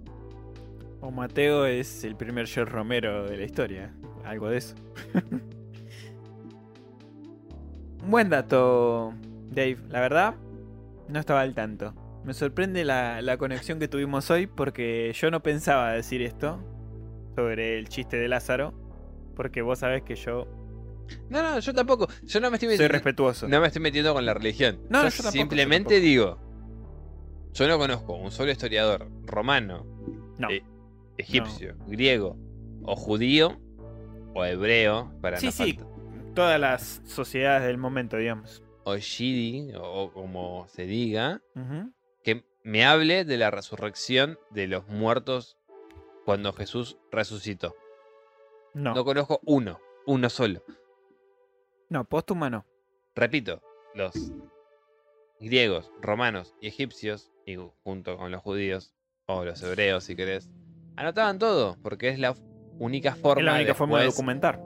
O 1.08 1.12
Mateo 1.12 1.66
es 1.66 2.04
el 2.04 2.18
primer 2.18 2.48
George 2.48 2.70
Romero 2.70 3.26
de 3.30 3.38
la 3.38 3.46
historia. 3.46 3.94
Algo 4.26 4.50
de 4.50 4.58
eso. 4.58 4.76
Buen 8.06 8.30
dato, 8.30 9.14
Dave. 9.50 9.78
La 9.88 10.02
verdad, 10.02 10.36
no 11.08 11.18
estaba 11.20 11.40
al 11.42 11.56
tanto. 11.56 11.94
Me 12.26 12.34
sorprende 12.34 12.84
la, 12.84 13.22
la 13.22 13.38
conexión 13.38 13.80
que 13.80 13.88
tuvimos 13.88 14.30
hoy 14.32 14.48
porque 14.48 15.14
yo 15.16 15.32
no 15.32 15.42
pensaba 15.42 15.94
decir 15.94 16.22
esto 16.22 16.60
sobre 17.38 17.80
el 17.80 17.88
chiste 17.88 18.18
de 18.18 18.28
Lázaro. 18.28 18.74
Porque 19.34 19.62
vos 19.62 19.80
sabés 19.80 20.02
que 20.04 20.16
yo 20.16 20.46
No, 21.30 21.42
no, 21.42 21.60
yo 21.60 21.74
tampoco. 21.74 22.08
Yo 22.26 22.42
no 22.42 22.50
me 22.50 22.58
estoy 22.58 22.68
soy 22.68 22.74
metiendo, 22.76 22.92
respetuoso. 22.94 23.48
no 23.48 23.62
me 23.62 23.68
estoy 23.68 23.82
metiendo 23.82 24.14
con 24.14 24.26
la 24.26 24.34
religión. 24.34 24.80
No, 24.90 25.04
Yo 25.04 25.10
yo 25.10 25.16
tampoco, 25.24 25.32
simplemente 25.32 26.02
digo. 26.02 26.38
Yo 27.54 27.66
no 27.70 27.78
conozco 27.78 28.14
un 28.16 28.30
solo 28.32 28.52
historiador 28.52 29.08
romano, 29.26 29.86
No. 30.38 30.50
eh, 30.50 30.64
egipcio, 31.18 31.76
griego, 31.88 32.38
o 32.84 32.96
judío, 32.96 33.60
o 34.34 34.46
hebreo, 34.46 35.12
para 35.22 35.38
Sí, 35.38 35.48
no 35.48 35.52
sí. 35.52 35.80
Todas 36.36 36.60
las 36.60 37.02
sociedades 37.06 37.64
del 37.66 37.78
momento, 37.78 38.18
digamos. 38.18 38.64
o 38.84 38.96
shidi, 38.98 39.74
o, 39.76 40.12
como 40.14 40.68
se 40.70 40.86
diga, 40.86 41.42
que 42.24 42.44
me 42.64 42.86
hable 42.86 43.26
de 43.26 43.38
la 43.38 43.50
resurrección 43.52 44.38
de 44.52 44.68
los 44.68 44.88
muertos 44.88 45.58
cuando 46.26 46.54
Jesús 46.54 46.98
resucitó. 47.12 47.76
No, 48.74 48.92
No 48.92 48.96
no, 48.98 49.06
conozco 49.06 49.40
uno, 49.46 49.80
uno 50.06 50.30
solo. 50.30 50.62
póstuma 52.10 52.50
no. 52.50 52.66
Repito, 53.16 53.62
los 53.96 54.14
griegos, 55.40 55.92
romanos 56.02 56.54
y 56.62 56.68
egipcios, 56.68 57.32
y 57.46 57.56
junto 57.84 58.18
con 58.18 58.32
los 58.32 58.42
judíos, 58.42 58.94
o 59.26 59.44
los 59.44 59.62
hebreos 59.64 60.04
si 60.04 60.16
querés, 60.16 60.50
anotaban 60.98 61.40
todo, 61.40 61.78
porque 61.82 62.10
es 62.10 62.20
la 62.20 62.36
única 62.80 63.16
forma, 63.16 63.40
es 63.42 63.46
la 63.46 63.54
única 63.56 63.74
forma 63.76 64.00
de 64.00 64.06
documentar. 64.08 64.60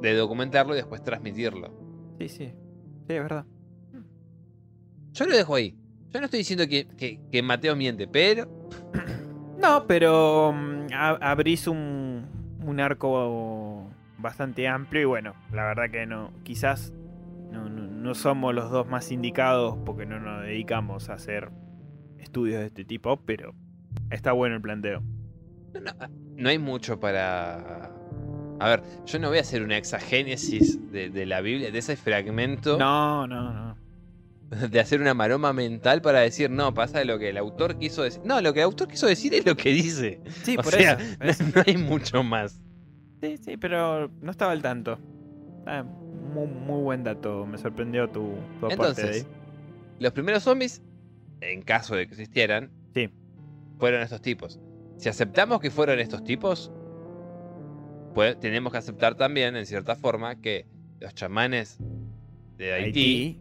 de 0.00 0.14
documentarlo 0.14 0.74
y 0.74 0.76
después 0.78 1.02
transmitirlo. 1.02 1.72
Sí, 2.18 2.28
sí. 2.28 2.46
Sí, 3.06 3.14
es 3.14 3.22
verdad. 3.22 3.46
Yo 5.12 5.26
lo 5.26 5.36
dejo 5.36 5.54
ahí. 5.54 5.76
Yo 6.12 6.20
no 6.20 6.24
estoy 6.26 6.38
diciendo 6.38 6.66
que, 6.68 6.86
que- 6.96 7.20
que 7.30 7.42
Mateo 7.42 7.76
miente, 7.76 8.08
pero 8.08 8.46
No, 9.60 9.86
pero 9.86 10.52
mm, 10.52 10.88
abrís 10.92 11.66
un, 11.68 12.26
un 12.66 12.80
arco 12.80 13.88
bastante 14.18 14.66
amplio 14.68 15.02
y 15.02 15.04
bueno, 15.06 15.34
la 15.52 15.64
verdad 15.64 15.90
que 15.90 16.06
no, 16.06 16.32
quizás 16.42 16.92
no, 17.50 17.68
no- 17.70 17.86
no 17.86 18.14
somos 18.14 18.54
los 18.54 18.70
dos 18.70 18.86
más 18.88 19.10
indicados 19.12 19.78
porque 19.84 20.06
no 20.06 20.18
nos 20.20 20.42
dedicamos 20.42 21.08
a 21.08 21.14
hacer 21.14 21.50
estudios 22.18 22.60
de 22.60 22.66
este 22.66 22.84
tipo, 22.84 23.16
pero 23.24 23.54
está 24.10 24.32
bueno 24.32 24.56
el 24.56 24.62
planteo. 24.62 25.02
No, 26.36 26.48
hay 26.48 26.58
mucho 26.58 26.98
para... 27.00 27.90
A 28.60 28.68
ver, 28.68 28.82
yo 29.06 29.18
no 29.18 29.28
voy 29.28 29.38
a 29.38 29.40
hacer 29.40 29.62
una 29.62 29.76
exagénesis 29.76 30.78
de, 30.92 31.10
de 31.10 31.26
la 31.26 31.40
Biblia, 31.40 31.70
de 31.70 31.78
ese 31.78 31.96
fragmento, 31.96 32.78
No, 32.78 33.26
no, 33.26 33.52
no. 33.52 33.76
de 34.70 34.78
hacer 34.80 35.00
una 35.00 35.12
maroma 35.14 35.52
mental 35.52 36.00
para 36.02 36.20
decir, 36.20 36.50
no, 36.50 36.72
pasa 36.72 36.98
de 37.00 37.04
lo 37.04 37.18
que 37.18 37.30
el 37.30 37.36
autor 37.38 37.76
quiso 37.78 38.02
decir. 38.04 38.22
No, 38.24 38.40
lo 38.40 38.52
que 38.52 38.60
el 38.60 38.64
autor 38.66 38.88
quiso 38.88 39.06
decir 39.06 39.34
es 39.34 39.44
lo 39.44 39.56
que 39.56 39.70
dice. 39.70 40.20
Sí, 40.44 40.56
O 40.56 40.62
por 40.62 40.72
sea, 40.72 40.92
eso. 40.92 41.16
por 41.18 41.26
eso. 41.28 41.44
No 41.54 41.62
hay 41.66 41.76
mucho 41.76 42.22
más. 42.22 42.60
Sí, 43.20 43.36
sí, 43.38 43.56
pero 43.56 44.08
no 44.20 44.30
estaba 44.30 44.52
al 44.52 44.62
tanto. 44.62 44.98
Ah, 45.66 45.82
muy, 45.82 46.46
muy 46.46 46.82
buen 46.82 47.02
dato, 47.04 47.46
me 47.46 47.58
sorprendió 47.58 48.06
tu, 48.08 48.34
tu 48.60 48.66
aporte 48.66 48.72
Entonces, 48.72 49.24
Dave. 49.24 49.36
los 49.98 50.12
primeros 50.12 50.42
zombies, 50.42 50.82
en 51.40 51.62
caso 51.62 51.96
de 51.96 52.06
que 52.06 52.12
existieran, 52.12 52.70
Sí. 52.94 53.08
fueron 53.78 54.02
estos 54.02 54.20
tipos. 54.20 54.60
Si 54.96 55.08
aceptamos 55.08 55.60
que 55.60 55.70
fueron 55.70 55.98
estos 55.98 56.24
tipos, 56.24 56.72
pues 58.14 58.38
tenemos 58.38 58.72
que 58.72 58.78
aceptar 58.78 59.16
también, 59.16 59.56
en 59.56 59.66
cierta 59.66 59.96
forma, 59.96 60.40
que 60.40 60.66
los 61.00 61.14
chamanes 61.14 61.78
de 62.56 62.72
Haití, 62.72 63.40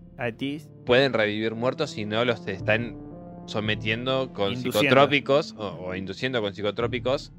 pueden 0.85 1.13
revivir 1.13 1.55
muertos 1.55 1.91
si 1.91 2.05
no 2.05 2.25
los 2.25 2.45
están 2.47 2.97
sometiendo 3.45 4.33
con 4.33 4.53
Induciendo. 4.53 4.79
psicotrópicos 4.79 5.55
o, 5.57 5.67
o 5.67 5.95
induciendo 5.95 6.41
con 6.41 6.53
psicotrópicos 6.53 7.33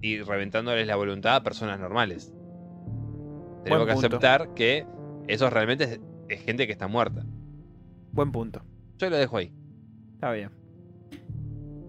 y 0.00 0.20
reventándoles 0.20 0.86
la 0.86 0.96
voluntad 0.96 1.36
a 1.36 1.42
personas 1.42 1.78
normales. 1.78 2.32
Tenemos 3.64 3.86
que 3.86 3.92
aceptar 3.92 4.54
que 4.54 4.86
eso 5.26 5.50
realmente 5.50 5.84
es, 5.84 6.00
es 6.28 6.42
gente 6.42 6.66
que 6.66 6.72
está 6.72 6.88
muerta. 6.88 7.24
buen 8.12 8.32
punto. 8.32 8.62
Yo 8.98 9.10
lo 9.10 9.16
dejo 9.16 9.36
ahí. 9.36 9.52
Está 10.14 10.32
bien. 10.32 10.50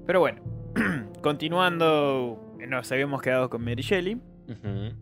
Pero 0.05 0.19
bueno, 0.19 0.41
continuando, 1.21 2.55
nos 2.67 2.91
habíamos 2.91 3.21
quedado 3.21 3.49
con 3.49 3.63
Mary 3.63 3.81
Shelley, 3.81 4.15
Ujú. 4.15 4.95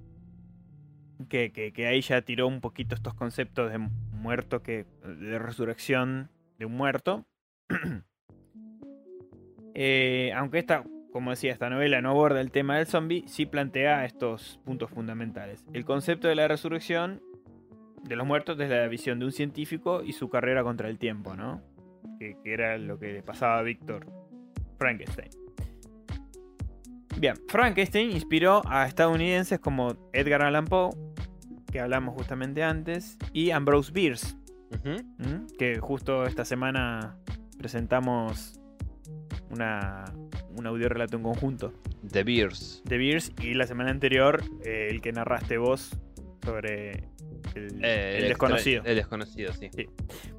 que, 1.30 1.52
que- 1.52 1.72
que 1.74 1.88
ahí 1.88 2.02
ya 2.02 2.22
tiró 2.22 2.48
un 2.48 2.62
poquito 2.62 2.96
estos 2.96 3.14
conceptos 3.14 3.72
de 3.72 3.78
muerto, 3.78 4.62
que 4.64 4.86
de 5.04 5.40
resurrección 5.40 6.30
de 6.60 6.66
un 6.66 6.74
muerto. 6.76 7.26
Eh, 9.80 10.32
aunque 10.36 10.58
esta, 10.58 10.84
como 11.12 11.30
decía, 11.30 11.52
esta 11.54 11.70
novela 11.70 12.02
no 12.02 12.10
aborda 12.10 12.42
el 12.42 12.50
tema 12.50 12.78
del 12.78 12.88
zombie, 12.88 13.24
sí 13.28 13.46
plantea 13.46 14.06
estos 14.06 14.60
puntos 14.66 14.90
fundamentales. 14.90 15.64
El 15.72 15.86
concepto 15.86 16.28
de 16.28 16.34
la 16.34 16.48
resurrección 16.48 17.22
de 18.04 18.16
los 18.16 18.26
muertos 18.26 18.58
desde 18.58 18.76
la 18.76 18.88
visión 18.88 19.20
de 19.20 19.26
un 19.26 19.32
científico 19.32 20.02
y 20.04 20.14
su 20.14 20.30
carrera 20.30 20.64
contra 20.64 20.90
el 20.90 20.98
tiempo, 20.98 21.36
¿no? 21.36 21.62
Que, 22.18 22.38
que 22.44 22.54
era 22.54 22.80
lo 22.80 22.98
que 22.98 23.14
le 23.14 23.22
pasaba 23.22 23.60
a 23.60 23.62
Víctor 23.62 24.08
Frankenstein. 24.80 25.30
Bien, 27.20 27.36
Frankenstein 27.48 28.12
inspiró 28.12 28.62
a 28.68 28.86
estadounidenses 28.88 29.60
como 29.60 29.96
Edgar 30.14 30.44
Allan 30.44 30.66
Poe, 30.66 30.92
que 31.72 31.80
hablamos 31.80 32.14
justamente 32.16 32.64
antes, 32.64 33.18
y 33.34 33.52
Ambrose 33.52 33.92
Bierce, 33.92 34.36
que 35.58 35.80
justo 35.80 36.26
esta 36.26 36.46
semana 36.46 37.18
presentamos 37.58 38.60
una, 39.50 40.06
un 40.56 40.68
audiorelato 40.68 41.18
en 41.18 41.24
conjunto 41.24 41.74
The 42.12 42.24
Beers. 42.24 42.84
de 42.86 42.98
Bierce 42.98 43.34
y 43.42 43.54
la 43.56 43.66
semana 43.66 43.90
anterior 43.90 44.44
eh, 44.64 44.90
el 44.92 45.02
que 45.02 45.12
narraste 45.12 45.58
vos 45.58 45.98
sobre 46.44 47.06
el, 47.56 47.84
Eh, 47.84 48.20
el 48.20 48.28
desconocido. 48.28 48.84
El 48.86 48.96
desconocido, 48.96 49.54
sí. 49.54 49.70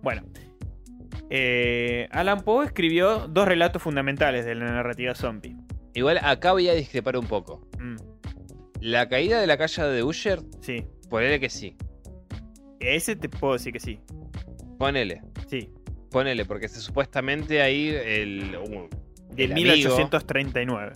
Bueno, 0.02 0.22
eh, 1.30 2.08
Alan 2.12 2.42
Poe 2.42 2.64
escribió 2.66 3.26
dos 3.28 3.48
relatos 3.48 3.82
fundamentales 3.82 4.44
de 4.44 4.54
la 4.54 4.66
narrativa 4.66 5.14
zombie. 5.14 5.56
Igual 5.94 6.18
acá 6.22 6.52
voy 6.52 6.68
a 6.68 6.74
discrepar 6.74 7.16
un 7.16 7.26
poco. 7.26 7.66
Mm, 7.78 7.96
La 8.80 9.08
caída 9.08 9.40
de 9.40 9.46
la 9.46 9.56
calle 9.58 9.82
de 9.82 10.02
Usher, 10.02 10.40
sí, 10.60 10.84
ponele 11.10 11.40
que 11.40 11.50
sí. 11.50 11.76
ese 12.80 13.16
te 13.16 13.28
puedo 13.28 13.54
decir 13.54 13.72
que 13.72 13.80
sí. 13.80 13.98
Ponele. 14.78 15.22
Sí, 15.48 15.72
Ponele, 16.10 16.44
porque 16.44 16.68
se, 16.68 16.80
supuestamente 16.80 17.60
ahí 17.60 17.88
el, 17.88 18.56
uh, 18.56 18.88
de 19.34 19.44
El 19.44 19.52
amigo. 19.52 19.66
1839. 19.72 20.92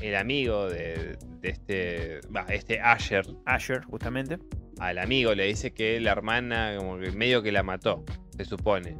el 0.00 0.14
amigo 0.16 0.68
de, 0.68 1.16
de 1.40 1.48
este. 1.48 2.20
Va, 2.34 2.42
este 2.48 2.80
Asher, 2.80 3.26
Asher, 3.44 3.82
justamente. 3.84 4.38
al 4.78 4.98
amigo 4.98 5.34
le 5.34 5.46
dice 5.46 5.72
que 5.72 5.98
la 6.00 6.12
hermana, 6.12 6.74
como 6.78 6.98
que 6.98 7.10
medio 7.12 7.42
que 7.42 7.50
la 7.52 7.62
mató, 7.64 8.04
se 8.36 8.44
supone. 8.44 8.96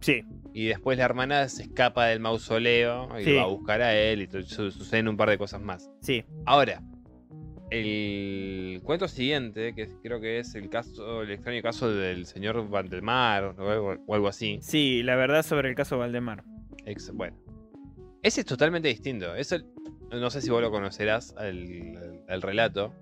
Sí, 0.00 0.22
Y 0.54 0.66
después 0.66 0.98
la 0.98 1.04
hermana 1.04 1.48
se 1.48 1.62
escapa 1.64 2.06
del 2.06 2.20
mausoleo 2.20 3.08
y 3.20 3.24
Sí. 3.24 3.34
va 3.34 3.42
a 3.42 3.46
buscar 3.46 3.80
a 3.82 3.94
él 3.94 4.22
y 4.22 4.42
su- 4.42 4.70
suceden 4.72 5.06
un 5.08 5.16
par 5.16 5.30
de 5.30 5.38
cosas 5.38 5.60
más. 5.60 5.90
sí. 6.00 6.24
Ahora, 6.46 6.82
el 7.70 8.80
cuento 8.82 9.08
siguiente, 9.08 9.74
que 9.74 9.88
creo 10.02 10.20
que 10.20 10.38
es 10.38 10.54
el 10.54 10.68
caso, 10.70 11.22
el 11.22 11.30
extraño 11.30 11.62
caso 11.62 11.90
del 11.92 12.26
señor 12.26 12.68
Vandelmar 12.68 13.54
o 13.58 13.70
algo, 13.70 13.94
o 14.06 14.14
algo 14.14 14.28
así. 14.28 14.58
Sí, 14.62 15.02
la 15.02 15.16
verdad 15.16 15.42
sobre 15.42 15.68
el 15.68 15.74
caso 15.74 15.98
Valdemar. 15.98 16.44
Ex- 16.86 17.12
bueno, 17.12 17.36
ese 18.22 18.40
es 18.40 18.46
totalmente 18.46 18.88
distinto. 18.88 19.34
Eso, 19.34 19.58
no 20.10 20.30
sé 20.30 20.40
si 20.40 20.50
vos 20.50 20.62
lo 20.62 20.70
conocerás, 20.70 21.34
el 21.40 22.42
relato. 22.42 22.94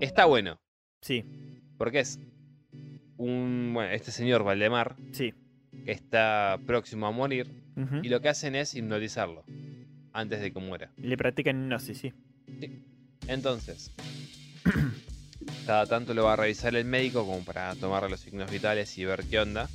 Está 0.00 0.24
bueno, 0.24 0.58
Sí, 1.02 1.24
porque 1.76 2.00
es 2.00 2.18
un, 3.16 3.72
bueno, 3.74 3.90
este 3.92 4.10
señor 4.10 4.44
Valdemar 4.44 4.96
sí. 5.12 5.34
que 5.84 5.92
está 5.92 6.58
próximo 6.66 7.06
a 7.06 7.10
morir 7.10 7.50
y 8.02 8.08
lo 8.08 8.20
que 8.20 8.28
hacen 8.28 8.54
es 8.54 8.74
hipnotizarlo 8.74 9.44
antes 10.12 10.40
de 10.40 10.52
que 10.52 10.60
muera. 10.60 10.92
Le 10.96 11.16
practican 11.16 11.64
hipnosis, 11.64 11.98
sí. 11.98 12.12
Entonces, 13.26 13.90
cada 15.66 15.86
tanto 15.86 16.14
lo 16.14 16.24
va 16.24 16.34
a 16.34 16.36
revisar 16.36 16.74
el 16.76 16.84
médico 16.84 17.26
como 17.26 17.44
para 17.44 17.74
tomarle 17.74 18.10
los 18.10 18.20
signos 18.20 18.50
vitales 18.50 18.96
y 18.96 19.04
ver 19.04 19.24
qué 19.24 19.40
onda, 19.40 19.68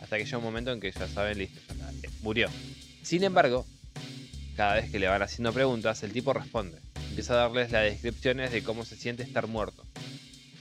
hasta 0.00 0.18
que 0.18 0.24
llega 0.24 0.38
un 0.38 0.44
momento 0.44 0.72
en 0.72 0.80
que 0.80 0.90
ya 0.90 1.06
saben, 1.06 1.38
listo, 1.38 1.60
ya 1.68 1.74
está, 1.74 1.90
eh, 2.06 2.10
murió. 2.22 2.48
Sin 3.02 3.22
embargo, 3.22 3.66
cada 4.56 4.74
vez 4.74 4.90
que 4.90 4.98
le 4.98 5.06
van 5.06 5.22
haciendo 5.22 5.52
preguntas, 5.52 6.02
el 6.02 6.12
tipo 6.12 6.32
responde. 6.32 6.78
Empieza 7.10 7.34
a 7.34 7.36
darles 7.36 7.70
las 7.70 7.84
descripciones 7.84 8.52
de 8.52 8.62
cómo 8.62 8.84
se 8.84 8.96
siente 8.96 9.22
estar 9.22 9.46
muerto. 9.46 9.84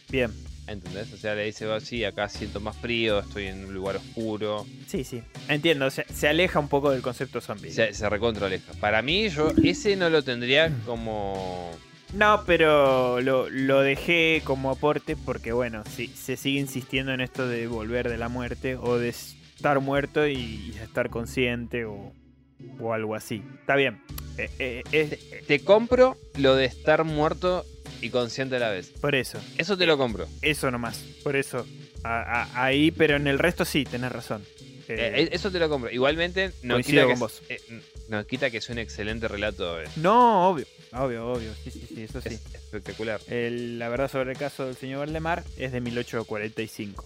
Bien. 0.09 0.31
¿Entendés? 0.67 1.11
O 1.11 1.17
sea, 1.17 1.35
le 1.35 1.45
dice, 1.45 1.67
"Oh, 1.67 1.79
sí, 1.79 2.03
acá 2.05 2.29
siento 2.29 2.59
más 2.59 2.77
frío, 2.77 3.19
estoy 3.19 3.47
en 3.47 3.65
un 3.65 3.73
lugar 3.73 3.97
oscuro. 3.97 4.65
Sí, 4.87 5.03
sí. 5.03 5.21
Entiendo, 5.49 5.89
se, 5.89 6.05
se 6.13 6.27
aleja 6.27 6.59
un 6.59 6.67
poco 6.69 6.91
del 6.91 7.01
concepto 7.01 7.41
zombie. 7.41 7.71
Se, 7.71 7.93
se 7.93 8.09
recontra 8.09 8.47
aleja. 8.47 8.71
Para 8.79 9.01
mí, 9.01 9.27
yo 9.29 9.51
ese 9.63 9.95
no 9.95 10.09
lo 10.09 10.23
tendría 10.23 10.71
como... 10.85 11.71
No, 12.13 12.43
pero 12.45 13.21
lo, 13.21 13.49
lo 13.49 13.81
dejé 13.81 14.41
como 14.43 14.69
aporte 14.69 15.15
porque, 15.15 15.51
bueno, 15.53 15.83
si 15.95 16.07
se 16.07 16.35
sigue 16.37 16.59
insistiendo 16.59 17.13
en 17.13 17.21
esto 17.21 17.47
de 17.47 17.67
volver 17.67 18.09
de 18.09 18.17
la 18.17 18.27
muerte 18.29 18.75
o 18.75 18.97
de 18.97 19.09
estar 19.09 19.79
muerto 19.79 20.27
y, 20.27 20.33
y 20.35 20.73
estar 20.83 21.09
consciente 21.09 21.85
o, 21.85 22.11
o 22.79 22.93
algo 22.93 23.15
así. 23.15 23.41
Está 23.61 23.75
bien. 23.75 24.01
Eh, 24.37 24.49
eh, 24.59 24.83
es- 24.91 25.45
Te 25.47 25.61
compro 25.61 26.17
lo 26.37 26.55
de 26.55 26.65
estar 26.65 27.03
muerto 27.05 27.65
y 28.01 28.09
consciente 28.09 28.55
a 28.55 28.59
la 28.59 28.69
vez. 28.69 28.89
por 28.99 29.15
eso. 29.15 29.39
Eso 29.57 29.77
te 29.77 29.85
lo 29.85 29.97
compro. 29.97 30.27
Eso 30.41 30.69
nomás. 30.71 30.97
Por 31.23 31.35
eso. 31.35 31.65
A- 32.03 32.43
a- 32.43 32.65
ahí, 32.65 32.91
pero 32.91 33.15
en 33.15 33.27
el 33.27 33.37
resto 33.39 33.63
sí, 33.65 33.83
tenés 33.85 34.11
razón. 34.11 34.43
Eh, 34.87 35.13
Eh, 35.15 35.29
eso 35.31 35.51
te 35.51 35.59
lo 35.59 35.69
compro. 35.69 35.89
Igualmente, 35.91 36.51
no 36.63 36.77
quita, 36.79 37.01
que, 37.03 37.07
con 37.11 37.19
vos. 37.19 37.41
eh, 37.47 37.61
no 38.09 38.25
quita 38.25 38.49
que 38.49 38.57
es 38.57 38.69
un 38.69 38.77
excelente 38.79 39.27
relato. 39.27 39.79
eh. 39.81 39.85
no, 39.97 40.49
obvio. 40.49 40.65
Obvio, 40.93 41.31
obvio. 41.31 41.53
Sí, 41.63 41.71
sí, 41.71 41.85
sí, 41.87 42.03
eso 42.03 42.19
sí. 42.21 42.29
Es 42.33 42.55
espectacular. 42.55 43.21
El- 43.27 43.79
la 43.79 43.87
verdad 43.87 44.09
sobre 44.11 44.31
el 44.31 44.37
caso 44.37 44.65
del 44.65 44.75
señor 44.75 44.99
Valdemar 44.99 45.43
es 45.57 45.71
de 45.71 45.79
1845. 45.79 47.05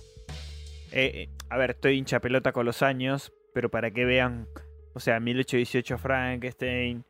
Eh, 0.91 1.11
eh, 1.13 1.29
a 1.49 1.57
ver, 1.57 1.71
estoy 1.71 1.97
hincha 1.97 2.19
pelota 2.19 2.51
con 2.53 2.65
los 2.65 2.81
años, 2.81 3.31
pero 3.53 3.69
para 3.69 3.91
que 3.91 4.05
vean, 4.05 4.47
o 4.93 4.99
sea, 4.99 5.19
1818 5.19 5.97
Frankenstein, 5.99 7.03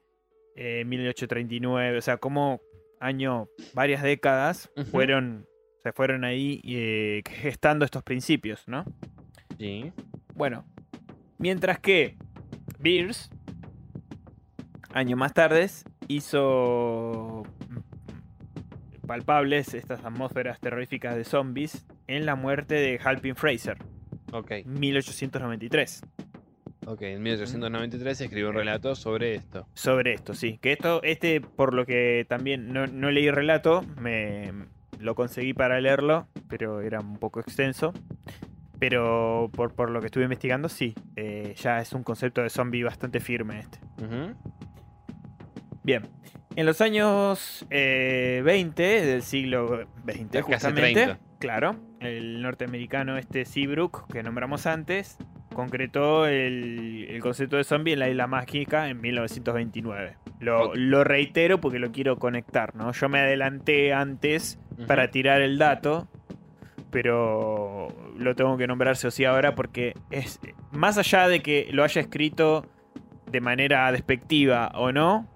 eh, 0.56 0.84
1839, 0.86 1.98
o 1.98 2.02
sea, 2.02 2.18
como 2.18 2.62
año, 3.06 3.48
varias 3.73 4.02
décadas 4.02 4.69
fueron, 4.91 5.48
se 5.84 5.91
fueron 5.91 6.23
ahí 6.23 6.61
eh, 6.65 7.22
gestando 7.30 7.86
estos 7.86 8.03
principios, 8.03 8.68
¿no? 8.68 8.86
Sí. 9.57 9.91
Bueno, 10.34 10.65
mientras 11.38 11.80
que 11.80 12.18
Beers, 12.80 13.30
años 14.94 15.18
más 15.18 15.34
tarde, 15.34 15.69
hizo 16.07 17.44
palpables 19.07 19.73
estas 19.73 20.03
atmósferas 20.03 20.60
terroríficas 20.60 21.15
de 21.15 21.23
zombies 21.23 21.86
en 22.07 22.26
la 22.26 22.36
muerte 22.36 22.76
de 22.76 22.99
Halpin 23.03 23.36
Fraser, 23.36 23.77
Ok. 24.32 24.52
1893. 24.65 26.02
Ok. 26.86 27.02
En 27.02 27.24
1893 27.24 28.22
escribió 28.22 28.49
un 28.49 28.56
relato 28.56 28.95
sobre 28.95 29.36
esto. 29.36 29.68
Sobre 29.74 30.14
esto, 30.14 30.34
sí. 30.34 30.60
Que 30.62 30.72
esto, 30.72 31.02
este, 31.03 31.41
por 31.41 31.74
lo 31.74 31.86
que 31.86 32.26
también 32.30 32.72
no, 32.72 32.88
no 32.88 33.12
leí 33.12 33.30
relato, 33.32 33.84
me 33.99 34.52
lo 34.99 35.16
conseguí 35.16 35.53
para 35.53 35.80
leerlo, 35.82 36.28
pero 36.48 36.82
era 36.82 36.99
un 36.99 37.18
poco 37.18 37.40
extenso. 37.40 37.94
Pero 38.80 39.49
por, 39.53 39.74
por 39.74 39.90
lo 39.90 39.99
que 40.02 40.07
estuve 40.07 40.24
investigando, 40.26 40.70
sí. 40.70 40.94
eh, 41.16 41.56
ya 41.57 41.80
es 41.80 41.94
un 41.94 42.03
concepto 42.03 42.41
de 42.41 42.49
zombie 42.49 42.84
bastante 42.84 43.20
firme 43.20 43.60
este. 43.60 43.80
Bien. 45.84 46.03
En 46.56 46.66
los 46.66 46.82
años 46.82 47.66
eh, 47.70 48.41
20 48.45 48.84
del 48.84 49.24
siglo 49.24 49.88
XX, 50.06 50.41
justamente, 50.41 51.03
30. 51.03 51.20
claro, 51.40 51.76
el 51.99 52.41
norteamericano 52.41 53.18
este 53.18 53.44
Seabrook, 53.45 54.12
que 54.12 54.24
nombramos 54.24 54.66
antes, 54.66 55.18
concretó 55.56 56.27
el, 56.27 57.07
el 57.10 57.19
concepto 57.22 57.57
de 57.57 57.64
zombie 57.64 57.94
en 57.94 57.99
la 57.99 58.10
isla 58.10 58.27
mágica 58.27 58.88
en 58.90 59.02
1929. 59.02 60.18
Lo, 60.40 61.03
reitero 61.03 61.60
porque 61.60 61.80
lo 61.80 61.91
quiero 61.91 62.19
conectar, 62.19 62.76
¿no? 62.76 62.91
Yo 62.91 63.10
me 63.10 63.19
adelanté 63.19 63.94
antes 63.94 64.60
para 64.86 65.10
tirar 65.10 65.41
el 65.41 65.57
dato, 65.57 66.07
pero 66.91 67.88
lo 68.18 68.36
tengo 68.36 68.57
que 68.57 68.68
nombrar 68.68 68.98
sí 68.98 69.07
o 69.07 69.11
sí 69.11 69.26
ahora 69.26 69.56
porque 69.56 69.95
es 70.11 70.40
más 70.72 70.99
allá 70.99 71.27
de 71.27 71.41
que 71.41 71.68
lo 71.72 71.84
haya 71.84 72.02
escrito 72.02 72.68
de 73.32 73.41
manera 73.41 73.91
despectiva 73.91 74.72
o 74.76 74.91
no, 74.91 75.27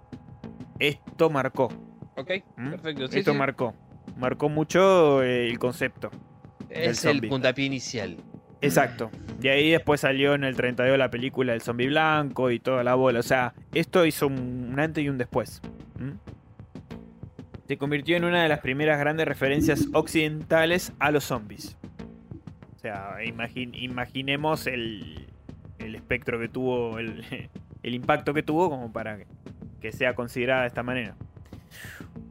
esto 0.78 1.30
marcó. 1.30 1.70
Ok. 2.16 2.32
¿Mm? 2.58 2.70
Perfecto. 2.72 3.08
Sí, 3.08 3.20
esto 3.20 3.32
sí. 3.32 3.38
marcó. 3.38 3.74
Marcó 4.18 4.50
mucho 4.50 5.24
el 5.24 5.58
concepto. 5.58 6.12
Es 6.70 7.06
el 7.06 7.28
puntapié 7.28 7.66
inicial. 7.66 8.18
Exacto. 8.62 9.10
De 9.40 9.50
ahí 9.50 9.72
después 9.72 10.02
salió 10.02 10.34
en 10.34 10.44
el 10.44 10.56
32 10.56 10.98
la 10.98 11.10
película 11.10 11.54
El 11.54 11.62
zombie 11.62 11.88
blanco 11.88 12.52
y 12.52 12.60
toda 12.60 12.84
la 12.84 12.96
bola. 12.96 13.20
O 13.20 13.24
sea, 13.24 13.54
esto 13.74 14.06
hizo 14.06 14.28
un, 14.28 14.76
antes 14.78 15.04
y 15.04 15.10
un 15.10 15.18
después. 15.18 15.62
Se 17.68 17.78
convirtió 17.78 18.18
en 18.18 18.24
una 18.26 18.42
de 18.42 18.50
las 18.50 18.60
primeras 18.60 19.00
grandes 19.00 19.28
referencias 19.28 19.88
occidentales 19.94 20.92
a 21.00 21.12
los 21.12 21.24
zombies. 21.26 21.78
O 22.76 22.80
sea, 22.80 23.18
imagin- 23.24 23.76
imaginemos 23.80 24.66
el, 24.68 25.28
el 25.78 25.96
espectro 25.96 26.40
que 26.40 26.50
tuvo, 26.50 26.98
el, 26.98 27.24
el 27.84 27.94
impacto 27.94 28.34
que 28.34 28.42
tuvo 28.44 28.70
como 28.70 28.92
para 28.92 29.20
que 29.80 29.92
sea 29.92 30.16
considerada 30.16 30.62
de 30.62 30.68
esta 30.68 30.84
manera. 30.84 31.16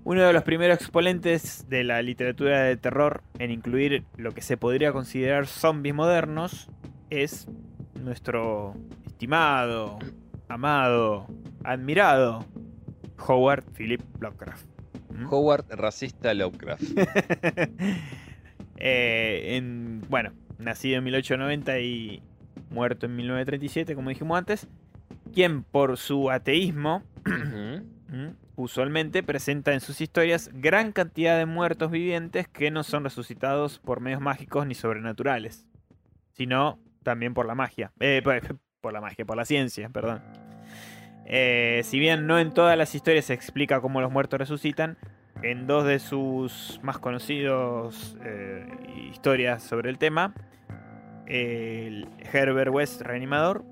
Uno 0.09 0.23
de 0.23 0.33
los 0.33 0.43
primeros 0.43 0.79
exponentes 0.79 1.69
de 1.69 1.85
la 1.85 2.01
literatura 2.01 2.63
de 2.63 2.79
terror 2.79 3.23
en 3.39 3.51
incluir 3.51 4.05
lo 4.17 4.33
que 4.33 4.41
se 4.41 4.57
podría 4.57 4.91
considerar 4.91 5.47
zombies 5.47 5.95
modernos 5.95 6.71
es 7.11 7.47
nuestro 8.03 8.73
estimado, 9.07 9.99
amado, 10.49 11.27
admirado 11.63 12.47
Howard 13.19 13.65
Philip 13.77 14.01
Lovecraft. 14.19 14.65
¿Mm? 15.11 15.27
Howard 15.31 15.67
racista 15.73 16.33
Lovecraft. 16.33 16.85
Eh, 18.81 19.57
en, 19.57 20.03
bueno, 20.09 20.31
nacido 20.59 20.99
en 20.99 21.05
1890 21.05 21.81
y 21.81 22.23
muerto 22.71 23.07
en 23.07 23.17
1937, 23.17 23.97
como 23.97 24.11
dijimos 24.11 24.39
antes, 24.39 24.69
quien 25.35 25.65
por 25.65 25.97
su 25.99 26.31
ateísmo. 26.31 27.03
usualmente 28.57 29.23
presenta 29.23 29.73
en 29.73 29.81
sus 29.81 30.01
historias 30.01 30.51
gran 30.55 30.93
cantidad 30.93 31.37
de 31.37 31.47
muertos 31.47 31.91
vivientes 31.91 32.49
que 32.49 32.71
no 32.71 32.83
son 32.83 33.05
resucitados 33.05 33.79
por 33.79 34.01
medios 34.01 34.21
mágicos 34.21 34.67
ni 34.67 34.75
sobrenaturales, 34.75 35.67
sino 36.33 36.79
también 37.03 37.35
por 37.35 37.47
la 37.47 37.55
magia. 37.55 37.93
Eh, 38.01 38.23
por, 38.81 38.93
la 38.93 39.01
magia, 39.01 39.25
por 39.25 39.37
la 39.37 39.45
ciencia, 39.45 39.89
perdón. 39.91 40.23
Eh, 41.27 41.83
si 41.85 41.99
bien 41.99 42.27
no 42.27 42.39
en 42.39 42.55
todas 42.55 42.79
las 42.79 42.95
historias 42.95 43.27
se 43.27 43.35
explica 43.35 43.81
cómo 43.81 44.01
los 44.01 44.11
muertos 44.11 44.39
resucitan, 44.39 44.97
en 45.43 45.67
dos 45.67 45.85
de 45.85 45.99
sus 45.99 46.81
más 46.83 46.99
conocidos 46.99 48.17
eh, 48.25 48.67
historias 49.11 49.63
sobre 49.63 49.91
el 49.91 49.99
tema, 49.99 50.35
el 51.27 52.09
Herbert 52.33 52.73
West 52.73 53.03
Reanimador 53.03 53.65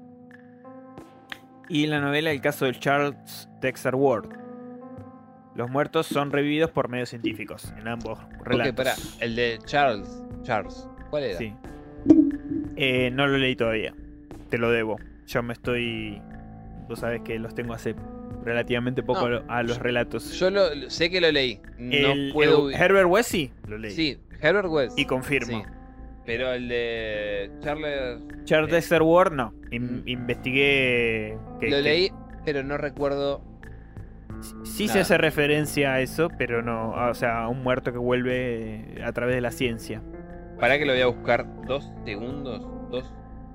y 1.69 1.87
la 1.87 2.01
novela 2.01 2.31
El 2.31 2.41
caso 2.41 2.65
de 2.67 2.73
Charles 2.73 3.49
Dexter 3.61 3.95
Ward. 3.95 4.29
Los 5.55 5.71
muertos 5.71 6.07
son 6.07 6.31
revividos 6.33 6.71
por 6.71 6.89
medios 6.89 7.09
científicos 7.09 7.73
en 7.79 7.89
ambos 7.89 8.19
relatos. 8.45 8.73
Ok, 8.73 8.77
pará. 8.77 8.95
El 9.21 9.37
de 9.37 9.59
Charles. 9.65 10.23
Charles. 10.43 10.89
¿Cuál 11.11 11.25
era? 11.25 11.39
Sí. 11.39 11.55
Eh, 12.77 13.11
no 13.13 13.27
lo 13.27 13.39
leí 13.39 13.57
todavía. 13.57 13.95
Te 14.51 14.59
lo 14.59 14.71
debo. 14.71 14.97
Yo 15.27 15.43
me 15.43 15.55
estoy. 15.55 16.21
Vos 16.89 17.01
sabés 17.01 17.23
que 17.23 17.39
los 17.39 17.55
tengo 17.55 17.73
hace 17.75 17.97
relativamente 18.45 19.03
poco 19.03 19.21
No, 19.21 19.27
a 19.27 19.31
lo- 19.31 19.51
a 19.51 19.63
los 19.63 19.79
relatos. 19.79 20.39
Yo 20.39 20.51
lo, 20.51 20.91
sé 20.91 21.11
que 21.11 21.21
lo 21.21 21.33
leí. 21.33 21.61
No 21.79 22.13
El- 22.13 22.31
puedo. 22.33 22.69
el 22.71 22.77
Herbert 22.77 23.09
West 23.09 23.31
sí, 23.31 23.51
lo 23.67 23.79
leí. 23.79 23.91
Sí, 23.93 24.19
Herbert 24.41 24.69
West. 24.69 24.99
Y 24.99 25.05
confirmo. 25.07 25.65
Sí. 25.65 25.71
Pero 26.27 26.53
el 26.53 26.69
de 26.69 27.51
Charles. 27.61 28.21
Charles 28.45 28.71
Eh, 28.73 28.75
Dexter 28.75 29.03
Ward 29.03 29.33
no. 29.33 29.55
In- 29.71 30.03
mm. 30.05 30.09
investigué. 30.09 31.39
que- 31.61 31.71
lo 31.71 31.77
que- 31.77 31.83
leí, 31.83 32.11
pero 32.45 32.63
no 32.63 32.77
recuerdo. 32.77 33.43
Sí 34.65 34.89
se 34.89 35.01
hace 35.01 35.17
referencia 35.17 35.95
a 35.95 36.01
eso, 36.01 36.29
pero 36.37 36.61
no. 36.63 36.91
O 37.09 37.15
sea, 37.15 37.45
a 37.45 37.49
un 37.49 37.63
muerto 37.63 37.93
que 37.93 37.99
vuelve 37.99 39.01
a 39.05 39.13
través 39.13 39.35
de 39.35 39.41
la 39.41 39.51
ciencia. 39.51 40.03
Para 40.61 40.79
que 40.79 40.85
lo 40.85 40.93
voy 40.93 41.01
a 41.03 41.07
buscar 41.07 41.47
dos 41.67 41.91
segundos. 42.05 42.61
Dos, 42.91 43.11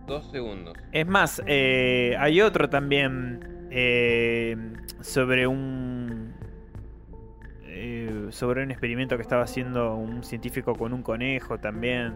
dos 0.07 0.30
segundos. 0.31 0.76
Es 0.91 1.06
más, 1.07 1.41
eh, 1.45 2.15
hay 2.19 2.41
otro 2.41 2.69
también 2.69 3.68
eh, 3.69 4.56
sobre 5.02 5.45
un 5.48 6.34
eh, 7.65 8.27
sobre 8.30 8.64
un 8.64 8.72
experimento 8.72 9.15
que 9.15 9.22
estaba 9.22 9.43
haciendo 9.43 9.95
un 9.95 10.23
científico 10.23 10.76
con 10.76 10.93
un 10.93 11.02
conejo 11.03 11.60
también 11.60 12.14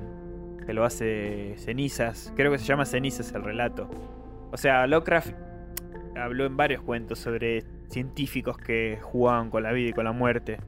que 0.65 0.73
lo 0.73 0.83
hace 0.83 1.53
cenizas. 1.57 2.33
Creo 2.35 2.51
que 2.51 2.57
se 2.57 2.65
llama 2.65 2.85
cenizas 2.85 3.31
el 3.33 3.43
relato. 3.43 3.89
O 4.51 4.57
sea, 4.57 4.87
Lovecraft 4.87 5.33
habló 6.15 6.45
en 6.45 6.57
varios 6.57 6.81
cuentos 6.81 7.19
sobre 7.19 7.63
científicos 7.89 8.57
que 8.57 8.99
jugaban 9.01 9.49
con 9.49 9.63
la 9.63 9.71
vida 9.71 9.89
y 9.89 9.93
con 9.93 10.05
la 10.05 10.11
muerte. 10.11 10.59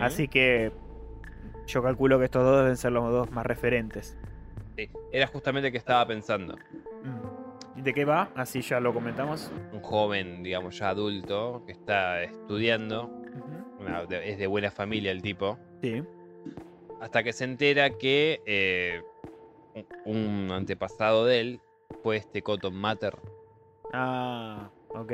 Así 0.00 0.26
que 0.26 0.72
yo 1.66 1.82
calculo 1.82 2.18
que 2.18 2.24
estos 2.24 2.42
dos 2.42 2.62
deben 2.62 2.76
ser 2.76 2.92
los 2.92 3.10
dos 3.10 3.30
más 3.30 3.46
referentes. 3.46 4.18
Sí, 4.76 4.88
Era 5.12 5.26
justamente 5.26 5.70
que 5.70 5.78
estaba 5.78 6.06
pensando. 6.06 6.56
Mm. 7.04 7.78
¿Y 7.78 7.82
¿De 7.82 7.94
qué 7.94 8.04
va? 8.04 8.30
Así 8.34 8.62
ya 8.62 8.80
lo 8.80 8.92
comentamos. 8.92 9.52
Un 9.72 9.80
joven, 9.80 10.42
digamos, 10.42 10.78
ya 10.78 10.88
adulto, 10.88 11.62
que 11.66 11.72
está 11.72 12.22
estudiando. 12.22 13.10
Es 14.10 14.38
de 14.38 14.46
buena 14.46 14.70
familia 14.70 15.12
el 15.12 15.22
tipo. 15.22 15.58
Sí. 15.82 16.02
Hasta 17.00 17.22
que 17.22 17.32
se 17.32 17.44
entera 17.44 17.90
que 17.90 18.40
eh, 18.44 19.02
un 20.04 20.50
antepasado 20.52 21.24
de 21.26 21.40
él 21.40 21.60
fue 22.02 22.16
este 22.16 22.42
Cotton 22.42 22.74
Matter. 22.74 23.16
Ah, 23.92 24.70
ok. 24.88 25.12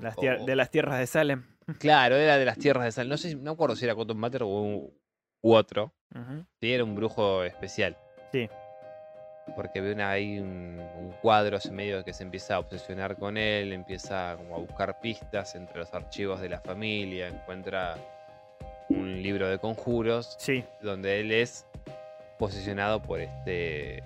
Las 0.00 0.16
Oh. 0.18 0.44
De 0.44 0.56
las 0.56 0.70
tierras 0.70 0.98
de 0.98 1.06
Salem. 1.06 1.44
Claro, 1.78 2.16
era 2.16 2.36
de 2.36 2.44
las 2.44 2.58
tierras 2.58 2.84
de 2.84 2.92
sal. 2.92 3.08
No 3.08 3.16
sé, 3.16 3.34
no 3.36 3.42
me 3.42 3.50
acuerdo 3.52 3.74
si 3.76 3.84
era 3.86 3.94
Cotton 3.94 4.18
Matter 4.18 4.42
o 4.42 4.48
u, 4.48 4.94
u 5.42 5.54
otro. 5.54 5.94
Sí, 6.60 6.72
era 6.72 6.84
un 6.84 6.94
brujo 6.94 7.42
especial. 7.42 7.96
Sí. 8.30 8.48
Porque 9.56 9.80
ve 9.80 9.92
una, 9.92 10.10
ahí 10.10 10.38
un, 10.38 10.78
un 10.98 11.12
cuadro 11.22 11.56
hace 11.56 11.70
medio 11.72 12.04
que 12.04 12.12
se 12.12 12.22
empieza 12.22 12.56
a 12.56 12.58
obsesionar 12.60 13.16
con 13.18 13.36
él, 13.36 13.72
empieza 13.72 14.36
como 14.36 14.56
a 14.56 14.58
buscar 14.58 15.00
pistas 15.00 15.54
entre 15.54 15.78
los 15.78 15.92
archivos 15.92 16.40
de 16.40 16.48
la 16.50 16.60
familia, 16.60 17.28
encuentra 17.28 17.96
un 18.90 19.22
libro 19.22 19.48
de 19.48 19.58
conjuros 19.58 20.36
Sí, 20.38 20.64
donde 20.82 21.20
él 21.20 21.32
es 21.32 21.66
posicionado 22.38 23.00
por 23.02 23.20
este 23.20 23.98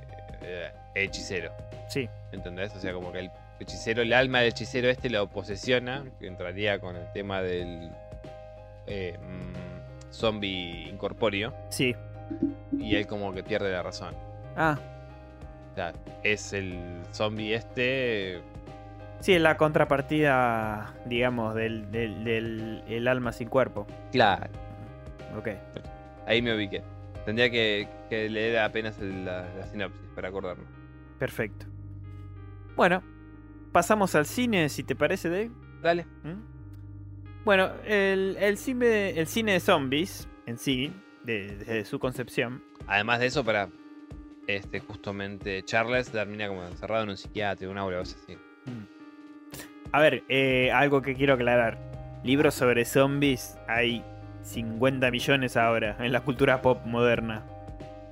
eh, 0.43 0.71
hechicero. 0.95 1.53
sí. 1.89 2.09
¿Entendés? 2.33 2.75
O 2.77 2.79
sea, 2.81 2.93
como 2.93 3.11
que 3.13 3.21
el 3.21 3.31
hechicero, 3.61 4.03
el 4.03 4.13
alma 4.13 4.41
del 4.41 4.49
hechicero 4.51 4.89
este 4.91 5.09
lo 5.11 5.27
posesiona, 5.29 6.05
que 6.21 6.27
entraría 6.27 6.79
con 6.79 6.95
el 6.97 7.11
tema 7.13 7.41
del 7.43 7.91
eh, 8.87 9.17
mm, 9.19 10.13
zombie 10.13 10.89
incorpóreo, 10.91 11.55
Sí. 11.71 11.97
y 12.79 12.97
él 12.97 13.07
como 13.07 13.33
que 13.33 13.43
pierde 13.43 13.73
la 13.73 13.83
razón. 13.83 14.15
Ah, 14.57 14.79
O 15.73 15.75
sea, 15.75 15.93
es 16.23 16.53
el 16.53 17.01
zombie 17.13 17.55
este. 17.55 18.41
sí, 19.21 19.33
es 19.35 19.41
la 19.41 19.57
contrapartida, 19.57 20.93
digamos, 21.07 21.55
del, 21.55 21.91
del, 21.91 22.25
del- 22.25 22.83
el 22.89 23.09
alma 23.09 23.33
sin 23.33 23.49
cuerpo. 23.49 23.87
Claro, 24.13 24.49
Ok. 25.39 25.49
ahí 26.27 26.43
me 26.43 26.55
ubiqué. 26.55 26.83
Tendría 27.29 27.51
que, 27.51 27.87
que 28.09 28.31
leer 28.31 28.59
apenas 28.61 28.99
el- 29.01 29.27
la, 29.27 29.47
la 29.55 29.67
sinopsis 29.67 30.01
para 30.15 30.29
acordarme. 30.29 30.65
Perfecto. 31.19 31.67
Bueno, 32.75 33.03
pasamos 33.71 34.15
al 34.15 34.25
cine, 34.25 34.71
si 34.71 34.83
te 34.83 34.97
parece, 34.97 35.29
Dave. 35.29 35.51
Dale. 35.83 36.07
¿Mm? 36.23 37.45
Bueno, 37.45 37.71
el, 37.85 38.35
el 38.41 38.57
cine, 38.57 39.11
el 39.11 39.27
cine 39.27 39.53
de 39.53 39.61
zombies 39.61 40.27
en 40.47 40.57
sí, 40.57 40.91
de- 41.25 41.55
desde 41.59 41.85
su 41.85 41.99
concepción, 41.99 42.63
Además 42.87 43.21
de 43.21 43.27
eso, 43.27 43.45
para. 43.45 43.69
Este, 44.47 44.81
justamente, 44.81 45.63
Charles 45.65 46.11
termina 46.11 46.49
como 46.49 46.65
encerrado 46.65 47.03
en 47.05 47.11
un 47.11 47.17
psiquiatra, 47.19 47.69
un 47.69 47.77
aura, 47.77 47.99
o 47.99 48.01
así. 48.01 48.17
A 49.93 50.01
ver, 50.01 50.25
eh, 50.31 50.73
algo 50.73 51.03
que 51.03 51.15
quiero 51.15 51.35
aclarar. 51.35 51.79
Libros 52.25 52.55
sobre 52.55 52.87
zombies 52.87 53.59
hay 53.69 54.03
50 54.49 55.11
millones 55.11 55.57
ahora 55.57 55.97
en 56.01 56.13
la 56.13 56.21
cultura 56.21 56.63
pop 56.63 56.81
moderna. 56.87 57.43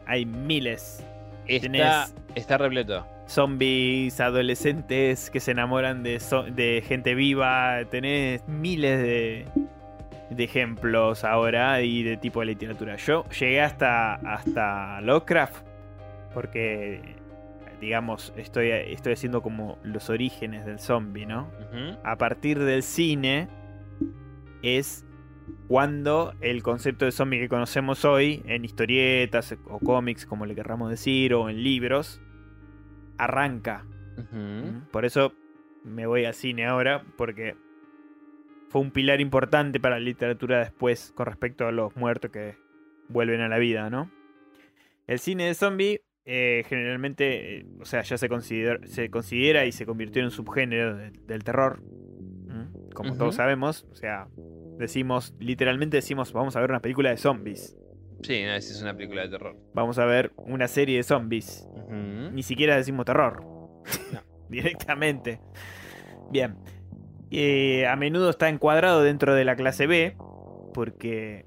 Hay 0.07 0.25
miles. 0.27 1.05
Está, 1.47 1.67
Tenés- 1.69 2.15
está 2.35 2.59
repleto. 2.59 3.07
Zombies, 3.29 4.21
adolescentes 4.21 5.31
que 5.31 5.41
se 5.41 5.51
enamoran 5.53 6.03
de, 6.03 6.21
de 6.55 6.83
gente 6.87 7.15
viva. 7.15 7.79
Tenés 7.91 8.47
miles 8.47 9.01
de, 9.01 9.47
de 10.31 10.45
ejemplos 10.45 11.25
ahora 11.25 11.81
y 11.83 12.03
de 12.03 12.17
tipo 12.17 12.41
de 12.41 12.47
literatura. 12.47 12.97
Yo 12.97 13.25
llegué 13.31 13.61
hasta, 13.63 14.15
hasta 14.17 15.01
Lovecraft 15.01 15.65
porque, 16.35 17.01
digamos, 17.81 18.33
estoy, 18.37 18.71
estoy 18.71 19.15
haciendo 19.15 19.43
como 19.43 19.79
los 19.83 20.11
orígenes 20.11 20.67
del 20.67 20.79
zombie, 20.79 21.27
¿no? 21.27 21.49
A 22.05 22.17
partir 22.17 22.59
del 22.63 22.83
cine 22.83 23.49
es 24.63 25.05
cuando 25.69 26.33
el 26.41 26.63
concepto 26.63 27.05
de 27.05 27.13
zombie 27.13 27.41
que 27.41 27.49
conocemos 27.49 28.05
hoy 28.05 28.43
en 28.47 28.65
historietas 28.65 29.57
o 29.69 29.79
cómics, 29.79 30.27
como 30.27 30.47
le 30.47 30.55
querramos 30.55 30.91
decir, 30.91 31.35
o 31.35 31.49
en 31.49 31.63
libros, 31.63 32.21
arranca. 33.19 33.85
Ujú. 34.19 34.89
Por 34.91 35.05
eso 35.05 35.33
me 35.85 36.07
voy 36.07 36.25
al 36.25 36.35
cine 36.35 36.67
ahora, 36.67 37.05
porque 37.17 37.57
fue 38.69 38.81
un 38.81 38.91
pilar 38.91 39.21
importante 39.21 39.79
para 39.81 39.99
la 39.99 40.05
literatura 40.05 40.59
después 40.61 41.13
con 41.15 41.27
respecto 41.27 41.67
a 41.67 41.73
los 41.73 41.95
muertos 41.97 42.31
que 42.31 42.57
vuelven 43.09 43.41
a 43.41 43.49
la 43.49 43.59
vida, 43.59 43.91
¿no? 43.91 44.11
El 45.07 45.19
cine 45.21 45.45
de 45.47 45.55
zombie 45.55 46.03
eh, 46.29 46.65
generalmente, 46.69 47.59
eh, 47.59 47.67
o 47.81 47.85
sea, 47.85 48.03
ya 48.03 48.19
se 48.19 48.29
considera, 48.29 48.85
se 48.89 49.11
considera 49.11 49.65
y 49.65 49.71
se 49.71 49.87
convirtió 49.87 50.21
en 50.21 50.27
un 50.27 50.31
subgénero 50.33 50.97
de- 50.97 51.11
del 51.13 51.45
terror. 51.45 51.81
¿Mm? 51.81 52.91
Como 52.95 53.17
todos 53.17 53.37
sabemos, 53.37 53.87
o 53.93 53.95
sea, 53.95 54.27
decimos, 54.79 55.35
literalmente 55.39 55.97
decimos, 55.99 56.33
vamos 56.33 56.57
a 56.57 56.61
ver 56.61 56.71
una 56.71 56.81
película 56.81 57.11
de 57.11 57.17
zombies. 57.17 57.77
Sí, 58.23 58.43
no, 58.45 58.55
es 58.55 58.81
una 58.83 58.95
película 58.97 59.23
de 59.23 59.29
terror. 59.29 59.57
Vamos 59.75 59.99
a 59.99 60.05
ver 60.07 60.33
una 60.37 60.69
serie 60.69 60.97
de 60.97 61.03
zombies. 61.03 61.69
Ni 61.91 62.43
siquiera 62.43 62.77
decimos 62.77 63.05
terror. 63.05 63.43
No. 64.13 64.21
Directamente. 64.49 65.41
Bien. 66.31 66.57
Eh, 67.31 67.87
a 67.87 67.97
menudo 67.97 68.31
está 68.31 68.49
encuadrado 68.49 69.03
dentro 69.03 69.35
de 69.35 69.45
la 69.45 69.55
clase 69.57 69.87
B. 69.87 70.17
Porque 70.73 71.45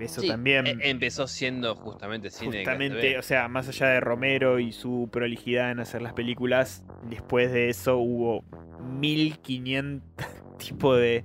eso 0.00 0.20
Sí, 0.20 0.28
también. 0.28 0.66
e- 0.66 0.76
empezó 0.90 1.26
siendo 1.28 1.74
justamente 1.76 2.30
cine 2.30 2.58
de 2.58 2.62
clase 2.64 2.78
Justamente, 2.78 3.12
B. 3.12 3.18
o 3.18 3.22
sea, 3.22 3.48
más 3.48 3.68
allá 3.68 3.86
de 3.88 4.00
Romero 4.00 4.58
y 4.58 4.72
su 4.72 5.08
prolijidad 5.12 5.70
en 5.70 5.80
hacer 5.80 6.02
las 6.02 6.12
películas, 6.14 6.84
después 7.08 7.52
de 7.52 7.68
eso 7.68 7.98
hubo 7.98 8.44
1500 8.82 10.02
tipos 10.58 10.98
de 10.98 11.24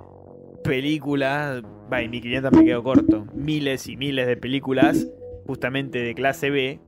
películas. 0.68 1.64
Va, 1.91 2.02
y 2.02 2.10
1500 2.10 2.52
me 2.52 2.65
quedo 2.65 2.84
corto. 2.84 3.26
Miles 3.34 3.88
y 3.88 3.98
miles 3.98 4.27
de 4.27 4.38
películas, 4.38 5.07
justamente 5.45 5.99
de 5.99 6.14
clase 6.14 6.49
B, 6.49 6.80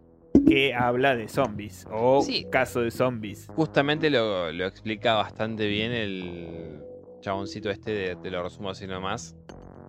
que 0.48 0.74
habla 0.74 1.16
de 1.16 1.28
zombies. 1.28 1.88
O 1.92 2.22
Sí. 2.22 2.46
caso 2.52 2.82
de 2.82 2.92
zombies. 2.92 3.48
Justamente 3.56 4.10
lo, 4.10 4.52
lo 4.52 4.66
explica 4.66 5.16
bastante 5.16 5.68
bien 5.68 5.92
el 5.92 6.82
chaboncito 7.22 7.70
este, 7.70 7.92
de, 7.92 8.16
te 8.18 8.30
lo 8.30 8.44
resumo 8.44 8.70
así 8.70 8.88
nomás. 8.88 9.36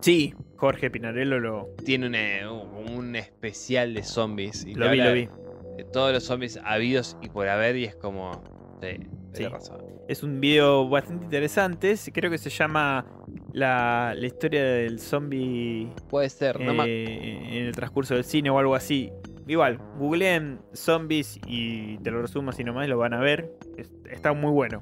Sí, 0.00 0.34
Jorge 0.56 0.90
Pinarello 0.90 1.38
lo, 1.38 1.68
Tiene 1.84 2.06
un, 2.06 2.14
eh, 2.14 2.46
un 2.48 3.16
especial 3.16 3.92
de 3.94 4.02
zombies. 4.02 4.64
Y 4.64 4.74
lo 4.74 4.90
vi, 4.90 4.98
lo 4.98 5.12
vi. 5.12 5.28
De 5.76 5.84
todos 5.84 6.12
los 6.12 6.24
zombies 6.24 6.58
habidos 6.64 7.16
y 7.20 7.28
por 7.28 7.48
haber, 7.48 7.76
y 7.76 7.84
es 7.84 7.96
como. 7.96 8.42
Sí, 8.80 8.98
Sí. 9.32 9.38
tiene 9.38 9.50
razón. 9.54 9.80
Es 10.08 10.22
un 10.22 10.40
video 10.40 10.88
bastante 10.88 11.24
interesante. 11.24 11.94
Creo 12.12 12.30
que 12.30 12.38
se 12.38 12.50
llama 12.50 13.06
la, 13.52 14.12
la 14.16 14.26
historia 14.26 14.62
del 14.64 14.98
zombie 14.98 15.88
Puede 16.08 16.28
ser, 16.30 16.58
no 16.60 16.84
eh, 16.84 17.58
en 17.58 17.64
el 17.66 17.72
transcurso 17.74 18.14
del 18.14 18.24
cine 18.24 18.50
o 18.50 18.58
algo 18.58 18.74
así. 18.74 19.12
Igual, 19.46 19.78
googleen 19.98 20.60
zombies 20.72 21.40
y 21.46 21.98
te 21.98 22.10
lo 22.10 22.22
resumo 22.22 22.50
así 22.50 22.62
nomás, 22.64 22.88
lo 22.88 22.98
van 22.98 23.14
a 23.14 23.20
ver. 23.20 23.52
Es- 23.76 23.92
está 24.10 24.32
muy 24.32 24.50
bueno. 24.52 24.80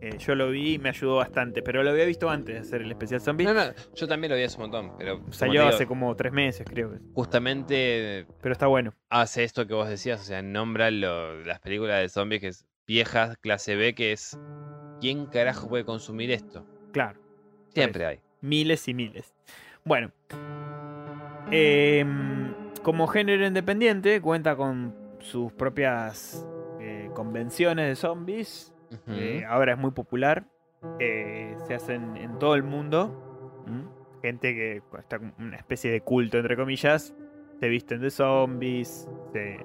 Eh, 0.00 0.18
yo 0.18 0.34
lo 0.34 0.50
vi 0.50 0.74
y 0.74 0.78
me 0.80 0.88
ayudó 0.88 1.16
bastante, 1.16 1.62
pero 1.62 1.84
lo 1.84 1.90
había 1.90 2.04
visto 2.04 2.28
antes 2.28 2.54
de 2.56 2.60
hacer 2.60 2.82
el 2.82 2.90
especial 2.90 3.20
zombie. 3.20 3.44
No, 3.46 3.54
no, 3.54 3.62
yo 3.94 4.08
también 4.08 4.32
lo 4.32 4.36
vi 4.36 4.42
hace 4.42 4.56
un 4.56 4.62
montón, 4.62 4.92
pero 4.98 5.20
como 5.20 5.32
Salió 5.32 5.60
digo, 5.62 5.72
hace 5.74 5.86
como 5.86 6.16
tres 6.16 6.32
meses, 6.32 6.66
creo. 6.68 6.90
justamente 7.14 8.26
Pero 8.40 8.52
está 8.52 8.66
bueno. 8.66 8.94
hace 9.10 9.44
esto 9.44 9.64
que 9.66 9.74
vos 9.74 9.88
decías, 9.88 10.20
o 10.20 10.24
sea, 10.24 10.42
nombra 10.42 10.90
lo- 10.90 11.42
las 11.44 11.60
películas 11.60 12.00
de 12.00 12.08
zombies 12.08 12.40
que 12.40 12.48
es 12.48 12.66
viejas, 12.86 13.36
clase 13.38 13.76
B, 13.76 13.94
que 13.94 14.12
es 14.12 14.38
¿quién 15.00 15.26
carajo 15.26 15.68
puede 15.68 15.84
consumir 15.84 16.30
esto? 16.30 16.66
Claro. 16.92 17.20
Siempre 17.74 18.06
hay. 18.06 18.20
Miles 18.40 18.86
y 18.88 18.94
miles. 18.94 19.34
Bueno. 19.84 20.10
em, 21.50 22.54
como 22.82 23.06
género 23.06 23.46
independiente, 23.46 24.20
cuenta 24.20 24.56
con 24.56 24.94
sus 25.20 25.52
propias 25.52 26.46
eh, 26.80 27.10
convenciones 27.14 27.88
de 27.88 27.96
zombies. 27.96 28.74
Eh, 29.06 29.44
ahora 29.48 29.72
es 29.72 29.78
muy 29.78 29.92
popular. 29.92 30.44
eh, 30.98 31.56
se 31.66 31.74
hacen 31.74 32.16
en 32.16 32.38
todo 32.38 32.54
el 32.54 32.62
mundo. 32.62 33.18
Gente 34.20 34.54
que 34.54 34.82
está 34.98 35.18
una 35.38 35.56
especie 35.56 35.90
de 35.90 36.00
culto, 36.00 36.38
entre 36.38 36.56
comillas. 36.56 37.14
Se 37.60 37.68
visten 37.68 38.00
de 38.00 38.10
zombies. 38.10 39.08
Se, 39.32 39.64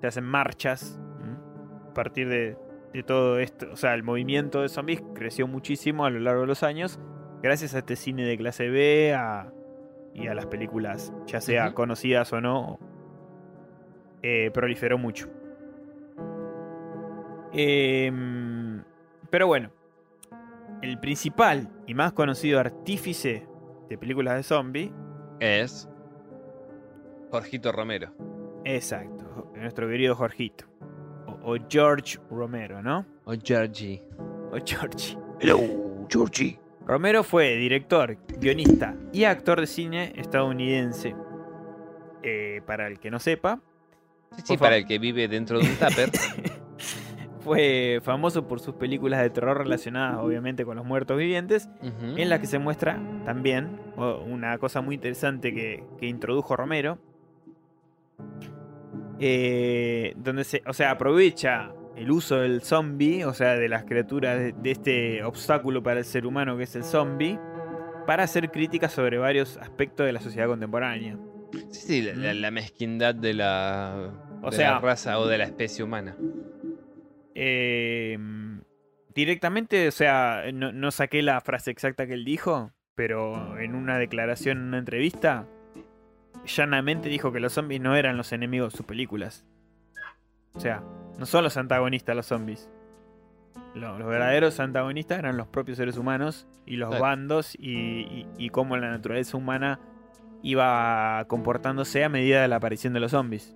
se 0.00 0.06
hacen 0.06 0.24
marchas. 0.24 0.98
A 1.90 1.94
partir 1.94 2.28
de, 2.28 2.56
de 2.92 3.02
todo 3.02 3.38
esto. 3.38 3.66
O 3.72 3.76
sea, 3.76 3.94
el 3.94 4.02
movimiento 4.02 4.62
de 4.62 4.68
zombies 4.68 5.02
creció 5.14 5.46
muchísimo 5.48 6.04
a 6.04 6.10
lo 6.10 6.20
largo 6.20 6.42
de 6.42 6.46
los 6.46 6.62
años. 6.62 6.98
Gracias 7.42 7.74
a 7.74 7.78
este 7.78 7.96
cine 7.96 8.24
de 8.26 8.36
clase 8.36 8.68
B 8.68 9.14
a- 9.14 9.52
y 10.14 10.26
a 10.26 10.34
las 10.34 10.46
películas, 10.46 11.12
ya 11.26 11.40
sea 11.40 11.74
conocidas 11.74 12.32
o 12.32 12.40
no, 12.40 12.78
eh, 14.22 14.50
proliferó 14.52 14.98
mucho. 14.98 15.28
Em, 17.52 18.82
pero 19.30 19.46
bueno, 19.46 19.70
el 20.82 20.98
principal 20.98 21.68
y 21.86 21.94
más 21.94 22.12
conocido 22.12 22.58
artífice 22.60 23.46
de 23.88 23.98
películas 23.98 24.36
de 24.36 24.42
zombie, 24.42 24.92
Es 25.40 25.88
Jorgito 27.30 27.72
Romero. 27.72 28.12
exacto, 28.64 29.50
nuestro 29.54 29.88
querido 29.88 30.14
Jorgito. 30.14 30.66
O, 31.42 31.56
George 31.68 32.18
Romero, 32.30 32.82
¿no? 32.82 33.06
O 33.24 33.34
Georgie. 33.42 34.02
O 34.52 34.58
Georgie. 34.64 35.16
Hello, 35.40 35.60
Georgie. 36.10 36.58
Romero 36.86 37.22
fue 37.22 37.56
director, 37.56 38.16
guionista 38.38 38.96
y 39.12 39.24
actor 39.24 39.60
de 39.60 39.66
cine 39.66 40.12
estadounidense. 40.16 41.14
Eh, 42.22 42.62
para 42.66 42.86
el 42.86 42.98
que 42.98 43.10
no 43.10 43.18
sepa, 43.18 43.60
Sí, 44.36 44.42
sí, 44.44 44.56
para 44.56 44.76
el 44.76 44.86
que 44.86 44.98
vive 44.98 45.28
dentro 45.28 45.58
de 45.58 45.66
un 45.66 45.76
tupper. 45.76 46.10
fue 47.40 48.00
famoso 48.02 48.46
por 48.46 48.60
sus 48.60 48.74
películas 48.74 49.22
de 49.22 49.30
terror 49.30 49.56
relacionadas 49.56 50.18
obviamente 50.18 50.64
con 50.64 50.76
los 50.76 50.84
muertos 50.84 51.16
vivientes, 51.16 51.68
en 51.82 52.28
las 52.28 52.40
que 52.40 52.46
se 52.46 52.58
muestra 52.58 53.00
también 53.24 53.80
una 53.96 54.58
cosa 54.58 54.80
muy 54.80 54.96
interesante 54.96 55.54
que, 55.54 55.82
que 55.98 56.06
introdujo 56.06 56.56
Romero, 56.56 56.98
eh, 59.20 60.12
donde 60.16 60.44
se, 60.44 60.62
o 60.66 60.72
sea, 60.72 60.92
aprovecha 60.92 61.72
el 61.96 62.10
uso 62.10 62.36
del 62.40 62.62
zombie, 62.62 63.24
o 63.24 63.34
sea, 63.34 63.56
de 63.56 63.68
las 63.68 63.84
criaturas 63.84 64.38
de, 64.38 64.52
de 64.52 64.70
este 64.70 65.24
obstáculo 65.24 65.82
para 65.82 65.98
el 65.98 66.04
ser 66.04 66.26
humano 66.26 66.56
que 66.56 66.62
es 66.64 66.76
el 66.76 66.84
zombie, 66.84 67.38
para 68.06 68.22
hacer 68.24 68.50
críticas 68.50 68.92
sobre 68.92 69.18
varios 69.18 69.56
aspectos 69.58 70.06
de 70.06 70.12
la 70.12 70.20
sociedad 70.20 70.46
contemporánea. 70.46 71.18
Sí, 71.52 71.66
sí, 71.70 72.02
la, 72.02 72.14
la- 72.14 72.34
la 72.34 72.50
mezquindad 72.50 73.14
de 73.14 73.34
la, 73.34 74.12
O 74.42 74.50
de 74.50 74.56
sea- 74.56 74.72
la 74.72 74.78
raza 74.80 75.18
o 75.18 75.26
de 75.26 75.38
la 75.38 75.44
especie 75.44 75.82
humana. 75.84 76.16
Eh, 77.34 78.18
directamente, 79.14 79.88
o 79.88 79.92
sea, 79.92 80.44
no, 80.52 80.72
no 80.72 80.90
saqué 80.90 81.22
la 81.22 81.40
frase 81.40 81.70
exacta 81.70 82.06
que 82.06 82.14
él 82.14 82.24
dijo, 82.24 82.72
pero 82.94 83.58
en 83.58 83.74
una 83.74 83.98
declaración, 83.98 84.58
en 84.58 84.64
una 84.64 84.78
entrevista, 84.78 85.46
llanamente 86.48 87.08
dijo 87.08 87.32
que 87.32 87.40
los 87.40 87.52
zombies 87.52 87.80
no 87.80 87.94
eran 87.96 88.16
los 88.16 88.32
enemigos 88.32 88.72
de 88.72 88.76
sus 88.78 88.86
películas. 88.86 89.44
O 90.54 90.60
sea, 90.60 90.82
no 91.18 91.26
son 91.26 91.44
los 91.44 91.56
antagonistas 91.56 92.16
los 92.16 92.26
zombies. 92.26 92.68
Lo- 93.74 93.98
Los, 93.98 94.08
verdaderos 94.08 94.58
antagonistas 94.60 95.18
eran 95.18 95.36
los 95.36 95.46
propios 95.46 95.76
seres 95.78 95.96
humanos 95.96 96.48
y 96.66 96.76
los 96.76 96.88
Claro. 96.88 97.02
bandos 97.02 97.54
y, 97.58 97.70
y- 97.70 98.26
y 98.38 98.48
cómo 98.50 98.76
la 98.76 98.90
naturaleza 98.90 99.36
humana 99.36 99.78
iba 100.42 101.24
comportándose 101.28 102.02
a 102.04 102.08
medida 102.08 102.42
de 102.42 102.48
la 102.48 102.56
aparición 102.56 102.92
de 102.92 103.00
los 103.00 103.10
zombies. 103.12 103.54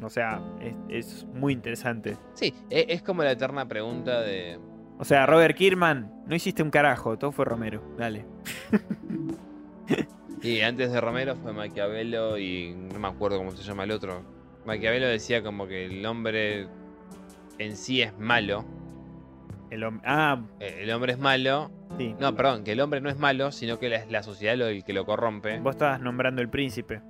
O 0.00 0.10
sea, 0.10 0.40
es, 0.60 0.74
es 0.88 1.24
muy 1.34 1.52
interesante. 1.52 2.16
Sí, 2.34 2.54
e- 2.70 2.86
es 2.88 3.02
como 3.02 3.22
la 3.24 3.32
eterna 3.32 3.66
pregunta 3.66 4.20
de. 4.20 4.60
O 4.98 5.04
sea, 5.04 5.26
Robert 5.26 5.56
Kierman, 5.56 6.22
no 6.26 6.36
hiciste 6.36 6.62
un 6.62 6.70
carajo, 6.70 7.18
todo 7.18 7.32
fue 7.32 7.44
Romero. 7.44 7.82
Dale. 7.98 8.24
Y 10.44 10.60
antes 10.60 10.92
de 10.92 11.00
Romero 11.00 11.36
fue 11.36 11.52
Maquiavelo 11.52 12.38
y 12.38 12.74
no 12.74 12.98
me 12.98 13.08
acuerdo 13.08 13.38
cómo 13.38 13.50
se 13.52 13.62
llama 13.62 13.84
el 13.84 13.90
otro. 13.92 14.22
Maquiavelo 14.66 15.06
decía 15.08 15.42
como 15.42 15.66
que 15.66 15.86
el 15.86 16.04
hombre 16.06 16.68
en 17.58 17.76
sí 17.76 18.02
es 18.02 18.16
malo. 18.18 18.64
El 19.70 19.82
hom- 19.82 20.00
ah, 20.04 20.42
eh, 20.60 20.80
El 20.82 20.90
hombre 20.92 21.12
es 21.12 21.18
malo. 21.18 21.70
sí. 21.98 22.14
No, 22.20 22.34
perdón, 22.36 22.62
que 22.64 22.72
el 22.72 22.80
hombre 22.80 23.00
no 23.00 23.08
es 23.08 23.18
malo, 23.18 23.52
sino 23.52 23.78
que 23.78 23.88
la, 23.88 24.04
la 24.06 24.22
sociedad 24.22 24.56
lo 24.56 24.66
el 24.68 24.84
que 24.84 24.92
lo 24.92 25.04
corrompe. 25.06 25.58
Vos 25.60 25.74
estabas 25.76 26.00
nombrando 26.00 26.42
el 26.42 26.48
príncipe 26.48 27.00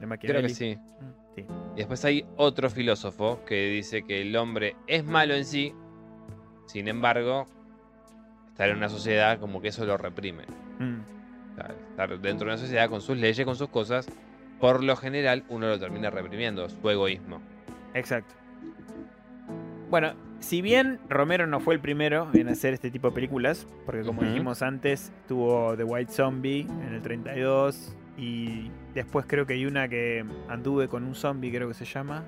de 0.00 0.06
Machiavelli. 0.06 0.38
Creo 0.40 0.48
que 0.48 0.54
sí. 0.54 0.76
Mm, 0.76 1.34
sí. 1.36 1.44
Y 1.74 1.76
después 1.76 2.04
hay 2.04 2.24
otro 2.36 2.68
filósofo 2.68 3.44
que 3.46 3.68
dice 3.68 4.02
que 4.02 4.22
el 4.22 4.34
hombre 4.36 4.74
es 4.88 5.04
malo 5.04 5.34
en 5.34 5.44
sí, 5.44 5.72
sin 6.66 6.88
embargo, 6.88 7.46
estar 8.48 8.68
en 8.68 8.76
una 8.76 8.88
sociedad 8.88 9.38
como 9.38 9.60
que 9.62 9.68
eso 9.68 9.86
lo 9.86 9.96
reprime. 9.96 10.42
Mm, 10.78 11.00
estar 11.56 12.08
dentro 12.20 12.46
de 12.46 12.54
una 12.54 12.58
sociedad 12.58 12.88
con 12.88 13.00
sus 13.00 13.16
leyes, 13.16 13.44
con 13.44 13.56
sus 13.56 13.68
cosas, 13.68 14.06
por 14.60 14.82
lo 14.82 14.96
general 14.96 15.44
uno 15.48 15.68
lo 15.68 15.78
termina 15.78 16.10
reprimiendo, 16.10 16.68
su 16.68 16.88
egoísmo. 16.90 17.40
exacto. 17.94 18.34
Bueno, 19.90 20.14
si 20.40 20.62
bien 20.62 20.98
Romero 21.10 21.46
no 21.46 21.60
fue 21.60 21.74
el 21.74 21.80
primero 21.80 22.28
en 22.32 22.48
hacer 22.48 22.72
este 22.72 22.90
tipo 22.90 23.08
de 23.10 23.14
películas, 23.14 23.66
porque 23.84 24.02
como 24.02 24.22
dijimos 24.22 24.62
antes, 24.62 25.12
tuvo 25.28 25.76
The 25.76 25.84
White 25.84 26.10
Zombie 26.12 26.62
en 26.62 26.94
el 26.94 27.02
32 27.02 27.94
y 28.16 28.70
después 28.94 29.26
creo 29.28 29.46
que 29.46 29.52
hay 29.52 29.66
una 29.66 29.88
que 29.88 30.24
anduve 30.48 30.88
con 30.88 31.04
un 31.04 31.14
zombie, 31.14 31.50
creo 31.52 31.68
que 31.68 31.74
se 31.74 31.84
llama, 31.84 32.24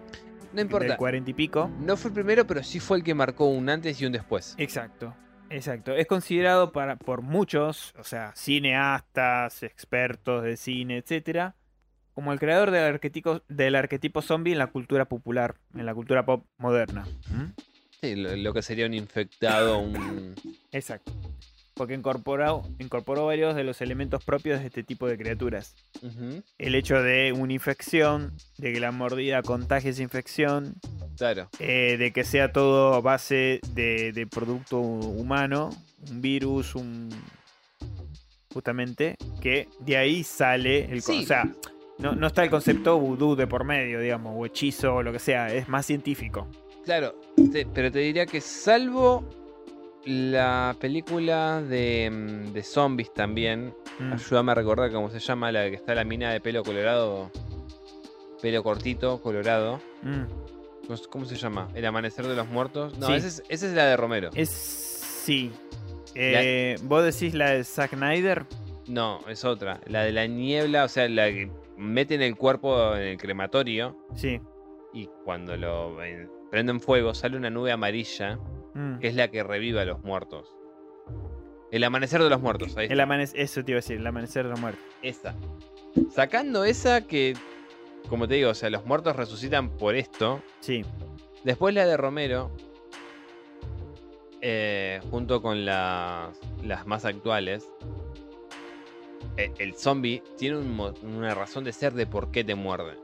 No 0.53 0.61
importa, 0.61 0.89
del 0.89 0.97
40 0.99 1.31
y 1.31 1.35
pico. 1.35 1.71
no 1.81 1.97
fue 1.97 2.11
el 2.11 2.15
primero, 2.15 2.47
pero 2.47 2.63
sí 2.63 2.81
fue 2.81 2.99
el 2.99 3.03
que 3.03 3.15
marcó 3.15 3.47
un 3.47 3.69
antes 3.71 3.99
y 4.01 4.05
un 4.05 4.13
después. 4.13 4.55
Exacto, 4.59 5.15
exacto. 5.51 5.95
Es 5.95 6.07
considerado 6.07 6.73
para, 6.73 6.97
por 6.97 7.23
muchos, 7.23 7.95
o 7.99 8.05
sea, 8.05 8.33
cineastas, 8.35 9.63
expertos 9.63 10.43
de 10.43 10.57
cine, 10.57 10.99
etcétera, 10.99 11.55
como 12.15 12.33
el 12.33 12.39
creador 12.39 12.71
del 12.71 12.85
arquetipo, 12.85 13.43
del 13.49 13.75
arquetipo 13.75 14.23
zombie 14.23 14.53
en 14.53 14.59
la 14.59 14.69
cultura 14.69 15.07
popular, 15.07 15.57
en 15.75 15.87
la 15.87 15.95
cultura 15.95 16.25
pop 16.25 16.47
moderna. 16.59 17.05
¿Mm? 17.29 17.53
Sí, 18.01 18.17
lo, 18.17 18.37
lo 18.37 18.53
que 18.53 18.63
sería 18.63 18.87
un 18.87 18.95
infectado, 18.95 19.79
un... 19.79 20.35
Exacto. 20.73 21.13
Porque 21.75 21.95
incorporó, 21.95 22.63
incorporó 22.79 23.27
varios 23.27 23.55
de 23.57 23.65
los 23.65 23.81
elementos 23.81 24.25
propios 24.25 24.61
de 24.61 24.67
este 24.67 24.83
tipo 24.85 25.07
de 25.09 25.19
criaturas. 25.19 25.75
El 26.59 26.75
hecho 26.75 27.03
de 27.03 27.33
una 27.33 27.53
infección, 27.53 28.33
de 28.59 28.73
que 28.73 28.81
la 28.81 28.93
mordida 28.93 29.43
contagie 29.43 29.91
esa 29.91 30.03
infección, 30.03 30.75
Claro. 31.17 31.49
eh, 31.59 31.97
de 31.99 32.13
que 32.13 32.25
sea 32.25 32.53
todo 32.53 32.95
a 32.95 33.01
base 33.01 33.61
de, 33.75 34.13
de 34.13 34.27
producto 34.27 34.79
humano, 34.79 35.71
un 36.11 36.21
virus, 36.21 36.75
un... 36.75 37.09
Justamente, 38.53 39.17
que 39.41 39.69
de 39.81 39.97
ahí 39.97 40.23
sale 40.23 40.85
el... 40.85 41.03
Sí. 41.03 41.23
O 41.25 41.27
sea, 41.27 41.45
no, 41.99 42.13
no 42.15 42.29
está 42.29 42.45
el 42.45 42.51
concepto 42.51 42.99
vudú 43.01 43.35
de 43.35 43.49
por 43.49 43.65
medio, 43.65 43.99
digamos, 44.01 44.35
o 44.37 44.47
hechizo 44.47 44.95
o 44.97 45.03
lo 45.03 45.13
que 45.13 45.19
sea, 45.19 45.53
es 45.53 45.69
más 45.69 45.87
científico. 45.87 46.47
Claro, 46.85 47.21
te- 47.53 47.67
pero 47.67 47.91
te 47.91 47.99
diría 48.01 48.27
que 48.27 48.41
salvo 48.41 49.25
la 50.07 50.77
película 50.81 51.61
de, 51.63 52.11
mm, 52.13 52.53
de 52.53 52.63
zombies 52.63 53.13
también, 53.13 53.75
Mm. 53.99 54.13
ayúdame 54.13 54.53
a 54.53 54.55
recordar 54.55 54.91
cómo 54.93 55.11
se 55.11 55.19
llama, 55.19 55.51
la 55.53 55.69
que 55.71 55.77
está 55.77 55.95
la 55.95 56.05
mina 56.05 56.31
de 56.33 56.41
pelo 56.41 56.63
colorado, 56.63 57.31
pelo 58.43 58.63
cortito, 58.63 59.21
colorado. 59.23 59.81
Mm. 60.03 60.25
¿Cómo, 61.09 61.25
se 61.25 61.37
llama? 61.37 61.69
¿El 61.75 61.87
amanecer 61.87 62.27
de 62.27 62.37
los 62.37 62.47
muertos? 62.49 62.99
No, 62.99 63.07
Sí. 63.07 63.15
esa 63.15 63.27
es, 63.29 63.43
esa 63.49 63.67
es 63.67 63.73
la 63.73 63.87
de 63.87 63.97
Romero. 63.97 64.29
Es... 64.35 64.51
Sí. 64.51 65.51
Eh, 66.15 66.77
¿Vos 66.83 67.03
decís 67.03 67.33
la 67.35 67.51
de 67.53 67.65
Zack 67.65 67.93
Snyder? 67.95 68.45
No, 68.87 69.21
es 69.29 69.47
otra. 69.47 69.81
La 69.87 70.03
de 70.03 70.13
la 70.13 70.27
niebla, 70.27 70.85
o 70.85 70.89
sea, 70.89 71.09
la 71.09 71.29
que 71.29 71.51
meten 71.79 72.21
el 72.21 72.37
cuerpo 72.37 72.95
en 72.95 73.03
el 73.03 73.17
crematorio 73.17 73.97
Sí. 74.15 74.39
y 74.93 75.09
cuando 75.25 75.57
lo 75.57 76.03
eh, 76.05 76.29
prenden 76.51 76.81
fuego 76.81 77.15
sale 77.15 77.39
una 77.39 77.49
nube 77.49 77.73
amarilla 77.73 78.39
Mm. 78.75 78.99
que 78.99 79.09
es 79.09 79.15
la 79.15 79.29
que 79.29 79.43
revive 79.43 79.81
a 79.81 79.85
los 79.85 80.03
muertos. 80.03 80.55
El 81.71 81.83
amanecer 81.85 82.23
de 82.23 82.31
los 82.31 82.41
muertos, 82.41 82.77
ahí 82.77 82.87
El 82.89 83.01
amanecer, 83.01 83.41
eso 83.41 83.65
te 83.65 83.73
iba 83.73 83.79
a 83.79 83.81
decir, 83.81 83.97
el 83.97 84.07
amanecer 84.07 84.45
de 84.45 84.51
la 84.51 84.57
muerte. 84.57 84.81
Esa. 85.03 85.35
Sacando 86.13 86.65
esa 86.65 87.07
que, 87.07 87.35
como 88.09 88.29
te 88.29 88.35
digo, 88.35 88.51
o 88.51 88.55
sea, 88.55 88.71
los 88.71 88.85
muertos 88.87 89.17
resucitan 89.17 89.71
por 89.71 89.95
esto. 89.97 90.41
Sí. 90.61 90.85
Después 91.43 91.75
la 91.75 91.87
de 91.87 91.97
Romero, 91.97 92.51
eh, 94.41 95.01
junto 95.11 95.43
con 95.43 95.65
las, 95.65 96.39
las 96.63 96.87
más 96.87 97.05
actuales, 97.05 97.69
eh, 99.37 99.53
el 99.59 99.75
zombie 99.75 100.23
tiene 100.37 100.59
un 100.59 100.95
una 101.03 101.35
razón 101.35 101.65
de 101.65 101.73
ser 101.73 101.93
de 101.95 102.07
por 102.07 102.31
qué 102.31 102.45
te 102.45 102.55
muerde. 102.55 102.99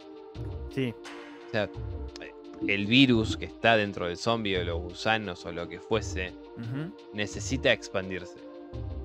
Sí. 0.70 0.94
O 1.48 1.50
sea, 1.50 1.68
el 2.68 2.86
virus 2.86 3.36
que 3.36 3.46
está 3.46 3.76
dentro 3.76 4.06
del 4.06 4.16
zombie 4.16 4.58
o 4.58 4.64
los 4.64 4.80
gusanos 4.80 5.44
o 5.46 5.52
lo 5.52 5.68
que 5.68 5.80
fuese, 5.80 6.32
necesita 7.14 7.72
expandirse. 7.72 8.38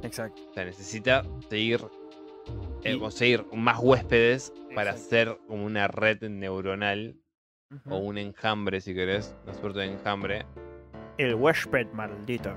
Exacto. 0.04 0.42
O 0.50 0.54
sea, 0.54 0.66
necesita 0.66 1.24
seguir, 1.50 1.82
eh, 2.84 2.98
conseguir 3.00 3.46
más 3.54 3.80
huéspedes 3.82 4.54
para 4.76 4.92
hacer 4.92 5.38
como 5.48 5.66
una 5.66 5.88
red 5.88 6.22
neuronal 6.30 7.16
o 7.90 7.98
un 7.98 8.18
enjambre, 8.18 8.82
si 8.82 8.94
querés, 8.94 9.36
una 9.44 9.54
suerte 9.54 9.80
de 9.80 9.86
enjambre, 9.94 10.46
El 11.18 11.36
huésped 11.36 11.88
maldito. 11.94 12.56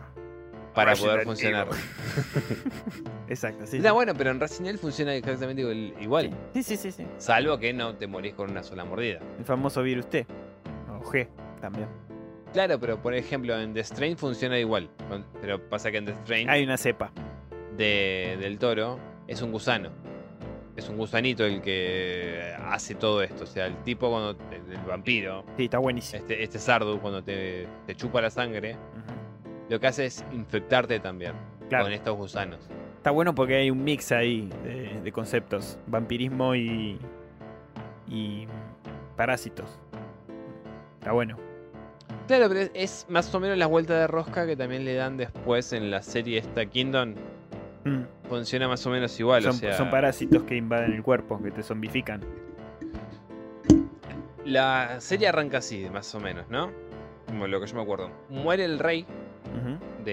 para 0.75 0.91
Resident 0.93 1.13
poder 1.13 1.25
funcionar. 1.25 1.69
Exacto, 3.29 3.67
sí. 3.67 3.77
Está 3.79 3.89
sí. 3.91 3.95
bueno, 3.95 4.15
pero 4.17 4.31
en 4.31 4.41
Resident 4.41 4.69
Evil 4.69 4.79
funciona 4.79 5.15
exactamente 5.15 5.63
igual- 5.63 5.95
igual. 6.01 6.31
Sí, 6.55 6.63
sí, 6.63 6.77
sí, 6.77 6.93
sí. 6.93 7.07
Salvo 7.19 7.59
que 7.59 7.73
no 7.73 7.97
te 7.97 8.07
morís 8.07 8.35
con 8.35 8.51
una 8.51 8.63
sola 8.63 8.85
mordida. 8.85 9.21
El 9.39 9.45
famoso 9.45 9.83
virus 9.83 10.09
T. 10.09 10.27
G 11.11 11.29
también. 11.61 11.87
Claro, 12.53 12.79
pero 12.81 13.01
por 13.03 13.15
ejemplo 13.15 13.59
en 13.59 13.75
The 13.75 13.85
Strain 13.85 14.17
funciona 14.17 14.59
igual. 14.59 14.89
Pero 15.41 15.61
pasa 15.69 15.91
que 15.91 15.99
en 15.99 16.07
The 16.07 16.13
Strain 16.15 16.49
Hay 16.51 16.65
una 16.65 16.77
cepa. 16.77 17.11
de- 17.77 18.37
del 18.41 18.59
toro 18.59 18.99
es 19.27 19.43
un 19.43 19.53
gusano. 19.53 19.91
Es 20.77 20.89
un 20.89 20.97
gusanito 20.97 21.45
el 21.45 21.61
que 21.61 22.55
hace 22.69 22.95
todo 22.95 23.21
esto. 23.23 23.45
O 23.45 23.47
sea, 23.47 23.67
el 23.67 23.77
tipo 23.83 24.09
cuando. 24.11 24.31
El, 24.53 24.73
el 24.73 24.81
vampiro. 24.87 25.45
Sí, 25.57 25.65
está 25.65 25.79
buenísimo. 25.79 26.21
Este, 26.23 26.43
este 26.43 26.59
sardo, 26.61 27.01
cuando 27.01 27.23
te, 27.23 27.67
te 27.87 27.95
chupa 27.97 28.21
la 28.23 28.31
sangre, 28.31 28.77
lo 29.69 29.81
que 29.81 29.87
hace 29.89 30.07
es 30.07 30.25
infectarte 30.33 31.01
también 31.01 31.33
Claro. 31.69 31.85
con 31.85 31.93
estos 31.93 32.17
gusanos. 32.17 32.61
Está 32.97 33.11
bueno 33.11 33.35
porque 33.35 33.57
hay 33.57 33.71
un 33.71 33.83
mix 33.85 34.13
ahí 34.13 34.49
de, 34.65 35.01
de 35.03 35.13
conceptos. 35.13 35.79
Vampirismo 35.89 36.55
y. 36.55 36.99
y. 38.09 38.47
parásitos. 39.17 39.79
Está 40.99 41.13
bueno. 41.13 41.37
Claro, 42.27 42.49
pero 42.49 42.71
es, 42.75 43.07
más 43.09 43.35
o 43.35 43.41
menos 43.41 43.57
la 43.57 43.67
vuelta 43.67 43.99
de 43.99 44.07
rosca 44.07 44.47
que 44.47 44.57
también 44.57 44.85
le 44.85 44.95
dan 44.95 45.17
después 45.17 45.73
en 45.73 45.91
la 45.91 46.03
serie 46.03 46.39
esta 46.39 46.67
Kingdom. 46.67 47.15
Mm. 47.85 48.03
Funciona 48.29 48.69
más 48.69 48.85
o 48.87 48.91
menos 48.91 49.19
igual. 49.19 49.43
Son, 49.43 49.53
o 49.53 49.55
sea, 49.55 49.73
son 49.75 49.91
parásitos 49.91 50.43
que 50.43 50.57
invaden 50.57 50.93
el 50.93 51.03
cuerpo, 51.03 51.41
que 51.43 51.51
te 51.51 51.63
zombifican. 51.63 52.21
La 54.45 55.01
serie 55.01 55.29
arranca 55.29 55.59
así, 55.59 55.87
más 55.93 56.15
o 56.15 56.21
menos, 56.21 56.49
¿no? 56.49 56.71
Como 57.27 57.47
lo 57.47 57.61
que 57.61 57.67
yo 57.67 57.77
me 57.77 57.83
acuerdo. 57.83 58.11
Muere 58.31 58.65
el 58.65 58.79
rey 58.79 59.05
de, 60.05 60.13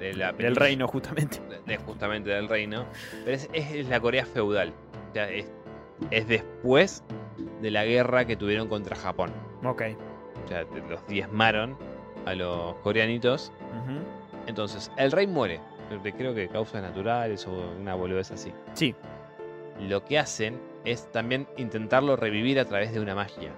de- 0.00 0.06
de 0.06 0.14
la 0.14 0.32
Del 0.32 0.56
reino, 0.56 0.86
justamente. 0.88 1.40
de- 1.48 1.60
de- 1.64 1.76
justamente 1.78 2.30
del 2.30 2.48
reino. 2.48 2.84
Pero 3.24 3.36
es, 3.36 3.48
es- 3.52 3.72
es 3.72 3.88
la 3.88 4.00
Corea 4.00 4.26
feudal. 4.26 4.72
O 5.10 5.12
sea, 5.14 5.30
es, 5.30 5.46
es 6.10 6.26
después 6.28 7.02
de 7.62 7.70
la 7.70 7.84
guerra 7.84 8.24
que 8.26 8.36
tuvieron 8.36 8.68
contra 8.68 8.96
Japón. 8.96 9.30
Ok. 9.64 9.82
O 10.44 10.48
sea, 10.48 10.64
los 10.88 11.06
diezmaron 11.06 11.76
a 12.24 12.34
los 12.34 12.74
coreanitos. 12.76 13.52
Entonces, 14.46 14.90
el 14.96 15.12
rey 15.12 15.26
muere. 15.26 15.60
Creo 16.16 16.34
que 16.34 16.48
causas 16.48 16.82
naturales 16.82 17.46
o 17.46 17.52
una 17.80 17.94
boludez 17.94 18.30
así. 18.32 18.52
Sí. 18.74 18.94
Lo 19.80 20.04
que 20.04 20.18
hacen 20.18 20.58
es 20.84 21.10
también 21.12 21.46
intentarlo 21.56 22.16
revivir 22.16 22.58
a 22.58 22.64
través 22.64 22.92
de 22.92 23.00
una 23.00 23.14
magia. 23.14 23.50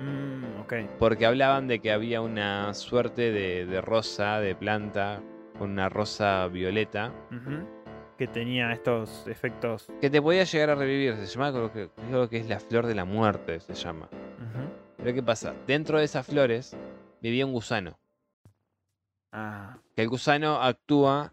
Mm, 0.00 0.60
ok. 0.62 0.72
Porque 0.98 1.26
hablaban 1.26 1.66
de 1.68 1.80
que 1.80 1.92
había 1.92 2.20
una 2.20 2.72
suerte 2.74 3.32
de, 3.32 3.66
de 3.66 3.80
rosa, 3.80 4.40
de 4.40 4.54
planta, 4.54 5.20
con 5.58 5.70
una 5.70 5.88
rosa 5.88 6.46
violeta. 6.48 7.12
Que 8.16 8.26
tenía 8.28 8.72
estos 8.72 9.26
efectos. 9.26 9.88
que 10.00 10.08
te 10.08 10.22
podía 10.22 10.44
llegar 10.44 10.70
a 10.70 10.74
revivir. 10.76 11.16
Se 11.16 11.26
llama, 11.26 11.50
creo 11.52 11.72
que, 11.72 11.88
creo 12.08 12.28
que 12.28 12.38
es 12.38 12.48
la 12.48 12.60
flor 12.60 12.86
de 12.86 12.94
la 12.94 13.04
muerte, 13.04 13.60
se 13.60 13.74
llama. 13.74 14.08
Pero 14.98 15.14
¿qué 15.14 15.22
pasa? 15.22 15.54
Dentro 15.66 15.98
de 15.98 16.04
esas 16.04 16.26
flores 16.26 16.76
vivía 17.20 17.44
un 17.46 17.52
gusano. 17.52 17.98
Ah, 19.32 19.78
Que 19.96 20.02
el 20.02 20.08
gusano 20.08 20.62
actúa 20.62 21.32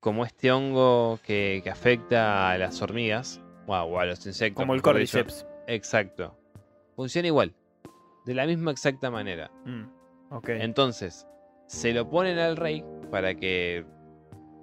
como 0.00 0.24
este 0.24 0.52
hongo 0.52 1.18
que, 1.24 1.60
que 1.64 1.70
afecta 1.70 2.50
a 2.50 2.58
las 2.58 2.80
hormigas 2.82 3.40
o 3.66 3.74
a, 3.74 3.84
o 3.84 3.98
a 3.98 4.04
los 4.06 4.24
insectos. 4.26 4.60
como 4.62 4.74
el. 4.74 4.82
Cordyceps. 4.82 5.46
Exacto. 5.66 6.36
Funciona 6.96 7.28
igual. 7.28 7.54
De 8.26 8.34
la 8.34 8.46
misma 8.46 8.70
exacta 8.70 9.10
manera. 9.10 9.50
Mm, 9.64 9.84
ok. 10.34 10.48
Entonces, 10.50 11.26
se 11.66 11.92
lo 11.92 12.08
ponen 12.10 12.38
al 12.38 12.56
rey 12.56 12.84
para 13.10 13.34
que 13.34 13.86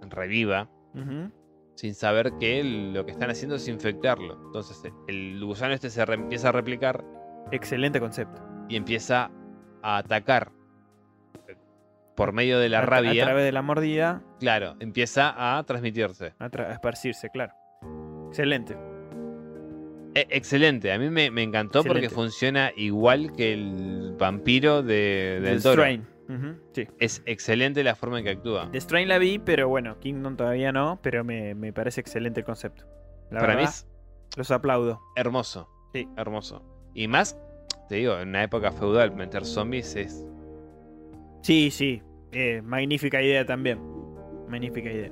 reviva, 0.01 0.69
sin 1.75 1.95
saber 1.95 2.33
que 2.39 2.63
lo 2.63 3.05
que 3.05 3.11
están 3.11 3.31
haciendo 3.31 3.55
es 3.55 3.67
infectarlo. 3.67 4.39
Entonces, 4.45 4.81
el 5.07 5.43
gusano 5.43 5.73
este 5.73 5.89
se 5.89 6.01
empieza 6.03 6.49
a 6.49 6.51
replicar 6.51 7.03
Excelente 7.51 7.99
concepto. 7.99 8.41
y 8.69 8.75
empieza 8.75 9.29
a 9.83 9.97
atacar. 9.97 10.51
Por 12.15 12.31
medio 12.31 12.59
de 12.59 12.69
la 12.69 12.79
A- 12.79 12.83
A 12.83 12.85
rabia, 12.85 13.25
través 13.25 13.43
de 13.43 13.51
la 13.51 13.61
mordida, 13.61 14.23
claro, 14.39 14.75
empieza 14.79 15.57
a 15.57 15.61
transmitirse. 15.63 16.33
a, 16.39 16.49
tra- 16.49 16.67
a 16.69 16.73
esparcirse, 16.73 17.29
claro. 17.29 17.53
Excelente. 18.29 18.77
E- 20.15 20.27
excelente, 20.29 20.93
a 20.93 20.97
mí 20.97 21.09
me, 21.09 21.29
me 21.29 21.43
encantó 21.43 21.83
porque 21.83 22.09
funciona 22.09 22.71
igual 22.77 23.33
que 23.33 23.51
el 23.53 24.15
vampiro 24.17 24.81
de, 24.81 25.39
del 25.43 25.57
The 25.57 25.61
toro. 25.63 25.83
Strain. 25.83 26.07
Sí. 26.71 26.87
Es 26.99 27.21
excelente 27.25 27.83
la 27.83 27.95
forma 27.95 28.17
en 28.19 28.23
que 28.25 28.31
actúa. 28.31 28.69
The 28.71 28.79
Strain 28.81 29.07
la 29.09 29.17
vi, 29.19 29.37
pero 29.37 29.67
bueno, 29.69 29.99
Kingdom 29.99 30.37
todavía 30.37 30.71
no, 30.71 30.99
pero 31.03 31.23
me, 31.25 31.53
me 31.53 31.71
parece 31.73 31.99
excelente 32.01 32.39
el 32.39 32.45
concepto. 32.45 32.85
La 33.29 33.41
Para 33.41 33.53
mí 33.55 33.57
verdad, 33.63 33.73
es 33.73 33.87
los 34.37 34.49
aplaudo. 34.51 35.01
hermoso. 35.17 35.69
Sí. 35.93 36.07
Hermoso. 36.17 36.63
Y 36.95 37.07
más, 37.07 37.37
te 37.87 37.95
digo, 37.95 38.17
en 38.17 38.29
una 38.29 38.41
época 38.43 38.71
feudal, 38.71 39.15
meter 39.15 39.45
zombies 39.45 39.95
es. 39.95 40.25
Sí, 41.43 41.69
sí. 41.69 42.01
eh, 42.31 42.61
magnífica 42.63 43.21
idea 43.21 43.45
también. 43.45 43.79
Magnífica 44.49 44.89
idea. 44.91 45.11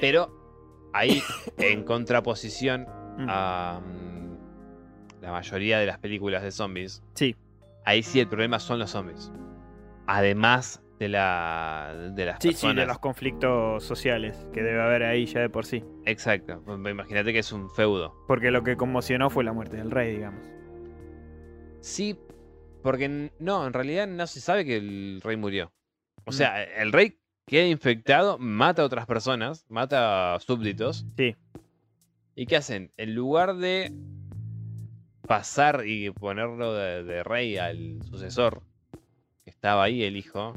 Pero 0.00 0.90
ahí, 0.92 1.20
en 1.58 1.82
contraposición 1.82 2.86
Mm, 3.16 3.26
a 3.28 3.80
mm, 3.80 5.22
la 5.22 5.32
mayoría 5.32 5.78
de 5.78 5.86
las 5.86 5.98
películas 5.98 6.42
de 6.42 6.50
zombies, 6.50 7.02
Sí, 7.14 7.36
ahí 7.84 8.02
sí 8.02 8.20
el 8.20 8.28
problema 8.28 8.58
son 8.58 8.78
los 8.78 8.90
zombies. 8.90 9.30
Además 10.06 10.82
de 10.98 11.08
la 11.08 11.94
de 12.14 12.26
las 12.26 12.38
sí, 12.40 12.52
sí, 12.52 12.72
de 12.72 12.86
los 12.86 12.98
conflictos 13.00 13.84
sociales 13.84 14.46
que 14.52 14.62
debe 14.62 14.80
haber 14.80 15.02
ahí 15.02 15.26
ya 15.26 15.40
de 15.40 15.50
por 15.50 15.66
sí. 15.66 15.84
Exacto. 16.06 16.62
Imagínate 16.66 17.32
que 17.32 17.40
es 17.40 17.52
un 17.52 17.68
feudo. 17.70 18.14
Porque 18.26 18.50
lo 18.50 18.62
que 18.62 18.76
conmocionó 18.76 19.28
fue 19.30 19.44
la 19.44 19.52
muerte 19.52 19.76
del 19.76 19.90
rey, 19.90 20.14
digamos. 20.14 20.42
Sí, 21.82 22.16
porque 22.82 23.30
no, 23.38 23.66
en 23.66 23.72
realidad 23.72 24.06
no 24.06 24.26
se 24.26 24.40
sabe 24.40 24.64
que 24.64 24.76
el 24.76 25.20
rey 25.22 25.36
murió. 25.36 25.72
O 26.24 26.30
Mm. 26.30 26.34
sea, 26.34 26.62
el 26.62 26.92
rey 26.92 27.18
queda 27.46 27.66
infectado, 27.66 28.38
mata 28.38 28.82
a 28.82 28.84
otras 28.86 29.04
personas, 29.06 29.66
mata 29.68 30.34
a 30.34 30.40
súbditos. 30.40 31.04
Sí. 31.16 31.36
¿Y 32.34 32.46
qué 32.46 32.56
hacen? 32.56 32.90
En 32.96 33.14
lugar 33.14 33.56
de 33.56 33.92
pasar 35.26 35.84
y 35.86 36.10
ponerlo 36.10 36.74
de, 36.74 37.04
de 37.04 37.22
rey 37.22 37.56
al 37.58 38.02
sucesor, 38.04 38.62
que 39.44 39.50
estaba 39.50 39.84
ahí, 39.84 40.02
el 40.02 40.16
hijo, 40.16 40.54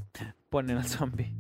Ponen 0.50 0.78
al 0.78 0.86
zombie. 0.86 1.32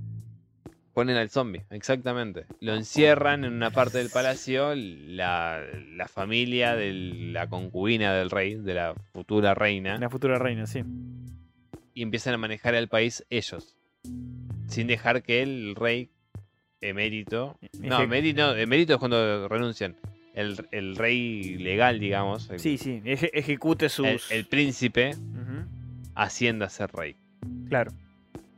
Ponen 0.96 1.16
al 1.18 1.30
zombie, 1.30 1.64
exactamente. 1.70 2.46
Lo 2.62 2.74
encierran 2.74 3.44
en 3.46 3.54
una 3.54 3.70
parte 3.70 4.00
del 4.00 4.10
palacio, 4.10 4.74
la, 4.76 5.62
la 5.96 6.08
familia 6.08 6.76
de 6.76 6.92
la 6.94 7.48
concubina 7.48 8.14
del 8.16 8.32
rey, 8.32 8.56
de 8.56 8.74
la 8.74 8.96
futura 9.14 9.54
reina, 9.54 9.98
La 10.00 10.10
futura 10.10 10.40
reina, 10.40 10.66
sí. 10.66 10.82
y 11.94 12.02
empiezan 12.02 12.34
a 12.34 12.38
manejar 12.38 12.74
el 12.76 12.88
país 12.88 13.24
ellos. 13.30 13.76
Sin 14.68 14.88
dejar 14.88 15.22
que 15.22 15.44
el 15.44 15.76
rey 15.76 16.10
emérito. 16.82 17.58
No, 17.80 18.00
Eje- 18.00 18.04
emérito, 18.04 18.42
no, 18.42 18.56
emérito 18.56 18.94
es 18.94 19.00
cuando 19.00 19.48
renuncian. 19.48 19.96
El, 20.34 20.68
el 20.72 20.96
rey 20.96 21.58
legal, 21.58 22.00
digamos. 22.00 22.50
El, 22.50 22.60
Sí, 22.60 22.78
sí. 22.78 23.02
eje- 23.06 23.30
ejecute 23.34 23.90
sus. 23.90 24.30
el 24.32 24.46
príncipe 24.46 25.12
Ujú, 25.12 25.66
ascienda 26.16 26.66
a 26.66 26.70
ser 26.70 26.92
rey. 26.92 27.16
Claro. 27.70 27.92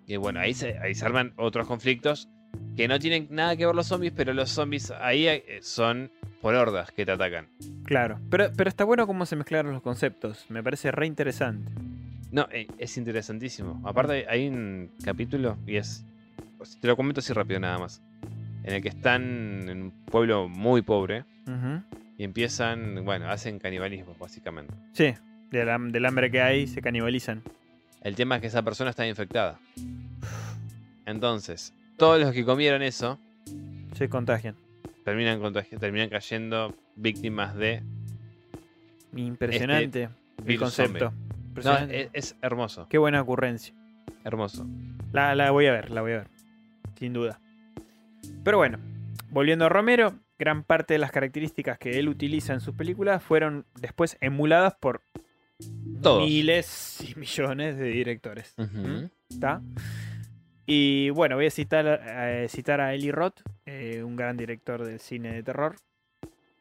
Y 0.08 0.16
bueno, 0.16 0.40
ahí 0.40 0.54
se, 0.54 0.78
ahí 0.80 0.96
se 0.96 1.06
arman 1.06 1.34
otros 1.36 1.68
conflictos 1.68 2.30
que 2.76 2.88
no 2.88 2.98
tienen 2.98 3.28
nada 3.30 3.56
que 3.58 3.66
ver 3.66 3.76
los 3.76 3.88
zombies, 3.88 4.14
pero 4.16 4.34
los 4.34 4.50
zombies 4.50 4.92
ahí 4.92 5.28
eh, 5.28 5.60
son 5.62 6.10
por 6.42 6.56
hordas 6.56 6.92
que 6.92 7.06
te 7.06 7.12
atacan. 7.12 7.48
Claro. 7.84 8.20
Pero, 8.30 8.52
pero 8.56 8.70
está 8.70 8.86
bueno 8.86 9.06
cómo 9.06 9.26
se 9.26 9.36
mezclaron 9.36 9.74
los 9.74 9.82
conceptos. 9.82 10.46
Me 10.50 10.64
parece 10.64 10.92
re 10.92 11.06
interesante. 11.08 11.72
No, 12.32 12.48
eh, 12.52 12.68
es 12.78 12.98
interesantísimo. 12.98 13.82
Aparte, 13.86 14.26
hay 14.30 14.48
un 14.48 14.92
capítulo 15.04 15.58
y 15.68 15.76
es. 15.76 16.06
Te 16.82 16.88
lo 16.88 16.96
comento 16.96 17.20
así 17.20 17.34
rápido 17.34 17.60
nada 17.60 17.78
más. 17.78 18.02
En 18.64 18.76
el 18.76 18.82
que 18.82 18.90
están 18.90 19.70
en 19.70 19.82
un 19.82 19.92
pueblo 19.92 20.48
muy 20.50 20.82
pobre 20.82 21.24
y 22.18 22.24
empiezan, 22.24 23.06
bueno, 23.06 23.30
hacen 23.30 23.60
canibalismo 23.60 24.16
básicamente. 24.20 24.74
Sí. 24.94 25.14
Del, 25.52 25.92
del 25.92 26.06
hambre 26.06 26.30
que 26.30 26.42
hay, 26.42 26.68
se 26.68 26.82
canibalizan. 26.82 27.42
El 28.02 28.16
tema 28.16 28.36
es 28.36 28.42
que 28.42 28.48
esa 28.48 28.62
persona 28.64 28.90
está 28.90 29.08
infectada. 29.08 29.60
Entonces, 31.06 31.74
todos 31.98 32.20
los 32.20 32.32
que 32.34 32.46
comieron 32.46 32.82
eso 32.82 33.18
Se 33.94 34.10
contagian. 34.10 34.56
terminan, 35.04 35.42
contagi- 35.42 35.78
terminan 35.80 36.10
cayendo 36.10 36.76
víctimas 36.96 37.56
de. 37.56 37.82
Impresionante 39.16 40.04
el 40.04 40.10
Este 40.38 40.44
virus 40.44 40.76
concepto. 40.76 41.14
No, 41.64 41.78
es, 41.78 42.10
es 42.14 42.36
hermoso, 42.42 42.88
Qué 42.90 42.98
buena 43.00 43.22
ocurrencia. 43.22 43.74
hermoso. 44.24 44.68
La, 45.12 45.34
la 45.34 45.50
voy 45.52 45.66
a 45.66 45.72
ver, 45.72 45.90
la 45.90 46.02
voy 46.02 46.12
a 46.12 46.18
ver. 46.18 46.28
Sin 47.00 47.14
duda. 47.14 47.40
Pero 48.44 48.58
bueno, 48.58 48.78
volviendo 49.32 49.66
a 49.66 49.70
Romero, 49.70 50.14
gran 50.38 50.64
parte 50.64 50.94
de 50.94 51.00
las 51.00 51.12
características 51.12 51.80
que 51.80 51.98
él 51.98 52.10
utiliza 52.10 52.54
en 52.54 52.60
sus 52.62 52.76
películas 52.76 53.24
fueron 53.24 53.66
después 53.82 54.18
emuladas 54.22 54.76
por 54.76 55.02
Todos. 56.02 56.26
miles 56.28 57.04
y 57.08 57.16
millones 57.20 57.78
de 57.78 57.86
directores. 57.86 58.56
¿Está? 59.30 59.62
Y 60.66 61.10
bueno, 61.12 61.36
voy 61.36 61.46
a 61.46 61.52
citar, 61.52 62.02
eh, 62.06 62.48
citar 62.50 62.82
a 62.82 62.94
Eli 62.94 63.10
Roth, 63.10 63.40
eh, 63.66 64.04
un 64.04 64.18
gran 64.18 64.36
director 64.36 64.86
del 64.86 65.00
cine 65.00 65.34
de 65.34 65.42
terror, 65.42 65.78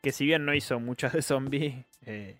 que 0.01 0.13
si 0.13 0.25
bien 0.25 0.47
no 0.47 0.55
hizo 0.55 0.79
muchas 0.79 1.13
de 1.13 1.23
zombies, 1.23 1.85
eh, 2.03 2.37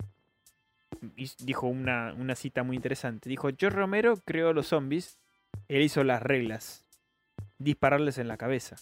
dijo 1.39 1.67
una, 1.67 2.13
una 2.13 2.35
cita 2.35 2.63
muy 2.63 2.77
interesante. 2.77 3.29
Dijo, 3.29 3.49
George 3.49 3.77
Romero 3.77 4.15
creó 4.23 4.53
los 4.53 4.67
zombies, 4.67 5.19
él 5.67 5.81
hizo 5.81 6.05
las 6.05 6.21
reglas, 6.21 6.85
dispararles 7.57 8.17
en 8.17 8.29
la 8.29 8.37
cabeza. 8.37 8.77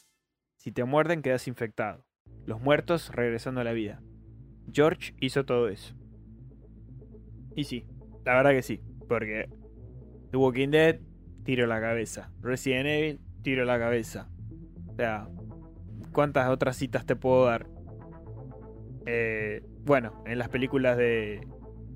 Si 0.58 0.72
te 0.72 0.84
muerden 0.84 1.24
quedas 1.24 1.48
infectado. 1.48 2.06
Los 2.46 2.62
muertos 2.62 3.10
regresando 3.10 3.62
a 3.62 3.64
la 3.64 3.74
vida. 3.74 4.02
George 4.72 5.16
hizo 5.20 5.46
todo 5.46 5.70
eso. 5.70 5.96
Y 7.56 7.64
sí, 7.64 7.86
la 8.26 8.36
verdad 8.36 8.52
que 8.52 8.62
sí, 8.62 8.82
porque 9.08 9.50
The 10.32 10.38
Walking 10.38 10.70
Dead, 10.70 11.00
tiro 11.44 11.68
la 11.68 11.80
cabeza. 11.80 12.32
Resident 12.42 12.88
Evil, 12.88 13.20
tiro 13.42 13.66
la 13.66 13.80
cabeza. 13.80 14.30
O 14.88 14.96
sea, 14.96 15.28
¿cuántas 16.12 16.50
otras 16.50 16.76
citas 16.76 17.06
te 17.06 17.16
puedo 17.16 17.46
dar? 17.46 17.68
Eh, 19.06 19.64
bueno, 19.86 20.24
en 20.26 20.40
las 20.40 20.50
películas 20.50 20.98
de, 20.98 21.48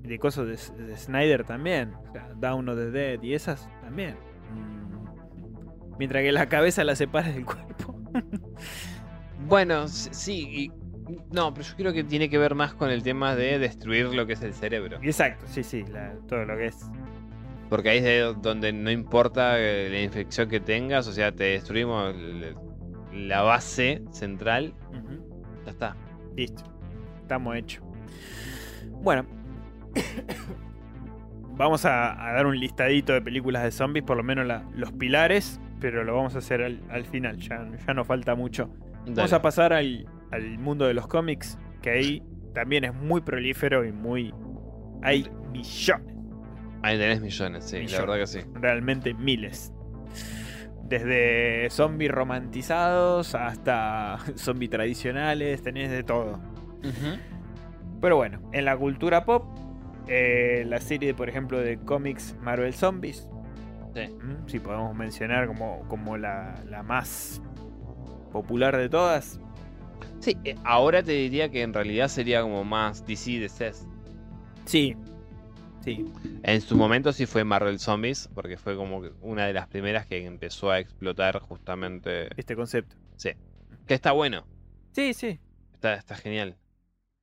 de 0.02 0.18
cosas 0.18 0.46
de, 0.76 0.84
de 0.84 0.96
Snyder 0.96 1.44
también. 1.44 1.94
O 1.94 2.12
sea, 2.12 2.32
Down 2.36 2.68
of 2.68 2.76
the 2.76 2.90
Dead 2.90 3.22
y 3.22 3.34
esas 3.34 3.68
también. 3.82 4.16
Mm. 4.54 5.96
Mientras 5.98 6.22
que 6.22 6.32
la 6.32 6.48
cabeza 6.48 6.84
la 6.84 6.94
separes 6.96 7.34
del 7.34 7.44
cuerpo. 7.44 7.96
Bueno, 9.46 9.88
sí. 9.88 10.46
y- 10.66 10.79
no, 11.32 11.52
pero 11.54 11.66
yo 11.66 11.74
creo 11.76 11.92
que 11.92 12.04
tiene 12.04 12.28
que 12.28 12.38
ver 12.38 12.54
más 12.54 12.74
con 12.74 12.90
el 12.90 13.02
tema 13.02 13.34
de 13.36 13.58
destruir 13.58 14.06
lo 14.14 14.26
que 14.26 14.34
es 14.34 14.42
el 14.42 14.52
cerebro. 14.54 14.98
Exacto, 15.02 15.46
sí, 15.48 15.62
sí, 15.62 15.84
la- 15.90 16.14
todo 16.28 16.44
lo 16.44 16.56
que 16.56 16.66
es. 16.66 16.78
Porque 17.68 17.90
ahí 17.90 17.98
es 17.98 18.04
de 18.04 18.34
donde 18.40 18.72
no 18.72 18.90
importa 18.90 19.58
eh, 19.60 19.88
la 19.90 20.00
infección 20.00 20.48
que 20.48 20.58
tengas, 20.60 21.06
o 21.06 21.12
sea, 21.12 21.30
te 21.32 21.44
destruimos 21.44 22.14
la 23.14 23.42
base 23.42 24.02
central, 24.10 24.74
ya 25.64 25.70
está. 25.70 25.96
Listo. 26.36 26.62
Estamos 27.22 27.56
hechos. 27.56 27.84
Bueno. 29.02 29.24
vamos 31.56 31.84
a, 31.84 32.28
a 32.28 32.32
dar 32.32 32.46
un 32.46 32.58
listadito 32.58 33.12
de 33.12 33.20
películas 33.20 33.62
de 33.62 33.70
zombies, 33.70 34.04
por 34.04 34.16
lo 34.16 34.22
menos 34.22 34.46
la- 34.46 34.64
los 34.74 34.92
pilares, 34.92 35.60
pero 35.80 36.04
lo 36.04 36.14
vamos 36.14 36.34
a 36.34 36.38
hacer 36.38 36.62
al, 36.62 36.80
al 36.90 37.04
final, 37.04 37.36
ya, 37.38 37.68
ya 37.86 37.94
nos 37.94 38.06
falta 38.06 38.34
mucho. 38.34 38.70
Vamos 39.06 39.32
a 39.32 39.42
pasar 39.42 39.72
al, 39.72 40.06
al 40.30 40.58
mundo 40.58 40.86
de 40.86 40.94
los 40.94 41.06
cómics, 41.06 41.58
que 41.82 41.90
ahí 41.90 42.22
también 42.54 42.84
es 42.84 42.94
muy 42.94 43.20
prolífero 43.20 43.84
y 43.84 43.92
muy... 43.92 44.34
Hay 45.02 45.30
millones, 45.50 46.14
Ahí 46.82 46.96
tenés 46.96 47.20
millones, 47.20 47.64
sí, 47.64 47.76
Millones. 47.76 47.92
la 47.92 48.00
verdad 48.00 48.16
que 48.18 48.26
sí. 48.26 48.40
realmente 48.54 49.14
miles. 49.14 49.72
Desde 50.84 51.68
zombies 51.70 52.10
romantizados 52.10 53.34
hasta 53.34 54.18
zombies 54.34 54.70
tradicionales, 54.70 55.62
tenés 55.62 55.90
de 55.90 56.02
todo. 56.02 56.40
Pero 58.00 58.16
bueno, 58.16 58.40
en 58.52 58.64
la 58.64 58.76
cultura 58.76 59.24
pop, 59.24 59.44
eh, 60.08 60.64
la 60.66 60.80
serie, 60.80 61.12
por 61.14 61.28
ejemplo, 61.28 61.58
de 61.58 61.78
cómics 61.78 62.34
Marvel 62.40 62.72
Zombies, 62.72 63.28
si 64.46 64.58
podemos 64.58 64.96
mencionar 64.96 65.46
como, 65.46 65.86
como 65.88 66.16
la, 66.16 66.54
la 66.68 66.82
más 66.82 67.42
popular 68.32 68.76
de 68.76 68.88
todas. 68.88 69.38
Sí, 70.20 70.36
eh, 70.44 70.54
ahora 70.64 71.02
te 71.02 71.12
diría 71.12 71.48
que 71.50 71.62
en 71.62 71.72
realidad 71.74 72.08
sería 72.08 72.42
como 72.42 72.62
más 72.64 73.04
DC 73.06 73.38
de 73.40 73.48
CES. 73.48 73.86
Sí, 74.66 74.94
sí, 75.82 76.04
En 76.42 76.60
su 76.60 76.76
momento 76.76 77.12
sí 77.12 77.26
fue 77.26 77.42
Marvel 77.44 77.78
Zombies, 77.78 78.28
porque 78.34 78.56
fue 78.56 78.76
como 78.76 79.02
una 79.22 79.46
de 79.46 79.52
las 79.54 79.66
primeras 79.66 80.06
que 80.06 80.24
empezó 80.24 80.70
a 80.70 80.78
explotar 80.78 81.40
justamente. 81.40 82.28
este 82.38 82.54
concepto. 82.54 82.96
Sí. 83.16 83.30
Que 83.86 83.94
está 83.94 84.12
bueno, 84.12 84.46
Sí, 84.92 85.14
sí. 85.14 85.40
está, 85.72 85.94
está 85.94 86.14
genial. 86.16 86.56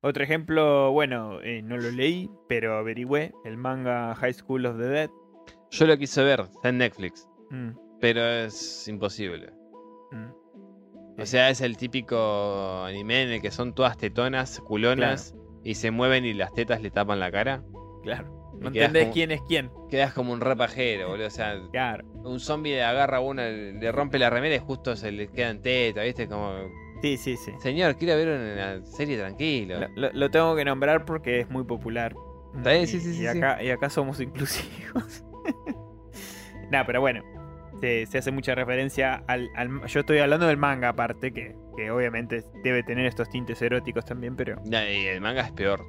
Otro 0.00 0.22
ejemplo, 0.22 0.92
bueno, 0.92 1.40
eh, 1.42 1.62
no 1.62 1.76
lo 1.76 1.90
leí, 1.90 2.30
pero 2.48 2.76
averigüé, 2.78 3.32
el 3.44 3.56
manga 3.56 4.14
High 4.14 4.34
School 4.34 4.66
of 4.66 4.76
the 4.78 4.84
Dead. 4.86 5.10
Yo 5.70 5.86
lo 5.86 5.96
quise 5.98 6.22
ver, 6.22 6.40
está 6.40 6.68
en 6.68 6.78
Netflix, 6.78 7.26
Mm, 7.50 7.70
pero 8.00 8.20
es 8.24 8.86
imposible. 8.88 9.52
mm. 10.12 10.47
O 11.18 11.26
sea, 11.26 11.50
es 11.50 11.60
el 11.60 11.76
típico 11.76 12.84
anime 12.84 13.22
en 13.24 13.30
el 13.30 13.42
que 13.42 13.50
son 13.50 13.74
todas 13.74 13.96
tetonas, 13.96 14.60
culonas, 14.60 15.34
y 15.64 15.74
se 15.74 15.90
mueven 15.90 16.24
y 16.24 16.32
las 16.32 16.52
tetas 16.54 16.80
le 16.80 16.90
tapan 16.90 17.18
la 17.20 17.30
cara. 17.32 17.62
Claro. 18.02 18.36
No 18.60 18.68
entendés 18.68 19.04
como- 19.04 19.12
quién 19.14 19.30
es 19.32 19.40
quién. 19.42 19.70
Quedas 19.90 20.12
como 20.14 20.32
un 20.32 20.40
repajero, 20.40 21.08
boludo. 21.08 21.26
O 21.26 21.30
sea, 21.30 21.60
Claro. 21.72 22.04
un 22.24 22.40
zombie 22.40 22.72
le 22.74 22.82
agarra 22.84 23.18
a 23.18 23.20
uno, 23.20 23.42
le 23.42 23.92
rompe 23.92 24.18
la 24.18 24.30
remera 24.30 24.54
y 24.54 24.58
justo 24.58 24.96
se 24.96 25.12
le 25.12 25.28
quedan 25.28 25.60
tetas, 25.62 26.04
¿viste? 26.04 26.28
Como, 26.28 26.52
Sí, 27.02 27.16
sí, 27.16 27.36
sí. 27.36 27.52
señor, 27.60 27.96
quiero 27.96 28.16
ver 28.16 28.28
una 28.28 28.84
serie 28.86 29.16
tranquilo. 29.18 29.80
Lo, 29.94 30.30
tengo 30.30 30.56
que 30.56 30.64
nombrar 30.64 31.04
porque 31.04 31.40
es 31.40 31.50
muy 31.50 31.62
popular. 31.64 32.14
Está 32.56 32.72
bien, 32.72 32.86
sí, 32.88 32.98
sí, 33.00 33.12
sí, 33.14 33.18
Y 33.18 33.22
sí. 33.22 33.26
acá, 33.26 33.62
y 33.62 33.70
acá 33.70 33.90
somos 33.90 34.20
inclusivos. 34.20 35.22
nah, 36.70 36.84
pero 36.84 37.00
bueno. 37.00 37.22
Se, 37.80 38.06
se 38.06 38.18
hace 38.18 38.30
mucha 38.32 38.54
referencia 38.54 39.22
al, 39.28 39.48
al- 39.54 39.86
Yo 39.86 40.00
estoy 40.00 40.18
hablando 40.18 40.46
del 40.46 40.56
manga 40.56 40.88
aparte, 40.90 41.32
que, 41.32 41.54
que 41.76 41.90
obviamente 41.90 42.42
debe 42.64 42.82
tener 42.82 43.06
estos 43.06 43.28
tintes 43.30 43.60
eróticos 43.62 44.04
también, 44.04 44.34
pero 44.36 44.60
y 44.64 44.74
el 45.06 45.20
manga 45.20 45.42
es 45.42 45.52
peor, 45.52 45.84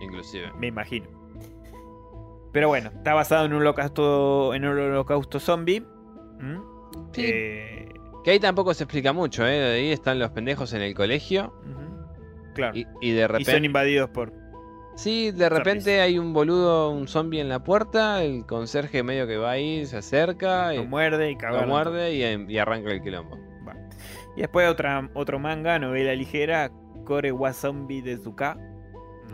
inclusive. 0.00 0.50
me 0.58 0.66
imagino. 0.68 1.06
Pero 2.52 2.68
bueno, 2.68 2.90
está 2.94 3.14
basado 3.14 3.44
en 3.46 3.52
un 3.52 3.60
holocausto, 3.60 4.54
en 4.54 4.64
un 4.64 4.78
holocausto 4.78 5.38
zombie. 5.38 5.84
Sí. 7.12 7.22
Eh, 7.24 7.88
Que 8.24 8.30
ahí 8.32 8.40
tampoco 8.40 8.72
se 8.74 8.84
explica 8.84 9.12
mucho, 9.12 9.46
¿eh? 9.46 9.74
Ahí 9.74 9.92
están 9.92 10.18
los 10.18 10.30
pendejos 10.30 10.72
en 10.72 10.82
el 10.82 10.94
colegio. 10.94 11.52
Claro. 12.54 12.76
y, 12.76 12.86
y 13.00 13.12
de 13.12 13.20
Y 13.22 13.26
repente... 13.26 13.52
son 13.52 13.64
invadidos 13.64 14.10
por. 14.10 14.32
Sí, 14.98 15.30
de 15.30 15.48
repente 15.48 16.00
hay 16.00 16.18
un 16.18 16.32
boludo, 16.32 16.90
un 16.90 17.06
zombie 17.06 17.40
en 17.40 17.48
la 17.48 17.62
puerta, 17.62 18.22
el 18.24 18.44
conserje 18.46 19.04
medio 19.04 19.28
que 19.28 19.36
va 19.36 19.52
ahí, 19.52 19.86
se 19.86 19.96
acerca, 19.98 20.72
Lo 20.72 20.82
y 20.82 20.86
muerde 20.86 21.30
y 21.30 21.36
lo 21.40 21.66
muerde 21.68 22.14
y, 22.14 22.52
y 22.52 22.58
arranca 22.58 22.90
el 22.90 23.00
quilombo. 23.00 23.38
Y 24.36 24.40
después 24.40 24.68
otra, 24.68 25.08
otro 25.14 25.38
manga, 25.38 25.78
novela 25.78 26.14
ligera, 26.14 26.70
Kore 27.04 27.30
wa 27.32 27.52
Zombie 27.52 28.02
de 28.02 28.16
Zuka. 28.18 28.56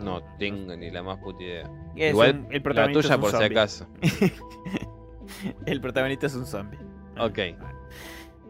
No 0.03 0.21
tengo 0.37 0.75
ni 0.75 0.89
la 0.91 1.01
más 1.03 1.17
puta 1.19 1.43
idea. 1.43 1.69
Es 1.95 2.11
Igual 2.11 2.45
un- 2.45 2.45
el 2.51 2.57
La 2.57 2.63
protagonista 2.63 3.01
tuya 3.01 3.13
es 3.13 3.15
un 3.15 3.21
por 3.21 3.31
si 3.31 3.37
zombie. 3.37 3.59
acaso. 3.59 3.87
el 5.65 5.81
protagonista 5.81 6.27
es 6.27 6.35
un 6.35 6.45
zombie. 6.45 6.79
Ok. 7.19 7.39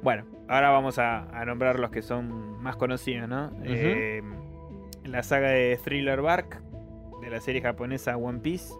Bueno, 0.01 0.25
ahora 0.47 0.69
vamos 0.71 0.99
a, 0.99 1.23
a 1.29 1.45
nombrar 1.45 1.79
los 1.79 1.91
que 1.91 2.01
son 2.01 2.61
más 2.61 2.75
conocidos, 2.75 3.27
¿no? 3.29 3.51
Eh, 3.63 4.21
la 5.03 5.23
saga 5.23 5.49
de 5.49 5.79
Thriller 5.83 6.21
Bark, 6.21 6.61
de 7.26 7.31
la 7.31 7.41
serie 7.41 7.61
japonesa 7.61 8.15
One 8.18 8.39
Piece, 8.39 8.73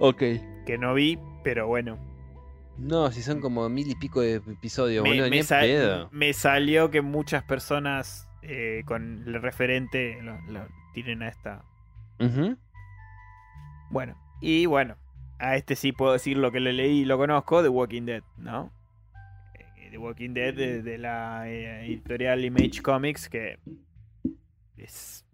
Ok. 0.00 0.18
que 0.66 0.76
no 0.78 0.94
vi, 0.94 1.18
pero 1.44 1.66
bueno. 1.66 1.98
No, 2.78 3.10
si 3.10 3.22
son 3.22 3.40
como 3.40 3.68
mil 3.68 3.90
y 3.90 3.94
pico 3.96 4.20
de 4.20 4.34
episodios, 4.36 5.02
Me, 5.02 5.10
boludo, 5.20 5.30
pedo. 5.48 6.08
me 6.12 6.32
salió 6.32 6.90
que 6.90 7.00
muchas 7.02 7.42
personas 7.44 8.28
eh, 8.42 8.82
con 8.86 9.24
el 9.26 9.42
referente 9.42 10.18
lo, 10.22 10.40
lo 10.42 10.66
tienen 10.94 11.22
a 11.22 11.28
esta. 11.28 11.64
Bueno, 13.90 14.16
y 14.40 14.66
bueno, 14.66 14.96
a 15.38 15.56
este 15.56 15.74
sí 15.76 15.92
puedo 15.92 16.12
decir 16.12 16.36
lo 16.36 16.52
que 16.52 16.60
lo 16.60 16.70
leí 16.70 17.00
y 17.00 17.04
lo 17.04 17.18
conozco, 17.18 17.62
The 17.62 17.68
Walking 17.68 18.02
Dead, 18.04 18.22
¿no? 18.36 18.72
Eh, 19.76 19.88
The 19.90 19.98
Walking 19.98 20.30
Dead 20.34 20.54
de, 20.54 20.82
de 20.82 20.98
la 20.98 21.48
eh, 21.48 21.86
editorial 21.86 22.44
Image 22.44 22.82
Comics, 22.82 23.28
que 23.28 23.58
es, 24.76 25.24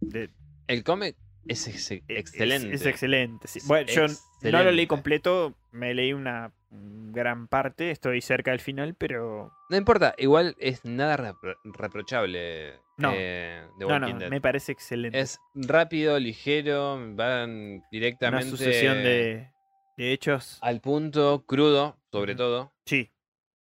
de- 0.00 0.30
El 0.66 0.82
cómic 0.84 1.16
es, 1.48 1.66
ex- 1.68 1.90
es- 1.90 2.02
excelente. 2.08 2.74
Es, 2.74 2.86
excelente. 2.86 3.48
sí. 3.48 3.60
Bueno, 3.66 3.90
yo 3.90 4.06
no 4.50 4.62
lo 4.62 4.70
leí 4.70 4.86
completo, 4.86 5.54
me 5.70 5.94
leí 5.94 6.12
una 6.12 6.52
gran 6.70 7.48
parte, 7.48 7.90
estoy 7.90 8.20
cerca 8.22 8.50
del 8.52 8.60
final, 8.60 8.94
pero 8.94 9.52
No 9.68 9.76
importa, 9.76 10.14
igual 10.18 10.56
es 10.58 10.84
nada 10.84 11.16
repro- 11.18 11.56
reprochable 11.64 12.80
No. 12.96 13.12
eh, 13.14 13.66
de 13.78 13.84
no, 13.84 13.88
Walking 13.88 14.12
no, 14.14 14.18
Dead. 14.20 14.30
me 14.30 14.40
parece 14.40 14.72
excelente. 14.72 15.18
Es 15.20 15.38
rápido, 15.54 16.18
ligero, 16.18 16.96
van 17.14 17.50
una 17.50 17.86
directamente 17.90 18.48
sucesión 18.50 18.96
de, 19.02 19.50
de 19.98 20.12
hechos. 20.12 20.58
al 20.62 20.80
punto, 20.80 21.44
crudo, 21.46 21.98
sobre 22.10 22.34
todo. 22.34 22.72
Sí. 22.86 23.10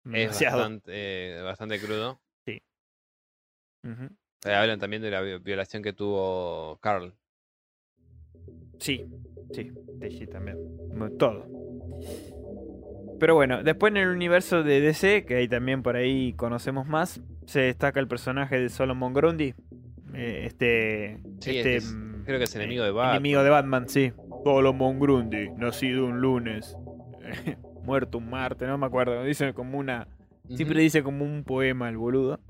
Es 0.06 0.12
demasiado. 0.12 0.58
bastante, 0.58 0.92
eh, 1.38 1.42
bastante 1.42 1.80
crudo. 1.80 2.20
Ujú. 3.82 4.08
Eh, 4.44 4.54
hablan 4.54 4.78
también 4.78 5.02
de 5.02 5.10
la 5.10 5.20
vi- 5.22 5.38
violación 5.38 5.82
que 5.82 5.92
tuvo 5.92 6.78
Carl. 6.80 7.14
Sí, 8.80 9.04
sí, 9.52 9.70
sí, 10.10 10.26
también. 10.26 10.56
Todo. 11.18 11.46
Pero 13.18 13.34
bueno, 13.34 13.62
después 13.62 13.90
en 13.90 13.98
el 13.98 14.08
universo 14.08 14.62
de 14.62 14.80
DC, 14.80 15.24
que 15.26 15.36
ahí 15.36 15.48
también 15.48 15.82
por 15.82 15.96
ahí 15.96 16.32
conocemos 16.34 16.86
más, 16.88 17.20
se 17.46 17.60
destaca 17.60 18.00
el 18.00 18.08
personaje 18.08 18.58
de 18.58 18.68
Solomon 18.68 19.12
Grundy. 19.12 19.54
eh, 20.14 20.42
este. 20.46 21.18
Sí, 21.40 21.58
este 21.58 21.76
es- 21.76 21.92
mm, 21.92 22.24
creo 22.24 22.38
que 22.38 22.44
es 22.44 22.54
eh, 22.56 22.58
enemigo 22.58 22.82
de 22.82 22.90
Batman. 22.90 23.14
Enemigo 23.16 23.42
de 23.44 23.50
Batman, 23.50 23.88
sí. 23.88 24.12
Solomon 24.42 24.98
Grundy, 24.98 25.50
nacido 25.56 26.06
un 26.06 26.20
lunes. 26.20 26.76
Muerto 27.84 28.18
un 28.18 28.28
martes, 28.30 28.66
no 28.66 28.76
me 28.78 28.86
acuerdo. 28.86 29.22
Dice 29.24 29.52
como 29.54 29.78
una. 29.78 30.08
Siempre 30.56 30.80
dice 30.80 31.02
como 31.04 31.24
un 31.24 31.44
poema 31.44 31.88
el 31.88 31.96
boludo. 31.96 32.40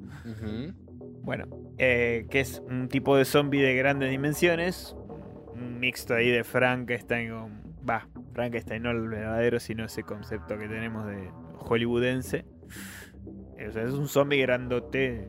Bueno, 1.22 1.46
eh, 1.76 2.26
que 2.30 2.40
es 2.40 2.62
un 2.66 2.88
tipo 2.88 3.14
de 3.16 3.24
zombie 3.26 3.60
de 3.60 3.74
grandes 3.74 4.10
dimensiones. 4.10 4.96
Un 5.60 5.78
mixto 5.78 6.14
ahí 6.14 6.30
de 6.30 6.44
Frankenstein 6.44 7.30
con. 7.30 7.60
Va, 7.88 8.06
Frankenstein 8.32 8.82
no 8.82 8.90
el 8.90 9.08
verdadero, 9.08 9.60
sino 9.60 9.84
ese 9.84 10.02
concepto 10.02 10.58
que 10.58 10.68
tenemos 10.68 11.06
de 11.06 11.30
hollywoodense. 11.58 12.44
O 13.66 13.70
sea, 13.70 13.82
es 13.82 13.92
un 13.92 14.08
zombie 14.08 14.40
grandote, 14.40 15.28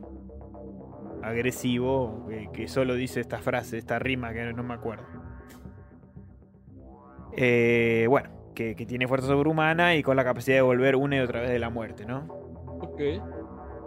agresivo, 1.22 2.26
que, 2.28 2.48
que 2.52 2.68
solo 2.68 2.94
dice 2.94 3.20
esta 3.20 3.38
frase, 3.38 3.78
esta 3.78 3.98
rima 3.98 4.32
que 4.32 4.52
no 4.52 4.62
me 4.62 4.74
acuerdo. 4.74 5.06
Eh, 7.36 8.06
bueno, 8.08 8.30
que, 8.54 8.74
que 8.74 8.86
tiene 8.86 9.06
fuerza 9.06 9.26
sobrehumana 9.26 9.96
y 9.96 10.02
con 10.02 10.16
la 10.16 10.24
capacidad 10.24 10.56
de 10.56 10.62
volver 10.62 10.96
una 10.96 11.16
y 11.16 11.20
otra 11.20 11.40
vez 11.40 11.50
de 11.50 11.58
la 11.58 11.70
muerte, 11.70 12.04
¿no? 12.04 12.26
Ok. 12.80 13.00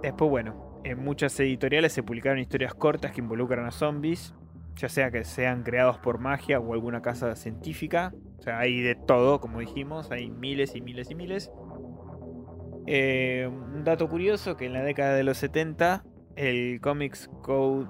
Después, 0.01 0.30
bueno, 0.30 0.81
en 0.84 1.03
muchas 1.03 1.39
editoriales 1.39 1.93
se 1.93 2.03
publicaron 2.03 2.39
historias 2.39 2.73
cortas 2.73 3.11
que 3.11 3.22
involucran 3.22 3.65
a 3.65 3.72
zombies, 3.72 4.34
ya 4.76 4.89
sea 4.89 5.11
que 5.11 5.23
sean 5.23 5.64
creados 5.64 5.97
por 5.97 6.19
magia 6.19 6.60
o 6.60 6.73
alguna 6.73 7.02
casa 7.02 7.35
científica. 7.35 8.14
O 8.39 8.41
sea, 8.41 8.60
hay 8.60 8.81
de 8.81 8.95
todo, 8.95 9.39
como 9.39 9.60
dijimos, 9.60 10.11
hay 10.11 10.30
miles 10.30 10.76
y 10.76 10.81
miles 10.81 11.10
y 11.11 11.15
miles. 11.15 11.52
Eh, 12.88 13.49
un 13.49 13.84
dato 13.84 14.07
curioso 14.10 14.57
que 14.57 14.65
en 14.65 14.73
la 14.73 14.84
década 14.84 15.15
de 15.15 15.23
los 15.23 15.38
70 15.38 16.03
el 16.35 16.80
Comics 16.81 17.30
Code 17.41 17.88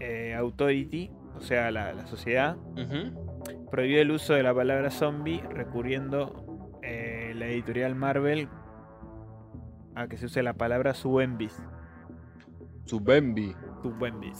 eh, 0.00 0.34
Authority, 0.34 1.12
o 1.36 1.40
sea, 1.40 1.70
la, 1.70 1.92
la 1.92 2.06
sociedad, 2.06 2.56
prohibió 3.70 4.00
el 4.00 4.10
uso 4.10 4.34
de 4.34 4.42
la 4.42 4.54
palabra 4.54 4.90
zombie 4.90 5.42
recurriendo 5.50 6.78
eh, 6.82 7.32
la 7.36 7.46
editorial 7.46 7.94
Marvel 7.94 8.48
a 9.94 10.08
que 10.08 10.16
se 10.16 10.26
use 10.26 10.42
la 10.42 10.54
palabra 10.54 10.94
zombies. 10.94 11.62
Su 13.82 13.90
Bambi. 13.90 14.32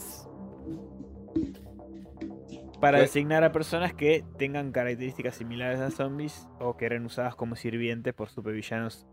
Para 2.79 2.99
designar 2.99 3.43
a 3.43 3.51
personas 3.51 3.93
que 3.93 4.23
tengan 4.37 4.71
características 4.71 5.35
similares 5.35 5.79
a 5.79 5.91
zombies 5.91 6.47
o 6.59 6.75
que 6.77 6.85
eran 6.85 7.05
usadas 7.05 7.35
como 7.35 7.55
sirvientes 7.55 8.13
por 8.13 8.29
supervillanos 8.29 9.07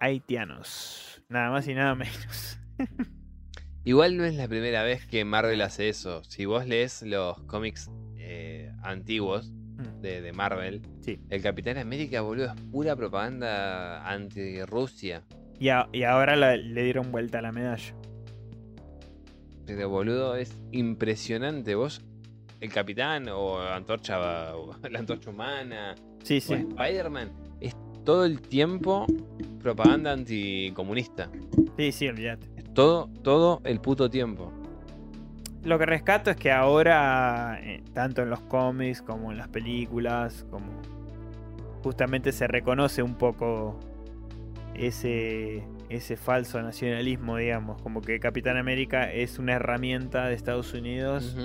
haitianos. 0.00 1.22
Nada 1.28 1.50
más 1.50 1.66
y 1.68 1.74
nada 1.74 1.94
menos. 1.94 2.58
Igual 3.84 4.16
no 4.16 4.24
es 4.24 4.34
la 4.34 4.48
primera 4.48 4.82
vez 4.82 5.06
que 5.06 5.24
Marvel 5.24 5.60
hace 5.62 5.88
eso. 5.88 6.22
Si 6.24 6.44
vos 6.44 6.66
lees 6.66 7.02
los 7.02 7.40
cómics 7.44 7.90
eh, 8.16 8.72
antiguos 8.82 9.52
Mm, 9.78 10.00
de, 10.00 10.20
de 10.22 10.32
Marvel, 10.32 10.82
Sí. 11.02 11.20
el 11.30 11.40
Capitán 11.40 11.78
América, 11.78 12.20
boludo, 12.20 12.46
es 12.46 12.60
pura 12.72 12.96
propaganda 12.96 14.04
anti-Rusia. 14.10 15.22
Y, 15.60 15.68
ahora 15.68 16.34
la- 16.34 16.56
le 16.56 16.82
dieron 16.82 17.12
vuelta 17.12 17.38
a 17.38 17.42
la 17.42 17.52
medalla. 17.52 17.94
Pero 19.66 19.88
boludo, 19.88 20.34
es 20.34 20.52
impresionante. 20.72 21.76
Vos, 21.76 22.04
el 22.60 22.72
Capitán 22.72 23.28
o 23.28 23.60
Antorcha, 23.60 24.56
o 24.56 24.74
la 24.90 24.98
Antorcha 24.98 25.30
Humana, 25.30 25.94
Sí, 26.22 26.38
o 26.38 26.40
sí. 26.40 26.54
Spider-Man, 26.54 27.30
es 27.60 27.76
todo 28.04 28.24
el 28.24 28.40
tiempo 28.40 29.06
propaganda 29.62 30.12
anticomunista. 30.12 31.30
Sí, 31.76 31.92
sí, 31.92 32.08
olvídate. 32.08 32.48
Es 32.56 32.64
todo, 32.74 33.08
todo 33.22 33.60
el 33.64 33.80
puto 33.80 34.08
tiempo. 34.10 34.52
Lo 35.64 35.78
que 35.78 35.86
rescato 35.86 36.30
es 36.30 36.36
que 36.36 36.50
ahora, 36.52 37.58
eh, 37.62 37.82
tanto 37.92 38.22
en 38.22 38.30
los 38.30 38.40
cómics 38.42 39.02
como 39.02 39.30
en 39.32 39.38
las 39.38 39.48
películas, 39.48 40.46
como 40.50 40.80
justamente 41.82 42.32
se 42.32 42.46
reconoce 42.46 43.02
un 43.02 43.14
poco 43.16 43.78
ese, 44.74 45.64
ese 45.88 46.16
falso 46.16 46.62
nacionalismo, 46.62 47.36
digamos, 47.36 47.82
como 47.82 48.00
que 48.00 48.20
Capitán 48.20 48.56
América 48.56 49.12
es 49.12 49.38
una 49.38 49.54
herramienta 49.54 50.26
de 50.26 50.34
Estados 50.34 50.72
Unidos 50.74 51.36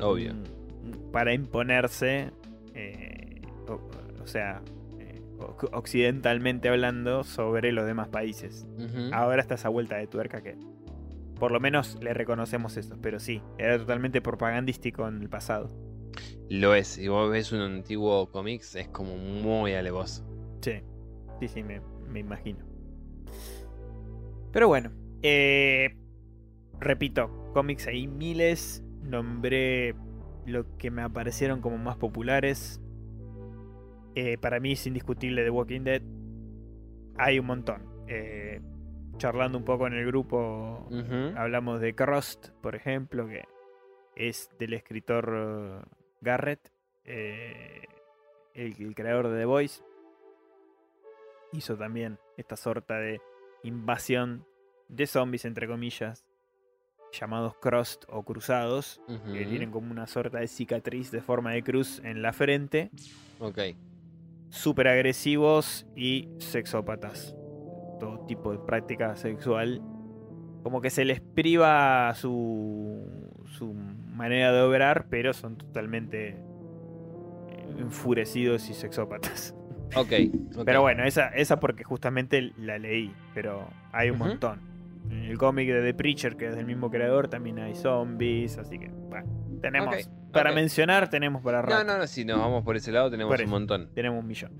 Obvio. 0.00 0.34
mm, 0.34 1.10
para 1.12 1.32
imponerse, 1.34 2.30
eh, 2.74 3.40
o, 3.68 3.80
o 4.22 4.26
sea, 4.26 4.62
eh, 4.98 5.20
oc- 5.38 5.70
occidentalmente 5.72 6.68
hablando, 6.68 7.24
sobre 7.24 7.72
los 7.72 7.86
demás 7.86 8.08
países. 8.08 8.66
Ahora 9.12 9.40
está 9.42 9.54
esa 9.54 9.68
vuelta 9.68 9.96
de 9.96 10.06
tuerca 10.06 10.42
que 10.42 10.56
por 11.38 11.50
lo 11.50 11.58
menos 11.60 11.98
le 12.00 12.14
reconocemos 12.14 12.76
eso, 12.76 12.96
pero 13.02 13.18
sí, 13.18 13.42
era 13.58 13.76
totalmente 13.78 14.20
propagandístico 14.22 15.06
en 15.08 15.20
el 15.20 15.28
pasado. 15.28 15.70
Lo 16.48 16.74
es. 16.74 16.86
Si 16.88 17.08
vos 17.08 17.30
ves 17.30 17.50
un 17.52 17.60
antiguo 17.60 18.30
cómics, 18.30 18.76
es 18.76 18.86
como 18.88 19.16
muy 19.16 19.74
alevoso. 19.74 20.24
Sí, 20.60 20.74
sí, 21.40 21.48
sí, 21.48 21.62
me, 21.64 21.80
me 22.08 22.20
imagino. 22.20 22.64
Pero 24.52 24.68
bueno, 24.68 24.92
eh, 25.22 25.96
repito, 26.78 27.50
cómics 27.52 27.88
hay 27.88 28.06
miles, 28.06 28.83
nombré 29.04 29.94
lo 30.46 30.76
que 30.76 30.90
me 30.90 31.02
aparecieron 31.02 31.60
como 31.60 31.78
más 31.78 31.96
populares. 31.96 32.80
Eh, 34.14 34.38
para 34.38 34.60
mí 34.60 34.72
es 34.72 34.86
indiscutible 34.86 35.44
The 35.44 35.50
Walking 35.50 35.82
Dead. 35.82 36.02
Hay 37.16 37.38
un 37.38 37.46
montón. 37.46 37.82
Eh, 38.06 38.60
charlando 39.16 39.58
un 39.58 39.64
poco 39.64 39.86
en 39.86 39.94
el 39.94 40.06
grupo. 40.06 40.88
Hablamos 41.36 41.80
de 41.80 41.94
Crust, 41.94 42.48
por 42.60 42.74
ejemplo, 42.74 43.26
que 43.26 43.44
es 44.16 44.50
del 44.58 44.74
escritor 44.74 45.32
eh, 45.34 45.82
Garrett, 46.20 46.72
eh, 47.04 47.86
el, 48.54 48.74
el 48.80 48.94
creador 48.94 49.28
de 49.28 49.38
The 49.38 49.44
Voice. 49.44 49.82
Hizo 51.52 51.76
también 51.76 52.18
esta 52.36 52.56
sorta 52.56 52.98
de 52.98 53.20
invasión 53.62 54.46
de 54.88 55.06
zombies, 55.06 55.44
entre 55.44 55.66
comillas, 55.66 56.24
llamados 57.18 57.54
crossed 57.60 58.00
o 58.08 58.22
cruzados, 58.24 59.00
que 59.32 59.44
tienen 59.46 59.70
como 59.70 59.90
una 59.90 60.06
sorta 60.06 60.38
de 60.38 60.46
cicatriz 60.48 61.10
de 61.10 61.20
forma 61.20 61.52
de 61.52 61.62
cruz 61.62 62.00
en 62.04 62.22
la 62.22 62.32
frente, 62.32 62.90
Ok. 63.40 63.58
súper 64.50 64.88
agresivos 64.88 65.86
y 65.96 66.28
sexópatas. 66.38 67.34
Todo 68.00 68.24
tipo 68.26 68.52
de 68.52 68.58
práctica 68.58 69.16
sexual. 69.16 69.80
Como 70.62 70.80
que 70.80 70.90
se 70.90 71.04
les 71.04 71.20
priva 71.20 72.12
su, 72.14 73.06
su 73.46 73.72
manera 73.74 74.52
de 74.52 74.62
obrar, 74.62 75.06
pero 75.10 75.32
son 75.32 75.56
totalmente 75.56 76.28
eh, 76.30 77.74
enfurecidos 77.78 78.68
y 78.70 78.74
sexópatas. 78.74 79.54
Ok. 79.96 80.12
Pero 80.64 80.80
bueno, 80.80 81.04
esa, 81.04 81.28
esa 81.28 81.60
porque 81.60 81.84
justamente 81.84 82.52
la 82.58 82.78
leí, 82.78 83.12
pero 83.34 83.68
hay 83.92 84.10
un 84.10 84.18
montón. 84.18 84.60
En 85.10 85.24
el 85.24 85.38
cómic 85.38 85.68
de 85.68 85.82
The 85.82 85.94
Preacher, 85.94 86.36
que 86.36 86.48
es 86.48 86.56
del 86.56 86.66
mismo 86.66 86.90
creador, 86.90 87.28
también 87.28 87.58
hay 87.58 87.74
zombies, 87.74 88.58
así 88.58 88.78
que 88.78 88.88
bueno, 88.88 89.26
tenemos 89.60 89.94
para 90.32 90.52
mencionar, 90.52 91.08
tenemos 91.08 91.42
para 91.42 91.60
No, 91.62 91.66
rato. 91.68 91.84
no, 91.84 91.98
no, 91.98 92.06
si 92.06 92.24
nos 92.24 92.38
vamos 92.38 92.64
por 92.64 92.76
ese 92.76 92.90
lado 92.92 93.10
tenemos 93.10 93.30
Por 93.30 93.38
un 93.40 93.44
eso. 93.44 93.50
montón. 93.50 93.88
Tenemos 93.94 94.20
un 94.20 94.26
millón. 94.26 94.52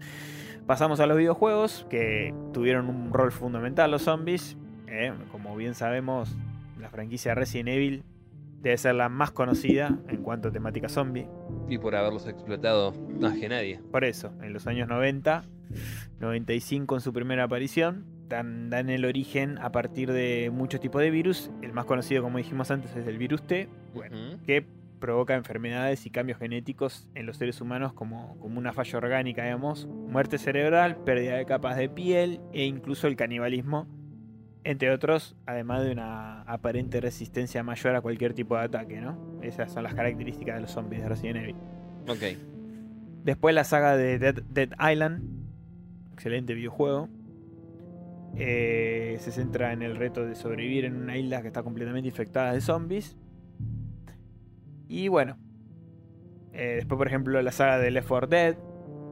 Pasamos 0.66 1.00
a 1.00 1.06
los 1.06 1.18
videojuegos, 1.18 1.86
que 1.90 2.32
tuvieron 2.52 2.88
un 2.88 3.12
rol 3.12 3.32
fundamental 3.32 3.90
los 3.90 4.02
zombies. 4.02 4.56
Eh, 4.86 5.12
como 5.32 5.56
bien 5.56 5.74
sabemos, 5.74 6.36
la 6.80 6.88
franquicia 6.90 7.34
Resident 7.34 7.68
Evil 7.70 8.04
debe 8.62 8.78
ser 8.78 8.94
la 8.94 9.08
más 9.10 9.30
conocida 9.30 9.98
en 10.08 10.22
cuanto 10.22 10.48
a 10.48 10.52
temática 10.52 10.88
zombie. 10.88 11.26
Y 11.68 11.76
por 11.78 11.94
haberlos 11.96 12.26
explotado 12.26 12.92
más 13.20 13.36
que 13.36 13.48
nadie. 13.48 13.80
Por 13.90 14.04
eso, 14.04 14.32
en 14.42 14.52
los 14.54 14.66
años 14.66 14.88
90, 14.88 15.44
95 16.20 16.94
en 16.94 17.00
su 17.00 17.12
primera 17.12 17.44
aparición, 17.44 18.06
dan, 18.28 18.70
dan 18.70 18.90
el 18.90 19.04
origen 19.04 19.58
a 19.58 19.72
partir 19.72 20.12
de 20.12 20.50
muchos 20.52 20.80
tipos 20.80 21.00
de 21.02 21.10
virus. 21.10 21.50
El 21.62 21.72
más 21.72 21.84
conocido, 21.84 22.22
como 22.22 22.38
dijimos 22.38 22.70
antes, 22.70 22.94
es 22.96 23.06
el 23.06 23.18
virus 23.18 23.46
T, 23.46 23.68
bueno, 23.94 24.38
que 24.46 24.66
provoca 24.98 25.34
enfermedades 25.34 26.06
y 26.06 26.10
cambios 26.10 26.38
genéticos 26.38 27.08
en 27.14 27.26
los 27.26 27.36
seres 27.36 27.60
humanos 27.60 27.92
como, 27.92 28.38
como 28.38 28.58
una 28.58 28.72
falla 28.72 28.98
orgánica, 28.98 29.44
digamos, 29.44 29.86
muerte 29.86 30.38
cerebral, 30.38 30.96
pérdida 31.04 31.36
de 31.36 31.44
capas 31.44 31.76
de 31.76 31.90
piel 31.90 32.40
e 32.54 32.64
incluso 32.64 33.06
el 33.06 33.14
canibalismo, 33.14 33.86
entre 34.64 34.90
otros, 34.90 35.36
además 35.44 35.84
de 35.84 35.92
una 35.92 36.40
aparente 36.42 37.02
resistencia 37.02 37.62
mayor 37.62 37.94
a 37.96 38.00
cualquier 38.00 38.32
tipo 38.32 38.56
de 38.56 38.62
ataque, 38.62 39.00
¿no? 39.00 39.38
Esas 39.42 39.72
son 39.72 39.82
las 39.82 39.94
características 39.94 40.54
de 40.54 40.62
los 40.62 40.70
zombies 40.70 41.02
de 41.02 41.08
Resident 41.10 41.36
Evil. 41.36 41.56
Ok. 42.08 42.38
Después 43.24 43.54
la 43.54 43.64
saga 43.64 43.98
de 43.98 44.18
Dead, 44.18 44.42
Dead 44.48 44.70
Island, 44.90 45.22
excelente 46.14 46.54
videojuego. 46.54 47.10
Eh, 48.36 49.16
se 49.20 49.30
centra 49.30 49.72
en 49.72 49.82
el 49.82 49.96
reto 49.96 50.24
de 50.26 50.34
sobrevivir 50.34 50.84
en 50.84 50.96
una 50.96 51.16
isla 51.16 51.40
que 51.42 51.48
está 51.48 51.62
completamente 51.62 52.08
infectada 52.08 52.52
de 52.52 52.60
zombies. 52.60 53.16
Y 54.88 55.08
bueno, 55.08 55.38
eh, 56.52 56.74
después 56.76 56.98
por 56.98 57.06
ejemplo 57.06 57.40
la 57.42 57.52
saga 57.52 57.78
de 57.78 57.90
Left 57.90 58.08
4 58.08 58.26
Dead, 58.28 58.56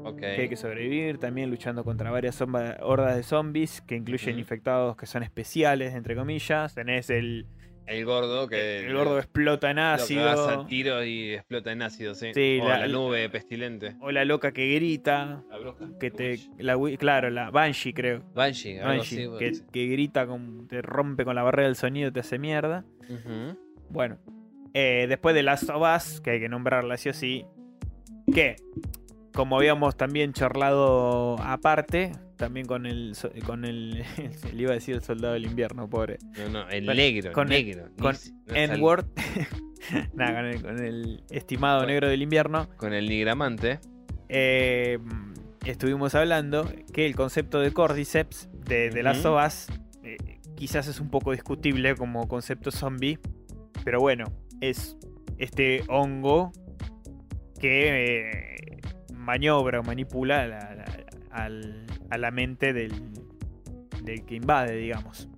Ok. 0.05 0.19
que 0.19 0.27
hay 0.27 0.49
que 0.49 0.57
sobrevivir, 0.57 1.19
también 1.19 1.51
luchando 1.51 1.85
contra 1.85 2.11
varias 2.11 2.41
hordas 2.41 3.17
de 3.17 3.23
zombies 3.23 3.81
que 3.81 3.95
incluyen 3.95 4.39
infectados 4.39 4.97
que 4.97 5.07
son 5.07 5.23
especiales, 5.23 5.95
entre 5.95 6.17
comillas. 6.17 6.75
Tenés 6.75 7.09
el, 7.09 7.47
El 7.87 8.05
gordo 8.05 8.49
que. 8.49 8.87
el 8.87 8.95
gordo 8.95 9.19
explota 9.19 9.71
en 9.71 9.77
Lo 9.77 9.83
ácido. 9.83 10.23
cagás 10.25 10.49
a 10.49 10.67
tiro 10.67 11.05
y 11.05 11.35
explota 11.35 11.73
en 11.73 11.83
ácido, 11.83 12.15
sí. 12.15 12.33
Sí, 12.33 12.59
o 12.63 12.69
la- 12.69 12.79
la, 12.79 12.89
nube 12.89 13.29
pestilente. 13.29 13.97
O 14.01 14.11
la 14.13 14.25
loca 14.25 14.53
que 14.53 14.75
grita. 14.75 15.43
La 15.51 15.59
bruja. 15.59 15.87
Que 15.99 16.11
te. 16.11 16.39
La, 16.59 16.77
claro, 16.99 17.29
la 17.31 17.51
Banshee, 17.51 17.93
creo. 17.93 18.23
Banshee, 18.35 18.79
algo 18.79 18.89
Banshee, 18.99 19.25
así. 19.27 19.39
que, 19.39 19.55
sí. 19.55 19.63
que 19.73 19.87
grita, 19.89 20.27
con, 20.27 20.69
te 20.69 20.81
rompe 20.81 21.25
con 21.25 21.35
la 21.35 21.43
barrera 21.43 21.67
del 21.67 21.77
sonido 21.77 22.09
y 22.09 22.13
te 22.13 22.21
hace 22.21 22.39
mierda. 22.39 22.85
Bueno, 23.91 24.19
eh, 24.75 25.07
después 25.09 25.35
de 25.35 25.43
Last 25.43 25.69
of 25.69 25.83
Us, 25.97 26.21
que 26.21 26.31
hay 26.31 26.41
que 26.41 26.49
nombrarla 26.49 26.97
sí 26.97 27.09
o 27.11 27.13
sí, 27.13 27.45
que, 28.33 28.57
como 29.35 29.57
habíamos 29.57 29.97
también 29.97 30.33
charlado 30.33 31.37
aparte, 31.41 32.13
también 32.37 32.67
con 32.67 32.87
el, 32.87 33.15
con 33.47 33.65
el, 33.65 33.99
le 34.55 34.63
iba 34.63 34.73
a 34.73 34.75
decir 34.75 34.95
el 34.97 35.03
soldado 35.03 35.35
del 35.35 35.47
invierno, 35.47 35.89
pobre, 35.89 36.19
No, 36.39 36.49
no, 36.49 36.69
el 36.69 36.87
negro, 36.87 37.33
con 37.33 37.53
el- 37.53 37.65
negro. 37.67 37.89
Ni 37.89 38.03
con 38.03 38.15
no 38.47 38.55
N-Word, 38.55 39.07
nada, 40.15 40.35
con 40.37 40.47
el, 40.47 40.63
con 40.63 40.85
el 40.85 41.25
estimado 41.31 41.81
Con- 41.81 41.89
negro 41.89 42.09
del 42.09 42.23
invierno, 42.23 42.69
Con 42.77 42.93
el 42.93 43.09
nigramante. 43.09 43.79
eh, 44.29 44.99
estuvimos 45.65 46.15
hablando 46.15 46.69
que 46.93 47.07
el 47.07 47.15
concepto 47.15 47.61
de 47.61 47.73
Cordyceps 47.73 48.49
de, 48.67 48.89
of 49.27 49.47
Us 49.47 49.67
eh, 50.03 50.17
quizás 50.57 50.89
es 50.89 51.01
un 51.01 51.11
poco 51.11 51.33
discutible 51.33 51.95
como 51.95 52.27
concepto 52.29 52.71
zombie, 52.71 53.19
pero 53.85 54.01
bueno, 54.01 54.25
es 54.61 54.97
este 55.39 55.83
hongo 55.89 56.53
que 57.61 58.19
eh, 58.21 58.57
maniobra 59.23 59.81
o 59.81 59.83
manipula 59.83 60.47
la- 60.47 60.75
la- 60.75 61.87
a 62.11 62.19
la 62.19 62.31
mente 62.31 62.73
del, 62.73 62.93
del 64.03 64.25
que 64.27 64.35
invade, 64.35 64.77
digamos. 64.77 65.29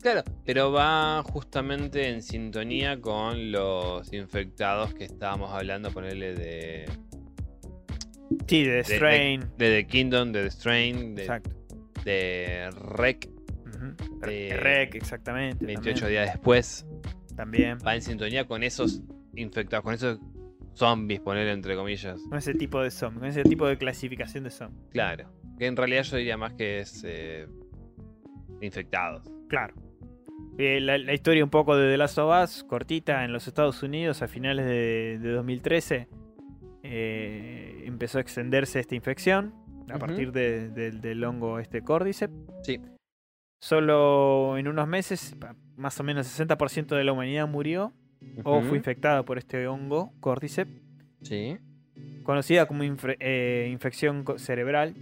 Claro, 0.00 0.22
pero 0.44 0.72
va 0.72 1.22
justamente 1.22 2.08
en 2.08 2.22
sintonía 2.22 3.00
con 3.00 3.52
los 3.52 4.12
infectados 4.12 4.94
que 4.94 5.04
estábamos 5.04 5.52
hablando, 5.52 5.90
ponerle 5.92 6.34
de, 6.34 6.86
Sí, 8.48 8.64
de 8.64 8.72
de- 8.72 8.84
Strain. 8.84 9.40
de 9.58 9.82
The 9.82 9.86
Kingdom, 9.86 10.32
de 10.32 10.42
The 10.44 10.50
Strain, 10.50 11.14
de, 11.14 11.22
Exacto. 11.22 11.50
de 12.04 12.70
Rec, 12.80 13.28
de- 14.26 14.56
Rec, 14.56 14.94
exactamente. 14.94 15.66
28 15.66 16.00
también, 16.00 16.10
días 16.22 16.32
después. 16.34 16.86
También. 17.36 17.78
Va 17.86 17.94
en 17.94 18.02
sintonía 18.02 18.46
con 18.46 18.62
esos 18.62 19.02
infectados, 19.34 19.84
con 19.84 19.94
esos 19.94 20.18
zombies, 20.74 21.20
ponerle 21.20 21.52
entre 21.52 21.76
comillas. 21.76 22.20
Con 22.28 22.38
ese 22.38 22.54
tipo 22.54 22.80
de 22.80 22.90
zombie, 22.90 23.20
con 23.20 23.28
ese 23.28 23.42
tipo 23.44 23.66
de 23.66 23.76
clasificación 23.78 24.44
de 24.44 24.50
zombie. 24.50 24.82
Claro. 24.90 25.30
Que 25.58 25.66
en 25.66 25.76
realidad 25.76 26.02
yo 26.04 26.16
diría 26.16 26.36
más 26.36 26.54
que 26.54 26.80
es 26.80 27.02
eh, 27.06 27.46
infectados. 28.60 29.30
Claro. 29.48 29.74
Eh, 30.58 30.80
la, 30.80 30.98
la 30.98 31.14
historia 31.14 31.42
un 31.44 31.50
poco 31.50 31.76
de 31.76 31.90
The 31.90 31.96
Last 31.96 32.18
of 32.18 32.32
Us, 32.44 32.64
cortita, 32.64 33.24
en 33.24 33.32
los 33.32 33.48
Estados 33.48 33.82
Unidos 33.82 34.22
a 34.22 34.28
finales 34.28 34.66
de, 34.66 35.18
de 35.18 35.32
2013, 35.32 36.08
eh, 36.82 37.82
empezó 37.86 38.18
a 38.18 38.20
extenderse 38.20 38.80
esta 38.80 38.94
infección 38.94 39.54
a 39.90 39.98
partir 39.98 40.32
de- 40.32 40.68
del- 40.70 41.00
del 41.00 41.24
hongo 41.24 41.58
este 41.58 41.82
Cordyceps. 41.82 42.32
Sí. 42.62 42.80
Solo 43.60 44.56
en 44.58 44.68
unos 44.68 44.88
meses, 44.88 45.36
más 45.76 45.98
o 46.00 46.04
menos 46.04 46.26
el 46.40 46.46
60% 46.48 46.96
de 46.96 47.04
la 47.04 47.12
humanidad 47.12 47.46
murió 47.48 47.92
o 48.44 48.62
fue 48.62 48.76
infectada 48.78 49.22
por 49.24 49.38
este 49.38 49.66
hongo 49.66 50.12
Cordyceps, 50.20 50.70
Sí. 51.22 51.56
conocida 52.24 52.66
como 52.66 52.82
eh, 52.84 53.68
infección 53.70 54.24
cerebral 54.38 54.94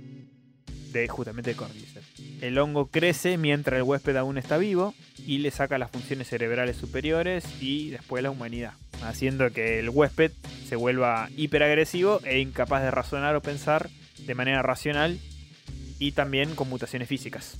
de 0.92 1.08
justamente 1.08 1.54
Cordyceps. 1.54 2.40
El 2.42 2.58
hongo 2.58 2.86
crece 2.86 3.38
mientras 3.38 3.76
el 3.78 3.82
huésped 3.84 4.16
aún 4.16 4.38
está 4.38 4.58
vivo 4.58 4.94
y 5.26 5.38
le 5.38 5.50
saca 5.50 5.78
las 5.78 5.90
funciones 5.90 6.28
cerebrales 6.28 6.76
superiores 6.76 7.44
y 7.62 7.90
después 7.90 8.22
la 8.22 8.30
humanidad, 8.30 8.72
haciendo 9.02 9.50
que 9.52 9.78
el 9.78 9.90
huésped 9.90 10.32
se 10.66 10.76
vuelva 10.76 11.28
hiperagresivo 11.36 12.20
e 12.24 12.40
incapaz 12.40 12.82
de 12.82 12.90
razonar 12.90 13.36
o 13.36 13.42
pensar 13.42 13.88
de 14.26 14.34
manera 14.34 14.62
racional 14.62 15.18
y 15.98 16.12
también 16.12 16.54
con 16.54 16.68
mutaciones 16.68 17.08
físicas. 17.08 17.58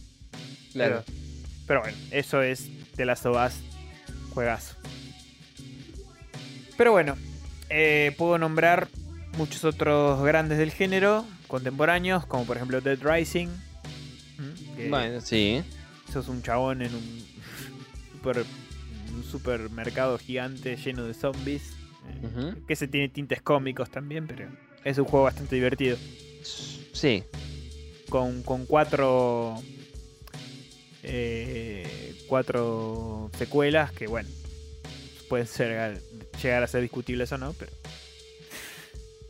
Claro. 0.73 1.03
Pero, 1.07 1.19
pero 1.66 1.81
bueno, 1.82 1.97
eso 2.11 2.43
es 2.43 2.69
de 2.97 3.05
las 3.05 3.24
Us 3.27 3.61
juegazo. 4.32 4.77
Pero 6.81 6.93
bueno, 6.93 7.15
eh, 7.69 8.15
puedo 8.16 8.39
nombrar 8.39 8.89
muchos 9.36 9.65
otros 9.66 10.24
grandes 10.24 10.57
del 10.57 10.70
género 10.73 11.27
contemporáneos, 11.47 12.24
como 12.24 12.47
por 12.47 12.57
ejemplo 12.57 12.81
Dead 12.81 12.98
Rising. 13.02 13.48
Bueno, 14.89 15.20
sí. 15.20 15.62
sos 16.11 16.28
un 16.28 16.40
chabón 16.43 16.81
en 16.81 16.94
un, 16.94 17.27
super- 18.15 18.47
un 19.15 19.23
supermercado 19.24 20.16
gigante 20.16 20.74
lleno 20.78 21.05
de 21.05 21.12
zombies. 21.12 21.74
eh. 22.09 22.55
Que 22.66 22.74
se 22.74 22.89
tiene 22.89 23.11
tintes 23.11 23.43
cómicos 23.43 23.90
también, 23.90 24.27
pero 24.27 24.48
es 24.82 24.97
un 24.97 25.05
juego 25.05 25.24
bastante 25.24 25.57
divertido. 25.57 25.98
Sí. 26.94 27.24
con, 28.09 28.43
con 28.43 28.65
cuatro 28.65 29.62
eh, 31.02 32.15
cuatro 32.27 33.31
secuelas 33.36 33.93
que 33.93 34.07
bueno 34.07 34.31
pueden 35.28 35.47
ser 35.47 36.01
llegar 36.43 36.62
a 36.62 36.67
ser 36.67 36.83
discutibles 36.83 37.31
o 37.33 37.39
no 37.39 37.53
pero 37.59 37.73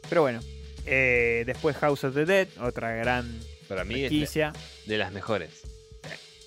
pero 0.09 0.23
bueno 0.23 0.41
Eh, 0.87 1.43
después 1.47 1.77
House 1.77 2.05
of 2.05 2.15
the 2.15 2.25
Dead 2.25 2.49
otra 2.61 2.93
gran 2.95 3.39
Para 3.69 3.85
mí 3.85 4.03
es 4.03 4.11
de, 4.87 4.99
las 4.99 5.13
mejores. 5.13 5.63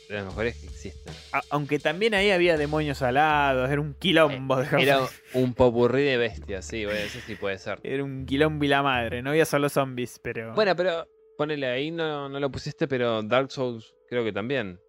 De 0.10 0.16
las 0.16 0.26
mejores 0.26 0.58
que 0.58 0.66
existen. 0.68 1.14
A- 1.32 1.44
aunque 1.50 1.80
también 1.80 2.14
ahí 2.14 2.32
había 2.32 2.58
demonios 2.58 3.02
alados 3.04 3.70
era 3.70 3.80
un 3.80 3.94
quilombo 3.94 4.58
de 4.58 4.66
House 4.66 4.82
Era 4.84 5.00
un 5.34 5.54
popurrí 5.54 6.04
de 6.04 6.18
bestias, 6.18 6.66
sí, 6.66 6.84
bueno, 6.86 7.00
eso 7.02 7.20
sí 7.26 7.36
puede 7.36 7.58
ser. 7.60 7.80
era 7.84 8.04
un 8.04 8.26
quilombo 8.26 8.66
y 8.66 8.68
la 8.68 8.82
madre 8.84 9.22
no 9.22 9.30
había 9.30 9.46
solo 9.46 9.70
zombies 9.70 10.20
pero 10.22 10.54
Bueno, 10.56 10.76
pero 10.76 11.08
ponele 11.38 11.68
ahí, 11.68 11.90
no, 11.92 12.28
no 12.30 12.40
lo 12.40 12.52
pusiste, 12.52 12.88
pero 12.88 13.22
Dark 13.24 13.52
Souls 13.52 13.94
creo 14.10 14.24
que 14.26 14.34
también. 14.34 14.80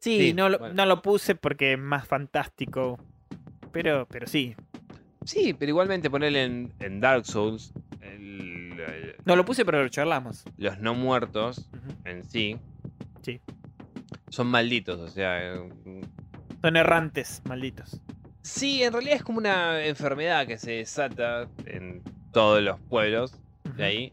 sí, 0.00 0.18
sí, 0.28 0.32
no, 0.34 0.48
lo, 0.48 0.58
bueno. 0.58 0.74
no 0.74 0.86
lo 0.86 1.02
puse 1.02 1.34
porque 1.34 1.72
es 1.72 1.78
más 1.78 2.06
fantástico 2.06 2.98
pero, 3.72 4.06
pero 4.08 4.26
sí. 4.26 4.54
Sí, 5.26 5.52
pero 5.52 5.70
igualmente 5.70 6.08
ponerle 6.08 6.44
en, 6.44 6.72
en 6.80 7.00
Dark 7.00 7.26
Souls 7.26 7.72
el- 8.00 8.78
el- 8.80 9.16
No 9.24 9.34
lo 9.36 9.44
puse, 9.44 9.64
pero 9.64 9.82
lo 9.82 9.88
charlamos. 9.88 10.44
los 10.56 10.78
no 10.78 10.94
muertos 10.94 11.68
en 12.04 12.24
sí 12.24 12.58
Sí. 13.22 13.40
son 14.28 14.46
malditos, 14.46 15.00
o 15.00 15.08
sea, 15.08 15.42
eh, 15.54 15.68
Son 16.62 16.76
errantes, 16.76 17.42
malditos. 17.44 18.00
sí, 18.42 18.82
en 18.84 18.92
realidad 18.92 19.16
es 19.16 19.22
como 19.24 19.38
una 19.38 19.84
enfermedad 19.84 20.46
que 20.46 20.58
se 20.58 20.72
desata 20.72 21.48
en 21.66 22.02
todos 22.32 22.62
los 22.62 22.78
pueblos 22.80 23.34
de 23.76 23.84
ahí, 23.84 24.10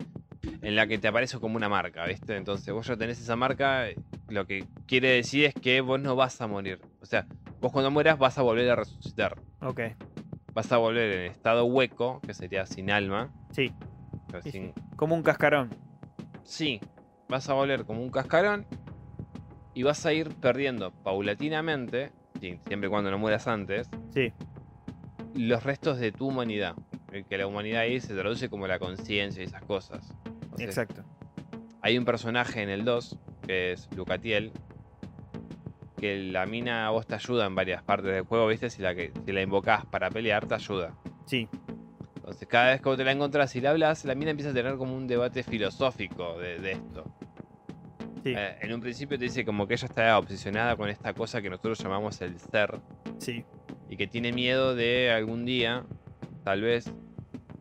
en 0.62 0.76
la 0.76 0.88
que 0.88 0.98
te 0.98 1.08
aparece 1.08 1.38
como 1.40 1.58
una 1.58 1.70
marca, 1.70 2.06
¿viste? 2.06 2.36
Entonces 2.36 2.74
vos 2.74 2.88
ya 2.88 2.98
tenés 2.98 3.20
esa 3.22 3.36
marca, 3.36 3.86
lo 4.30 4.48
que 4.48 4.66
quiere 4.88 5.10
decir 5.10 5.46
es 5.46 5.54
que 5.54 5.80
vos 5.82 6.00
no 6.00 6.16
vas 6.16 6.42
a 6.42 6.48
morir. 6.48 6.80
O 7.02 7.06
sea, 7.06 7.28
vos 7.62 7.72
cuando 7.72 7.92
mueras 7.92 8.18
vas 8.18 8.38
a 8.40 8.42
volver 8.42 8.70
a 8.72 8.76
resucitar. 8.76 9.38
Ok. 9.62 9.82
Vas 10.54 10.72
a 10.72 10.78
volver 10.78 11.12
en 11.12 11.32
estado 11.32 11.66
hueco, 11.66 12.20
que 12.22 12.34
sería 12.34 12.66
sin 12.66 12.92
alma. 12.92 13.32
Sí, 13.52 13.74
o 14.34 14.42
sí, 14.42 14.52
sin- 14.52 14.74
sí. 14.76 14.82
Como 14.96 15.16
un 15.16 15.24
cascarón. 15.24 15.70
Sí, 16.44 16.80
vas 17.28 17.50
a 17.50 17.54
volver 17.54 17.86
como 17.86 18.02
un 18.04 18.10
cascarón 18.10 18.66
y 19.74 19.84
vas 19.84 20.06
a 20.06 20.14
ir 20.14 20.30
perdiendo 20.36 20.92
paulatinamente, 20.92 22.12
siempre 22.40 22.88
y 22.88 22.90
cuando 22.90 23.10
no 23.10 23.18
mueras 23.18 23.48
antes, 23.48 23.90
Sí. 24.14 24.32
los 25.34 25.64
restos 25.64 25.98
de 26.00 26.12
tu 26.12 26.28
humanidad. 26.28 26.76
Que 27.30 27.38
la 27.38 27.46
humanidad 27.48 27.82
ahí 27.82 28.00
se 28.00 28.16
traduce 28.16 28.50
como 28.50 28.68
la 28.68 28.80
conciencia 28.80 29.42
y 29.42 29.46
esas 29.46 29.64
cosas. 29.64 30.14
O 30.52 30.58
sea, 30.58 30.66
Exacto. 30.66 31.04
Hay 31.82 31.98
un 31.98 32.06
personaje 32.06 32.62
en 32.64 32.70
el 32.70 32.86
2, 32.86 33.18
que 33.46 33.72
es 33.74 33.88
Lucatiel, 33.96 34.52
que 36.04 36.18
la 36.18 36.46
mina 36.46 36.86
a 36.86 36.90
vos 36.90 37.08
te 37.08 37.16
ayuda 37.16 37.46
en 37.46 37.56
varias 37.56 37.82
partes 37.82 38.12
del 38.14 38.24
juego, 38.24 38.48
¿viste? 38.48 38.70
Si 38.70 38.82
la, 38.82 38.94
que, 38.94 39.14
si 39.26 39.32
la 39.32 39.42
invocás 39.42 39.86
para 39.86 40.10
pelear, 40.10 40.46
te 40.46 40.56
ayuda. 40.56 40.94
Sí. 41.26 41.48
Entonces, 42.18 42.46
cada 42.48 42.72
vez 42.72 42.82
que 42.82 42.90
vos 42.90 42.98
te 42.98 43.06
la 43.06 43.14
encontrás 43.14 43.56
y 43.56 43.62
la 43.62 43.70
hablas, 43.70 44.04
la 44.04 44.14
mina 44.14 44.32
empieza 44.32 44.52
a 44.52 44.54
tener 44.54 44.76
como 44.76 44.96
un 44.98 45.08
debate 45.08 45.44
filosófico 45.44 46.38
de, 46.40 46.60
de 46.60 46.72
esto. 46.74 47.06
Sí. 48.22 48.34
Eh, 48.36 48.58
en 48.62 48.74
un 48.74 48.82
principio 48.82 49.18
te 49.18 49.24
dice 49.24 49.46
como 49.46 49.66
que 49.66 49.76
ella 49.76 49.86
está 49.88 50.18
obsesionada 50.18 50.76
con 50.76 50.90
esta 50.90 51.14
cosa 51.14 51.42
que 51.42 51.50
nosotros 51.50 51.80
llamamos 51.80 52.20
el 52.22 52.38
ser 52.40 52.80
Sí. 53.18 53.46
y 53.90 53.96
que 53.96 54.08
tiene 54.08 54.34
miedo 54.34 54.76
de 54.76 55.10
algún 55.12 55.46
día, 55.46 55.86
tal 56.44 56.62
vez, 56.62 56.92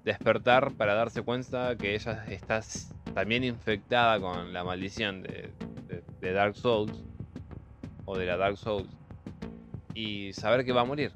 despertar 0.05 0.73
para 0.73 0.95
darse 0.95 1.23
cuenta 1.23 1.77
que 1.77 1.95
ella 1.95 2.25
está 2.29 2.61
también 3.15 3.45
infectada 3.45 4.19
con 4.19 4.53
la 4.53 4.65
maldición 4.65 5.23
de, 5.23 5.53
de- 5.87 6.03
de 6.21 6.33
Dark 6.33 6.57
Souls 6.57 7.05
o 8.05 8.17
de 8.19 8.27
la 8.27 8.37
Dark 8.37 8.57
Souls 8.57 8.89
y 9.95 10.33
saber 10.33 10.65
que 10.65 10.73
va 10.73 10.83
a 10.83 10.85
morir. 10.85 11.13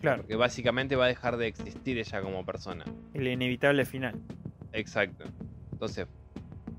Claro. 0.00 0.18
Porque 0.22 0.36
básicamente 0.36 0.94
va 0.96 1.06
a 1.06 1.08
dejar 1.08 1.36
de 1.36 1.46
existir 1.48 1.98
ella 1.98 2.22
como 2.22 2.44
persona. 2.44 2.84
El 3.14 3.26
inevitable 3.26 3.84
final. 3.84 4.14
Exacto. 4.72 5.24
Entonces, 5.72 6.06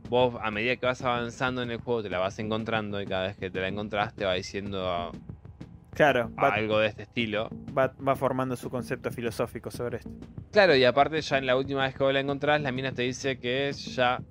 vos 0.10 0.36
a 0.42 0.52
medida 0.52 0.76
que 0.78 0.86
vas 0.86 1.02
avanzando 1.02 1.62
en 1.62 1.72
el 1.72 1.78
juego 1.80 2.02
te 2.04 2.10
la 2.10 2.20
vas 2.20 2.40
encontrando 2.40 3.02
y 3.02 3.06
cada 3.06 3.28
vez 3.28 3.38
que 3.38 3.50
te 3.52 3.60
la 3.60 3.68
encontrás 3.68 4.14
te 4.16 4.26
va 4.26 4.34
diciendo 4.36 5.12
Claro. 5.94 6.32
Va, 6.42 6.54
algo 6.54 6.80
de 6.80 6.88
este 6.88 7.04
estilo. 7.04 7.50
va- 7.78 7.94
va 8.08 8.16
formando 8.16 8.56
su 8.56 8.70
concepto 8.70 9.12
filosófico 9.12 9.70
sobre 9.70 9.98
esto. 9.98 10.12
Claro, 10.52 10.76
y 10.76 10.86
aparte 10.86 11.20
ya 11.22 11.38
en 11.40 11.46
la 11.46 11.58
última 11.58 11.84
vez 11.84 11.94
que 11.96 12.04
vos 12.04 12.14
la 12.14 12.22
encontrás, 12.22 12.62
la 12.62 12.72
mina 12.72 12.94
te 12.94 13.02
dice 13.02 13.38
que 13.38 13.72
ya 13.74 14.22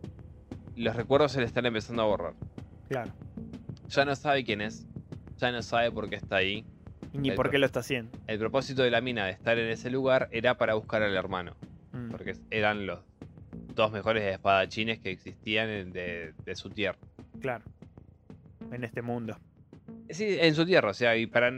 los 0.77 0.97
recuerdos 0.97 1.33
se 1.33 1.41
le 1.41 1.47
están 1.47 1.67
empezando 1.67 2.03
a 2.03 2.07
borrar. 2.07 2.35
Claro. 2.89 3.13
Ya 3.89 4.05
no 4.07 4.15
sabe 4.17 4.45
quién 4.45 4.63
es, 4.63 4.87
ya 5.39 5.51
no 5.53 5.63
sabe 5.63 5.91
por 5.91 6.09
qué 6.11 6.17
está 6.17 6.37
ahí. 6.37 6.65
Ni 7.13 7.31
El 7.31 7.35
por 7.37 7.51
qué 7.51 7.59
lo 7.59 7.67
está 7.67 7.81
haciendo. 7.81 8.17
El 8.27 8.39
propósito 8.39 8.83
de 8.83 8.91
la 8.91 9.01
mina 9.01 9.25
de 9.25 9.33
estar 9.33 9.59
en 9.59 9.71
ese 9.71 9.91
lugar 9.91 10.29
era 10.31 10.59
para 10.59 10.75
buscar 10.75 11.03
al 11.03 11.17
hermano, 11.17 11.57
Mm. 11.93 12.11
porque 12.11 12.37
eran 12.51 12.87
los 12.87 13.01
dos 13.75 13.91
mejores 13.93 14.23
espadachines 14.25 14.99
que 14.99 15.11
existían 15.11 15.91
de, 15.93 16.35
de 16.45 16.55
su 16.55 16.69
tierra. 16.71 16.99
Claro. 17.41 17.65
En 18.71 18.85
este 18.85 19.01
mundo. 19.01 19.39
Sí, 20.11 20.37
en 20.39 20.55
su 20.55 20.67
tierra, 20.67 20.91
o 20.91 20.95
sea, 20.95 21.17
y 21.17 21.27
para... 21.27 21.51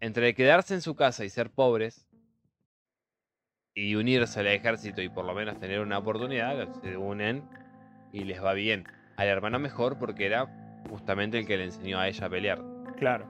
Entre 0.00 0.34
quedarse 0.34 0.74
en 0.74 0.80
su 0.80 0.94
casa 0.94 1.24
y 1.24 1.30
ser 1.30 1.50
pobres 1.50 2.06
y 3.74 3.94
unirse 3.96 4.40
al 4.40 4.46
ejército 4.46 5.02
y 5.02 5.08
por 5.08 5.24
lo 5.24 5.34
menos 5.34 5.58
tener 5.58 5.80
una 5.80 5.98
oportunidad, 5.98 6.72
se 6.82 6.96
unen 6.96 7.42
y 8.12 8.24
les 8.24 8.42
va 8.42 8.52
bien. 8.54 8.84
Al 9.16 9.28
hermano 9.28 9.58
mejor 9.58 9.98
porque 9.98 10.26
era 10.26 10.63
justamente 10.90 11.38
el 11.38 11.46
que 11.46 11.56
le 11.56 11.64
enseñó 11.64 11.98
a 11.98 12.08
ella 12.08 12.26
a 12.26 12.30
pelear. 12.30 12.62
Claro. 12.96 13.26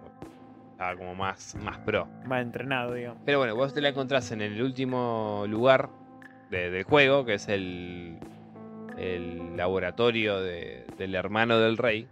Estaba 0.72 0.96
como 0.96 1.14
más, 1.14 1.54
más 1.62 1.78
pro. 1.78 2.08
Más 2.26 2.42
entrenado, 2.42 2.94
digamos. 2.94 3.22
Pero 3.24 3.38
bueno, 3.38 3.54
vos 3.54 3.72
te 3.72 3.80
la 3.80 3.90
encontrás 3.90 4.30
en 4.32 4.40
el 4.42 4.60
último 4.62 5.44
lugar 5.48 5.88
de- 6.50 6.70
del 6.70 6.82
juego, 6.84 7.24
que 7.24 7.34
es 7.34 7.48
el, 7.48 8.18
el 8.98 9.56
laboratorio 9.56 10.40
de- 10.40 10.84
del 10.98 11.14
hermano 11.14 11.58
del 11.58 11.76
rey. 11.76 12.08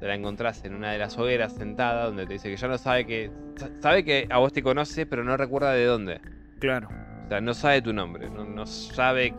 Te 0.00 0.08
la 0.08 0.14
encontrás 0.16 0.64
en 0.64 0.74
una 0.74 0.90
de 0.92 0.98
las 0.98 1.16
hogueras 1.16 1.52
sentada 1.52 2.06
donde 2.06 2.26
te 2.26 2.32
dice 2.34 2.50
que 2.50 2.56
ya 2.56 2.66
no 2.66 2.76
sabe 2.78 3.06
que 3.06 3.30
sa- 3.56 3.70
sabe 3.80 4.04
que 4.04 4.26
a 4.30 4.38
vos 4.38 4.52
te 4.52 4.60
conoce 4.62 5.06
pero 5.06 5.22
no 5.22 5.36
recuerda 5.36 5.72
de 5.72 5.84
dónde 5.84 6.20
Claro. 6.58 6.88
o 7.24 7.28
sea 7.28 7.40
no 7.40 7.54
sabe 7.54 7.82
tu 7.82 7.92
nombre 7.92 8.28
no, 8.28 8.44
no 8.44 8.66
sabe 8.66 9.32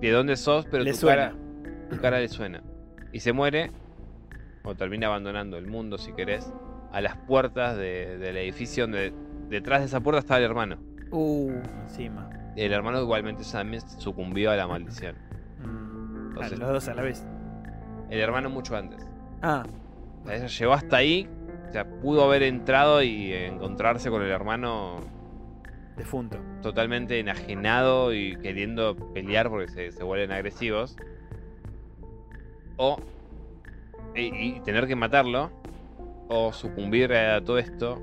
de 0.00 0.10
dónde 0.10 0.34
sos 0.36 0.66
pero 0.68 0.82
Le 0.82 0.90
tu 0.90 0.96
suena. 0.96 1.28
cara 1.30 1.36
tu 1.90 1.96
cara 2.00 2.18
le 2.18 2.26
suena 2.28 2.60
y 3.12 3.20
se 3.20 3.32
muere 3.32 3.70
o 4.62 4.74
termina 4.74 5.06
abandonando 5.06 5.56
el 5.56 5.66
mundo 5.66 5.98
si 5.98 6.12
querés 6.12 6.52
a 6.92 7.00
las 7.00 7.16
puertas 7.16 7.76
de- 7.76 8.18
del 8.18 8.36
edificio 8.36 8.84
donde 8.84 9.12
detrás 9.48 9.80
de 9.80 9.86
esa 9.86 10.00
puerta 10.00 10.20
estaba 10.20 10.38
el 10.38 10.44
hermano 10.44 10.76
Uh, 11.12 11.50
encima. 11.82 12.30
el 12.56 12.72
hermano 12.72 13.00
igualmente 13.00 13.42
también 13.50 13.82
sucumbió 13.98 14.50
a 14.50 14.56
la 14.56 14.66
maldición 14.66 15.16
Mm. 15.62 15.66
Ah, 15.66 16.28
Entonces- 16.46 16.58
los 16.58 16.68
dos 16.70 16.88
a 16.88 16.94
la 16.94 17.02
vez. 17.02 17.26
el 18.10 18.20
hermano 18.20 18.48
mucho 18.50 18.76
antes 18.76 19.06
Ah, 19.42 19.64
O 20.22 20.26
sea, 20.26 20.36
ella 20.36 20.46
llegó 20.46 20.72
hasta 20.74 20.96
ahí, 20.98 21.28
o 21.68 21.72
sea, 21.72 21.84
pudo 21.88 22.24
haber 22.24 22.42
entrado 22.42 23.02
y 23.02 23.32
encontrarse 23.32 24.10
con 24.10 24.22
el 24.22 24.30
hermano 24.30 24.96
defunto. 25.96 26.38
totalmente 26.62 27.18
enajenado 27.20 28.12
y 28.14 28.36
queriendo 28.36 28.96
pelear 29.14 29.48
porque 29.48 29.68
se, 29.68 29.92
se 29.92 30.02
vuelven 30.04 30.32
agresivos. 30.32 30.96
O. 32.76 32.98
Y, 34.14 34.56
y 34.56 34.60
tener 34.60 34.86
que 34.86 34.96
matarlo. 34.96 35.50
O 36.28 36.52
sucumbir 36.52 37.12
a 37.12 37.42
todo 37.42 37.58
esto. 37.58 38.00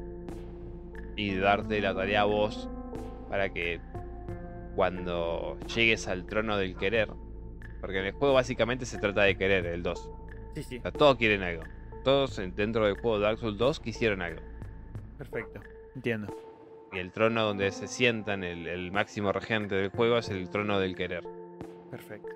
Y 1.15 1.35
darte 1.35 1.79
la 1.81 1.95
tarea 1.95 2.21
a 2.21 2.25
vos. 2.25 2.69
Para 3.29 3.49
que 3.53 3.79
cuando 4.75 5.57
llegues 5.75 6.07
al 6.07 6.25
trono 6.25 6.57
del 6.57 6.75
querer. 6.75 7.09
Porque 7.81 7.99
en 7.99 8.05
el 8.05 8.11
juego 8.13 8.34
básicamente 8.34 8.85
se 8.85 8.97
trata 8.97 9.23
de 9.23 9.38
querer, 9.38 9.65
el 9.65 9.84
2. 9.84 10.11
Sí, 10.55 10.63
sí. 10.63 10.77
O 10.79 10.81
sea, 10.81 10.91
todos 10.91 11.17
quieren 11.17 11.41
algo. 11.43 11.63
Todos 12.03 12.38
en- 12.39 12.55
dentro 12.55 12.85
del 12.85 12.95
juego 12.95 13.19
Dark 13.19 13.38
Souls 13.39 13.57
2 13.57 13.79
quisieron 13.79 14.21
algo. 14.21 14.41
Perfecto. 15.17 15.59
Entiendo. 15.95 16.35
Y 16.91 16.99
el 16.99 17.11
trono 17.11 17.43
donde 17.43 17.71
se 17.71 17.88
sientan 17.88 18.43
el, 18.43 18.67
el 18.67 18.91
máximo 18.91 19.31
regente 19.31 19.75
del 19.75 19.89
juego 19.89 20.17
es 20.17 20.29
el 20.29 20.49
trono 20.49 20.79
del 20.79 20.95
querer. 20.95 21.23
Perfecto. 21.91 22.29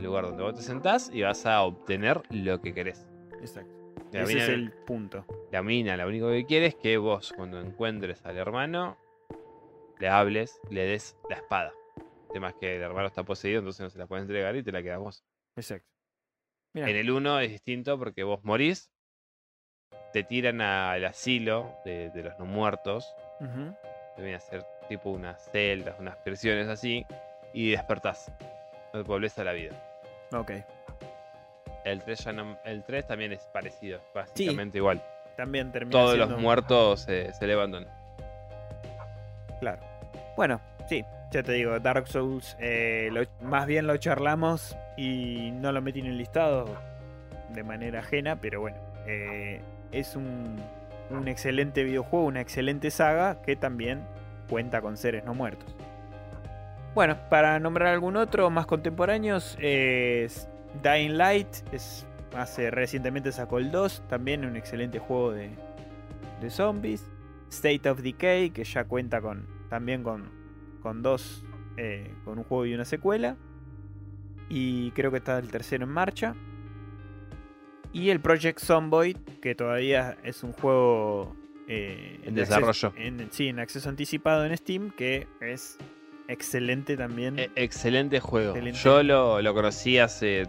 El 0.00 0.06
lugar 0.06 0.24
donde 0.24 0.42
vos 0.42 0.54
te 0.54 0.62
sentás 0.62 1.10
y 1.12 1.20
vas 1.22 1.44
a 1.44 1.62
obtener 1.62 2.22
lo 2.30 2.60
que 2.60 2.72
querés. 2.72 3.06
Exacto. 3.40 3.70
La 4.12 4.22
Ese 4.22 4.32
mina, 4.32 4.42
es 4.44 4.48
el 4.48 4.72
punto. 4.86 5.24
la 5.52 5.62
mina 5.62 5.96
lo 5.96 6.08
único 6.08 6.28
que 6.30 6.46
quiere 6.46 6.66
es 6.66 6.74
que 6.74 6.96
vos 6.96 7.32
cuando 7.36 7.60
encuentres 7.60 8.24
al 8.24 8.38
hermano 8.38 8.96
le 9.98 10.08
hables, 10.08 10.58
le 10.70 10.84
des 10.84 11.16
la 11.28 11.36
espada. 11.36 11.72
El 11.98 12.32
tema 12.32 12.48
es 12.48 12.54
que 12.54 12.76
el 12.76 12.82
hermano 12.82 13.06
está 13.08 13.22
poseído, 13.24 13.58
entonces 13.58 13.82
no 13.82 13.90
se 13.90 13.98
la 13.98 14.06
puedes 14.06 14.22
entregar 14.22 14.56
y 14.56 14.62
te 14.62 14.72
la 14.72 14.82
quedas 14.82 14.98
vos. 15.00 15.24
Exacto. 15.54 15.86
En 16.74 16.96
el 16.96 17.10
1 17.10 17.40
es 17.40 17.50
distinto 17.50 17.98
porque 17.98 18.22
vos 18.22 18.42
morís, 18.42 18.90
te 20.12 20.24
tiran 20.24 20.60
al 20.60 21.04
asilo 21.04 21.74
de, 21.84 22.10
de 22.10 22.22
los 22.22 22.38
no 22.38 22.46
muertos, 22.46 23.14
te 24.16 24.22
viene 24.22 24.36
a 24.36 24.40
ser 24.40 24.64
tipo 24.88 25.10
unas 25.10 25.50
celdas, 25.52 25.96
unas 26.00 26.16
prisiones 26.18 26.68
así, 26.68 27.04
y 27.52 27.70
despertás. 27.72 28.32
No 28.94 29.04
volvés 29.04 29.38
a 29.38 29.44
la 29.44 29.52
vida. 29.52 29.89
Ok. 30.32 30.52
El 31.84 32.02
3, 32.02 32.24
ya 32.24 32.32
no- 32.32 32.58
el 32.64 32.84
3 32.84 33.06
también 33.06 33.32
es 33.32 33.40
parecido, 33.52 34.00
básicamente 34.14 34.78
igual. 34.78 35.02
También 35.36 35.72
termina 35.72 35.92
Todos 35.98 36.18
los 36.18 36.38
muertos 36.38 37.00
se, 37.00 37.32
se 37.32 37.46
levantan. 37.46 37.86
Claro. 39.60 39.80
Bueno, 40.36 40.60
sí, 40.88 41.04
ya 41.32 41.42
te 41.42 41.52
digo, 41.52 41.78
Dark 41.80 42.06
Souls, 42.08 42.56
eh, 42.60 43.08
lo- 43.12 43.22
más 43.46 43.66
bien 43.66 43.86
lo 43.86 43.96
charlamos 43.96 44.76
y 44.96 45.50
no 45.52 45.72
lo 45.72 45.80
metí 45.80 46.00
en 46.00 46.06
el 46.06 46.18
listado 46.18 46.66
de 47.50 47.62
manera 47.62 48.00
ajena, 48.00 48.36
pero 48.36 48.60
bueno, 48.60 48.76
eh, 49.06 49.60
es 49.92 50.16
un, 50.16 50.60
un 51.10 51.28
excelente 51.28 51.82
videojuego, 51.82 52.26
una 52.26 52.40
excelente 52.40 52.90
saga 52.90 53.40
que 53.42 53.56
también 53.56 54.02
cuenta 54.48 54.80
con 54.82 54.96
seres 54.96 55.24
no 55.24 55.34
muertos. 55.34 55.74
Bueno, 56.94 57.16
para 57.30 57.58
nombrar 57.60 57.88
algún 57.94 58.16
otro 58.16 58.50
más 58.50 58.66
contemporáneos, 58.66 59.56
es 59.60 60.48
Dying 60.82 61.16
Light, 61.16 61.48
es, 61.72 62.06
hace 62.34 62.70
recientemente 62.70 63.30
sacó 63.32 63.58
el 63.58 63.70
2, 63.70 64.04
también 64.08 64.44
un 64.44 64.56
excelente 64.56 64.98
juego 64.98 65.32
de, 65.32 65.50
de 66.40 66.50
zombies. 66.50 67.08
State 67.50 67.88
of 67.88 68.00
Decay, 68.00 68.50
que 68.50 68.62
ya 68.64 68.84
cuenta 68.84 69.20
con 69.20 69.44
también 69.68 70.02
con, 70.04 70.30
con 70.82 71.02
dos, 71.02 71.44
eh, 71.76 72.12
con 72.24 72.38
un 72.38 72.44
juego 72.44 72.66
y 72.66 72.74
una 72.74 72.84
secuela. 72.84 73.36
Y 74.48 74.90
creo 74.92 75.10
que 75.10 75.16
está 75.18 75.38
el 75.38 75.48
tercero 75.48 75.84
en 75.84 75.90
marcha. 75.90 76.34
Y 77.92 78.10
el 78.10 78.20
Project 78.20 78.60
Zomboid, 78.60 79.16
que 79.42 79.54
todavía 79.56 80.16
es 80.22 80.44
un 80.44 80.52
juego 80.52 81.34
eh, 81.66 82.20
En 82.24 82.34
de 82.34 82.42
desarrollo. 82.42 82.68
acceso- 82.70 82.92
en- 82.96 83.32
sí, 83.32 83.48
en 83.48 83.58
acceso 83.60 83.88
anticipado 83.88 84.44
en 84.44 84.56
Steam, 84.56 84.90
que 84.90 85.26
es 85.40 85.76
excelente 86.30 86.96
también. 86.96 87.38
E- 87.38 87.50
excelente 87.56 88.20
juego. 88.20 88.50
Excelente. 88.50 88.78
Yo 88.78 89.02
lo, 89.02 89.42
lo 89.42 89.54
conocí 89.54 89.98
hace 89.98 90.46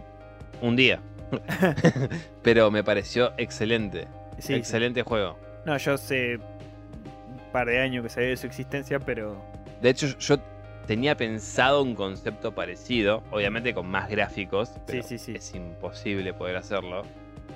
un 0.60 0.76
día. 0.76 1.00
Pero 2.42 2.70
me 2.70 2.84
pareció 2.84 3.32
excelente. 3.36 4.06
Sí, 4.36 4.48
sí. 4.48 4.54
excelente 4.54 5.02
juego. 5.02 5.38
No, 5.64 5.76
yo 5.76 5.94
hace 5.94 6.36
un 6.36 7.52
par 7.52 7.68
de 7.68 7.80
años 7.80 8.02
que 8.02 8.08
sabía 8.08 8.30
de 8.30 8.36
su 8.36 8.46
existencia, 8.46 8.98
pero 8.98 9.36
De 9.80 9.90
hecho, 9.90 10.06
yo 10.18 10.38
tenía 10.86 11.16
pensado 11.16 11.82
un 11.82 11.94
concepto 11.94 12.52
parecido, 12.54 13.22
obviamente 13.30 13.72
con 13.72 13.86
más 13.86 14.08
gráficos, 14.08 14.72
pero 14.86 15.02
sí, 15.02 15.18
sí. 15.18 15.34
es 15.36 15.54
imposible 15.54 16.34
poder 16.34 16.56
hacerlo. 16.56 17.02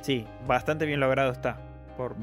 sí, 0.03 0.27
bastante 0.47 0.86
bien 0.86 1.01
logrado 1.01 1.32
está. 1.32 1.59
Por, 1.97 2.15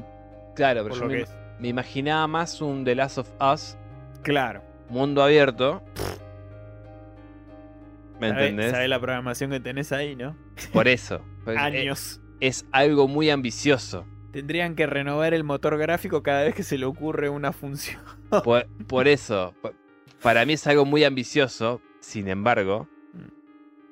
Claro, 0.54 0.84
pero 0.84 0.94
por 0.94 1.10
yo 1.12 1.18
me, 1.18 1.24
me 1.58 1.68
imaginaba 1.68 2.26
más 2.26 2.60
un 2.62 2.84
The 2.84 2.94
Last 2.94 3.18
of 3.18 3.28
Us, 3.40 3.76
Claro. 4.22 4.62
Mundo 4.88 5.22
abierto. 5.22 5.82
¿Me 8.20 8.28
entendés? 8.28 8.70
sabe 8.70 8.88
la 8.88 9.00
programación 9.00 9.50
que 9.50 9.60
tenés 9.60 9.92
ahí, 9.92 10.14
¿no? 10.16 10.36
Por 10.72 10.88
eso. 10.88 11.20
Pues, 11.44 11.58
Años. 11.58 12.22
Es 12.40 12.64
algo 12.72 13.06
muy 13.06 13.28
ambicioso. 13.28 14.06
Tendrían 14.32 14.74
que 14.76 14.86
renovar 14.86 15.34
el 15.34 15.44
motor 15.44 15.76
gráfico 15.76 16.22
cada 16.22 16.42
vez 16.42 16.54
que 16.54 16.62
se 16.62 16.78
le 16.78 16.86
ocurre 16.86 17.28
una 17.28 17.52
función. 17.52 18.00
Por, 18.44 18.66
por 18.86 19.08
eso, 19.08 19.54
pa- 19.60 19.72
para 20.22 20.46
mí 20.46 20.54
es 20.54 20.66
algo 20.66 20.86
muy 20.86 21.04
ambicioso. 21.04 21.82
Sin 22.00 22.28
embargo, 22.28 22.88
Mm. 23.12 23.28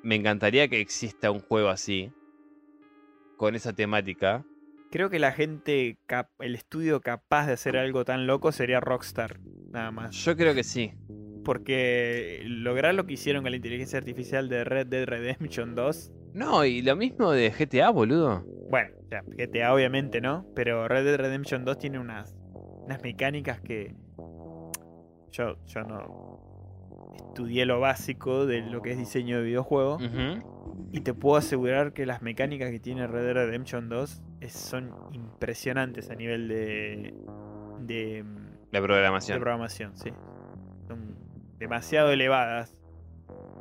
me 0.01 0.15
encantaría 0.15 0.67
que 0.67 0.81
exista 0.81 1.29
un 1.29 1.39
juego 1.41 1.69
así, 1.69 2.11
con 3.37 3.53
esa 3.55 3.71
temática. 3.73 4.43
Creo 4.93 5.09
que 5.09 5.17
la 5.17 5.31
gente, 5.31 5.97
el 6.37 6.53
estudio 6.53 7.01
capaz 7.01 7.47
de 7.47 7.53
hacer 7.53 7.77
algo 7.77 8.05
tan 8.05 8.27
loco 8.27 8.51
sería 8.51 8.79
Rockstar, 8.79 9.39
nada 9.71 9.89
más. 9.89 10.15
Yo 10.23 10.37
creo 10.37 10.53
que 10.53 10.63
sí. 10.63 10.93
Porque 11.43 12.43
lograr 12.45 12.93
lo 12.93 13.07
que 13.07 13.13
hicieron 13.13 13.41
con 13.41 13.49
la 13.49 13.55
inteligencia 13.55 13.97
artificial 13.97 14.49
de 14.49 14.63
Red 14.63 14.85
Dead 14.85 15.07
Redemption 15.07 15.73
2, 15.73 16.11
No, 16.35 16.63
y 16.63 16.83
lo 16.83 16.95
mismo 16.95 17.31
de 17.31 17.49
GTA, 17.49 17.89
boludo. 17.89 18.45
bueno, 18.69 18.91
GTA 19.35 19.73
obviamente 19.73 20.21
no, 20.21 20.45
pero 20.53 20.87
Red 20.87 21.05
Dead 21.05 21.17
Redemption 21.17 21.65
2 21.65 21.79
tiene 21.79 21.97
unas, 21.97 22.35
unas 22.53 23.01
mecánicas 23.01 23.61
que 23.61 23.95
yo, 25.31 25.57
yo 25.65 25.81
no 25.81 26.39
estudié 27.29 27.65
lo 27.65 27.79
básico 27.79 28.45
de 28.45 28.61
lo 28.61 28.83
que 28.83 28.91
es 28.91 28.99
diseño 28.99 29.37
de 29.39 29.43
videojuego. 29.43 29.97
Y 30.91 31.01
te 31.01 31.15
puedo 31.15 31.37
asegurar 31.37 31.93
que 31.93 32.05
las 32.05 32.21
mecánicas 32.21 32.69
que 32.69 32.79
tiene 32.79 33.07
Red 33.07 33.23
Dead 33.23 33.33
Redemption 33.33 33.89
2 33.89 34.21
es- 34.45 34.53
son 34.53 34.91
impresionantes 35.11 36.09
a 36.09 36.15
nivel 36.15 36.47
de, 36.47 37.13
de, 37.79 38.23
La 38.71 38.79
de 38.79 38.85
programación. 38.85 39.39
programación, 39.39 39.97
sí. 39.97 40.09
Son 40.87 41.15
demasiado 41.57 42.11
elevadas. 42.11 42.75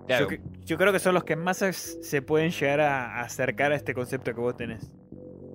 Claro, 0.07 0.29
Yo, 0.65 0.77
creo 0.79 0.93
que 0.93 0.99
son 0.99 1.15
los 1.15 1.25
que 1.25 1.37
más 1.37 1.59
se 1.59 2.23
pueden 2.23 2.51
llegar 2.51 2.81
a, 2.81 3.21
a 3.21 3.23
acercar 3.23 3.73
a 3.73 3.77
este 3.77 3.95
concepto 3.95 4.35
que 4.35 4.41
vos 4.41 4.57
tenés. 4.57 4.91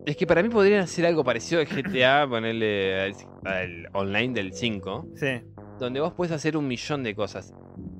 Es 0.05 0.15
que 0.15 0.25
para 0.25 0.41
mí 0.41 0.47
podrían 0.49 0.79
hacer 0.81 1.05
algo 1.05 1.23
parecido 1.23 1.59
al 1.59 1.67
GTA, 1.67 2.25
ponerle 2.29 3.01
al, 3.01 3.13
al 3.43 3.89
online 3.93 4.33
del 4.33 4.53
5, 4.53 5.05
Sí, 5.15 5.41
donde 5.79 5.99
vos 5.99 6.13
puedes 6.13 6.31
hacer 6.31 6.55
un 6.55 6.65
millón 6.67 7.03
de 7.03 7.13
cosas. 7.13 7.53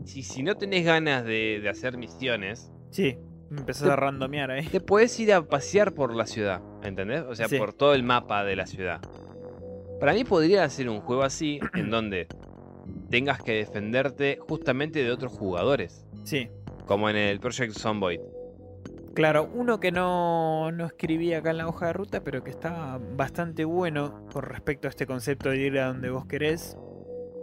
Si, 0.06 0.24
si 0.24 0.42
no 0.42 0.56
tenés 0.56 0.86
ganas 0.86 1.26
de, 1.26 1.60
de 1.62 1.68
hacer 1.70 1.98
misiones, 1.98 2.72
sí. 2.92 3.18
Empezás 3.50 3.90
a 3.90 3.96
randomear 3.96 4.52
ahí. 4.52 4.66
te 4.68 4.80
puedes 4.82 5.18
ir 5.20 5.34
a 5.34 5.42
pasear 5.42 5.94
por 5.94 6.14
la 6.14 6.26
ciudad, 6.26 6.62
¿entendés? 6.84 7.24
O 7.24 7.36
sea, 7.36 7.48
Sí. 7.48 7.58
por 7.58 7.74
todo 7.74 7.94
el 7.94 8.04
mapa 8.04 8.44
de 8.44 8.56
la 8.56 8.66
ciudad. 8.66 9.00
Para 10.00 10.14
mí 10.14 10.24
podría 10.24 10.64
hacer 10.64 10.90
un 10.90 11.00
juego 11.02 11.24
así, 11.24 11.60
en 11.74 11.90
donde 11.92 12.28
tengas 13.10 13.42
que 13.42 13.54
defenderte 13.54 14.38
justamente 14.48 15.04
de 15.04 15.12
otros 15.12 15.32
jugadores, 15.34 16.06
Sí. 16.24 16.50
como 16.86 17.10
en 17.10 17.16
el 17.16 17.40
Project 17.40 17.74
Zomboid. 17.74 18.20
Claro, 19.14 19.50
uno 19.52 19.80
que 19.80 19.92
no, 19.92 20.72
no 20.72 20.86
escribí 20.86 21.34
acá 21.34 21.50
en 21.50 21.58
la 21.58 21.68
hoja 21.68 21.88
de 21.88 21.94
ruta, 21.94 22.22
pero 22.24 22.44
que 22.44 22.52
está 22.52 23.00
bastante 23.16 23.66
bueno 23.66 24.28
con 24.32 24.44
respecto 24.44 24.88
a 24.88 24.90
este 24.90 25.08
concepto 25.08 25.50
de 25.50 25.58
ir 25.58 25.80
a 25.80 25.88
donde 25.88 26.12
vos 26.12 26.26
querés, 26.28 26.78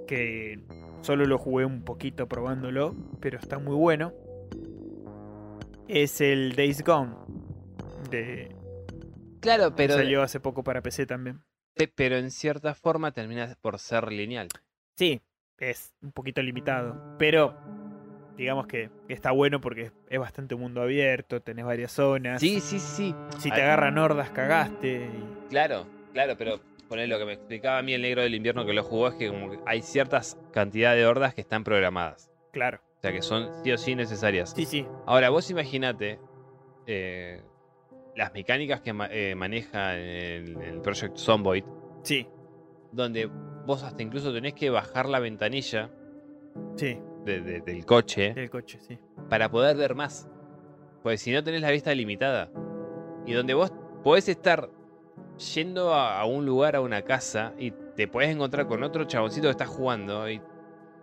que 0.06 0.60
solo 1.00 1.26
lo 1.26 1.36
jugué 1.36 1.64
un 1.64 1.82
poquito 1.82 2.28
probándolo, 2.28 2.94
pero 3.20 3.38
está 3.38 3.58
muy 3.58 3.74
bueno, 3.74 4.12
es 5.88 6.20
el 6.20 6.54
Days 6.56 6.82
Gone, 6.84 7.14
de, 8.10 8.54
Claro, 9.40 9.74
pero, 9.76 9.94
salió 9.94 10.22
hace 10.22 10.40
poco 10.40 10.62
para 10.64 10.80
PC 10.82 11.06
también. 11.06 11.42
pe- 11.74 11.88
pero 11.94 12.16
en 12.16 12.30
cierta 12.30 12.74
forma 12.74 13.12
termina 13.12 13.54
por 13.60 13.78
ser 13.78 14.10
lineal. 14.10 14.48
Sí, 14.96 15.20
es 15.58 15.92
un 16.02 16.12
poquito 16.12 16.40
limitado, 16.42 17.16
pero 17.18 17.54
digamos 18.36 18.66
que 18.66 18.90
está 19.08 19.30
bueno 19.32 19.60
porque 19.60 19.92
es, 20.08 20.18
bastante 20.18 20.54
mundo 20.54 20.82
abierto, 20.82 21.40
tenés 21.42 21.64
varias 21.64 21.92
zonas. 21.92 22.40
Sí, 22.40 22.60
sí, 22.60 22.78
sí. 22.80 23.14
Si 23.38 23.50
te 23.50 23.62
agarran 23.62 23.98
hordas, 23.98 24.30
cagaste. 24.30 25.06
y- 25.12 25.48
Claro, 25.50 25.86
claro, 26.12 26.34
pero 26.38 26.60
poner 26.88 27.08
lo 27.08 27.18
que 27.18 27.24
me 27.26 27.32
explicaba 27.34 27.78
a 27.78 27.82
mí 27.82 27.92
el 27.92 28.02
negro 28.02 28.22
del 28.22 28.34
invierno 28.34 28.64
que 28.66 28.72
lo 28.72 28.82
jugó 28.82 29.08
es 29.08 29.14
que 29.14 29.28
como 29.28 29.50
que 29.50 29.58
hay 29.66 29.82
ciertas 29.82 30.36
cantidades 30.52 30.98
de 31.00 31.06
hordas 31.06 31.34
que 31.34 31.40
están 31.42 31.64
programadas. 31.64 32.30
Claro. 32.52 32.80
O 33.04 33.06
sea 33.06 33.12
que 33.12 33.20
son 33.20 33.50
sí 33.62 33.70
o 33.70 33.76
sí 33.76 33.94
necesarias. 33.94 34.54
Sí, 34.56 34.64
sí. 34.64 34.86
Ahora, 35.04 35.28
vos 35.28 35.50
imaginate 35.50 36.18
eh, 36.86 37.42
las 38.16 38.32
mecánicas 38.32 38.80
que 38.80 38.94
ma- 38.94 39.10
eh, 39.10 39.34
maneja 39.34 39.94
el, 39.98 40.56
el 40.62 40.80
Project 40.80 41.18
Zomboid, 41.18 41.64
Sí, 42.02 42.26
donde 42.92 43.26
vos 43.66 43.82
hasta 43.82 44.02
incluso 44.02 44.32
tenés 44.32 44.54
que 44.54 44.70
bajar 44.70 45.06
la 45.10 45.18
ventanilla 45.18 45.90
sí, 46.76 46.98
de- 47.26 47.42
de- 47.42 47.60
del 47.60 47.84
coche 47.84 48.32
del 48.32 48.48
coche, 48.48 48.78
sí. 48.80 48.98
para 49.28 49.50
poder 49.50 49.76
ver 49.76 49.94
más. 49.94 50.26
Pues 51.02 51.20
si 51.20 51.30
no 51.30 51.44
tenés 51.44 51.60
la 51.60 51.70
vista 51.72 51.94
limitada. 51.94 52.50
Y 53.26 53.34
donde 53.34 53.52
vos 53.52 53.70
podés 54.02 54.30
estar 54.30 54.70
yendo 55.54 55.92
a, 55.92 56.18
a 56.18 56.24
un 56.24 56.46
lugar, 56.46 56.74
a 56.74 56.80
una 56.80 57.02
casa, 57.02 57.52
y 57.58 57.70
te 57.96 58.08
podés 58.08 58.30
encontrar 58.30 58.66
con 58.66 58.82
otro 58.82 59.04
chaboncito 59.04 59.48
que 59.48 59.50
está 59.50 59.66
jugando, 59.66 60.26
y, 60.30 60.40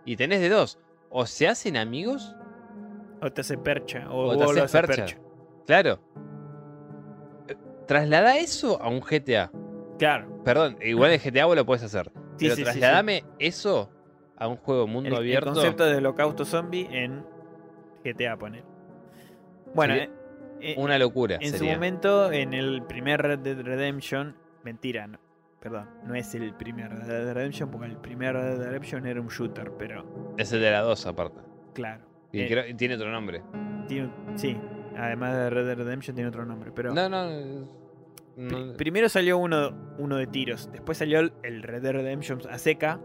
y 0.04 0.16
tenés 0.16 0.40
de 0.40 0.48
dos. 0.48 0.80
O 1.12 1.26
se 1.26 1.46
hacen 1.46 1.76
amigos, 1.76 2.34
O 3.20 3.30
te 3.30 3.42
hace 3.42 3.56
percha, 3.58 4.10
o, 4.10 4.30
O 4.30 4.36
te 4.54 4.60
haces 4.62 4.72
percha. 4.72 5.16
claro. 5.66 6.00
Eh, 7.48 7.54
Traslada 7.86 8.36
eso 8.38 8.80
a 8.80 8.88
un 8.88 9.00
GTA. 9.00 9.50
Claro. 9.98 10.42
Perdón, 10.44 10.78
igual 10.82 11.12
en 11.12 11.20
GTA 11.20 11.44
vos 11.46 11.54
lo 11.56 11.64
podés 11.66 11.82
hacer. 11.84 12.10
Sí, 12.36 12.46
pero 12.46 12.56
sí, 12.56 12.64
sí, 12.64 12.70
sí. 12.72 12.78
trasladame 12.80 13.24
eso 13.38 13.90
a 14.36 14.48
un 14.48 14.56
juego 14.56 14.86
mundo 14.86 15.08
El, 15.08 15.14
el 15.14 15.20
abierto. 15.20 15.52
concepto 15.52 15.84
de 15.84 15.96
holocausto 15.96 16.44
zombie 16.44 16.88
en 16.90 17.24
GTA, 18.04 18.36
poner. 18.36 18.64
Bueno, 19.74 19.94
eh, 19.94 20.10
eh, 20.60 20.74
Una 20.78 20.98
locura. 20.98 21.38
en 21.40 21.56
su 21.56 21.64
momento, 21.64 22.32
en 22.32 22.54
el 22.54 22.82
primer 22.84 23.20
Red 23.22 23.38
Dead 23.40 23.60
Redemption, 23.60 24.34
mentira, 24.64 25.06
no, 25.06 25.18
perdón, 25.62 25.88
no 26.04 26.14
es 26.14 26.34
el 26.34 26.52
primer 26.54 26.90
Red 26.90 27.06
Dead 27.06 27.32
Redemption, 27.34 27.70
porque 27.70 27.86
el 27.86 27.96
primer 27.96 28.34
Red 28.34 28.58
Dead 28.58 28.66
Redemption 28.66 29.06
era 29.06 29.20
un 29.20 29.28
shooter, 29.28 29.70
pero 29.78 30.34
Es 30.36 30.52
el 30.52 30.60
de 30.60 30.70
la 30.70 30.80
2 30.80 31.06
aparte. 31.06 31.40
claro. 31.72 32.04
Y 32.32 32.40
Eh, 32.40 32.48
creo- 32.48 32.66
y 32.66 32.74
tiene 32.74 32.94
otro 32.96 33.10
nombre. 33.12 33.42
tiene- 33.86 34.10
sí, 34.36 34.58
además 34.96 35.34
de 35.36 35.50
Red 35.50 35.66
Dead 35.66 35.76
Redemption 35.76 36.14
tiene 36.16 36.28
otro 36.28 36.44
nombre, 36.44 36.72
pero... 36.74 36.92
No, 36.94 37.08
no. 37.08 37.26
no, 37.30 38.48
Pri- 38.48 38.72
Primero 38.78 39.08
salió 39.10 39.36
uno, 39.38 39.72
uno 39.98 40.16
de 40.16 40.26
tiros, 40.26 40.70
después 40.72 40.96
salió 40.98 41.20
el, 41.20 41.32
el 41.42 41.62
Red 41.62 41.82
Dead 41.82 41.92
Redemption 41.92 42.40
a 42.50 42.56
seca, 42.58 42.98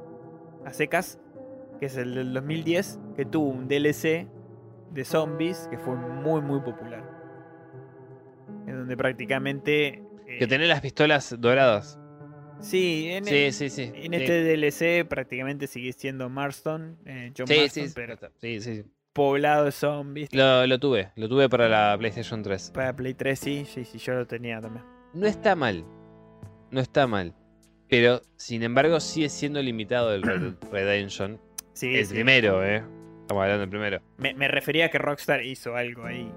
a 0.65 0.71
secas, 0.73 1.19
que 1.79 1.88
es 1.88 1.97
el 1.97 2.15
del 2.15 2.34
2010, 2.34 2.99
que 3.17 3.25
tuvo 3.25 3.49
un 3.49 3.67
DLC 3.67 4.27
de 4.93 5.03
zombies 5.05 5.67
que 5.69 5.77
fue 5.77 5.95
muy 5.95 6.41
muy 6.41 6.61
popular. 6.61 7.03
En 8.65 8.77
donde 8.77 8.95
prácticamente... 8.97 10.03
eh, 10.25 10.38
Que 10.39 10.47
tenés 10.47 10.69
las 10.69 10.79
pistolas 10.81 11.35
doradas. 11.39 11.99
Sí, 12.59 13.07
en, 13.09 13.25
Sí, 13.25 13.35
el- 13.35 13.53
sí, 13.53 13.69
sí. 13.69 13.84
en 13.93 14.11
sí. 14.11 14.15
este 14.23 14.43
DLC 14.43 15.05
prácticamente 15.07 15.67
sigue 15.67 15.93
siendo 15.93 16.29
Marston, 16.29 16.97
eh, 17.05 17.31
John 17.38 17.45
Marston, 17.49 17.91
pero 17.93 18.15
sí, 18.39 18.59
sí, 18.61 18.75
sí. 18.77 18.84
poblado 19.13 19.65
de 19.65 19.71
zombies. 19.71 20.34
Lo, 20.34 20.65
lo 20.65 20.79
tuve, 20.79 21.11
lo 21.15 21.29
tuve 21.29 21.49
para 21.49 21.69
la 21.69 21.95
PlayStation 21.97 22.41
3. 22.43 22.71
Para 22.73 22.95
Play 22.95 23.13
3 23.13 23.39
sí, 23.39 23.65
sí, 23.71 23.85
sí, 23.85 23.97
yo 23.99 24.13
lo 24.13 24.25
tenía 24.25 24.59
también. 24.59 24.84
No 25.13 25.27
está 25.27 25.55
mal. 25.55 25.85
No 26.71 26.79
está 26.81 27.07
mal. 27.07 27.34
Pero, 27.89 28.21
sin 28.35 28.63
embargo, 28.63 28.99
sigue 28.99 29.29
siendo 29.29 29.61
limitado 29.61 30.13
el 30.13 30.21
Red 30.23 30.55
Redemption. 30.71 31.39
Sí, 31.73 31.95
el 31.95 32.07
primero, 32.07 32.65
¿eh? 32.65 32.84
Estamos 33.21 33.43
hablando 33.43 33.59
del 33.61 33.69
primero. 33.69 34.01
Me, 34.17 34.34
me 34.34 34.47
refería 34.47 34.85
a 34.85 34.89
que 34.89 34.97
Rockstar 34.97 35.43
hizo 35.45 35.75
algo 35.75 36.05
ahí. 36.05 36.27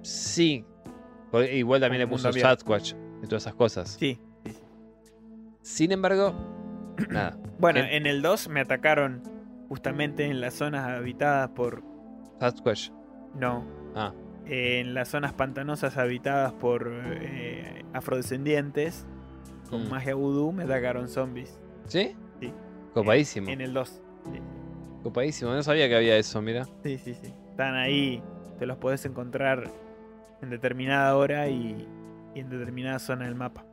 Sí. 0.00 0.64
Igual 1.52 1.82
también 1.82 2.00
le 2.00 2.06
puso. 2.06 2.32
Sasquatch 2.32 2.94
y 3.22 3.26
todas 3.26 3.42
esas 3.42 3.54
cosas. 3.54 3.96
Sí. 4.00 4.18
Sin 5.62 5.92
embargo, 5.92 6.34
nada. 7.10 7.36
Bueno, 7.58 7.80
en 7.80 8.06
el 8.06 8.22
2 8.22 8.48
me 8.48 8.60
atacaron 8.60 9.22
justamente 9.68 10.26
en 10.26 10.40
las 10.40 10.54
zonas 10.54 10.86
habitadas 10.88 11.50
por. 11.50 11.82
Sasquatch. 12.40 12.90
No. 13.34 13.64
Ah. 13.94 14.12
En 14.46 14.94
las 14.94 15.08
zonas 15.08 15.32
pantanosas 15.34 15.96
habitadas 15.96 16.52
por 16.54 16.90
eh, 16.92 17.84
afrodescendientes. 17.92 19.06
Con 19.68 19.86
Mm. 19.86 19.90
magia 19.90 20.14
vudú 20.14 20.50
me 20.52 20.64
atacaron 20.64 21.08
zombies. 21.08 21.60
¿Sí? 21.86 22.16
Sí. 22.40 22.52
Copadísimo. 22.94 23.48
En 23.50 23.60
el 23.60 23.72
2. 23.72 24.02
Copadísimo. 25.04 25.52
No 25.52 25.62
sabía 25.62 25.88
que 25.88 25.96
había 25.96 26.16
eso, 26.16 26.42
mira. 26.42 26.64
Sí, 26.82 26.98
sí, 26.98 27.14
sí. 27.14 27.32
Están 27.50 27.74
ahí. 27.76 28.22
Te 28.58 28.66
los 28.66 28.78
podés 28.78 29.04
encontrar 29.04 29.70
en 30.42 30.50
determinada 30.50 31.16
hora 31.16 31.48
y, 31.48 31.86
y 32.34 32.40
en 32.40 32.50
determinada 32.50 32.98
zona 32.98 33.26
del 33.26 33.34
mapa. 33.36 33.64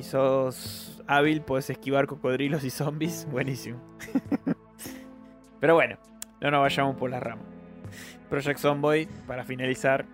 Si 0.00 0.04
sos 0.04 1.02
hábil, 1.06 1.42
podés 1.42 1.68
esquivar 1.68 2.06
cocodrilos 2.06 2.64
y 2.64 2.70
zombies. 2.70 3.28
Buenísimo. 3.30 3.78
Pero 5.60 5.74
bueno, 5.74 5.98
no 6.40 6.50
nos 6.50 6.60
vayamos 6.62 6.96
por 6.96 7.10
la 7.10 7.20
rama. 7.20 7.42
Project 8.30 8.60
Zomboid, 8.60 9.08
para 9.26 9.44
finalizar, 9.44 10.06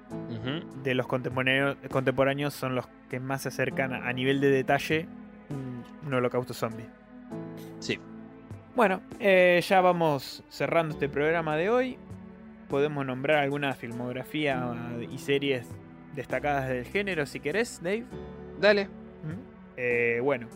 de 0.82 0.94
los 0.94 1.06
contemporáneos, 1.06 1.76
contemporáneos 1.88 2.52
son 2.52 2.74
los 2.74 2.88
que 3.08 3.20
más 3.20 3.42
se 3.42 3.48
acercan 3.48 3.92
a, 3.92 4.08
a 4.08 4.12
nivel 4.12 4.40
de 4.40 4.50
detalle 4.50 5.06
un, 5.50 5.84
un 6.04 6.14
holocausto 6.14 6.52
zombie. 6.52 6.86
Sí. 7.78 8.00
Bueno, 8.74 9.02
eh, 9.20 9.62
ya 9.64 9.80
vamos 9.80 10.42
cerrando 10.48 10.94
este 10.94 11.08
programa 11.08 11.56
de 11.56 11.70
hoy. 11.70 11.96
Podemos 12.68 13.06
nombrar 13.06 13.38
alguna 13.38 13.72
filmografía 13.74 14.74
y 15.12 15.18
series 15.18 15.68
destacadas 16.16 16.68
del 16.68 16.86
género 16.86 17.24
si 17.24 17.38
querés, 17.38 17.80
Dave. 17.84 18.04
Dale. 18.60 19.05
Eh, 19.76 20.20
bueno, 20.22 20.48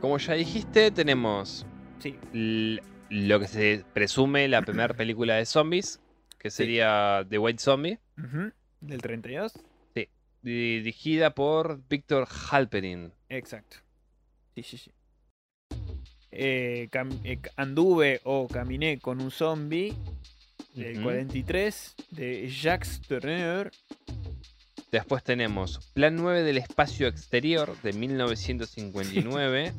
Como 0.00 0.18
ya 0.18 0.34
dijiste, 0.34 0.90
tenemos 0.90 1.66
sí, 1.98 2.16
lo 3.10 3.40
que 3.40 3.46
se 3.46 3.84
presume 3.92 4.48
la 4.48 4.62
primera 4.62 4.94
película 4.96 5.34
de 5.36 5.44
zombies, 5.46 6.00
que 6.38 6.50
sería 6.50 7.26
The 7.28 7.38
White 7.38 7.60
Zombie, 7.62 7.98
ujú, 8.16 8.52
del 8.80 9.02
32. 9.02 9.52
dirigida 10.40 11.34
por 11.34 11.80
Víctor 11.88 12.26
Halperin. 12.50 13.12
Exacto. 13.28 13.78
Sí, 14.54 14.62
sí, 14.62 14.78
sí. 14.78 14.92
Eh, 16.30 16.88
eh, 17.24 17.38
anduve 17.56 18.20
o 18.24 18.48
caminé 18.48 18.98
con 19.00 19.20
un 19.20 19.30
zombie 19.30 19.94
del 20.74 20.94
Ujú. 20.98 21.02
43 21.04 21.96
de 22.10 22.48
Jacques 22.48 23.00
Tourneur. 23.08 23.70
Después 24.90 25.22
tenemos 25.22 25.90
Plan 25.92 26.16
9 26.16 26.42
del 26.42 26.56
Espacio 26.56 27.08
Exterior 27.08 27.76
de 27.82 27.92
1959 27.92 29.74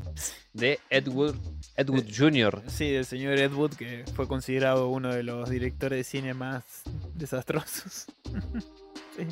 de 0.53 0.79
Edward, 0.91 1.35
Edward 1.75 2.05
Jr. 2.15 2.61
Sí, 2.67 2.91
del 2.91 3.05
señor 3.05 3.39
Ed 3.39 3.51
Wood, 3.53 3.73
que 3.73 4.05
fue 4.13 4.27
considerado 4.27 4.89
uno 4.89 5.11
de 5.13 5.23
los 5.23 5.49
directores 5.49 5.97
de 5.97 6.03
cine 6.03 6.33
más 6.33 6.63
desastrosos. 7.15 8.05
Sí. 9.17 9.25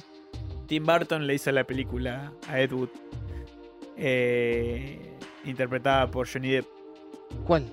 Tim 0.67 0.83
Burton 0.85 1.27
le 1.27 1.35
hizo 1.35 1.49
la 1.51 1.63
película 1.63 2.33
a 2.49 2.59
Ed 2.59 2.71
Wood. 2.73 2.89
eh, 3.95 4.99
interpretada 5.45 6.09
por 6.11 6.27
Johnny 6.27 6.49
Depp. 6.51 6.67
¿Cuál? 7.45 7.65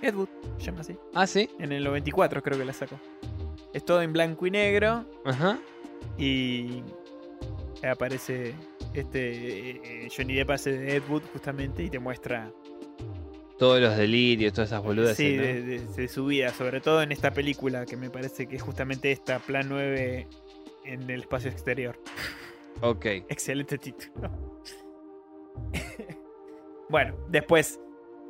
Ed 0.00 0.14
Wood, 0.14 0.28
se 0.58 0.66
llama 0.66 0.80
así. 0.80 0.96
Ah, 1.12 1.26
sí. 1.26 1.50
En 1.58 1.72
el 1.72 1.84
94 1.84 2.42
creo 2.42 2.58
que 2.58 2.64
la 2.64 2.72
sacó. 2.72 2.98
Es 3.74 3.84
todo 3.84 4.00
en 4.00 4.12
blanco 4.12 4.46
y 4.46 4.50
negro. 4.52 5.04
Ajá. 5.24 5.58
Y 6.16 6.82
aparece 7.88 8.54
este 8.94 10.04
eh, 10.04 10.08
Johnny 10.14 10.34
Depp 10.34 10.50
hace 10.50 10.72
de 10.72 10.96
Ed 10.96 11.02
Wood 11.08 11.22
justamente 11.32 11.82
y 11.84 11.90
te 11.90 11.98
muestra 11.98 12.50
Todos 13.58 13.80
los 13.80 13.96
delirios, 13.96 14.52
todas 14.52 14.70
esas 14.70 14.82
boludas. 14.82 15.16
sí, 15.16 15.36
de, 15.36 15.62
de- 15.62 15.80
de 15.86 16.08
su 16.08 16.26
vida, 16.26 16.50
sobre 16.50 16.80
todo 16.80 17.02
en 17.02 17.12
esta 17.12 17.30
película 17.32 17.86
que 17.86 17.96
me 17.96 18.10
parece 18.10 18.46
que 18.46 18.56
es 18.56 18.62
justamente 18.62 19.12
esta, 19.12 19.38
Plan 19.38 19.66
9 19.68 20.26
en 20.84 21.10
el 21.10 21.20
espacio 21.20 21.50
exterior. 21.50 21.98
Ok. 22.82 23.04
Excelente 23.28 23.76
título. 23.78 24.30
bueno, 26.88 27.14
después 27.28 27.78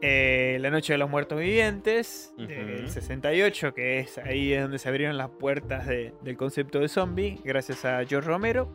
eh, 0.03 0.59
La 0.61 0.71
Noche 0.71 0.95
de 0.95 0.99
los 0.99 1.11
Muertos 1.11 1.39
Vivientes 1.39 2.33
del 2.37 2.85
Ujú. 2.85 2.89
68, 2.93 3.75
que 3.75 4.01
es 4.01 4.19
ahí 4.19 4.53
donde 4.55 4.79
se 4.79 4.89
abrieron 4.89 5.17
las 5.17 5.31
puertas 5.31 5.87
de- 5.87 6.13
del 6.23 6.37
concepto 6.37 6.81
de 6.81 6.89
zombie, 6.89 7.39
gracias 7.45 7.85
a 7.85 8.05
George 8.05 8.29
Romero. 8.29 8.73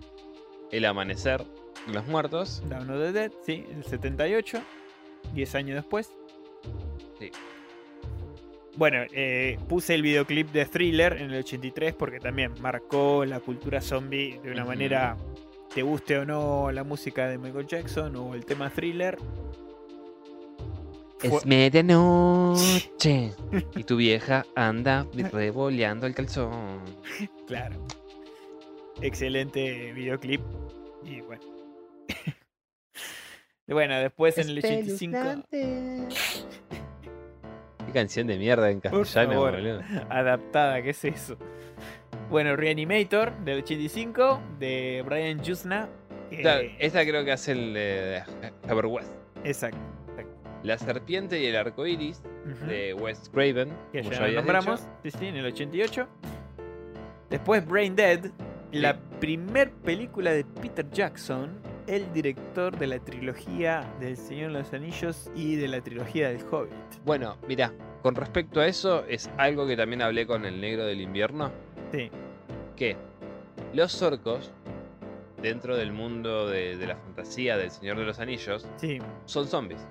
El 0.71 0.85
amanecer 0.85 1.43
de 1.87 1.93
los 1.93 2.05
muertos. 2.07 2.63
Dawn 2.69 2.89
of 2.89 2.97
the 2.97 3.11
Dead, 3.11 3.31
sí, 3.45 3.65
el 3.73 3.83
78, 3.83 4.59
10 5.33 5.55
años 5.55 5.75
después. 5.75 6.11
Sí. 7.19 7.31
Bueno, 8.77 8.97
eh, 9.13 9.57
puse 9.69 9.95
el 9.95 10.01
videoclip 10.01 10.51
de 10.51 10.65
Thriller 10.65 11.13
en 11.21 11.31
el 11.31 11.39
83 11.39 11.93
porque 11.93 12.19
también 12.19 12.53
marcó 12.59 13.23
la 13.23 13.39
cultura 13.39 13.79
zombie 13.79 14.37
de 14.43 14.51
una 14.51 14.65
manera, 14.65 15.15
te 15.73 15.81
guste 15.81 16.17
o 16.17 16.25
no 16.25 16.69
la 16.71 16.83
música 16.83 17.27
de 17.29 17.37
Michael 17.37 17.67
Jackson 17.67 18.15
o 18.17 18.35
el 18.35 18.43
tema 18.45 18.69
Thriller. 18.69 19.17
Fue- 21.19 21.37
Es 21.37 21.45
medianoche 21.45 23.31
y 23.75 23.83
tu 23.85 23.95
vieja 23.95 24.45
anda 24.55 25.07
revoleando 25.31 26.05
el 26.07 26.13
calzón. 26.13 26.81
Claro. 27.47 27.77
Excelente 29.01 29.93
videoclip. 29.93 30.41
Y 31.03 31.22
bueno. 31.22 31.43
Bueno, 33.67 33.99
después 33.99 34.38
en 34.38 34.49
el 34.49 34.59
85. 34.59 35.17
Qué 35.49 36.07
canción 37.91 38.27
de 38.27 38.38
mierda 38.38 38.69
en 38.69 38.80
Por 38.80 38.91
castellano, 38.91 39.39
boludo. 39.39 39.81
adaptada, 40.11 40.84
¿qué 40.84 40.91
es 40.91 41.03
eso? 41.03 41.35
Bueno, 42.30 42.55
Reanimator 42.55 43.35
del 43.39 43.63
85 43.63 44.39
de 44.59 45.03
Brian 45.03 45.43
Jusna. 45.43 45.89
esta 46.30 47.03
creo 47.05 47.26
que 47.26 47.31
hace 47.31 47.53
el 47.53 47.73
de 47.73 48.23
Haber 48.69 48.85
West. 48.85 49.11
Exacto. 49.43 49.80
La 50.61 50.77
serpiente 50.80 51.39
y 51.39 51.45
el 51.45 51.55
arco 51.55 51.85
iris 51.85 52.23
de 52.67 52.93
Wes 52.95 53.30
Craven. 53.31 53.69
que 53.91 53.99
como 53.99 54.11
ya 54.11 54.19
ya 54.19 54.27
lo 54.27 54.34
nombramos. 54.34 54.81
dicho. 54.81 54.91
Sí, 55.03 55.11
sí, 55.11 55.27
en 55.27 55.38
el 55.38 55.45
88. 55.45 56.07
Después 57.30 57.65
Brain 57.67 57.95
Dead, 57.95 58.31
la 58.81 58.97
primer 59.19 59.72
película 59.72 60.31
de 60.31 60.43
Peter 60.43 60.89
Jackson, 60.91 61.57
el 61.88 62.11
director 62.14 62.77
de 62.77 62.88
la 62.88 62.99
trilogía 62.99 63.85
del 63.99 64.18
Señor 64.18 64.52
de 64.52 64.60
los 64.60 64.73
Anillos 64.73 65.30
y 65.35 65.56
de 65.56 65.68
la 65.68 65.81
trilogía 65.81 66.30
del 66.30 66.41
Hobbit. 66.49 66.73
Bueno, 67.06 67.38
mira, 67.47 67.72
con 68.02 68.15
respecto 68.15 68.60
a 68.60 68.68
eso, 68.68 69.06
es 69.07 69.30
algo 69.38 69.65
que 69.68 69.77
también 69.77 70.02
hablé 70.02 70.26
con 70.27 70.45
el 70.45 70.60
negro 70.60 70.85
del 70.85 71.02
invierno. 71.02 71.52
Sí, 71.91 72.10
Que 72.76 72.97
los 73.73 74.02
orcos, 74.02 74.52
dentro 75.41 75.77
del 75.77 75.91
mundo 75.91 76.47
de, 76.47 76.76
de 76.77 76.88
la 76.88 76.95
fantasía 76.97 77.57
del 77.57 77.72
Señor 77.72 77.97
de 77.97 78.06
los 78.06 78.19
Anillos, 78.19 78.68
sí. 78.77 78.99
son 79.26 79.47
zombies. 79.47 79.88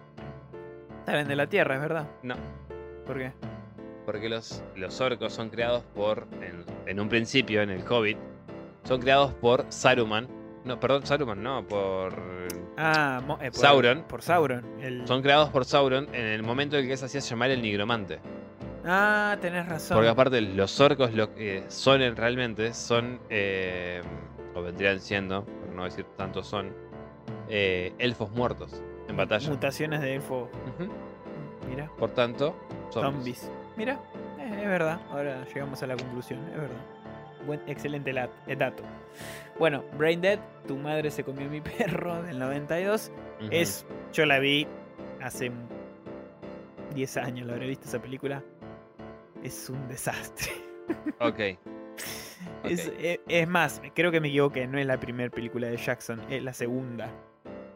Salen 1.07 1.29
de 1.29 1.37
la 1.37 1.47
Tierra, 1.47 1.77
es 1.77 1.81
verdad. 1.81 2.09
No, 2.23 2.35
¿Por 3.07 3.19
qué? 3.19 3.33
porque 4.05 4.29
los, 4.29 4.63
los 4.77 5.01
orcos 5.01 5.33
son 5.33 5.49
creados 5.49 5.83
por, 5.95 6.27
en, 6.43 6.63
en 6.87 7.01
un 7.01 7.09
principio, 7.09 7.63
en 7.63 7.71
el 7.71 7.83
Hobbit, 7.91 8.19
son 8.85 9.01
creados 9.01 9.33
por 9.35 9.67
Saruman. 9.71 10.29
No, 10.65 10.81
perdón, 10.81 11.05
Saruman, 11.07 11.43
no, 11.43 11.67
por... 11.67 12.15
Ah, 12.79 13.21
eh, 13.43 13.51
por, 13.51 13.55
Sauron. 13.61 14.03
Por 14.05 14.23
Sauron. 14.23 14.65
el- 14.81 15.07
Son 15.07 15.21
creados 15.21 15.51
por 15.51 15.65
Sauron 15.67 16.09
en 16.15 16.25
el 16.27 16.43
momento 16.43 16.77
en 16.79 16.87
que 16.89 16.97
se 16.97 17.05
hacía 17.05 17.21
llamar 17.21 17.51
el 17.51 17.61
nigromante. 17.61 18.21
Ah, 18.87 19.37
tenés 19.41 19.67
razón. 19.69 19.97
Porque 19.97 20.09
aparte 20.09 20.41
los 20.41 20.81
orcos 20.81 21.13
lo 21.13 21.35
que 21.35 21.65
son 21.69 22.01
en- 22.03 22.17
realmente 22.17 22.73
son, 22.73 23.21
eh, 23.29 24.01
o 24.55 24.63
vendrían 24.63 25.01
siendo, 25.01 25.45
por 25.45 25.69
no 25.75 25.85
decir 25.85 26.07
tanto 26.17 26.43
son, 26.43 26.73
eh, 27.49 27.93
elfos 27.99 28.31
muertos 28.31 28.83
en 29.09 29.17
batalla. 29.17 29.51
Mutaciones 29.51 30.01
de 30.01 30.15
elfo. 30.17 30.49
Mira, 31.69 31.91
Por 31.99 32.11
tanto, 32.11 32.55
zombies. 32.91 33.41
zombies. 33.41 33.51
Mira, 33.77 33.99
eh, 34.39 34.61
es 34.63 34.67
verdad. 34.69 35.01
Ahora 35.11 35.45
llegamos 35.47 35.83
a 35.83 35.87
la 35.87 35.97
conclusión, 35.97 36.41
es 36.49 36.57
verdad. 36.57 36.77
Buen, 37.47 37.61
excelente 37.67 38.11
eh, 38.47 38.57
dato. 38.57 38.83
Bueno, 39.59 39.85
Brain 39.97 40.21
Dead, 40.21 40.39
tu 40.67 40.77
madre 40.77 41.11
se 41.11 41.23
comió 41.25 41.49
mi 41.49 41.61
perro 41.79 42.23
del 42.23 42.39
92. 42.39 43.11
Ujú. 43.41 43.49
Es, 43.51 43.87
yo 44.13 44.27
la 44.27 44.39
vi 44.39 44.67
hace 45.21 45.51
10 46.95 47.17
años, 47.17 47.47
la 47.47 47.55
habré 47.55 47.69
visto 47.69 47.87
esa 47.89 48.01
película. 48.01 48.43
Es 49.43 49.69
un 49.71 49.89
desastre. 49.89 50.51
Ok. 51.19 51.39
Es, 52.65 52.89
ok. 52.89 52.95
e- 52.99 53.21
es 53.27 53.49
más, 53.49 53.81
creo 53.95 54.11
que 54.11 54.21
me 54.21 54.29
equivoqué, 54.29 54.67
no 54.67 54.79
es 54.79 54.85
la 54.85 55.01
primera 55.01 55.31
película 55.31 55.67
de 55.69 55.79
Jackson, 55.79 56.21
es 56.29 56.43
la 56.43 56.53
segunda. 56.53 57.11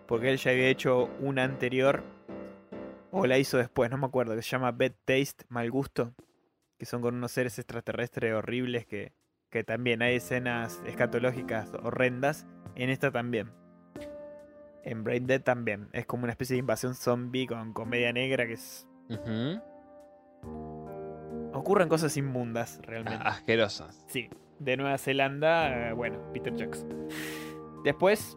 Porque 0.06 0.30
él 0.30 0.36
ya 0.36 0.50
había 0.50 0.68
hecho 0.68 1.08
una 1.20 1.44
anterior, 1.44 2.02
o 3.10 3.26
la 3.26 3.38
hizo 3.38 3.56
después, 3.56 3.90
no 3.90 3.96
me 3.96 4.06
acuerdo, 4.06 4.34
que 4.36 4.42
se 4.42 4.50
llama 4.50 4.72
Bad 4.72 4.92
Taste, 5.06 5.44
Mal 5.48 5.70
Gusto, 5.70 6.14
que 6.78 6.84
son 6.84 7.00
con 7.00 7.14
unos 7.14 7.32
seres 7.32 7.58
extraterrestres 7.58 8.34
horribles 8.34 8.86
que, 8.86 9.12
que 9.50 9.64
también 9.64 10.02
hay 10.02 10.16
escenas 10.16 10.82
escatológicas 10.86 11.72
horrendas, 11.82 12.46
en 12.74 12.90
esta 12.90 13.10
también. 13.10 13.50
En 14.84 15.04
Brain 15.04 15.26
Dead 15.26 15.42
también. 15.42 15.88
Es 15.92 16.06
como 16.06 16.24
una 16.24 16.32
especie 16.32 16.54
de 16.54 16.60
invasión 16.60 16.94
zombie 16.94 17.46
con 17.46 17.72
comedia 17.72 18.12
negra 18.12 18.46
que 18.46 18.54
es. 18.54 18.86
Ocurren 21.52 21.88
cosas 21.88 22.16
inmundas, 22.16 22.80
realmente. 22.82 23.18
Ah, 23.22 23.30
Asquerosas. 23.30 24.04
Sí. 24.08 24.28
De 24.58 24.76
Nueva 24.76 24.98
Zelanda, 24.98 25.90
eh, 25.90 25.92
bueno, 25.92 26.18
Peter 26.32 26.54
Jackson. 26.54 27.08
Después, 27.84 28.36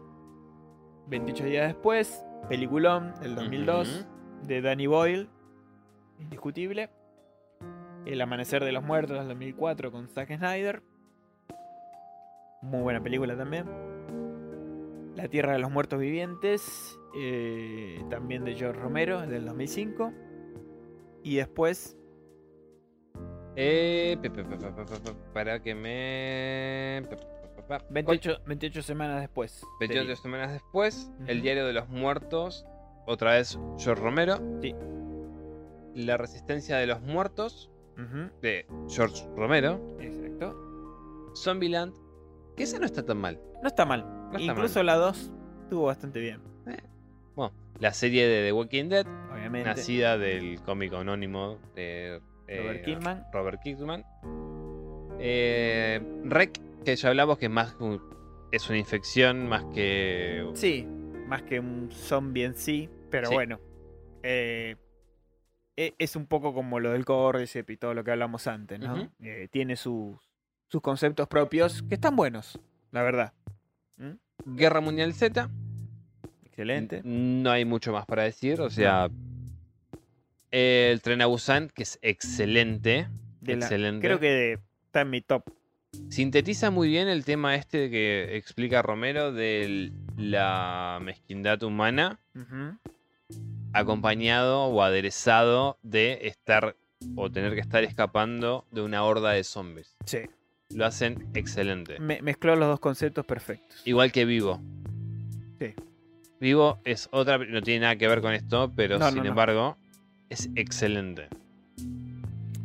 28 1.08 1.44
días 1.44 1.66
después, 1.66 2.24
peliculón 2.48 3.14
del 3.20 3.34
2002 3.34 4.06
de 4.46 4.62
Danny 4.62 4.86
Boyle, 4.86 5.28
indiscutible. 6.18 6.90
El 8.06 8.20
Amanecer 8.20 8.64
de 8.64 8.72
los 8.72 8.82
Muertos 8.82 9.18
del 9.18 9.28
2004 9.28 9.92
con 9.92 10.08
Zack 10.08 10.36
Snyder. 10.36 10.82
Muy 12.62 12.80
buena 12.82 13.02
película 13.02 13.36
también. 13.36 13.66
La 15.16 15.28
Tierra 15.28 15.52
de 15.52 15.58
los 15.58 15.70
Muertos 15.70 15.98
Vivientes, 15.98 16.98
eh, 17.14 18.02
también 18.08 18.44
de 18.44 18.54
George 18.54 18.80
Romero, 18.80 19.20
del 19.26 19.44
2005. 19.44 20.12
Y 21.22 21.36
después, 21.36 21.96
Eh, 23.54 24.16
para 25.34 25.60
que 25.62 25.74
me. 25.74 27.06
pe- 27.08 27.16
pe- 27.16 27.22
pe- 27.68 27.78
pe- 27.78 27.84
28, 27.90 28.38
28 28.46 28.82
semanas 28.82 29.20
después. 29.20 29.62
28 29.80 30.02
Sería. 30.04 30.16
semanas 30.16 30.52
después, 30.52 31.12
El. 31.26 31.42
Diario 31.42 31.66
de 31.66 31.74
los 31.74 31.88
Muertos, 31.88 32.64
otra 33.06 33.32
vez 33.32 33.58
George 33.78 34.02
Romero. 34.02 34.38
Sí. 34.62 34.74
La 35.94 36.16
Resistencia 36.16 36.78
de 36.78 36.86
los 36.86 37.02
Muertos, 37.02 37.68
de 38.40 38.66
George 38.88 39.28
Romero. 39.36 39.78
Exacto. 40.00 40.56
Zombieland, 41.36 41.94
que 42.56 42.62
esa 42.64 42.78
no 42.78 42.86
está 42.86 43.04
tan 43.04 43.18
mal. 43.18 43.40
No 43.62 43.68
está 43.68 43.84
mal. 43.84 44.04
No 44.30 44.38
está 44.38 44.52
Incluso 44.52 44.82
la 44.82 44.96
2 44.96 45.32
estuvo 45.64 45.84
bastante 45.84 46.20
bien. 46.20 46.40
La 47.80 47.92
serie 47.92 48.28
de 48.28 48.44
The 48.46 48.52
Walking 48.52 48.90
Dead, 48.90 49.06
Obviamente. 49.32 49.68
nacida 49.68 50.16
del 50.16 50.60
cómico 50.60 50.98
anónimo 50.98 51.58
de 51.74 52.20
eh, 52.46 52.58
Robert 52.60 52.84
Kirkman. 52.84 53.24
Robert 53.32 53.60
Kirkman. 53.62 54.04
Eh, 55.18 56.00
Rec, 56.24 56.60
que 56.84 56.94
ya 56.94 57.08
hablamos 57.08 57.38
que 57.38 57.46
es 57.46 57.50
más 57.50 57.74
un- 57.80 58.00
es 58.52 58.68
una 58.68 58.78
infección 58.78 59.48
más 59.48 59.64
que 59.74 60.46
Sí, 60.54 60.86
más 61.26 61.42
que 61.42 61.58
un 61.58 61.90
zombie 61.90 62.44
en 62.44 62.54
sí, 62.54 62.88
pero 63.10 63.28
Sí. 63.28 63.34
bueno. 63.34 63.58
eh, 64.22 64.76
e- 65.76 65.94
es 65.98 66.14
un 66.14 66.26
poco 66.26 66.54
como 66.54 66.78
lo 66.78 66.92
del 66.92 67.04
Cordyceps 67.04 67.70
y 67.70 67.76
todo 67.78 67.94
lo 67.94 68.04
que 68.04 68.12
hablamos 68.12 68.46
antes, 68.46 68.78
¿no? 68.78 69.10
Eh, 69.20 69.48
tiene 69.50 69.74
sus, 69.74 70.16
sus 70.72 70.80
conceptos 70.80 71.28
propios 71.28 71.82
que 71.82 71.94
están 71.94 72.16
buenos, 72.16 72.58
la 72.92 73.02
verdad. 73.02 73.34
¿Mm? 73.98 74.56
Guerra 74.56 74.80
Mundial 74.80 75.12
Z. 75.12 75.50
Excelente. 76.46 77.02
No 77.04 77.50
hay 77.50 77.66
mucho 77.66 77.92
más 77.92 78.06
para 78.06 78.22
decir, 78.22 78.58
o 78.62 78.70
sea, 78.70 79.10
el 80.50 81.02
tren 81.02 81.20
a 81.20 81.26
Busan, 81.26 81.68
que 81.68 81.82
es 81.82 81.98
excelente, 82.00 83.06
De 83.42 83.56
la- 83.56 83.66
excelente. 83.66 84.06
creo 84.06 84.18
que 84.18 84.58
está 84.86 85.02
en 85.02 85.10
mi 85.10 85.20
top. 85.20 85.44
Sintetiza 86.08 86.70
muy 86.70 86.88
bien 86.88 87.06
el 87.08 87.22
tema 87.26 87.54
este 87.54 87.90
que 87.90 88.34
explica 88.38 88.80
Romero 88.80 89.30
de 89.30 89.92
la 90.16 90.98
mezquindad 91.02 91.62
humana 91.62 92.18
acompañado 93.74 94.64
o 94.64 94.82
aderezado 94.82 95.78
de 95.82 96.20
estar 96.28 96.76
o 97.16 97.30
tener 97.30 97.52
que 97.54 97.60
estar 97.60 97.84
escapando 97.84 98.64
de 98.70 98.80
una 98.80 99.04
horda 99.04 99.32
de 99.32 99.44
zombies. 99.44 99.96
Sí. 100.06 100.20
Lo 100.74 100.86
hacen 100.86 101.26
excelente. 101.34 101.98
Me- 102.00 102.22
mezcló 102.22 102.56
los 102.56 102.68
dos 102.68 102.80
conceptos 102.80 103.24
perfectos. 103.26 103.82
Igual 103.84 104.10
que 104.12 104.24
Vivo. 104.24 104.60
Sí. 105.58 105.74
Vivo 106.40 106.78
es 106.84 107.08
otra, 107.12 107.38
no 107.38 107.62
tiene 107.62 107.80
nada 107.80 107.96
que 107.96 108.08
ver 108.08 108.20
con 108.20 108.32
esto, 108.32 108.72
pero 108.74 108.98
No, 108.98 109.06
sin 109.08 109.18
no, 109.18 109.22
no. 109.24 109.28
embargo 109.30 109.76
es 110.30 110.48
excelente. 110.56 111.28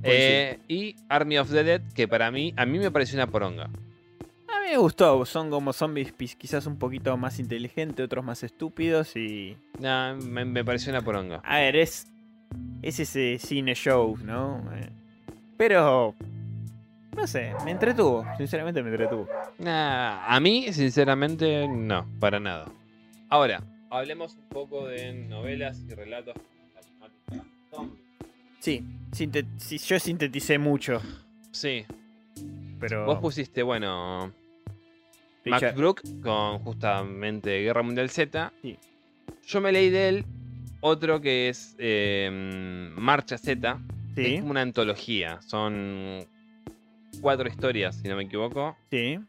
Eh, 0.04 0.60
y 0.68 0.96
Army 1.10 1.38
of 1.38 1.52
the 1.52 1.64
Dead, 1.64 1.82
que 1.94 2.08
para 2.08 2.32
mí, 2.32 2.54
a 2.56 2.66
mí 2.66 2.80
me 2.80 2.92
pareció 2.92 3.18
una 3.18 3.28
poronga. 3.28 3.66
A 3.66 4.62
mí 4.64 4.70
me 4.72 4.78
gustó. 4.78 5.26
Son 5.26 5.50
como 5.50 5.74
zombies 5.74 6.14
quizás 6.38 6.66
un 6.66 6.78
poquito 6.78 7.16
más 7.18 7.40
inteligentes, 7.40 8.06
otros 8.06 8.24
más 8.24 8.44
estúpidos 8.44 9.16
y... 9.16 9.58
Nah, 9.80 10.14
me, 10.16 10.46
me 10.46 10.64
pareció 10.64 10.92
una 10.92 11.02
poronga. 11.02 11.42
A 11.44 11.60
ver, 11.60 11.76
es, 11.76 12.08
es 12.82 13.00
ese 13.00 13.38
cine 13.40 13.74
show, 13.76 14.18
¿no? 14.24 14.64
Eh, 14.76 14.90
Pero, 15.58 16.16
no 17.18 17.26
sé, 17.28 17.54
me 17.66 17.72
entretuvo, 17.72 18.24
sinceramente 18.38 18.82
me 18.84 18.92
entretuvo. 18.92 19.28
Nah, 19.58 20.24
a 20.28 20.40
mí, 20.40 20.72
sinceramente, 20.72 21.68
no, 21.68 22.06
para 22.20 22.40
nada. 22.40 22.72
Ahora, 23.28 23.64
hablemos 23.90 24.36
un 24.36 24.48
poco 24.50 24.88
de 24.88 25.12
novelas 25.14 25.84
y 25.90 25.94
relatos. 25.96 26.36
Sí, 28.60 28.84
sí, 29.12 29.30
yo 29.86 30.00
sinteticé 30.00 30.58
mucho, 30.58 31.02
Sí, 31.52 31.86
pero... 32.80 33.06
vos 33.06 33.20
pusiste, 33.20 33.64
bueno, 33.64 34.32
Max 35.46 35.76
Brook 35.76 36.02
con 36.22 36.60
justamente 36.60 37.62
Guerra 37.62 37.82
Mundial 37.82 38.10
Z. 38.10 38.52
Sí. 38.62 38.78
Yo 39.48 39.62
me 39.62 39.72
leí 39.72 39.90
de 39.90 40.10
él 40.10 40.26
otro 40.82 41.20
que 41.22 41.50
es 41.50 41.76
eh, 41.80 42.30
Marcha 42.96 43.38
Z. 43.38 43.80
Sí, 44.16 44.36
Es 44.36 44.40
como 44.40 44.52
una 44.52 44.62
antología. 44.62 45.40
Son 45.42 46.26
cuatro 47.22 47.48
historias, 47.48 47.96
si 47.98 48.08
no 48.08 48.16
me 48.16 48.24
equivoco. 48.24 48.78
sí, 48.90 49.20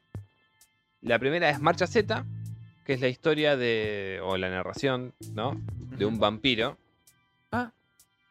La 1.01 1.19
primera 1.19 1.49
es 1.51 1.61
Marcha 1.61 1.87
Z, 1.87 2.25
que 2.85 2.93
es 2.95 3.01
la 3.01 3.09
historia 3.09 3.57
de. 3.57 4.21
o 4.23 4.37
la 4.37 4.49
narración, 4.51 5.13
¿no? 5.33 5.61
De 5.97 6.05
un 6.07 6.19
vampiro. 6.19 6.77
Ah. 7.53 7.73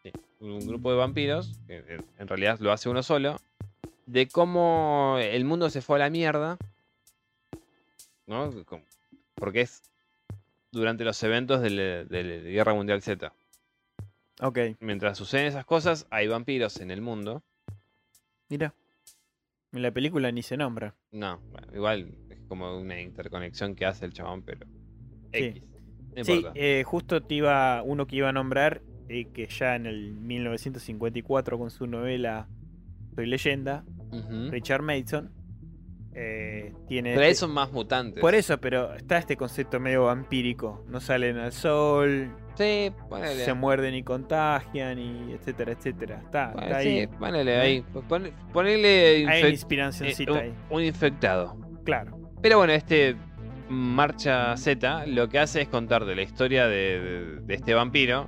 Sí, 0.03 0.11
un 0.39 0.65
grupo 0.67 0.91
de 0.91 0.97
vampiros, 0.97 1.59
que 1.67 1.77
en- 2.17 2.27
realidad 2.27 2.59
lo 2.59 2.71
hace 2.71 2.89
uno 2.89 3.03
solo. 3.03 3.39
De 4.05 4.27
cómo 4.27 5.17
el 5.19 5.43
mundo 5.45 5.69
se 5.69 5.81
fue 5.81 5.97
a 5.97 5.99
la 5.99 6.09
mierda. 6.09 6.57
¿No? 8.25 8.51
Porque 9.35 9.61
es 9.61 9.81
durante 10.71 11.03
los 11.05 11.21
eventos 11.23 11.61
de 11.61 11.69
la- 11.69 12.03
de 12.03 12.23
la 12.23 12.49
Guerra 12.49 12.73
Mundial 12.73 13.01
Z. 13.01 13.31
ok, 14.41 14.59
Mientras 14.79 15.17
suceden 15.17 15.45
esas 15.47 15.65
cosas, 15.65 16.05
hay 16.09 16.27
vampiros 16.27 16.79
en 16.81 16.91
el 16.91 17.01
mundo. 17.01 17.41
mira. 18.49 18.73
En 19.73 19.81
la 19.81 19.91
película 19.91 20.31
ni 20.31 20.41
se 20.43 20.57
nombra. 20.57 20.95
No, 21.11 21.39
bueno, 21.51 21.67
igual 21.75 22.17
es 22.29 22.39
como 22.47 22.77
una 22.79 22.99
interconexión 23.01 23.75
que 23.75 23.85
hace 23.85 24.05
el 24.05 24.13
chabón, 24.13 24.41
pero. 24.43 24.65
Sí. 25.33 25.43
X. 25.45 25.63
No 26.15 26.23
Sí, 26.23 26.31
importa. 26.33 26.59
eh, 26.59 26.83
justo 26.85 27.21
te 27.21 27.35
iba 27.35 27.83
uno 27.83 28.07
que 28.07 28.15
iba 28.15 28.29
a 28.29 28.33
nombrar, 28.33 28.81
eh, 29.09 29.25
que 29.33 29.47
ya 29.47 29.75
en 29.75 29.85
el 29.85 30.13
1954 30.15 31.57
con 31.59 31.69
su 31.69 31.85
novela 31.87 32.47
Soy 33.15 33.25
leyenda. 33.27 33.83
Richard 34.51 34.81
Mason, 34.83 35.31
eh, 36.13 36.73
tiene... 36.87 37.09
Pero 37.11 37.21
ahí 37.25 37.31
este- 37.31 37.41
son 37.41 37.51
más 37.51 37.71
mutantes. 37.71 38.21
Por 38.21 38.33
eso, 38.35 38.57
pero 38.59 38.93
está 38.95 39.17
este 39.17 39.35
concepto 39.35 39.79
medio 39.79 40.05
vampírico. 40.05 40.85
No 40.87 40.99
salen 41.01 41.37
al 41.37 41.51
sol, 41.51 42.31
Sí, 42.57 42.91
ponele. 43.09 43.45
se 43.45 43.53
muerden 43.53 43.93
y 43.93 44.03
contagian, 44.03 44.97
y 44.97 45.33
etcétera, 45.33 45.73
etcétera. 45.73 46.21
Está, 46.25 46.47
Bueno, 46.53 46.67
está 46.67 46.81
sí, 46.81 46.87
ahí. 46.89 47.07
ponele 47.07 47.57
ahí. 47.57 47.85
Pon- 48.09 48.31
ponele 48.51 49.27
Hay 49.27 49.41
eh, 49.41 49.49
un- 50.33 50.37
ahí. 50.37 50.53
un 50.71 50.83
infectado. 50.83 51.55
Claro. 51.85 52.17
Pero 52.41 52.57
bueno, 52.57 52.73
este 52.73 53.15
Marcha 53.69 54.55
Z 54.57 55.05
lo 55.07 55.27
que 55.29 55.39
hace 55.39 55.61
es 55.61 55.67
contarte 55.67 56.15
la 56.15 56.21
historia 56.21 56.67
de, 56.67 56.99
de- 57.01 57.35
de 57.41 57.53
este 57.53 57.73
vampiro. 57.73 58.27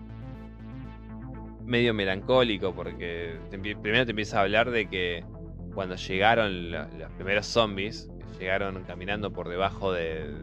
Medio 1.66 1.94
melancólico, 1.94 2.74
porque 2.74 3.38
te 3.52 3.58
primero 3.60 4.04
te 4.06 4.12
empieza 4.12 4.40
a 4.40 4.42
hablar 4.42 4.72
de 4.72 4.88
que 4.90 5.24
cuando 5.74 5.96
llegaron 5.96 6.72
la- 6.72 6.88
los 6.98 7.12
primeros 7.14 7.46
zombies, 7.46 8.10
llegaron 8.40 8.84
caminando 8.86 9.32
por 9.32 9.50
debajo 9.50 9.94
de- 9.94 10.34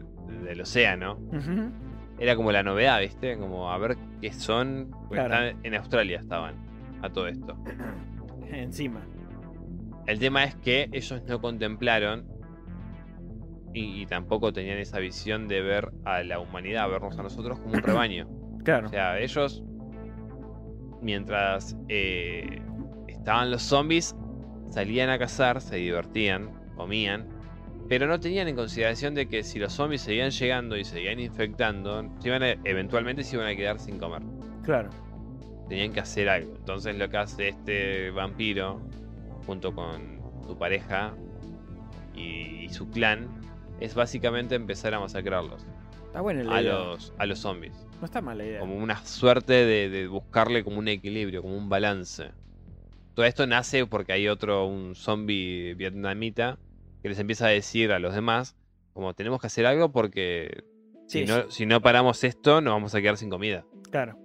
del 0.43 0.61
océano, 0.61 1.15
Ujú. 1.33 1.71
Era 2.19 2.35
como 2.35 2.51
la 2.51 2.63
novedad, 2.63 2.99
¿viste? 2.99 3.37
Como 3.37 3.71
a 3.71 3.77
ver 3.77 3.97
qué 4.21 4.31
son. 4.33 4.89
porque 5.07 5.15
Claro. 5.25 5.57
en 5.63 5.75
Australia 5.75 6.19
estaban 6.19 6.55
a 7.01 7.09
todo 7.09 7.27
esto. 7.27 7.57
Encima. 8.51 9.01
El 10.05 10.19
tema 10.19 10.43
es 10.45 10.55
que 10.55 10.89
ellos 10.93 11.21
no 11.27 11.41
contemplaron 11.41 12.25
y, 13.73 14.01
y 14.01 14.05
tampoco 14.05 14.53
tenían 14.53 14.77
esa 14.77 14.99
visión 14.99 15.47
de 15.47 15.61
ver 15.61 15.91
a 16.05 16.23
la 16.23 16.39
humanidad, 16.39 16.85
a 16.85 16.87
vernos 16.87 17.17
a 17.19 17.23
nosotros 17.23 17.59
como 17.59 17.73
un 17.73 17.81
rebaño. 17.83 18.27
Claro. 18.63 18.87
O 18.87 18.89
sea, 18.89 19.17
ellos, 19.17 19.63
mientras 21.01 21.77
eh, 21.87 22.61
estaban 23.07 23.49
los 23.49 23.61
zombies, 23.61 24.13
salían 24.71 25.09
a 25.09 25.17
cazar, 25.17 25.61
se 25.61 25.77
divertían, 25.77 26.51
comían, 26.75 27.29
pero 27.89 28.07
no 28.07 28.19
tenían 28.19 28.47
en 28.47 28.55
consideración 28.55 29.13
de 29.15 29.27
que 29.27 29.43
si 29.43 29.59
los 29.59 29.73
zombies 29.73 30.01
seguían 30.01 30.31
llegando 30.31 30.75
y 30.77 30.83
seguían 30.83 31.19
infectando, 31.19 32.03
se 32.19 32.27
iban 32.27 32.43
a- 32.43 32.51
eventualmente 32.63 33.23
se 33.23 33.35
iban 33.35 33.47
a 33.47 33.55
quedar 33.55 33.79
sin 33.79 33.97
comer. 33.97 34.21
claro. 34.63 34.89
Tenían 35.69 35.91
que 35.91 35.99
hacer 35.99 36.29
algo. 36.29 36.55
Entonces 36.55 36.95
lo 36.97 37.09
que 37.09 37.17
hace 37.17 37.49
este 37.49 38.09
vampiro, 38.11 38.81
junto 39.45 39.75
con 39.75 40.21
su 40.47 40.57
pareja 40.57 41.13
y, 42.15 42.63
y 42.65 42.69
su 42.69 42.89
clan, 42.89 43.27
es 43.79 43.93
básicamente 43.93 44.55
empezar 44.55 44.93
a 44.93 44.99
masacrarlos. 44.99 45.65
Está 46.05 46.21
buena 46.21 46.43
la 46.43 46.55
a 46.55 46.61
idea. 46.61 46.73
los, 46.73 47.13
a 47.17 47.25
los 47.25 47.39
zombies. 47.39 47.73
No 47.99 48.05
está 48.05 48.21
mala 48.21 48.45
idea. 48.45 48.59
Como 48.59 48.77
una 48.77 48.95
suerte 49.05 49.53
de, 49.53 49.89
de 49.89 50.07
buscarle 50.07 50.63
como 50.63 50.79
un 50.79 50.87
equilibrio, 50.87 51.41
como 51.41 51.57
un 51.57 51.67
balance. 51.69 52.31
Todo 53.13 53.25
esto 53.25 53.45
nace 53.45 53.85
porque 53.85 54.13
hay 54.13 54.27
otro, 54.29 54.65
un 54.67 54.95
zombie 54.95 55.73
vietnamita, 55.73 56.57
que 57.07 57.09
les 57.09 57.19
empieza 57.19 57.47
a 57.47 57.49
decir 57.49 57.91
a 57.91 57.99
los 57.99 58.13
demás, 58.13 58.55
como 58.93 59.13
tenemos 59.13 59.39
que 59.41 59.47
hacer 59.47 59.65
algo 59.65 59.91
porque 59.91 60.63
Sí, 61.07 61.25
si, 61.25 61.25
no, 61.25 61.49
si 61.49 61.65
no 61.65 61.81
paramos 61.81 62.23
esto, 62.23 62.59
nos 62.61 62.73
vamos 62.73 62.93
a 62.93 63.01
quedar 63.01 63.17
sin 63.17 63.29
comida. 63.29 63.65
Claro. 63.91 64.17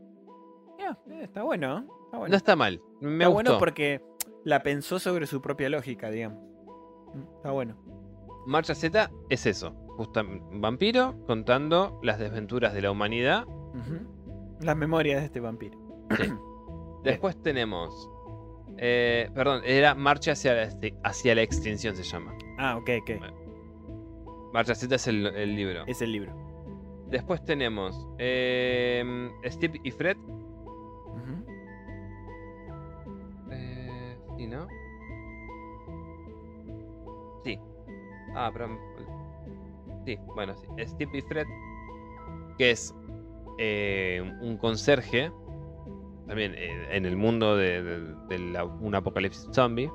Eh, 1.09 1.23
está 1.23 1.43
bueno, 1.43 1.79
¿eh? 1.79 1.83
Está 2.07 2.19
bueno. 2.19 2.31
No 2.33 2.37
está 2.37 2.57
mal, 2.57 2.81
me 3.01 3.13
está 3.13 3.27
gustó. 3.29 3.33
bueno 3.35 3.59
porque 3.59 4.03
la 4.45 4.63
pensó 4.63 4.99
sobre 4.99 5.27
su 5.27 5.41
propia 5.41 5.69
lógica, 5.69 6.11
digamos. 6.11 6.39
Mm, 7.15 7.37
Está 7.37 7.51
bueno. 7.53 7.77
Marcha 8.47 8.75
Z 8.75 9.11
es 9.31 9.47
eso, 9.47 9.71
justamente 9.97 10.45
un 10.53 10.61
vampiro 10.61 11.17
contando 11.27 12.01
las 12.03 12.19
desventuras 12.19 12.75
de 12.75 12.83
la 12.83 12.91
humanidad. 12.91 13.47
Las 14.61 14.77
memorias 14.77 15.21
de 15.21 15.27
este 15.27 15.41
vampiro. 15.41 15.79
Después 17.05 17.41
tenemos, 17.43 18.11
eh, 18.79 19.31
perdón, 19.35 19.63
era 19.65 19.95
Marcha 19.95 20.33
hacia 20.33 20.55
la, 20.55 20.69
hacia 21.05 21.35
la 21.35 21.43
extinción 21.43 21.95
se 21.97 22.03
llama. 22.03 22.35
Ah, 22.59 22.77
ok, 22.77 22.91
ok. 23.03 23.11
Marcha 24.53 24.75
Z 24.75 24.95
es 24.95 25.07
el, 25.07 25.27
el 25.27 25.57
libro. 25.57 25.85
Es 25.87 26.03
el 26.03 26.13
libro. 26.13 26.33
Después 27.09 27.45
tenemos 27.45 28.07
eh, 28.19 29.31
Steve 29.47 29.81
y 29.83 29.91
Fred. 29.91 30.17
Eh, 33.51 34.17
¿Sí, 34.37 34.47
no? 34.47 34.67
Sí. 37.45 37.59
Ah, 38.35 38.51
pero. 38.53 38.79
Sí, 40.07 40.19
bueno, 40.35 40.55
sí. 40.57 40.67
Steve 40.87 41.19
y 41.19 41.21
Fred. 41.23 41.47
Que 42.59 42.71
es 42.73 42.95
eh, 43.59 44.23
un 44.41 44.57
conserje. 44.57 45.31
También 46.27 46.55
eh, 46.57 46.89
en 46.97 47.05
el 47.05 47.17
mundo 47.17 47.57
de, 47.57 47.83
de- 47.83 48.15
de 48.29 48.39
la- 48.39 48.65
un 48.65 48.95
apocalipsis 48.95 49.49
zombie. 49.53 49.91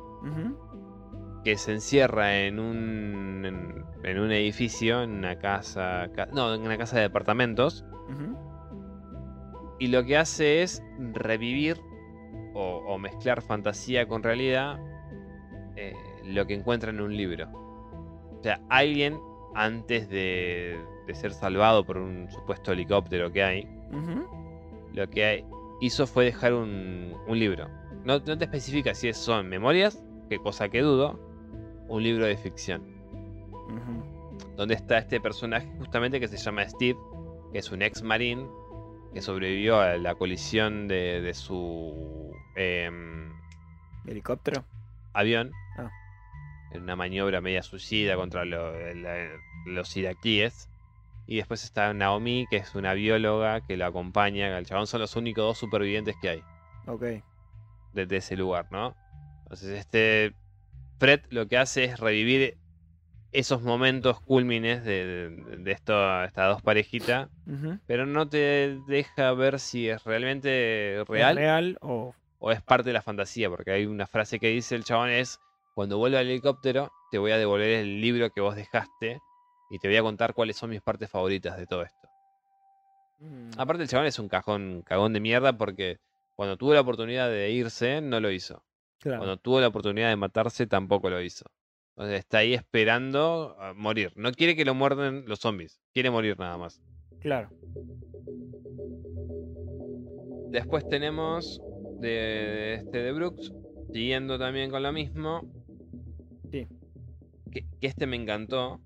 Que 1.48 1.56
se 1.58 1.72
encierra 1.72 2.40
en 2.40 2.60
un. 2.60 3.46
En, 3.46 3.86
en 4.04 4.20
un 4.20 4.34
edificio, 4.34 5.02
en 5.02 5.12
una 5.12 5.40
casa. 5.40 6.10
ca- 6.14 6.28
no, 6.34 6.54
en 6.54 6.60
una 6.62 6.78
casa 6.78 6.98
de 6.98 7.04
departamentos. 7.04 7.86
Y 9.80 9.88
lo 9.88 10.04
que 10.04 10.18
hace 10.18 10.62
es 10.62 10.84
revivir 11.14 11.80
o, 12.54 12.84
o 12.86 12.98
mezclar 12.98 13.42
fantasía 13.42 14.10
con 14.10 14.24
realidad 14.24 14.78
eh, 15.78 15.94
lo 16.26 16.46
que 16.48 16.54
encuentra 16.56 16.90
en 16.90 17.00
un 17.00 17.16
libro. 17.16 17.48
O 18.38 18.40
sea, 18.44 18.60
alguien 18.68 19.18
antes 19.56 20.10
de, 20.10 20.78
de 21.08 21.16
ser 21.16 21.32
salvado 21.32 21.86
por 21.86 21.98
un 21.98 22.30
supuesto 22.30 22.74
helicóptero 22.74 23.32
que 23.32 23.42
hay, 23.44 23.70
lo 24.94 25.10
que 25.10 25.24
hay- 25.24 25.46
hizo 25.80 26.08
fue 26.08 26.26
dejar 26.26 26.54
un, 26.54 27.14
un 27.26 27.40
libro. 27.40 27.70
No, 28.04 28.20
no 28.20 28.38
te 28.38 28.44
especifica 28.44 28.94
si 28.94 29.14
son 29.14 29.48
memorias, 29.48 30.04
qué 30.30 30.40
cosa 30.40 30.68
que 30.68 30.82
dudo, 30.82 31.26
un 31.88 32.04
libro 32.04 32.26
de 32.26 32.38
ficción. 32.38 32.82
Donde 34.56 34.74
está 34.76 34.98
este 34.98 35.20
personaje 35.22 35.68
justamente 35.78 36.20
que 36.20 36.28
se 36.28 36.38
llama 36.38 36.68
Steve, 36.68 36.98
que 37.52 37.60
es 37.60 37.72
un 37.72 37.82
ex 37.82 38.02
marín 38.02 38.48
que 39.14 39.22
sobrevivió 39.22 39.80
a 39.80 39.98
la 39.98 40.16
colisión 40.16 40.88
de, 40.88 41.22
de 41.22 41.34
su 41.34 42.32
em, 42.56 43.32
Helicóptero. 44.06 44.64
avión 45.14 45.52
Ah. 45.78 45.90
en 46.72 46.82
una 46.84 46.96
maniobra 46.96 47.40
media 47.42 47.62
suicida 47.64 48.16
contra 48.16 48.46
lo- 48.46 48.94
la- 48.96 49.30
los 49.66 49.96
iraquíes. 49.96 50.70
Y 51.28 51.38
después 51.38 51.64
está 51.64 51.94
Naomi, 51.94 52.48
que 52.50 52.58
es 52.58 52.74
una 52.74 52.94
bióloga 52.94 53.62
que 53.62 53.76
lo 53.78 53.86
acompaña. 53.86 54.58
El 54.58 54.66
chabón 54.66 54.88
son 54.88 55.02
los 55.02 55.16
únicos 55.16 55.44
dos 55.44 55.58
supervivientes 55.58 56.16
que 56.22 56.30
hay 56.30 56.44
Ok. 56.88 57.04
desde 57.94 58.18
ese 58.18 58.38
lugar, 58.38 58.68
¿no? 58.72 58.96
Entonces, 59.44 59.70
este 59.80 60.34
Fred 61.00 61.22
lo 61.30 61.48
que 61.48 61.58
hace 61.58 61.84
es 61.86 62.00
revivir 62.00 62.58
esos 63.32 63.62
momentos 63.62 64.20
cúlmines 64.22 64.84
de, 64.84 65.06
de, 65.30 65.58
de 65.58 65.72
esto- 65.72 66.24
estas 66.24 66.50
dos 66.54 66.62
parejitas, 66.62 67.30
pero 67.86 68.06
no 68.06 68.28
te 68.28 68.80
deja 68.88 69.32
ver 69.34 69.60
si 69.60 69.90
es 69.90 70.04
realmente 70.04 71.02
¿Es 71.02 71.08
real 71.08 71.36
real 71.36 71.78
o. 71.82 72.14
o 72.40 72.52
es 72.52 72.62
parte 72.62 72.90
de 72.90 72.94
la 72.94 73.02
fantasía, 73.02 73.50
porque 73.50 73.72
hay 73.72 73.86
una 73.86 74.08
frase 74.08 74.40
que 74.40 74.50
dice 74.50 74.76
el 74.76 74.84
chabón 74.84 75.10
es, 75.10 75.40
cuando 75.76 75.98
vuelva 75.98 76.20
al 76.20 76.28
helicóptero, 76.28 76.92
te 77.12 77.18
voy 77.20 77.32
a 77.32 77.38
devolver 77.38 77.70
el 77.70 78.02
libro 78.02 78.30
que 78.32 78.42
vos 78.42 78.56
dejaste 78.56 79.20
y 79.70 79.80
te 79.80 79.88
voy 79.88 79.98
a 79.98 80.02
contar 80.02 80.34
cuáles 80.34 80.58
son 80.58 80.70
mis 80.72 80.82
partes 80.82 81.10
favoritas 81.10 81.58
de 81.58 81.68
todo 81.68 81.84
esto. 81.84 82.08
Mm, 83.20 83.52
Aparte 83.58 83.84
el 83.84 83.90
chabón 83.90 84.08
es 84.08 84.20
un 84.20 84.30
cajón, 84.30 84.82
cagón 84.84 85.14
de 85.14 85.20
mierda 85.20 85.54
porque 85.58 85.98
cuando 86.36 86.58
tuvo 86.58 86.74
la 86.74 86.82
oportunidad 86.82 87.30
de 87.30 87.52
irse, 87.52 88.02
no 88.02 88.20
lo 88.20 88.32
hizo. 88.32 88.64
Claro. 89.08 89.20
Cuando 89.22 89.38
tuvo 89.38 89.62
la 89.62 89.68
oportunidad 89.68 90.10
de 90.10 90.16
matarse, 90.16 90.68
tampoco 90.68 91.10
lo 91.10 91.22
hizo. 91.22 91.46
Entonces 91.96 92.20
está 92.20 92.40
ahí 92.40 92.54
esperando 92.54 93.56
a 93.60 93.74
morir. 93.74 94.12
No 94.16 94.32
quiere 94.32 94.56
que 94.56 94.66
lo 94.66 94.76
muerden 94.76 95.24
los 95.28 95.40
zombies, 95.40 95.80
quiere 95.94 96.12
morir 96.12 96.38
nada 96.38 96.58
más. 96.58 96.82
Claro. 97.20 97.50
Después 100.50 100.88
tenemos 100.88 101.62
de 102.00 102.76
este 102.76 103.00
de 103.00 103.12
Brooks, 103.14 103.52
siguiendo 103.92 104.38
también 104.38 104.70
con 104.70 104.84
lo 104.84 104.92
mismo. 104.92 105.42
Sí. 106.52 106.68
Que, 107.52 107.66
que 107.82 107.88
este 107.88 108.06
me 108.06 108.16
encantó. 108.16 108.80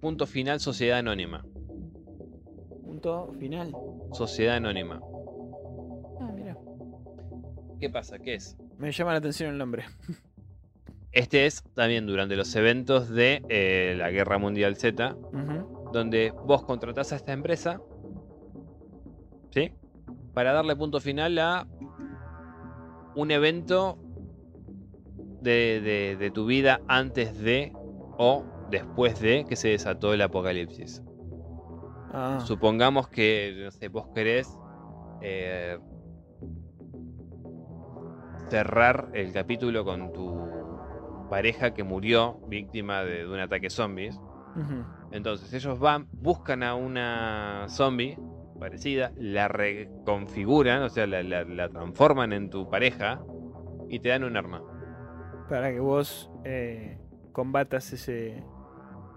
Punto 0.00 0.26
final, 0.26 0.60
Sociedad 0.60 0.98
Anónima. 0.98 1.44
Punto 2.84 3.32
final. 3.38 3.72
Sociedad 4.12 4.56
Anónima. 4.56 5.00
Ah, 6.20 6.30
mira. 6.32 6.56
¿Qué 7.80 7.90
pasa? 7.90 8.18
¿Qué 8.18 8.34
es? 8.34 8.56
Me 8.78 8.90
llama 8.92 9.12
la 9.12 9.18
atención 9.18 9.50
el 9.50 9.58
nombre. 9.58 9.84
Este 11.12 11.46
es 11.46 11.62
también 11.74 12.06
durante 12.06 12.36
los 12.36 12.54
eventos 12.56 13.08
de 13.10 13.42
eh, 13.48 13.94
la 13.98 14.10
Guerra 14.10 14.38
Mundial 14.38 14.76
Z, 14.76 15.16
donde 15.92 16.32
vos 16.44 16.64
contratás 16.64 17.12
a 17.12 17.16
esta 17.16 17.32
empresa, 17.32 17.80
¿sí? 19.50 19.72
Para 20.32 20.52
darle 20.52 20.74
punto 20.74 21.00
final 21.00 21.38
a 21.38 21.66
un 23.14 23.30
evento 23.30 23.98
de, 25.42 25.80
de- 25.82 26.16
de 26.18 26.30
tu 26.30 26.46
vida 26.46 26.80
antes 26.88 27.38
de 27.38 27.72
o 28.16 28.46
después 28.70 29.20
de 29.20 29.44
que 29.44 29.56
se 29.56 29.68
desató 29.68 30.14
el 30.14 30.22
apocalipsis. 30.22 31.02
Ah, 32.14 32.42
Supongamos 32.46 33.08
que, 33.08 33.60
no 33.64 33.70
sé, 33.70 33.88
vos 33.88 34.06
querés 34.14 34.58
eh, 35.20 35.78
cerrar 38.56 39.08
el 39.14 39.32
capítulo 39.32 39.82
con 39.82 40.12
tu 40.12 40.46
pareja 41.30 41.72
que 41.72 41.84
murió 41.84 42.38
víctima 42.48 43.00
de, 43.02 43.24
de 43.24 43.28
un 43.32 43.38
ataque 43.40 43.70
zombies. 43.70 44.20
Entonces 45.10 45.54
ellos 45.54 45.78
van, 45.78 46.06
buscan 46.12 46.62
a 46.62 46.74
una 46.74 47.64
zombie 47.70 48.18
parecida, 48.60 49.10
la 49.16 49.48
reconfiguran, 49.48 50.82
o 50.82 50.90
sea, 50.90 51.06
la, 51.06 51.22
la- 51.22 51.44
la 51.44 51.70
transforman 51.70 52.34
en 52.34 52.50
tu 52.50 52.68
pareja 52.68 53.22
y 53.88 54.00
te 54.00 54.10
dan 54.10 54.22
un 54.24 54.36
arma. 54.36 54.62
Para 55.48 55.70
que 55.72 55.80
vos 55.80 56.30
eh, 56.44 56.98
combatas 57.32 57.90
ese, 57.94 58.44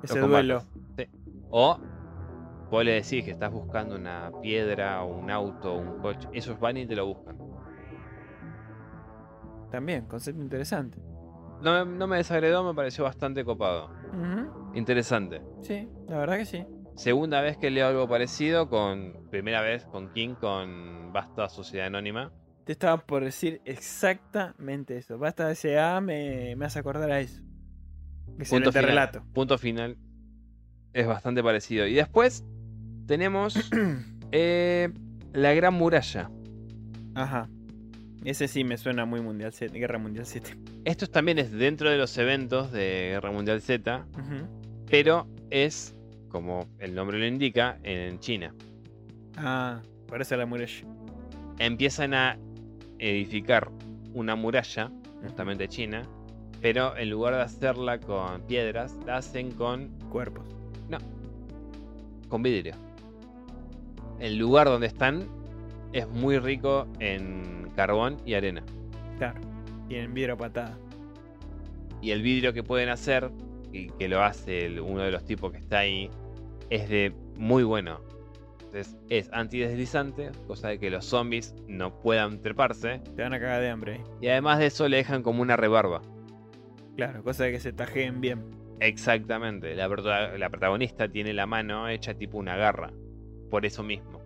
ese 0.02 0.20
Lo 0.22 0.28
duelo. 0.30 0.62
Sí. 0.98 1.07
O 1.49 1.78
vos 2.72 2.86
le 2.86 2.94
decís 2.94 3.26
que 3.26 3.32
estás 3.32 3.52
buscando 3.52 3.98
una 3.98 4.32
piedra, 4.41 5.03
un 5.03 5.30
auto, 5.30 5.76
un 5.76 5.99
coche. 6.02 6.30
Ellos 6.32 6.57
van 6.57 6.78
y 6.78 6.86
te 6.86 6.95
lo 6.95 7.07
buscan. 7.07 7.36
También, 9.71 10.05
concepto 10.05 10.41
interesante. 10.41 10.99
No, 11.61 11.85
me- 11.85 11.97
no 11.97 12.07
me 12.07 12.17
desagradó, 12.17 12.63
me 12.63 12.73
pareció 12.73 13.03
bastante 13.03 13.43
copado. 13.43 13.89
Interesante. 14.73 15.41
Sí, 15.61 15.87
la 16.07 16.17
verdad 16.19 16.37
que 16.37 16.45
sí. 16.45 16.65
Segunda 16.95 17.41
vez 17.41 17.57
que 17.57 17.69
leo 17.69 17.87
algo 17.87 18.07
parecido 18.07 18.69
con. 18.69 19.27
Primera 19.29 19.61
vez 19.61 19.85
con 19.85 20.11
King 20.13 20.35
con 20.35 21.11
Basta 21.11 21.49
Sociedad 21.49 21.87
Anónima. 21.87 22.31
Te 22.65 22.71
estaba 22.71 22.97
por 22.97 23.23
decir 23.23 23.61
exactamente 23.65 24.97
eso. 24.97 25.17
Basta 25.17 25.47
de 25.47 25.53
ese 25.53 25.77
A, 25.79 25.99
me, 26.01 26.55
me 26.55 26.65
hace 26.65 26.79
acordar 26.79 27.11
a 27.11 27.19
eso. 27.19 27.41
Excelente 28.39 28.71
final. 28.71 28.85
relato. 28.85 29.23
Punto 29.33 29.57
final. 29.57 29.97
Es 30.93 31.05
bastante 31.07 31.43
parecido. 31.43 31.85
Y 31.85 31.93
después 31.95 32.45
tenemos 33.07 33.55
eh, 34.31 34.89
La 35.33 35.53
Gran 35.53 35.73
Muralla. 35.73 36.29
Ajá. 37.13 37.49
Ese 38.26 38.47
sí 38.47 38.64
me 38.64 38.76
suena 38.76 39.06
muy 39.06 39.22
Mundial 39.22 39.53
7, 39.53 39.77
Guerra 39.77 39.99
Mundial 39.99 40.26
7. 40.26 40.57
Esto 40.84 41.06
también 41.06 41.38
es 41.38 41.52
dentro 41.52 41.91
de 41.91 41.97
los 41.97 42.18
eventos 42.18 42.72
de 42.72 43.11
Guerra 43.14 43.31
Mundial 43.31 43.61
Z, 43.61 44.03
pero 44.89 45.27
es, 45.52 45.95
como 46.30 46.68
el 46.80 46.95
nombre 46.95 47.19
lo 47.19 47.27
indica, 47.27 47.77
en 47.84 48.19
China. 48.19 48.56
Ah, 49.38 49.80
parece 50.07 50.35
la 50.38 50.47
muralla. 50.47 50.88
Empiezan 51.60 52.15
a 52.15 52.39
edificar 52.97 53.69
una 54.15 54.35
muralla, 54.35 54.91
justamente 55.22 55.68
china, 55.68 56.02
pero 56.61 56.97
en 56.97 57.11
lugar 57.11 57.35
de 57.35 57.41
hacerla 57.43 57.99
con 57.99 58.41
piedras, 58.47 58.97
la 59.06 59.18
hacen 59.18 59.52
con, 59.52 59.89
Cuerpos. 60.10 60.47
con 62.27 62.41
vidrio. 62.41 62.73
el 64.19 64.38
lugar 64.38 64.65
donde 64.65 64.88
están 64.88 65.27
es 65.95 66.07
muy 66.09 66.38
rico 66.39 66.88
en 66.99 67.72
carbón 67.76 68.17
y 68.26 68.34
arena. 68.34 68.63
Claro. 69.17 69.39
Tienen 69.88 70.13
vidrio 70.13 70.35
patada. 70.35 70.77
Y 72.01 72.11
el 72.11 72.22
vidrio 72.22 72.53
que 72.53 72.63
pueden 72.63 72.89
hacer, 72.89 73.31
y 73.72 73.88
que 73.91 74.07
lo 74.09 74.22
hace 74.22 74.65
el- 74.65 74.81
uno 74.81 75.01
de 75.03 75.11
los 75.11 75.23
tipos 75.26 75.51
que 75.53 75.57
está 75.57 75.80
ahí, 75.80 76.09
es 76.69 76.89
de 76.89 77.13
muy 77.38 77.63
bueno. 77.63 78.01
Entonces 78.65 78.97
es 79.09 79.30
antideslizante, 79.31 80.31
cosa 80.47 80.67
de 80.67 80.80
que 80.80 80.89
los 80.89 81.05
zombies 81.05 81.55
no 81.67 81.97
puedan 82.01 82.41
treparse. 82.41 82.99
Te 83.15 83.22
van 83.23 83.34
a 83.34 83.39
cagar 83.39 83.61
de 83.61 83.69
hambre. 83.69 84.01
Y 84.22 84.27
además 84.27 84.59
de 84.59 84.65
eso 84.65 84.89
le 84.89 84.97
dejan 84.97 85.23
como 85.23 85.41
una 85.41 85.55
rebarba. 85.55 86.01
Claro, 86.97 87.23
cosa 87.23 87.45
de 87.45 87.53
que 87.53 87.59
se 87.61 87.72
tajeen 87.72 88.19
bien. 88.19 88.43
Exactamente. 88.81 89.73
La, 89.76 89.88
la 90.38 90.49
protagonista 90.49 91.07
tiene 91.07 91.31
la 91.34 91.45
mano 91.45 91.88
hecha 91.88 92.13
tipo 92.13 92.38
una 92.38 92.57
garra. 92.57 92.91
Por 93.49 93.65
eso 93.65 93.81
mismo. 93.84 94.19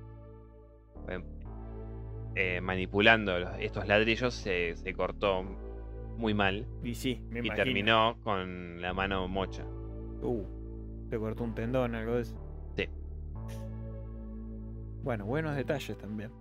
Eh, 2.41 2.61
manipulando 2.61 3.37
los- 3.37 3.57
estos 3.59 3.87
ladrillos 3.87 4.33
se, 4.33 4.75
se 4.77 4.93
cortó 4.93 5.43
muy 6.17 6.33
mal. 6.33 6.65
Y 6.83 6.95
sí, 6.95 7.21
me 7.29 7.39
y 7.39 7.45
imagino. 7.45 7.55
terminó 7.55 8.17
con 8.23 8.81
la 8.81 8.93
mano 8.93 9.27
mocha. 9.27 9.65
Uh, 10.21 10.43
te 11.09 11.17
cortó 11.17 11.43
un 11.43 11.53
tendón, 11.55 11.95
algo 11.95 12.15
de 12.15 12.21
eso. 12.21 12.35
Sí. 12.77 12.87
Bueno, 15.03 15.25
buenos 15.25 15.55
detalles 15.55 15.97
también. 15.97 16.31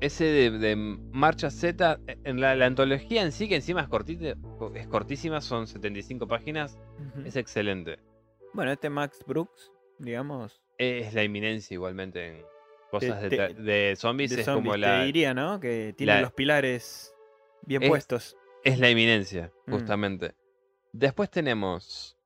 Ese 0.00 0.24
de, 0.24 0.50
de 0.58 0.76
Marcha 0.76 1.50
Z, 1.50 2.00
eh, 2.06 2.18
en 2.24 2.40
la, 2.40 2.54
la 2.56 2.66
antología 2.66 3.22
en 3.22 3.32
sí, 3.32 3.48
que 3.48 3.56
encima 3.56 3.80
es, 3.80 3.88
cortita, 3.88 4.34
es 4.74 4.86
cortísima, 4.88 5.40
son 5.40 5.66
75 5.66 6.26
páginas, 6.26 6.78
es 7.24 7.36
excelente. 7.36 7.98
Bueno, 8.52 8.72
este 8.72 8.90
Max 8.90 9.24
Brooks, 9.26 9.72
digamos, 9.98 10.60
Es 10.78 11.14
la 11.14 11.22
inminencia 11.24 11.74
igualmente 11.74 12.26
en 12.26 12.44
cosas 13.00 13.22
de, 13.22 13.28
te- 13.30 13.54
de 13.54 13.94
zombies, 13.96 14.34
de 14.34 14.42
es 14.42 14.48
como 14.48 14.76
la, 14.76 15.00
te 15.00 15.06
diría, 15.06 15.34
¿no? 15.34 15.60
Que 15.60 15.94
tiene 15.96 16.14
la- 16.14 16.20
los 16.22 16.32
pilares 16.32 17.14
bien 17.62 17.82
Es- 17.82 17.88
puestos. 17.88 18.36
es 18.64 18.78
la 18.78 18.88
eminencia, 18.88 19.52
Mm. 19.66 19.72
justamente. 19.72 20.34
Después 20.92 21.30
tenemos. 21.30 22.16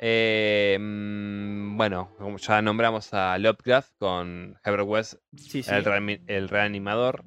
eh, 0.00 0.76
mm, 0.80 1.76
bueno, 1.76 2.10
ya 2.38 2.60
nombramos 2.60 3.14
a 3.14 3.38
Lovecraft 3.38 3.92
con 3.98 4.58
Herbert 4.64 4.88
West, 4.88 5.14
Sí, 5.36 5.62
sí. 5.62 5.70
el, 5.72 5.84
reani- 5.84 6.20
el 6.26 6.48
reanimador. 6.48 7.24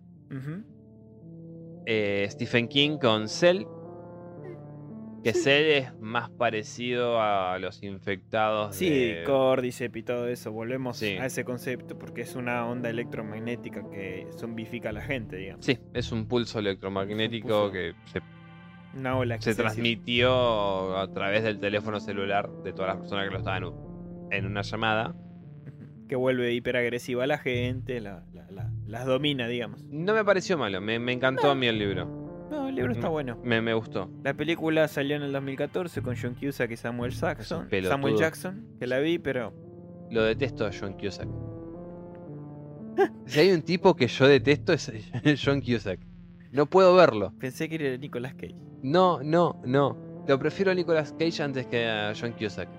Eh, 1.85 2.27
Stephen 2.29 2.67
King 2.67 2.97
con 2.97 3.29
Cell. 3.29 3.63
Que 5.23 5.33
Cell 5.33 5.65
es 5.71 5.99
más 5.99 6.29
parecido 6.29 7.19
a 7.21 7.57
los 7.59 7.83
infectados. 7.83 8.75
Sí, 8.75 8.89
de- 8.89 9.23
Cordyceps 9.25 9.97
y 9.97 10.03
todo 10.03 10.27
eso. 10.27 10.51
Volvemos 10.51 10.97
Sí. 10.97 11.17
a 11.17 11.25
ese 11.25 11.43
concepto 11.43 11.97
porque 11.97 12.21
es 12.21 12.35
una 12.35 12.65
onda 12.67 12.89
electromagnética 12.89 13.83
que 13.89 14.27
zombifica 14.37 14.89
a 14.89 14.93
la 14.93 15.01
gente, 15.01 15.35
digamos. 15.37 15.65
Sí, 15.65 15.79
es 15.93 16.11
un 16.11 16.27
pulso 16.27 16.59
electromagnético 16.59 17.47
pulso. 17.69 17.71
que 17.73 17.93
se, 18.05 18.21
Una 18.97 19.17
ola 19.17 19.35
que 19.37 19.43
se 19.43 19.53
se 19.53 19.61
transmitió 19.61 20.97
a 20.97 21.11
través 21.11 21.43
del 21.43 21.59
teléfono 21.59 21.99
celular 21.99 22.49
de 22.63 22.71
todas 22.73 22.89
las 22.89 22.97
personas 22.97 23.25
que 23.25 23.31
lo 23.31 23.37
estaban 23.39 23.63
en 24.31 24.45
una 24.45 24.61
llamada. 24.61 25.15
que 26.07 26.15
vuelve 26.15 26.53
hiperagresiva 26.53 27.25
a 27.25 27.27
la 27.27 27.37
gente, 27.37 27.99
la- 27.99 28.23
la- 28.33 28.49
la- 28.49 28.71
las 28.85 29.05
domina, 29.05 29.45
digamos. 29.49 29.83
No 29.89 30.13
me 30.13 30.23
pareció 30.23 30.57
malo, 30.57 30.79
me, 30.79 30.99
me 30.99 31.11
encantó 31.11 31.51
a 31.51 31.55
mí 31.55 31.67
el 31.67 31.77
libro. 31.77 32.16
No, 32.49 32.67
el 32.69 32.75
libro 32.75 32.93
está 32.93 33.09
Mm. 33.09 33.11
bueno. 33.11 33.37
Me, 33.43 33.61
me 33.61 33.73
gustó. 33.73 34.09
La 34.23 34.33
película 34.33 34.87
salió 34.87 35.15
en 35.15 35.23
el 35.23 35.31
2014 35.33 36.01
con 36.01 36.15
John 36.15 36.35
Cusack 36.35 36.71
y 36.71 36.77
Samuel 36.77 37.11
Jackson. 37.11 37.67
Samuel 37.83 38.15
Jackson, 38.15 38.65
que 38.79 38.87
la 38.87 38.99
vi, 38.99 39.19
pero 39.19 39.53
Lo 40.11 40.23
detesto 40.23 40.65
a 40.65 40.71
John 40.77 40.93
Cusack. 40.93 41.27
si 43.25 43.39
hay 43.39 43.51
un 43.51 43.61
tipo 43.61 43.95
que 43.95 44.07
yo 44.07 44.27
detesto 44.27 44.73
es 44.73 44.91
John 45.43 45.61
Cusack. 45.61 45.99
No 46.51 46.65
puedo 46.65 46.95
verlo. 46.95 47.33
pensé 47.39 47.67
que 47.69 47.75
era 47.75 47.97
Nicolas 47.97 48.33
Cage. 48.33 48.55
No, 48.81 49.21
no, 49.21 49.61
no. 49.65 49.97
Lo 50.27 50.39
prefiero 50.39 50.71
a 50.71 50.73
Nicolas 50.75 51.13
Cage 51.17 51.43
antes 51.43 51.67
que 51.67 51.85
a 51.87 52.13
John 52.19 52.31
Cusack. 52.33 52.69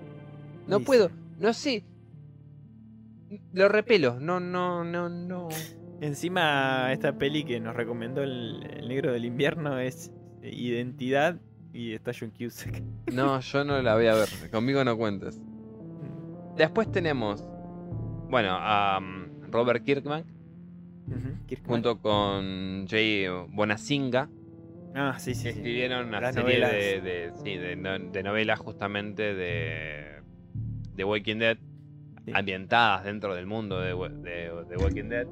No 0.67 0.79
puedo, 0.81 1.09
no 1.39 1.53
sé. 1.53 1.83
Lo 3.53 3.69
repelo, 3.69 4.19
no, 4.19 4.39
no, 4.39 4.83
no, 4.83 5.07
no. 5.09 5.49
Encima, 6.01 6.91
esta 6.93 7.17
peli 7.17 7.43
que 7.43 7.59
nos 7.59 7.75
recomendó 7.75 8.23
el, 8.23 8.65
el 8.77 8.87
negro 8.87 9.11
del 9.11 9.25
invierno 9.25 9.79
es 9.79 10.11
Identidad 10.41 11.37
y 11.73 11.93
está 11.93 12.11
John 12.17 12.31
Cusack. 12.31 12.81
No, 13.13 13.39
yo 13.39 13.63
no 13.63 13.81
la 13.81 13.95
voy 13.95 14.07
a 14.07 14.13
ver. 14.15 14.29
Conmigo 14.51 14.83
no 14.83 14.95
cuentes. 14.97 15.41
Después 16.55 16.91
tenemos, 16.91 17.43
bueno, 18.29 18.51
a 18.51 18.99
um, 18.99 19.25
Robert 19.51 19.83
Kirkman 19.83 20.23
junto 21.65 21.99
con 21.99 22.85
Jay 22.87 23.25
Bonasinga. 23.49 24.29
Ah, 24.95 25.15
sí, 25.19 25.33
sí, 25.33 25.41
sí. 25.43 25.49
escribieron 25.49 26.07
una 26.07 26.19
Las 26.21 26.35
serie 26.35 26.59
de, 26.59 27.01
de- 27.01 27.31
sí, 27.43 27.55
de, 27.57 27.75
no- 27.75 27.97
de 27.99 28.23
novelas 28.23 28.59
justamente 28.59 29.33
de, 29.33 30.21
de 30.95 31.03
Walking 31.03 31.37
Dead, 31.37 31.57
Sí. 32.25 32.31
ambientadas 32.35 33.05
dentro 33.05 33.33
del 33.33 33.45
mundo 33.47 33.79
de 33.79 33.93
Walking 33.93 35.09
Dead. 35.09 35.25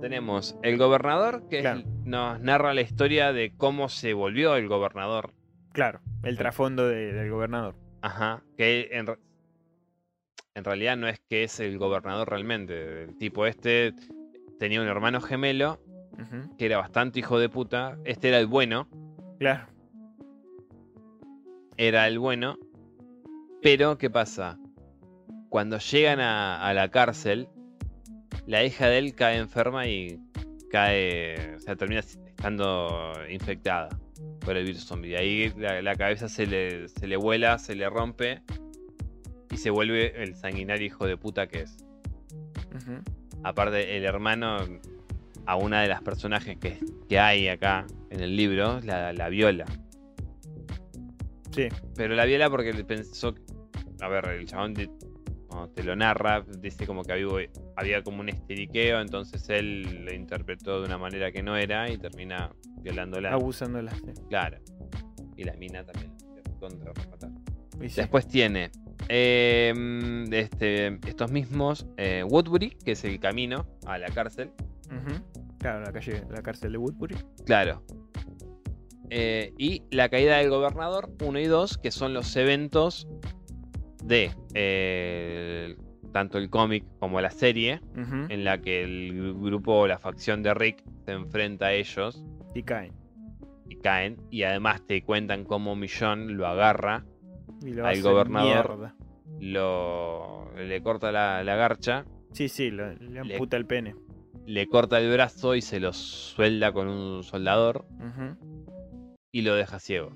Tenemos 0.00 0.56
El 0.62 0.78
Gobernador, 0.78 1.48
que 1.48 1.60
es- 1.60 1.86
nos 2.04 2.40
narra 2.40 2.74
la 2.74 2.80
historia 2.80 3.32
de 3.32 3.52
cómo 3.56 3.88
se 3.88 4.12
volvió 4.14 4.56
el 4.56 4.66
gobernador. 4.68 5.32
Claro, 5.72 6.00
el 6.24 6.36
trasfondo 6.36 6.88
de- 6.88 7.12
del 7.12 7.30
gobernador. 7.30 7.76
Ajá. 8.02 8.42
Que 8.56 8.88
en, 8.92 9.06
re- 9.06 9.18
en 10.54 10.64
realidad 10.64 10.96
no 10.96 11.06
es 11.08 11.20
que 11.30 11.44
es 11.44 11.60
el 11.60 11.78
gobernador 11.78 12.28
realmente. 12.28 13.04
El 13.04 13.16
tipo 13.16 13.46
este 13.46 13.94
tenía 14.58 14.80
un 14.82 14.88
hermano 14.88 15.20
gemelo 15.20 15.78
que 16.58 16.66
era 16.66 16.78
bastante 16.78 17.20
hijo 17.20 17.38
de 17.38 17.48
puta. 17.48 17.96
Este 18.04 18.28
era 18.28 18.38
el 18.38 18.46
bueno. 18.48 18.88
Claro. 19.38 19.66
era 21.76 22.06
el 22.06 22.18
bueno. 22.18 22.58
Pero, 23.62 23.96
¿qué 23.98 24.10
pasa? 24.10 24.58
Cuando 25.48 25.78
llegan 25.78 26.20
a, 26.20 26.66
a 26.66 26.74
la 26.74 26.90
cárcel, 26.90 27.48
la 28.46 28.64
hija 28.64 28.88
de 28.88 28.98
él 28.98 29.14
cae 29.14 29.38
enferma 29.38 29.86
y 29.86 30.18
cae. 30.70 31.56
O 31.56 31.60
sea, 31.60 31.76
termina 31.76 32.00
estando 32.00 33.12
infectada 33.28 33.88
por 34.40 34.56
el 34.56 34.64
virus 34.64 34.84
zombie. 34.84 35.10
Y 35.10 35.14
ahí 35.14 35.52
la, 35.56 35.82
la 35.82 35.94
cabeza 35.94 36.28
se 36.28 36.46
le, 36.46 36.88
se 36.88 37.06
le 37.06 37.16
vuela, 37.16 37.58
se 37.58 37.74
le 37.74 37.88
rompe 37.88 38.42
y 39.50 39.56
se 39.56 39.70
vuelve 39.70 40.22
el 40.22 40.34
sanguinario 40.34 40.86
hijo 40.86 41.06
de 41.06 41.16
puta 41.16 41.46
que 41.46 41.62
es. 41.62 41.84
Aparte, 43.44 43.96
el 43.96 44.04
hermano 44.04 44.58
a 45.46 45.56
una 45.56 45.82
de 45.82 45.88
las 45.88 46.02
personajes 46.02 46.56
que, 46.58 46.78
que 47.08 47.18
hay 47.18 47.48
acá 47.48 47.86
en 48.10 48.20
el 48.20 48.36
libro 48.36 48.80
la, 48.80 49.12
la 49.12 49.28
viola. 49.28 49.66
Sí. 51.50 51.68
Pero 51.96 52.14
la 52.14 52.24
viola 52.24 52.48
porque 52.48 52.72
le 52.72 52.84
pensó. 52.84 53.34
A 54.00 54.08
ver, 54.08 54.26
el 54.26 54.46
chabón 54.46 54.74
cuando 55.52 55.70
te 55.72 55.82
lo 55.82 55.94
narra, 55.94 56.44
dice 56.58 56.86
como 56.86 57.02
que 57.02 57.12
había, 57.12 57.26
había 57.76 58.02
como 58.02 58.20
un 58.20 58.30
esteriqueo, 58.30 59.00
entonces 59.00 59.48
él 59.50 60.04
lo 60.04 60.14
interpretó 60.14 60.80
de 60.80 60.86
una 60.86 60.98
manera 60.98 61.30
que 61.30 61.42
no 61.42 61.56
era 61.56 61.90
y 61.90 61.98
termina 61.98 62.50
violándola. 62.80 63.32
Abusándola. 63.32 63.92
sí. 63.92 64.12
Claro. 64.28 64.58
Y 65.36 65.44
la 65.44 65.52
mina 65.54 65.84
también 65.84 66.12
contra 66.58 66.92
sí. 67.80 67.88
Después 67.96 68.26
tiene 68.26 68.70
eh, 69.08 70.24
este, 70.30 70.98
estos 71.06 71.30
mismos 71.30 71.86
eh, 71.96 72.24
Woodbury, 72.26 72.70
que 72.84 72.92
es 72.92 73.04
el 73.04 73.20
camino 73.20 73.66
a 73.86 73.98
la 73.98 74.08
cárcel. 74.08 74.52
Claro, 75.58 75.80
la 75.80 75.92
calle, 75.92 76.24
la 76.30 76.42
cárcel 76.42 76.72
de 76.72 76.78
Woodbury. 76.78 77.16
Claro. 77.44 77.82
Eh, 79.10 79.52
y 79.58 79.82
la 79.90 80.08
caída 80.08 80.38
del 80.38 80.48
gobernador 80.48 81.10
1 81.22 81.38
y 81.38 81.46
2, 81.46 81.78
que 81.78 81.90
son 81.90 82.14
los 82.14 82.34
eventos 82.36 83.06
de 84.04 84.30
eh, 84.54 85.76
tanto 86.12 86.38
el 86.38 86.50
cómic 86.50 86.84
como 86.98 87.20
la 87.20 87.30
serie, 87.30 87.80
en 87.94 88.44
la 88.44 88.60
que 88.60 88.82
el 88.82 89.34
grupo 89.34 89.80
o 89.80 89.86
la 89.86 89.98
facción 89.98 90.42
de 90.42 90.52
Rick 90.54 90.82
se 91.04 91.12
enfrenta 91.12 91.66
a 91.66 91.72
ellos 91.72 92.24
Y 92.54 92.62
caen. 92.62 92.92
y 93.68 93.76
caen. 93.76 94.16
Y 94.30 94.42
además 94.42 94.82
te 94.86 95.02
cuentan 95.02 95.44
cómo 95.44 95.74
Millón 95.76 96.36
lo 96.36 96.46
agarra, 96.46 97.04
Y 97.64 97.70
lo 97.72 97.86
Al 97.86 98.02
gobernador. 98.02 98.68
mierda. 98.78 98.94
lo, 99.40 100.52
le 100.56 100.82
corta 100.82 101.10
la, 101.12 101.42
la 101.44 101.56
garcha, 101.56 102.04
Sí, 102.32 102.48
sí, 102.48 102.70
lo- 102.70 102.92
le 102.94 103.20
amputa 103.20 103.56
el 103.56 103.66
pene. 103.66 103.94
le 104.46 104.66
corta 104.68 104.98
el 104.98 105.10
brazo 105.12 105.54
y 105.54 105.62
se 105.62 105.80
lo 105.80 105.92
suelda 105.92 106.72
con 106.72 106.88
un 106.88 107.22
soldador 107.22 107.84
y 109.32 109.42
lo 109.42 109.54
deja 109.54 109.78
ciego. 109.80 110.10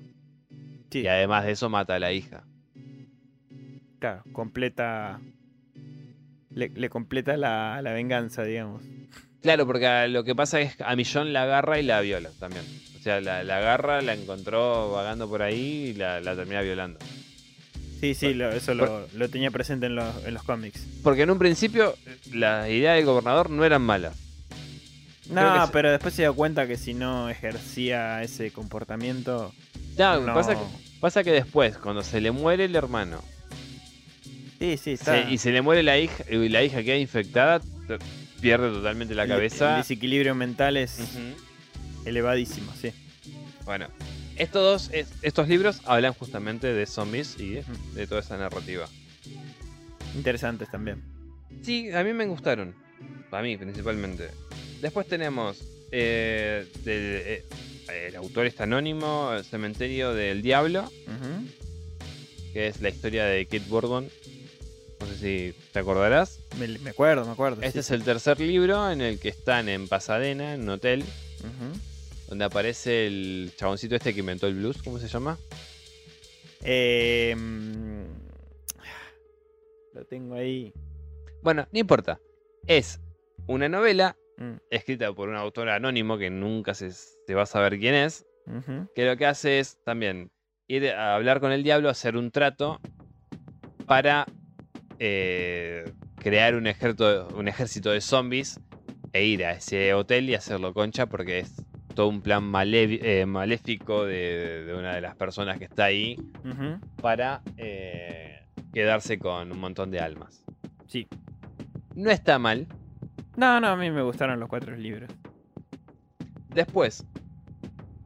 Sí, 0.91 1.01
Y 1.01 1.07
además 1.07 1.45
de 1.45 1.51
eso 1.51 1.69
mata 1.69 1.95
a 1.95 1.99
la 1.99 2.11
hija. 2.13 2.46
Claro, 3.99 4.23
completa. 4.31 5.19
Le, 6.53 6.69
le 6.69 6.89
completa 6.89 7.37
la, 7.37 7.79
la 7.83 7.91
venganza, 7.93 8.43
digamos. 8.43 8.81
Claro, 9.41 9.67
porque 9.67 9.85
a- 9.85 10.07
lo 10.07 10.23
que 10.23 10.33
pasa 10.35 10.59
es 10.59 10.75
que 10.75 10.83
a 10.83 10.95
Millón 10.95 11.31
la 11.33 11.43
agarra 11.43 11.79
y 11.79 11.83
la 11.83 12.01
viola 12.01 12.29
también. 12.39 12.63
O 12.97 13.01
sea, 13.01 13.21
la, 13.21 13.43
la 13.43 13.57
agarra, 13.57 14.01
la 14.01 14.13
encontró 14.15 14.91
vagando 14.91 15.29
por 15.29 15.41
ahí 15.41 15.89
y 15.89 15.93
la, 15.93 16.19
la 16.19 16.35
termina 16.35 16.61
violando. 16.61 16.99
Sí, 17.99 18.13
sí, 18.13 18.33
lo- 18.33 18.51
eso 18.51 18.73
lo, 18.73 19.07
lo 19.13 19.29
tenía 19.29 19.51
presente 19.51 19.85
en 19.85 19.95
los, 19.95 20.25
en 20.25 20.33
los 20.33 20.43
cómics. 20.43 20.85
Porque 21.03 21.21
en 21.23 21.31
un 21.31 21.39
principio 21.39 21.95
las 22.33 22.67
ideas 22.69 22.95
del 22.97 23.05
gobernador 23.05 23.49
no 23.49 23.63
eran 23.63 23.81
malas. 23.83 24.15
No, 25.29 25.69
pero 25.73 25.91
después 25.91 26.13
se 26.13 26.21
dio 26.21 26.33
cuenta 26.33 26.67
que 26.67 26.77
si 26.77 26.93
no 26.93 27.29
ejercía 27.29 28.23
ese 28.23 28.51
comportamiento. 28.51 29.51
No, 29.97 30.21
no... 30.21 30.33
Pasa, 30.33 30.55
que, 30.55 30.63
pasa 31.01 31.23
que 31.23 31.31
después, 31.31 31.77
cuando 31.77 32.01
se 32.01 32.21
le 32.21 32.31
muere 32.31 32.65
el 32.65 32.75
hermano 32.75 33.21
Sí, 34.59 34.77
sí, 34.77 34.91
está. 34.91 35.25
se- 35.27 35.31
y 35.33 35.37
se 35.37 35.51
le 35.51 35.61
muere 35.61 35.83
la 35.83 35.97
hija 35.99 36.23
y 36.29 36.49
la 36.49 36.63
hija 36.63 36.81
queda 36.83 36.97
infectada, 36.97 37.61
pierde 38.41 38.69
totalmente 38.71 39.13
la 39.15 39.23
El- 39.23 39.29
cabeza. 39.29 39.75
El 39.75 39.81
desequilibrio 39.83 40.33
mental 40.35 40.77
es 40.77 40.97
elevadísimo, 42.05 42.71
sí. 42.79 42.91
Bueno, 43.65 43.87
estos 44.37 44.63
dos, 44.63 44.89
es- 44.93 45.09
estos 45.21 45.47
libros 45.47 45.81
hablan 45.85 46.13
justamente 46.13 46.73
de 46.73 46.85
zombies 46.85 47.35
y 47.39 47.59
de, 47.93 48.07
toda 48.07 48.21
esa 48.21 48.37
narrativa. 48.37 48.87
Interesantes 50.15 50.69
también. 50.71 51.03
Sí, 51.63 51.91
a 51.91 52.03
mí 52.03 52.13
me 52.13 52.25
gustaron. 52.25 52.73
A 53.31 53.41
mí, 53.41 53.57
principalmente. 53.57 54.29
Después 54.81 55.07
tenemos. 55.07 55.57
eh, 55.91 56.65
del- 56.83 57.21
eh, 57.25 57.45
el 58.09 58.15
autor 58.17 58.45
está 58.45 58.63
anónimo, 58.65 59.31
El 59.33 59.45
Cementerio 59.45 60.13
del 60.13 60.41
Diablo, 60.41 60.91
que 62.51 62.67
es 62.67 62.81
la 62.81 62.89
historia 62.89 63.23
de 63.25 63.45
Kate 63.45 63.63
Bourbon. 63.69 64.09
No 64.99 65.05
sé 65.07 65.17
si 65.17 65.55
te 65.71 65.79
acordarás. 65.79 66.39
me, 66.59 66.67
me 66.79 66.89
acuerdo, 66.91 67.25
me 67.25 67.31
acuerdo. 67.31 67.61
Este 67.61 67.73
sí, 67.73 67.79
es 67.79 67.91
el 67.91 68.03
tercer 68.03 68.39
libro 68.39 68.89
en 68.91 69.01
el 69.01 69.19
que 69.19 69.29
están 69.29 69.69
en 69.69 69.87
Pasadena, 69.87 70.53
en 70.53 70.61
un 70.63 70.69
hotel, 70.69 71.03
donde 72.29 72.45
aparece 72.45 73.07
el 73.07 73.51
chaboncito 73.55 73.95
este 73.95 74.13
que 74.13 74.19
inventó 74.21 74.47
el 74.47 74.55
blues, 74.55 74.81
¿cómo 74.83 74.99
se 74.99 75.07
llama? 75.07 75.37
Eh, 76.63 77.35
mm, 77.37 78.05
lo 79.93 80.05
tengo 80.05 80.35
ahí. 80.35 80.73
Bueno, 81.41 81.67
no 81.71 81.79
importa. 81.79 82.19
Es 82.65 82.99
una 83.47 83.69
novela 83.69 84.17
Mm, 84.37 84.57
escrita 84.69 85.11
por 85.13 85.29
un 85.29 85.35
autor 85.35 85.69
anónimo 85.69 86.17
que 86.19 86.29
nunca 86.29 86.75
se, 86.75 86.91
se 86.91 87.33
va 87.33 87.43
a 87.43 87.47
saber 87.47 87.79
quién 87.79 87.95
es, 87.95 88.25
que 88.95 89.05
lo 89.05 89.17
que 89.17 89.25
hace 89.25 89.59
es 89.59 89.83
también 89.83 90.31
ir 90.67 90.89
a 90.91 91.15
hablar 91.15 91.41
con 91.41 91.51
el 91.51 91.63
diablo, 91.63 91.89
hacer 91.89 92.15
un 92.15 92.31
trato 92.31 92.79
para 93.87 94.25
eh, 94.99 95.91
crear 96.19 96.55
un 96.55 96.67
ejército, 96.67 97.33
un 97.35 97.47
ejército 97.47 97.91
de 97.91 98.01
zombies 98.01 98.59
e 99.13 99.25
ir 99.25 99.45
a 99.45 99.51
ese 99.53 99.93
hotel 99.93 100.29
y 100.29 100.35
hacerlo 100.35 100.73
concha 100.73 101.07
porque 101.07 101.39
es 101.39 101.63
todo 101.95 102.09
un 102.09 102.21
plan 102.21 102.51
eh, 102.53 103.25
maléfico 103.25 104.05
de, 104.05 104.65
de 104.65 104.75
una 104.75 104.93
de 104.93 105.01
las 105.01 105.15
personas 105.15 105.57
que 105.57 105.65
está 105.65 105.85
ahí 105.85 106.15
para 107.01 107.41
eh, 107.57 108.35
quedarse 108.73 109.17
con 109.17 109.51
un 109.51 109.59
montón 109.59 109.89
de 109.89 109.99
almas. 109.99 110.43
Sí. 110.85 111.07
No 111.95 112.11
está 112.11 112.37
mal. 112.37 112.67
No, 113.35 113.59
no, 113.59 113.69
a 113.69 113.75
mí 113.75 113.89
me 113.89 114.03
gustaron 114.03 114.39
los 114.39 114.47
cuatro 114.47 114.75
libros. 114.75 115.09
Después, 116.49 117.05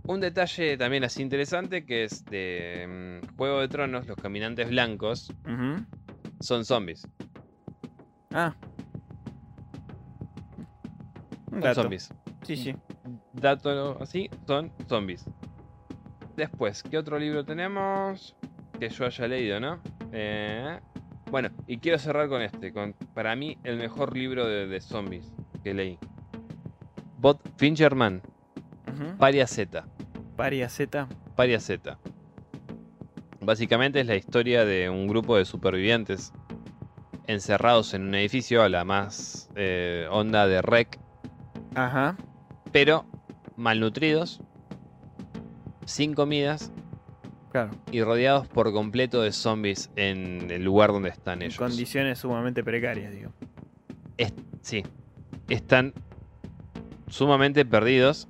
un 0.08 0.22
detalle 0.22 0.78
también 0.78 1.03
así 1.03 1.22
interesante 1.22 1.86
que 1.86 2.06
es 2.06 2.24
de 2.26 3.20
mm, 3.24 3.36
Juego 3.38 3.60
de 3.60 3.68
Tronos, 3.68 4.08
los 4.08 4.18
caminantes 4.18 4.70
blancos 4.70 5.34
Ujú. 5.45 5.86
Son 6.42 6.66
zombies. 6.66 7.08
Ah. 8.34 8.53
Son 11.50 11.60
dato. 11.60 11.82
zombies. 11.84 12.14
Sí, 12.44 12.56
sí. 12.56 12.76
Dato 13.34 13.98
así, 14.02 14.30
son 14.48 14.72
zombies. 14.88 15.26
Después, 16.36 16.82
¿qué 16.84 16.98
otro 16.98 17.20
libro 17.20 17.44
tenemos? 17.45 18.36
Que 18.80 18.90
yo 18.90 19.06
haya 19.06 19.28
leído, 19.28 19.60
¿no? 19.60 19.80
Eh, 20.11 20.80
bueno, 21.30 21.50
y 21.68 21.78
quiero 21.78 22.00
cerrar 22.00 22.28
con 22.30 22.42
este, 22.42 22.74
con 22.74 22.94
para 23.14 23.36
mí 23.36 23.58
el 23.64 23.78
mejor 23.78 24.16
libro 24.16 24.45
de, 24.48 24.68
de 24.68 24.82
zombies 24.82 25.34
que 25.64 25.74
leí. 25.74 26.00
Bot 27.20 27.40
Fincherman, 27.58 28.22
Ujú. 28.88 29.18
Paria 29.18 29.45
Z. 29.45 29.86
Paria 30.36 30.68
Z. 30.70 31.08
Paria 31.36 31.60
Z. 31.60 31.98
Básicamente 33.42 34.00
es 34.02 34.06
la 34.08 34.16
historia 34.16 34.66
de 34.66 34.90
un 34.90 35.08
grupo 35.08 35.36
de 35.36 35.45
supervivientes 35.45 36.32
encerrados 37.28 37.94
en 37.94 38.03
un 38.03 38.16
edificio 38.16 38.61
a 38.61 38.70
la 38.70 38.84
más 38.86 39.50
eh, 39.56 40.08
onda 40.11 40.48
de 40.48 40.61
rec, 40.61 41.00
Ajá. 41.74 42.18
pero 42.72 43.06
malnutridos, 43.56 44.42
sin 45.86 46.14
comidas 46.14 46.72
Claro. 47.52 47.72
y 47.92 48.02
rodeados 48.03 48.48
por 48.48 48.72
completo 48.72 49.22
de 49.22 49.32
zombies 49.32 49.90
en 49.95 50.50
el 50.52 50.64
lugar 50.64 50.92
donde 50.92 51.10
están 51.10 51.40
En 51.42 51.48
ellos. 51.48 51.58
condiciones 51.58 52.20
sumamente 52.20 52.64
precarias, 52.64 53.11
digo. 53.11 53.32
Es- 54.18 54.34
sí, 54.61 54.84
están 55.50 55.94
sumamente 57.08 57.66
perdidos. 57.66 58.28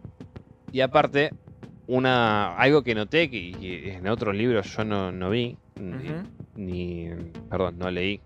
Y 0.71 0.79
aparte, 0.81 1.31
una 1.91 2.55
algo 2.57 2.83
que 2.83 2.95
noté 2.95 3.29
que 3.29 3.93
en 3.95 4.07
otros 4.07 4.33
libros 4.35 4.75
yo 4.75 4.85
no, 4.85 5.11
no 5.11 5.29
vi, 5.29 5.57
ni- 6.55 7.09
perdón, 7.49 7.77
no 7.79 7.91
leí, 7.91 8.21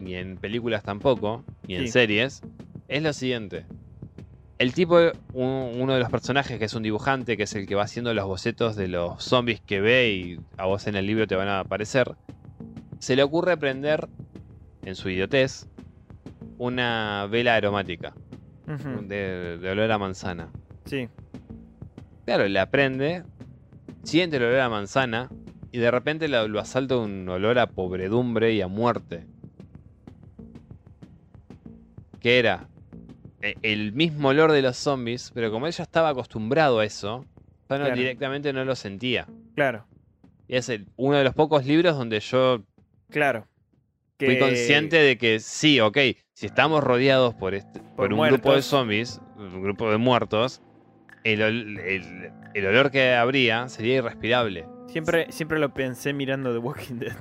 ni 0.00 0.14
en 0.14 0.36
películas 0.36 0.84
tampoco, 0.84 1.44
ni 1.66 1.74
en 1.76 1.82
series, 1.92 2.42
es 2.86 3.02
lo 3.02 3.12
siguiente. 3.12 3.64
El 4.58 4.72
tipo, 4.74 4.98
un- 5.32 5.80
uno 5.80 5.94
de 5.94 6.00
los 6.00 6.10
personajes 6.10 6.58
que 6.58 6.64
es 6.66 6.74
un 6.74 6.82
dibujante, 6.82 7.36
que 7.36 7.44
es 7.44 7.54
el 7.54 7.66
que 7.66 7.74
va 7.74 7.82
haciendo 7.82 8.12
los 8.14 8.26
bocetos 8.26 8.76
de 8.76 8.88
los 8.88 9.22
zombies 9.22 9.60
que 9.60 9.80
ve 9.80 10.10
y 10.10 10.40
a 10.56 10.66
vos 10.66 10.86
en 10.86 10.94
el 10.96 11.06
libro 11.06 11.26
te 11.26 11.34
van 11.36 11.48
a 11.48 11.60
aparecer, 11.60 12.12
se 13.00 13.14
le 13.16 13.22
ocurre 13.22 13.56
prender, 13.56 14.08
en 14.84 14.94
su 14.94 15.08
idiotez, 15.10 15.68
una 16.58 17.26
vela 17.30 17.54
aromática 17.56 18.14
de, 19.08 19.58
de 19.58 19.70
olor 19.70 19.90
a 19.92 19.98
manzana. 19.98 20.50
Sí. 20.84 21.08
Claro, 22.28 22.46
la 22.46 22.70
prende, 22.70 23.22
siente 24.02 24.36
el 24.36 24.42
olor 24.42 24.60
a 24.60 24.68
manzana 24.68 25.30
y 25.72 25.78
de 25.78 25.90
repente 25.90 26.28
lo, 26.28 26.46
lo 26.46 26.60
asalta 26.60 26.98
un 26.98 27.26
olor 27.26 27.58
a 27.58 27.68
pobredumbre 27.68 28.52
y 28.52 28.60
a 28.60 28.68
muerte. 28.68 29.24
Que 32.20 32.38
era 32.38 32.68
eh, 33.40 33.54
el 33.62 33.94
mismo 33.94 34.28
olor 34.28 34.52
de 34.52 34.60
los 34.60 34.76
zombies, 34.76 35.30
pero 35.32 35.50
como 35.50 35.68
él 35.68 35.72
ya 35.72 35.84
estaba 35.84 36.10
acostumbrado 36.10 36.80
a 36.80 36.84
eso, 36.84 37.24
ya 37.70 37.78
no- 37.78 37.84
Claro. 37.86 37.96
directamente 37.96 38.52
no 38.52 38.62
lo 38.66 38.76
sentía. 38.76 39.26
Claro. 39.54 39.86
Y 40.48 40.56
es 40.56 40.68
el- 40.68 40.86
uno 40.96 41.16
de 41.16 41.24
los 41.24 41.32
pocos 41.32 41.64
libros 41.64 41.96
donde 41.96 42.20
yo 42.20 42.62
Claro. 43.08 43.46
fui 44.18 44.28
Que- 44.34 44.38
consciente 44.38 44.96
de 44.98 45.16
que 45.16 45.40
sí, 45.40 45.80
ok, 45.80 45.96
si 46.34 46.44
estamos 46.44 46.84
rodeados 46.84 47.32
por, 47.36 47.54
este, 47.54 47.80
por, 47.96 48.12
un 48.12 48.28
grupo 48.28 48.52
de 48.54 48.60
zombies, 48.60 49.18
un 49.38 49.62
grupo 49.62 49.90
de 49.90 49.96
muertos, 49.96 50.60
el, 51.32 51.40
ol- 51.42 51.80
el- 51.80 52.30
el 52.54 52.66
olor 52.66 52.90
que 52.90 53.14
habría 53.14 53.68
sería 53.68 53.96
irrespirable. 53.98 54.66
Siempre, 54.86 55.30
siempre 55.30 55.58
lo 55.58 55.72
pensé 55.74 56.12
mirando 56.12 56.52
The 56.52 56.58
Walking 56.58 56.94
Dead. 56.96 57.12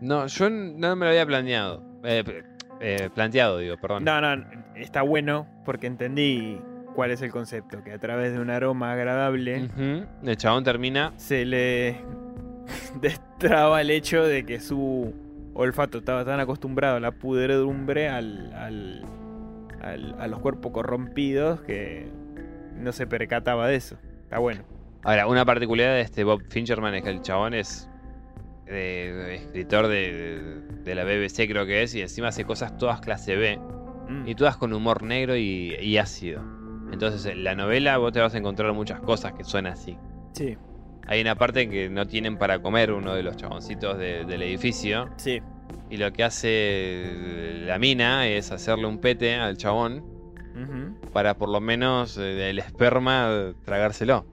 No, 0.00 0.26
yo 0.26 0.50
no 0.50 0.96
me 0.96 1.04
lo 1.06 1.10
había 1.10 1.24
planeado. 1.26 1.82
Eh, 2.04 2.24
eh, 2.80 3.08
planteado, 3.14 3.58
digo, 3.58 3.76
perdón. 3.80 4.04
No, 4.04 4.20
no, 4.20 4.44
está 4.74 5.02
bueno 5.02 5.46
porque 5.64 5.86
entendí 5.86 6.60
cuál 6.94 7.12
es 7.12 7.22
el 7.22 7.30
concepto. 7.30 7.84
Que 7.84 7.92
a 7.92 7.98
través 7.98 8.32
de 8.32 8.40
un 8.40 8.50
aroma 8.50 8.92
agradable 8.92 9.68
El 10.24 10.36
chabón 10.36 10.64
termina. 10.64 11.12
se 11.16 11.44
le 11.44 11.96
destraba 13.00 13.80
el 13.80 13.90
hecho 13.90 14.24
de 14.24 14.44
que 14.44 14.58
su 14.60 15.14
olfato 15.54 15.98
estaba 15.98 16.24
tan 16.24 16.40
acostumbrado 16.40 16.96
a 16.96 17.00
la 17.00 17.12
pudredumbre, 17.12 18.08
al, 18.08 18.52
al- 18.54 19.04
al- 19.82 20.16
a 20.18 20.26
los 20.26 20.40
cuerpos 20.40 20.72
corrompidos, 20.72 21.60
que 21.62 22.08
no 22.82 22.92
se 22.92 23.06
percataba 23.06 23.68
de 23.68 23.76
eso. 23.76 23.96
Está 24.22 24.38
bueno. 24.38 24.62
Ahora, 25.04 25.26
una 25.26 25.44
particularidad 25.44 25.94
de 25.94 26.00
este 26.02 26.24
Bob 26.24 26.42
Fincherman 26.48 26.94
es 26.94 27.02
que 27.02 27.10
el 27.10 27.22
chabón 27.22 27.54
es 27.54 27.88
eh, 28.66 29.12
de- 29.26 29.34
escritor 29.34 29.88
de, 29.88 30.60
de 30.84 30.94
la 30.94 31.04
BBC, 31.04 31.48
creo 31.48 31.66
que 31.66 31.82
es, 31.82 31.94
y 31.94 32.00
encima 32.02 32.28
hace 32.28 32.44
cosas 32.44 32.76
todas 32.78 33.00
clase 33.00 33.36
B. 33.36 33.58
Mm, 34.08 34.28
Y 34.28 34.34
todas 34.34 34.56
con 34.56 34.72
humor 34.72 35.02
negro 35.02 35.36
y, 35.36 35.74
y 35.80 35.98
ácido. 35.98 36.42
Entonces, 36.92 37.24
en 37.26 37.42
la 37.44 37.54
novela 37.54 37.96
vos 37.98 38.12
te 38.12 38.20
vas 38.20 38.34
a 38.34 38.38
encontrar 38.38 38.72
muchas 38.74 39.00
cosas 39.00 39.32
que 39.32 39.44
son 39.44 39.66
así. 39.66 39.96
Sí, 40.34 40.56
Hay 41.06 41.20
una 41.20 41.34
parte 41.34 41.62
en 41.62 41.70
que 41.70 41.88
no 41.90 42.06
tienen 42.06 42.36
para 42.38 42.60
comer 42.60 42.92
uno 42.92 43.14
de 43.14 43.22
los 43.22 43.36
chaboncitos 43.36 43.98
de- 43.98 44.24
del 44.24 44.42
edificio. 44.42 45.08
sí. 45.16 45.40
Y 45.90 45.98
lo 45.98 46.10
que 46.12 46.24
hace 46.24 47.60
la 47.66 47.78
mina 47.78 48.26
es 48.26 48.50
hacerle 48.50 48.86
un 48.86 48.98
pete 48.98 49.34
al 49.34 49.56
chabón 49.58 50.02
para 51.12 51.34
por 51.34 51.48
lo 51.48 51.60
menos 51.60 52.16
eh, 52.18 52.50
el 52.50 52.58
esperma 52.58 53.52
tragárselo. 53.64 54.24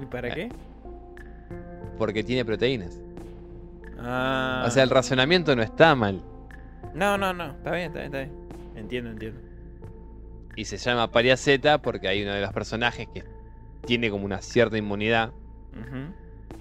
¿Y 0.00 0.06
para 0.06 0.28
Eh. 0.28 0.32
qué? 0.34 0.48
Porque 1.98 2.22
tiene 2.22 2.44
proteínas. 2.44 3.00
Ah. 3.98 4.64
O 4.66 4.70
sea, 4.70 4.82
el 4.82 4.90
razonamiento 4.90 5.54
no 5.56 5.62
está 5.62 5.94
mal. 5.94 6.22
No, 6.94 7.16
no, 7.16 7.32
no. 7.32 7.52
Está 7.52 7.72
bien, 7.72 7.86
está 7.86 8.00
bien, 8.00 8.14
está 8.14 8.18
bien. 8.18 8.32
Entiendo, 8.76 9.10
entiendo. 9.10 9.40
Y 10.56 10.64
se 10.64 10.76
llama 10.78 11.10
Pariaceta 11.10 11.80
porque 11.82 12.08
hay 12.08 12.22
uno 12.22 12.32
de 12.34 12.40
los 12.40 12.52
personajes 12.52 13.08
que 13.12 13.24
tiene 13.86 14.10
como 14.10 14.24
una 14.24 14.40
cierta 14.42 14.76
inmunidad. 14.78 15.32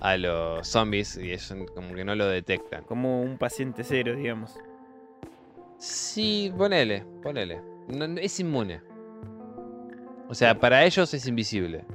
A 0.02 0.18
los 0.18 0.68
zombies 0.68 1.16
y 1.18 1.32
ellos 1.32 1.56
como 1.74 1.94
que 1.96 2.04
no 2.04 2.16
lo 2.16 2.28
detectan. 2.28 2.84
Como 2.84 3.22
un 3.22 3.38
paciente 3.38 3.84
cero, 3.86 4.14
digamos. 4.16 4.58
Sí, 5.78 6.54
ponele, 6.58 7.06
ponele. 7.24 7.62
No- 7.88 8.08
no- 8.08 8.20
es 8.20 8.40
inmune. 8.40 8.82
O 10.28 10.34
sea, 10.34 10.60
para 10.60 10.84
ellos 10.84 11.14
es 11.14 11.28
invisible. 11.28 11.86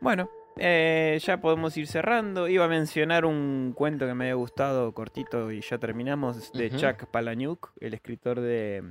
Bueno, 0.00 0.28
eh, 0.56 1.16
ya 1.22 1.40
podemos 1.40 1.76
ir 1.76 1.86
cerrando. 1.86 2.48
Iba 2.48 2.64
a 2.64 2.68
mencionar 2.68 3.24
un 3.24 3.72
cuento 3.72 4.04
que 4.04 4.14
me 4.14 4.24
había 4.24 4.34
gustado, 4.34 4.92
cortito, 4.92 5.52
y 5.52 5.60
ya 5.60 5.78
terminamos, 5.78 6.52
de. 6.52 6.70
Chuck 6.70 7.06
Palahniuk, 7.06 7.70
el 7.80 7.94
escritor 7.94 8.40
de 8.40 8.82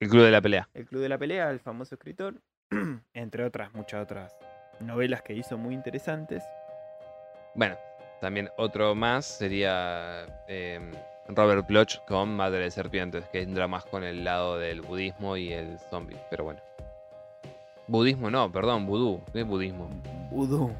El 0.00 0.08
club 0.08 0.22
de 0.24 0.30
la 0.30 0.40
pelea. 0.40 0.66
El 0.72 0.86
Club 0.86 1.02
de 1.02 1.08
la 1.10 1.18
Pelea, 1.18 1.50
el 1.50 1.60
famoso 1.60 1.94
escritor, 1.94 2.40
entre 3.12 3.44
otras, 3.44 3.74
muchas 3.74 4.02
otras 4.02 4.34
novelas 4.80 5.20
que 5.20 5.34
hizo 5.34 5.58
muy 5.58 5.74
interesantes. 5.74 6.42
Bueno, 7.54 7.76
también 8.22 8.48
otro 8.56 8.94
más 8.94 9.26
sería 9.26 10.24
em, 10.48 10.90
Robert 11.36 11.66
Bloch 11.66 11.98
con 12.06 12.34
Madre 12.36 12.60
de 12.60 12.70
Serpientes, 12.70 13.24
que 13.32 13.42
entra 13.42 13.68
más 13.68 13.84
con 13.84 14.04
el 14.04 14.24
lado 14.24 14.58
del 14.58 14.80
budismo 14.80 15.36
y 15.36 15.52
el 15.52 15.78
zombie. 15.90 16.18
Pero 16.30 16.44
bueno. 16.44 16.60
Budismo 17.88 18.30
no, 18.30 18.50
perdón, 18.50 18.86
vudú. 18.86 19.20
¿Qué 19.32 19.40
es 19.40 19.46
budismo? 19.46 19.88
Vudú. 20.30 20.72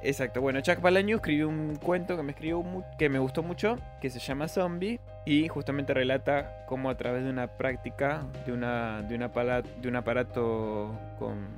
Exacto, 0.00 0.40
bueno, 0.40 0.60
Chuck 0.60 0.78
Palahniuk 0.78 1.16
escribió 1.18 1.48
un 1.48 1.74
cuento 1.74 2.16
que 2.16 2.22
me, 2.22 2.30
escribió 2.30 2.62
que 2.96 3.08
me 3.08 3.18
gustó 3.18 3.42
mucho, 3.42 3.78
que 4.00 4.10
se 4.10 4.20
llama 4.20 4.46
Zombie, 4.46 5.00
y 5.26 5.48
justamente 5.48 5.92
relata 5.92 6.64
cómo 6.66 6.88
a 6.88 6.96
través 6.96 7.24
de 7.24 7.30
una 7.30 7.48
práctica, 7.48 8.22
de, 8.46 8.52
una, 8.52 9.02
de, 9.02 9.16
una 9.16 9.32
pala- 9.32 9.62
de 9.62 9.88
un 9.88 9.96
aparato 9.96 10.92
con 11.18 11.48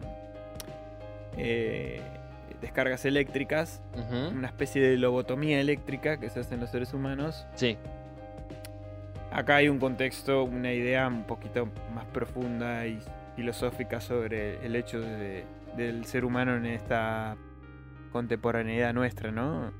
eh, 1.36 2.00
descargas 2.60 3.04
eléctricas, 3.04 3.82
una 4.34 4.48
especie 4.48 4.82
de 4.82 4.96
lobotomía 4.98 5.60
eléctrica 5.60 6.18
que 6.20 6.28
se 6.30 6.40
hace 6.40 6.54
en 6.54 6.60
los 6.60 6.70
seres 6.70 6.92
humanos, 6.94 7.46
Sí, 7.54 7.76
Acá 9.32 9.56
hay 9.56 9.68
un 9.68 9.78
contexto, 9.78 10.42
una 10.42 10.72
idea 10.72 11.06
un 11.06 11.22
poquito 11.24 11.68
más 11.94 12.04
profunda 12.06 12.84
y 12.88 12.98
filosófica 13.36 14.00
sobre 14.00 14.64
el 14.66 14.74
hecho 14.74 15.00
de- 15.00 15.44
del 15.76 16.04
ser 16.04 16.24
humano 16.24 16.56
en 16.56 16.66
esta 16.66 17.36
contemporaneidad 18.10 18.92
nuestra, 18.92 19.30
¿no? 19.30 19.72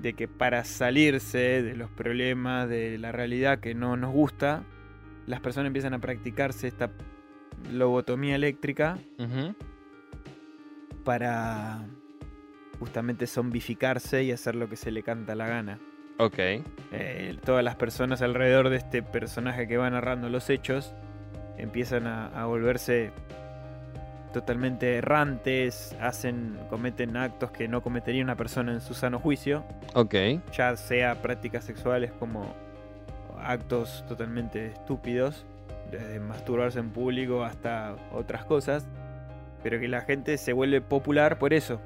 De 0.00 0.14
que 0.14 0.26
para 0.26 0.64
salirse 0.64 1.62
de 1.62 1.76
los 1.76 1.90
problemas, 1.90 2.66
de 2.66 2.96
la 2.96 3.12
realidad 3.12 3.58
que 3.60 3.74
no 3.74 3.96
nos 3.98 4.10
gusta, 4.14 4.62
las 5.26 5.40
personas 5.40 5.66
empiezan 5.66 5.92
a 5.92 5.98
practicarse 5.98 6.66
esta 6.66 6.90
lobotomía 7.70 8.36
eléctrica 8.36 8.96
para 11.04 11.80
justamente 12.78 13.26
zombificarse 13.26 14.22
y 14.24 14.32
hacer 14.32 14.54
lo 14.54 14.68
que 14.68 14.76
se 14.76 14.90
le 14.90 15.02
canta 15.02 15.34
la 15.34 15.46
gana. 15.46 15.78
Ok. 16.18 16.38
eh, 16.38 17.36
todas 17.44 17.62
las 17.64 17.76
personas 17.76 18.22
alrededor 18.22 18.70
de 18.70 18.76
este 18.76 19.02
personaje 19.02 19.68
que 19.68 19.76
va 19.76 19.88
narrando 19.88 20.28
los 20.28 20.50
hechos 20.50 20.92
empiezan 21.56 22.06
a, 22.06 22.26
a 22.28 22.46
volverse 22.46 23.12
totalmente 24.32 24.96
errantes, 24.96 25.96
hacen, 26.00 26.58
cometen 26.68 27.16
actos 27.16 27.50
que 27.50 27.66
no 27.68 27.82
cometería 27.82 28.22
una 28.22 28.36
persona 28.36 28.72
en 28.72 28.80
su 28.80 28.94
sano 28.94 29.18
juicio, 29.18 29.64
Ok. 29.94 30.14
ya 30.52 30.76
sea 30.76 31.22
prácticas 31.22 31.64
sexuales 31.64 32.12
como 32.18 32.54
actos 33.40 34.04
totalmente 34.08 34.66
estúpidos, 34.66 35.46
desde 35.90 36.20
masturbarse 36.20 36.78
en 36.80 36.90
público 36.90 37.42
hasta 37.44 37.94
otras 38.12 38.44
cosas, 38.44 38.86
pero 39.62 39.80
que 39.80 39.88
la 39.88 40.02
gente 40.02 40.36
se 40.36 40.52
vuelve 40.52 40.80
popular 40.80 41.38
por 41.38 41.54
eso, 41.54 41.80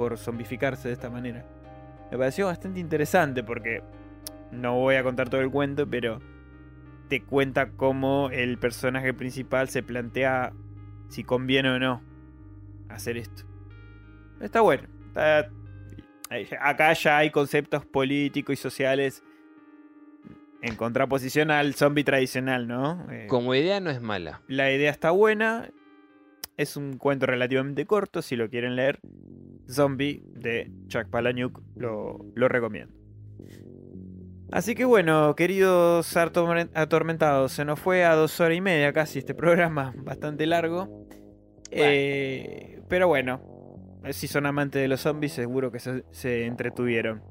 por 0.00 0.16
zombificarse 0.16 0.88
de 0.88 0.94
esta 0.94 1.10
manera. 1.10 1.44
Me 2.10 2.16
pareció 2.16 2.46
bastante 2.46 2.80
interesante 2.80 3.44
porque 3.44 3.82
no 4.50 4.76
voy 4.78 4.94
a 4.94 5.02
contar 5.02 5.28
todo 5.28 5.42
el 5.42 5.50
cuento, 5.50 5.86
pero 5.86 6.20
te 7.10 7.22
cuenta 7.22 7.72
cómo 7.72 8.30
el 8.32 8.56
personaje 8.56 9.12
principal 9.12 9.68
se 9.68 9.82
plantea 9.82 10.54
si 11.10 11.22
conviene 11.22 11.68
o 11.68 11.78
no 11.78 12.02
hacer 12.88 13.18
esto. 13.18 13.42
Está 14.40 14.62
bueno. 14.62 14.88
está- 15.08 15.50
ahí- 16.30 16.48
acá 16.60 16.94
ya 16.94 17.18
hay 17.18 17.30
conceptos 17.30 17.84
políticos 17.84 18.54
y 18.54 18.56
sociales 18.56 19.22
en 20.62 20.76
contraposición 20.76 21.50
al 21.50 21.74
zombie 21.74 22.04
tradicional, 22.04 22.66
¿no? 22.66 23.06
Eh, 23.10 23.26
Como 23.28 23.54
idea 23.54 23.80
no 23.80 23.90
es 23.90 24.00
mala. 24.00 24.40
la 24.46 24.72
idea 24.72 24.90
está 24.90 25.10
buena. 25.10 25.68
Es 26.56 26.76
un 26.76 26.96
cuento 26.98 27.26
relativamente 27.26 27.86
corto, 27.86 28.20
si 28.22 28.36
lo 28.36 28.48
quieren 28.50 28.76
leer. 28.76 29.00
Zombie 29.70 30.22
de 30.34 30.70
Chuck 30.88 31.08
Palahniuk, 31.08 31.60
lo, 31.76 32.18
lo 32.34 32.48
recomiendo. 32.48 32.92
Así 34.52 34.74
que 34.74 34.84
bueno, 34.84 35.34
queridos 35.36 36.16
atormen- 36.16 36.70
atormentados, 36.74 37.52
se 37.52 37.64
nos 37.64 37.78
fue 37.78 38.04
a 38.04 38.14
dos 38.16 38.40
horas 38.40 38.56
y 38.58 38.60
media 38.60 38.92
casi 38.92 39.20
este 39.20 39.34
programa, 39.34 39.94
bastante 39.96 40.46
largo. 40.46 41.06
Eh, 41.70 42.82
pero 42.88 43.06
bueno, 43.06 43.40
si 44.10 44.26
son 44.26 44.46
amantes 44.46 44.82
de 44.82 44.88
los 44.88 45.00
zombies, 45.02 45.32
seguro 45.32 45.70
que 45.70 45.78
se, 45.78 46.04
se 46.10 46.46
entretuvieron. 46.46 47.22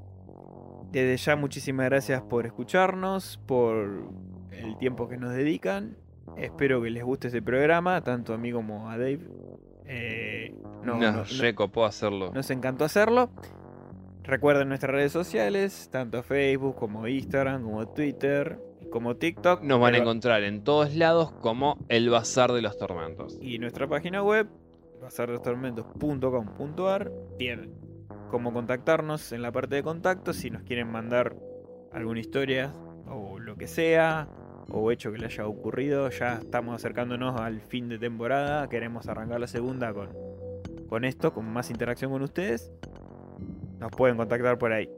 Desde 0.92 1.16
ya, 1.18 1.36
muchísimas 1.36 1.86
gracias 1.86 2.22
por 2.22 2.46
escucharnos, 2.46 3.38
por 3.46 4.08
el 4.50 4.76
tiempo 4.78 5.08
que 5.08 5.18
nos 5.18 5.32
dedican. 5.34 5.96
Espero 6.36 6.80
que 6.80 6.90
les 6.90 7.04
guste 7.04 7.26
este 7.26 7.42
programa, 7.42 8.02
tanto 8.02 8.32
a 8.32 8.38
mí 8.38 8.50
como 8.50 8.88
a 8.88 8.96
Dave. 8.96 9.20
Eh, 9.92 10.54
no, 10.84 10.94
No, 10.96 11.00
no- 11.00 11.12
no- 11.18 11.24
recopó 11.40 11.84
hacerlo. 11.84 12.30
nos 12.32 12.48
encantó 12.50 12.84
hacerlo. 12.84 13.28
Recuerden 14.22 14.68
nuestras 14.68 14.92
redes 14.92 15.10
sociales, 15.10 15.88
tanto 15.90 16.22
Facebook 16.22 16.76
como 16.76 17.08
Instagram, 17.08 17.64
como 17.64 17.88
Twitter, 17.88 18.60
como 18.92 19.16
TikTok. 19.16 19.62
Nos 19.64 19.80
van 19.80 19.94
a 19.94 19.98
encontrar 19.98 20.44
en 20.44 20.62
todos 20.62 20.94
lados 20.94 21.32
como 21.40 21.76
el 21.88 22.08
Bazar 22.10 22.52
de 22.52 22.62
los 22.62 22.78
Tormentos. 22.78 23.36
Y 23.40 23.58
nuestra 23.58 23.88
página 23.88 24.22
web, 24.22 24.46
bazardostormentos.com.ar, 25.02 27.10
tienen 27.38 27.72
cómo 28.30 28.52
contactarnos 28.52 29.32
en 29.32 29.42
la 29.42 29.50
parte 29.52 29.76
de 29.76 29.82
contacto 29.82 30.32
si 30.32 30.50
nos 30.50 30.62
quieren 30.62 30.88
mandar 30.90 31.36
alguna 31.92 32.20
historia 32.20 32.72
o 33.08 33.38
lo 33.40 33.56
que 33.56 33.66
sea, 33.66 34.28
o 34.70 34.90
hecho 34.90 35.12
que 35.12 35.18
le 35.18 35.26
haya 35.26 35.46
ocurrido. 35.46 36.08
Ya 36.10 36.34
estamos 36.34 36.74
acercándonos 36.74 37.40
al 37.40 37.60
fin 37.60 37.88
de 37.88 37.98
temporada, 37.98 38.68
queremos 38.68 39.08
arrancar 39.08 39.40
la 39.40 39.46
segunda 39.46 39.92
con, 39.92 40.08
con 40.88 41.04
esto, 41.04 41.32
con 41.32 41.50
más 41.52 41.70
interacción 41.70 42.10
con 42.10 42.22
ustedes. 42.22 42.70
Nos 43.78 43.90
pueden 43.92 44.16
contactar 44.16 44.58
por 44.58 44.72
ahí. 44.72 44.88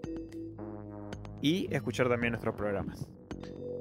Y 1.41 1.73
escuchar 1.75 2.09
también 2.09 2.33
nuestros 2.33 2.55
programas. 2.55 3.09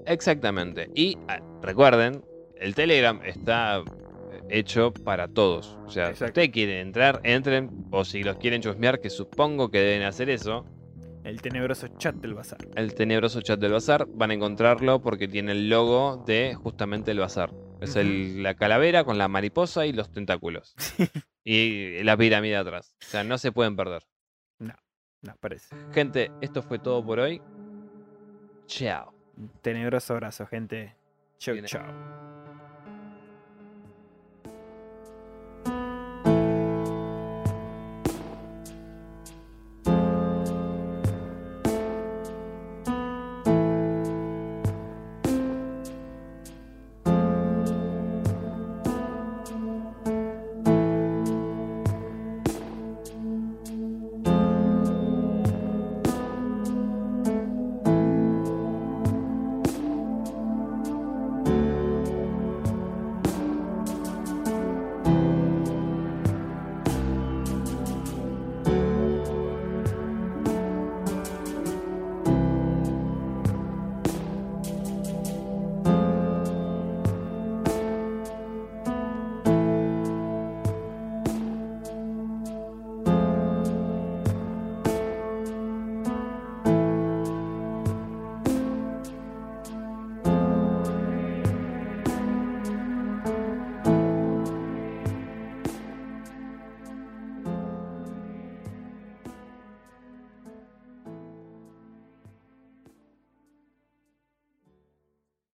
Exactamente. 0.06 0.90
Y 0.96 1.18
ah, 1.28 1.40
recuerden, 1.62 2.24
el 2.56 2.76
Telegram 2.76 3.20
está 3.24 3.80
eh, 3.80 3.84
hecho 4.50 4.94
para 4.94 5.28
todos. 5.28 5.78
O 5.86 5.90
sea, 5.90 6.16
si 6.16 6.24
ustedes 6.24 6.50
quieren 6.50 6.88
entrar, 6.88 7.20
entren. 7.24 7.70
O 7.92 8.06
si 8.06 8.24
los 8.24 8.38
quieren 8.38 8.62
chusmear, 8.62 9.00
que 9.00 9.10
supongo 9.10 9.70
que 9.70 9.80
deben 9.80 10.04
hacer 10.04 10.30
eso. 10.30 10.66
El 11.24 11.42
tenebroso 11.42 11.88
chat 11.98 12.16
del 12.16 12.34
bazar. 12.34 12.60
El 12.76 12.94
tenebroso 12.96 13.42
chat 13.42 13.60
del 13.60 13.72
bazar, 13.72 14.06
van 14.08 14.32
a 14.32 14.34
encontrarlo 14.34 15.02
porque 15.02 15.28
tiene 15.28 15.52
el 15.52 15.70
logo 15.70 16.24
de 16.26 16.56
justamente 16.56 17.12
el 17.12 17.20
bazar. 17.20 17.54
Es 17.80 17.96
el- 17.96 18.42
la 18.44 18.56
calavera 18.56 19.04
con 19.04 19.18
la 19.18 19.28
mariposa 19.28 19.86
y 19.86 19.94
los 19.94 20.12
tentáculos. 20.12 20.76
y 21.44 22.04
la 22.04 22.18
pirámide 22.18 22.58
atrás. 22.58 22.96
O 23.02 23.06
sea, 23.06 23.24
no 23.24 23.38
se 23.38 23.52
pueden 23.52 23.76
perder. 23.76 24.04
No, 25.24 25.36
parece. 25.40 25.76
Gente, 25.94 26.32
esto 26.42 26.64
fue 26.64 26.80
todo 26.80 27.06
por 27.06 27.20
hoy. 27.20 27.40
Chao. 28.66 29.14
Tenebroso 29.62 30.14
abrazo, 30.14 30.48
gente. 30.48 30.96
Chau, 31.38 31.54
Bien. 31.54 31.66
chau. 31.68 32.31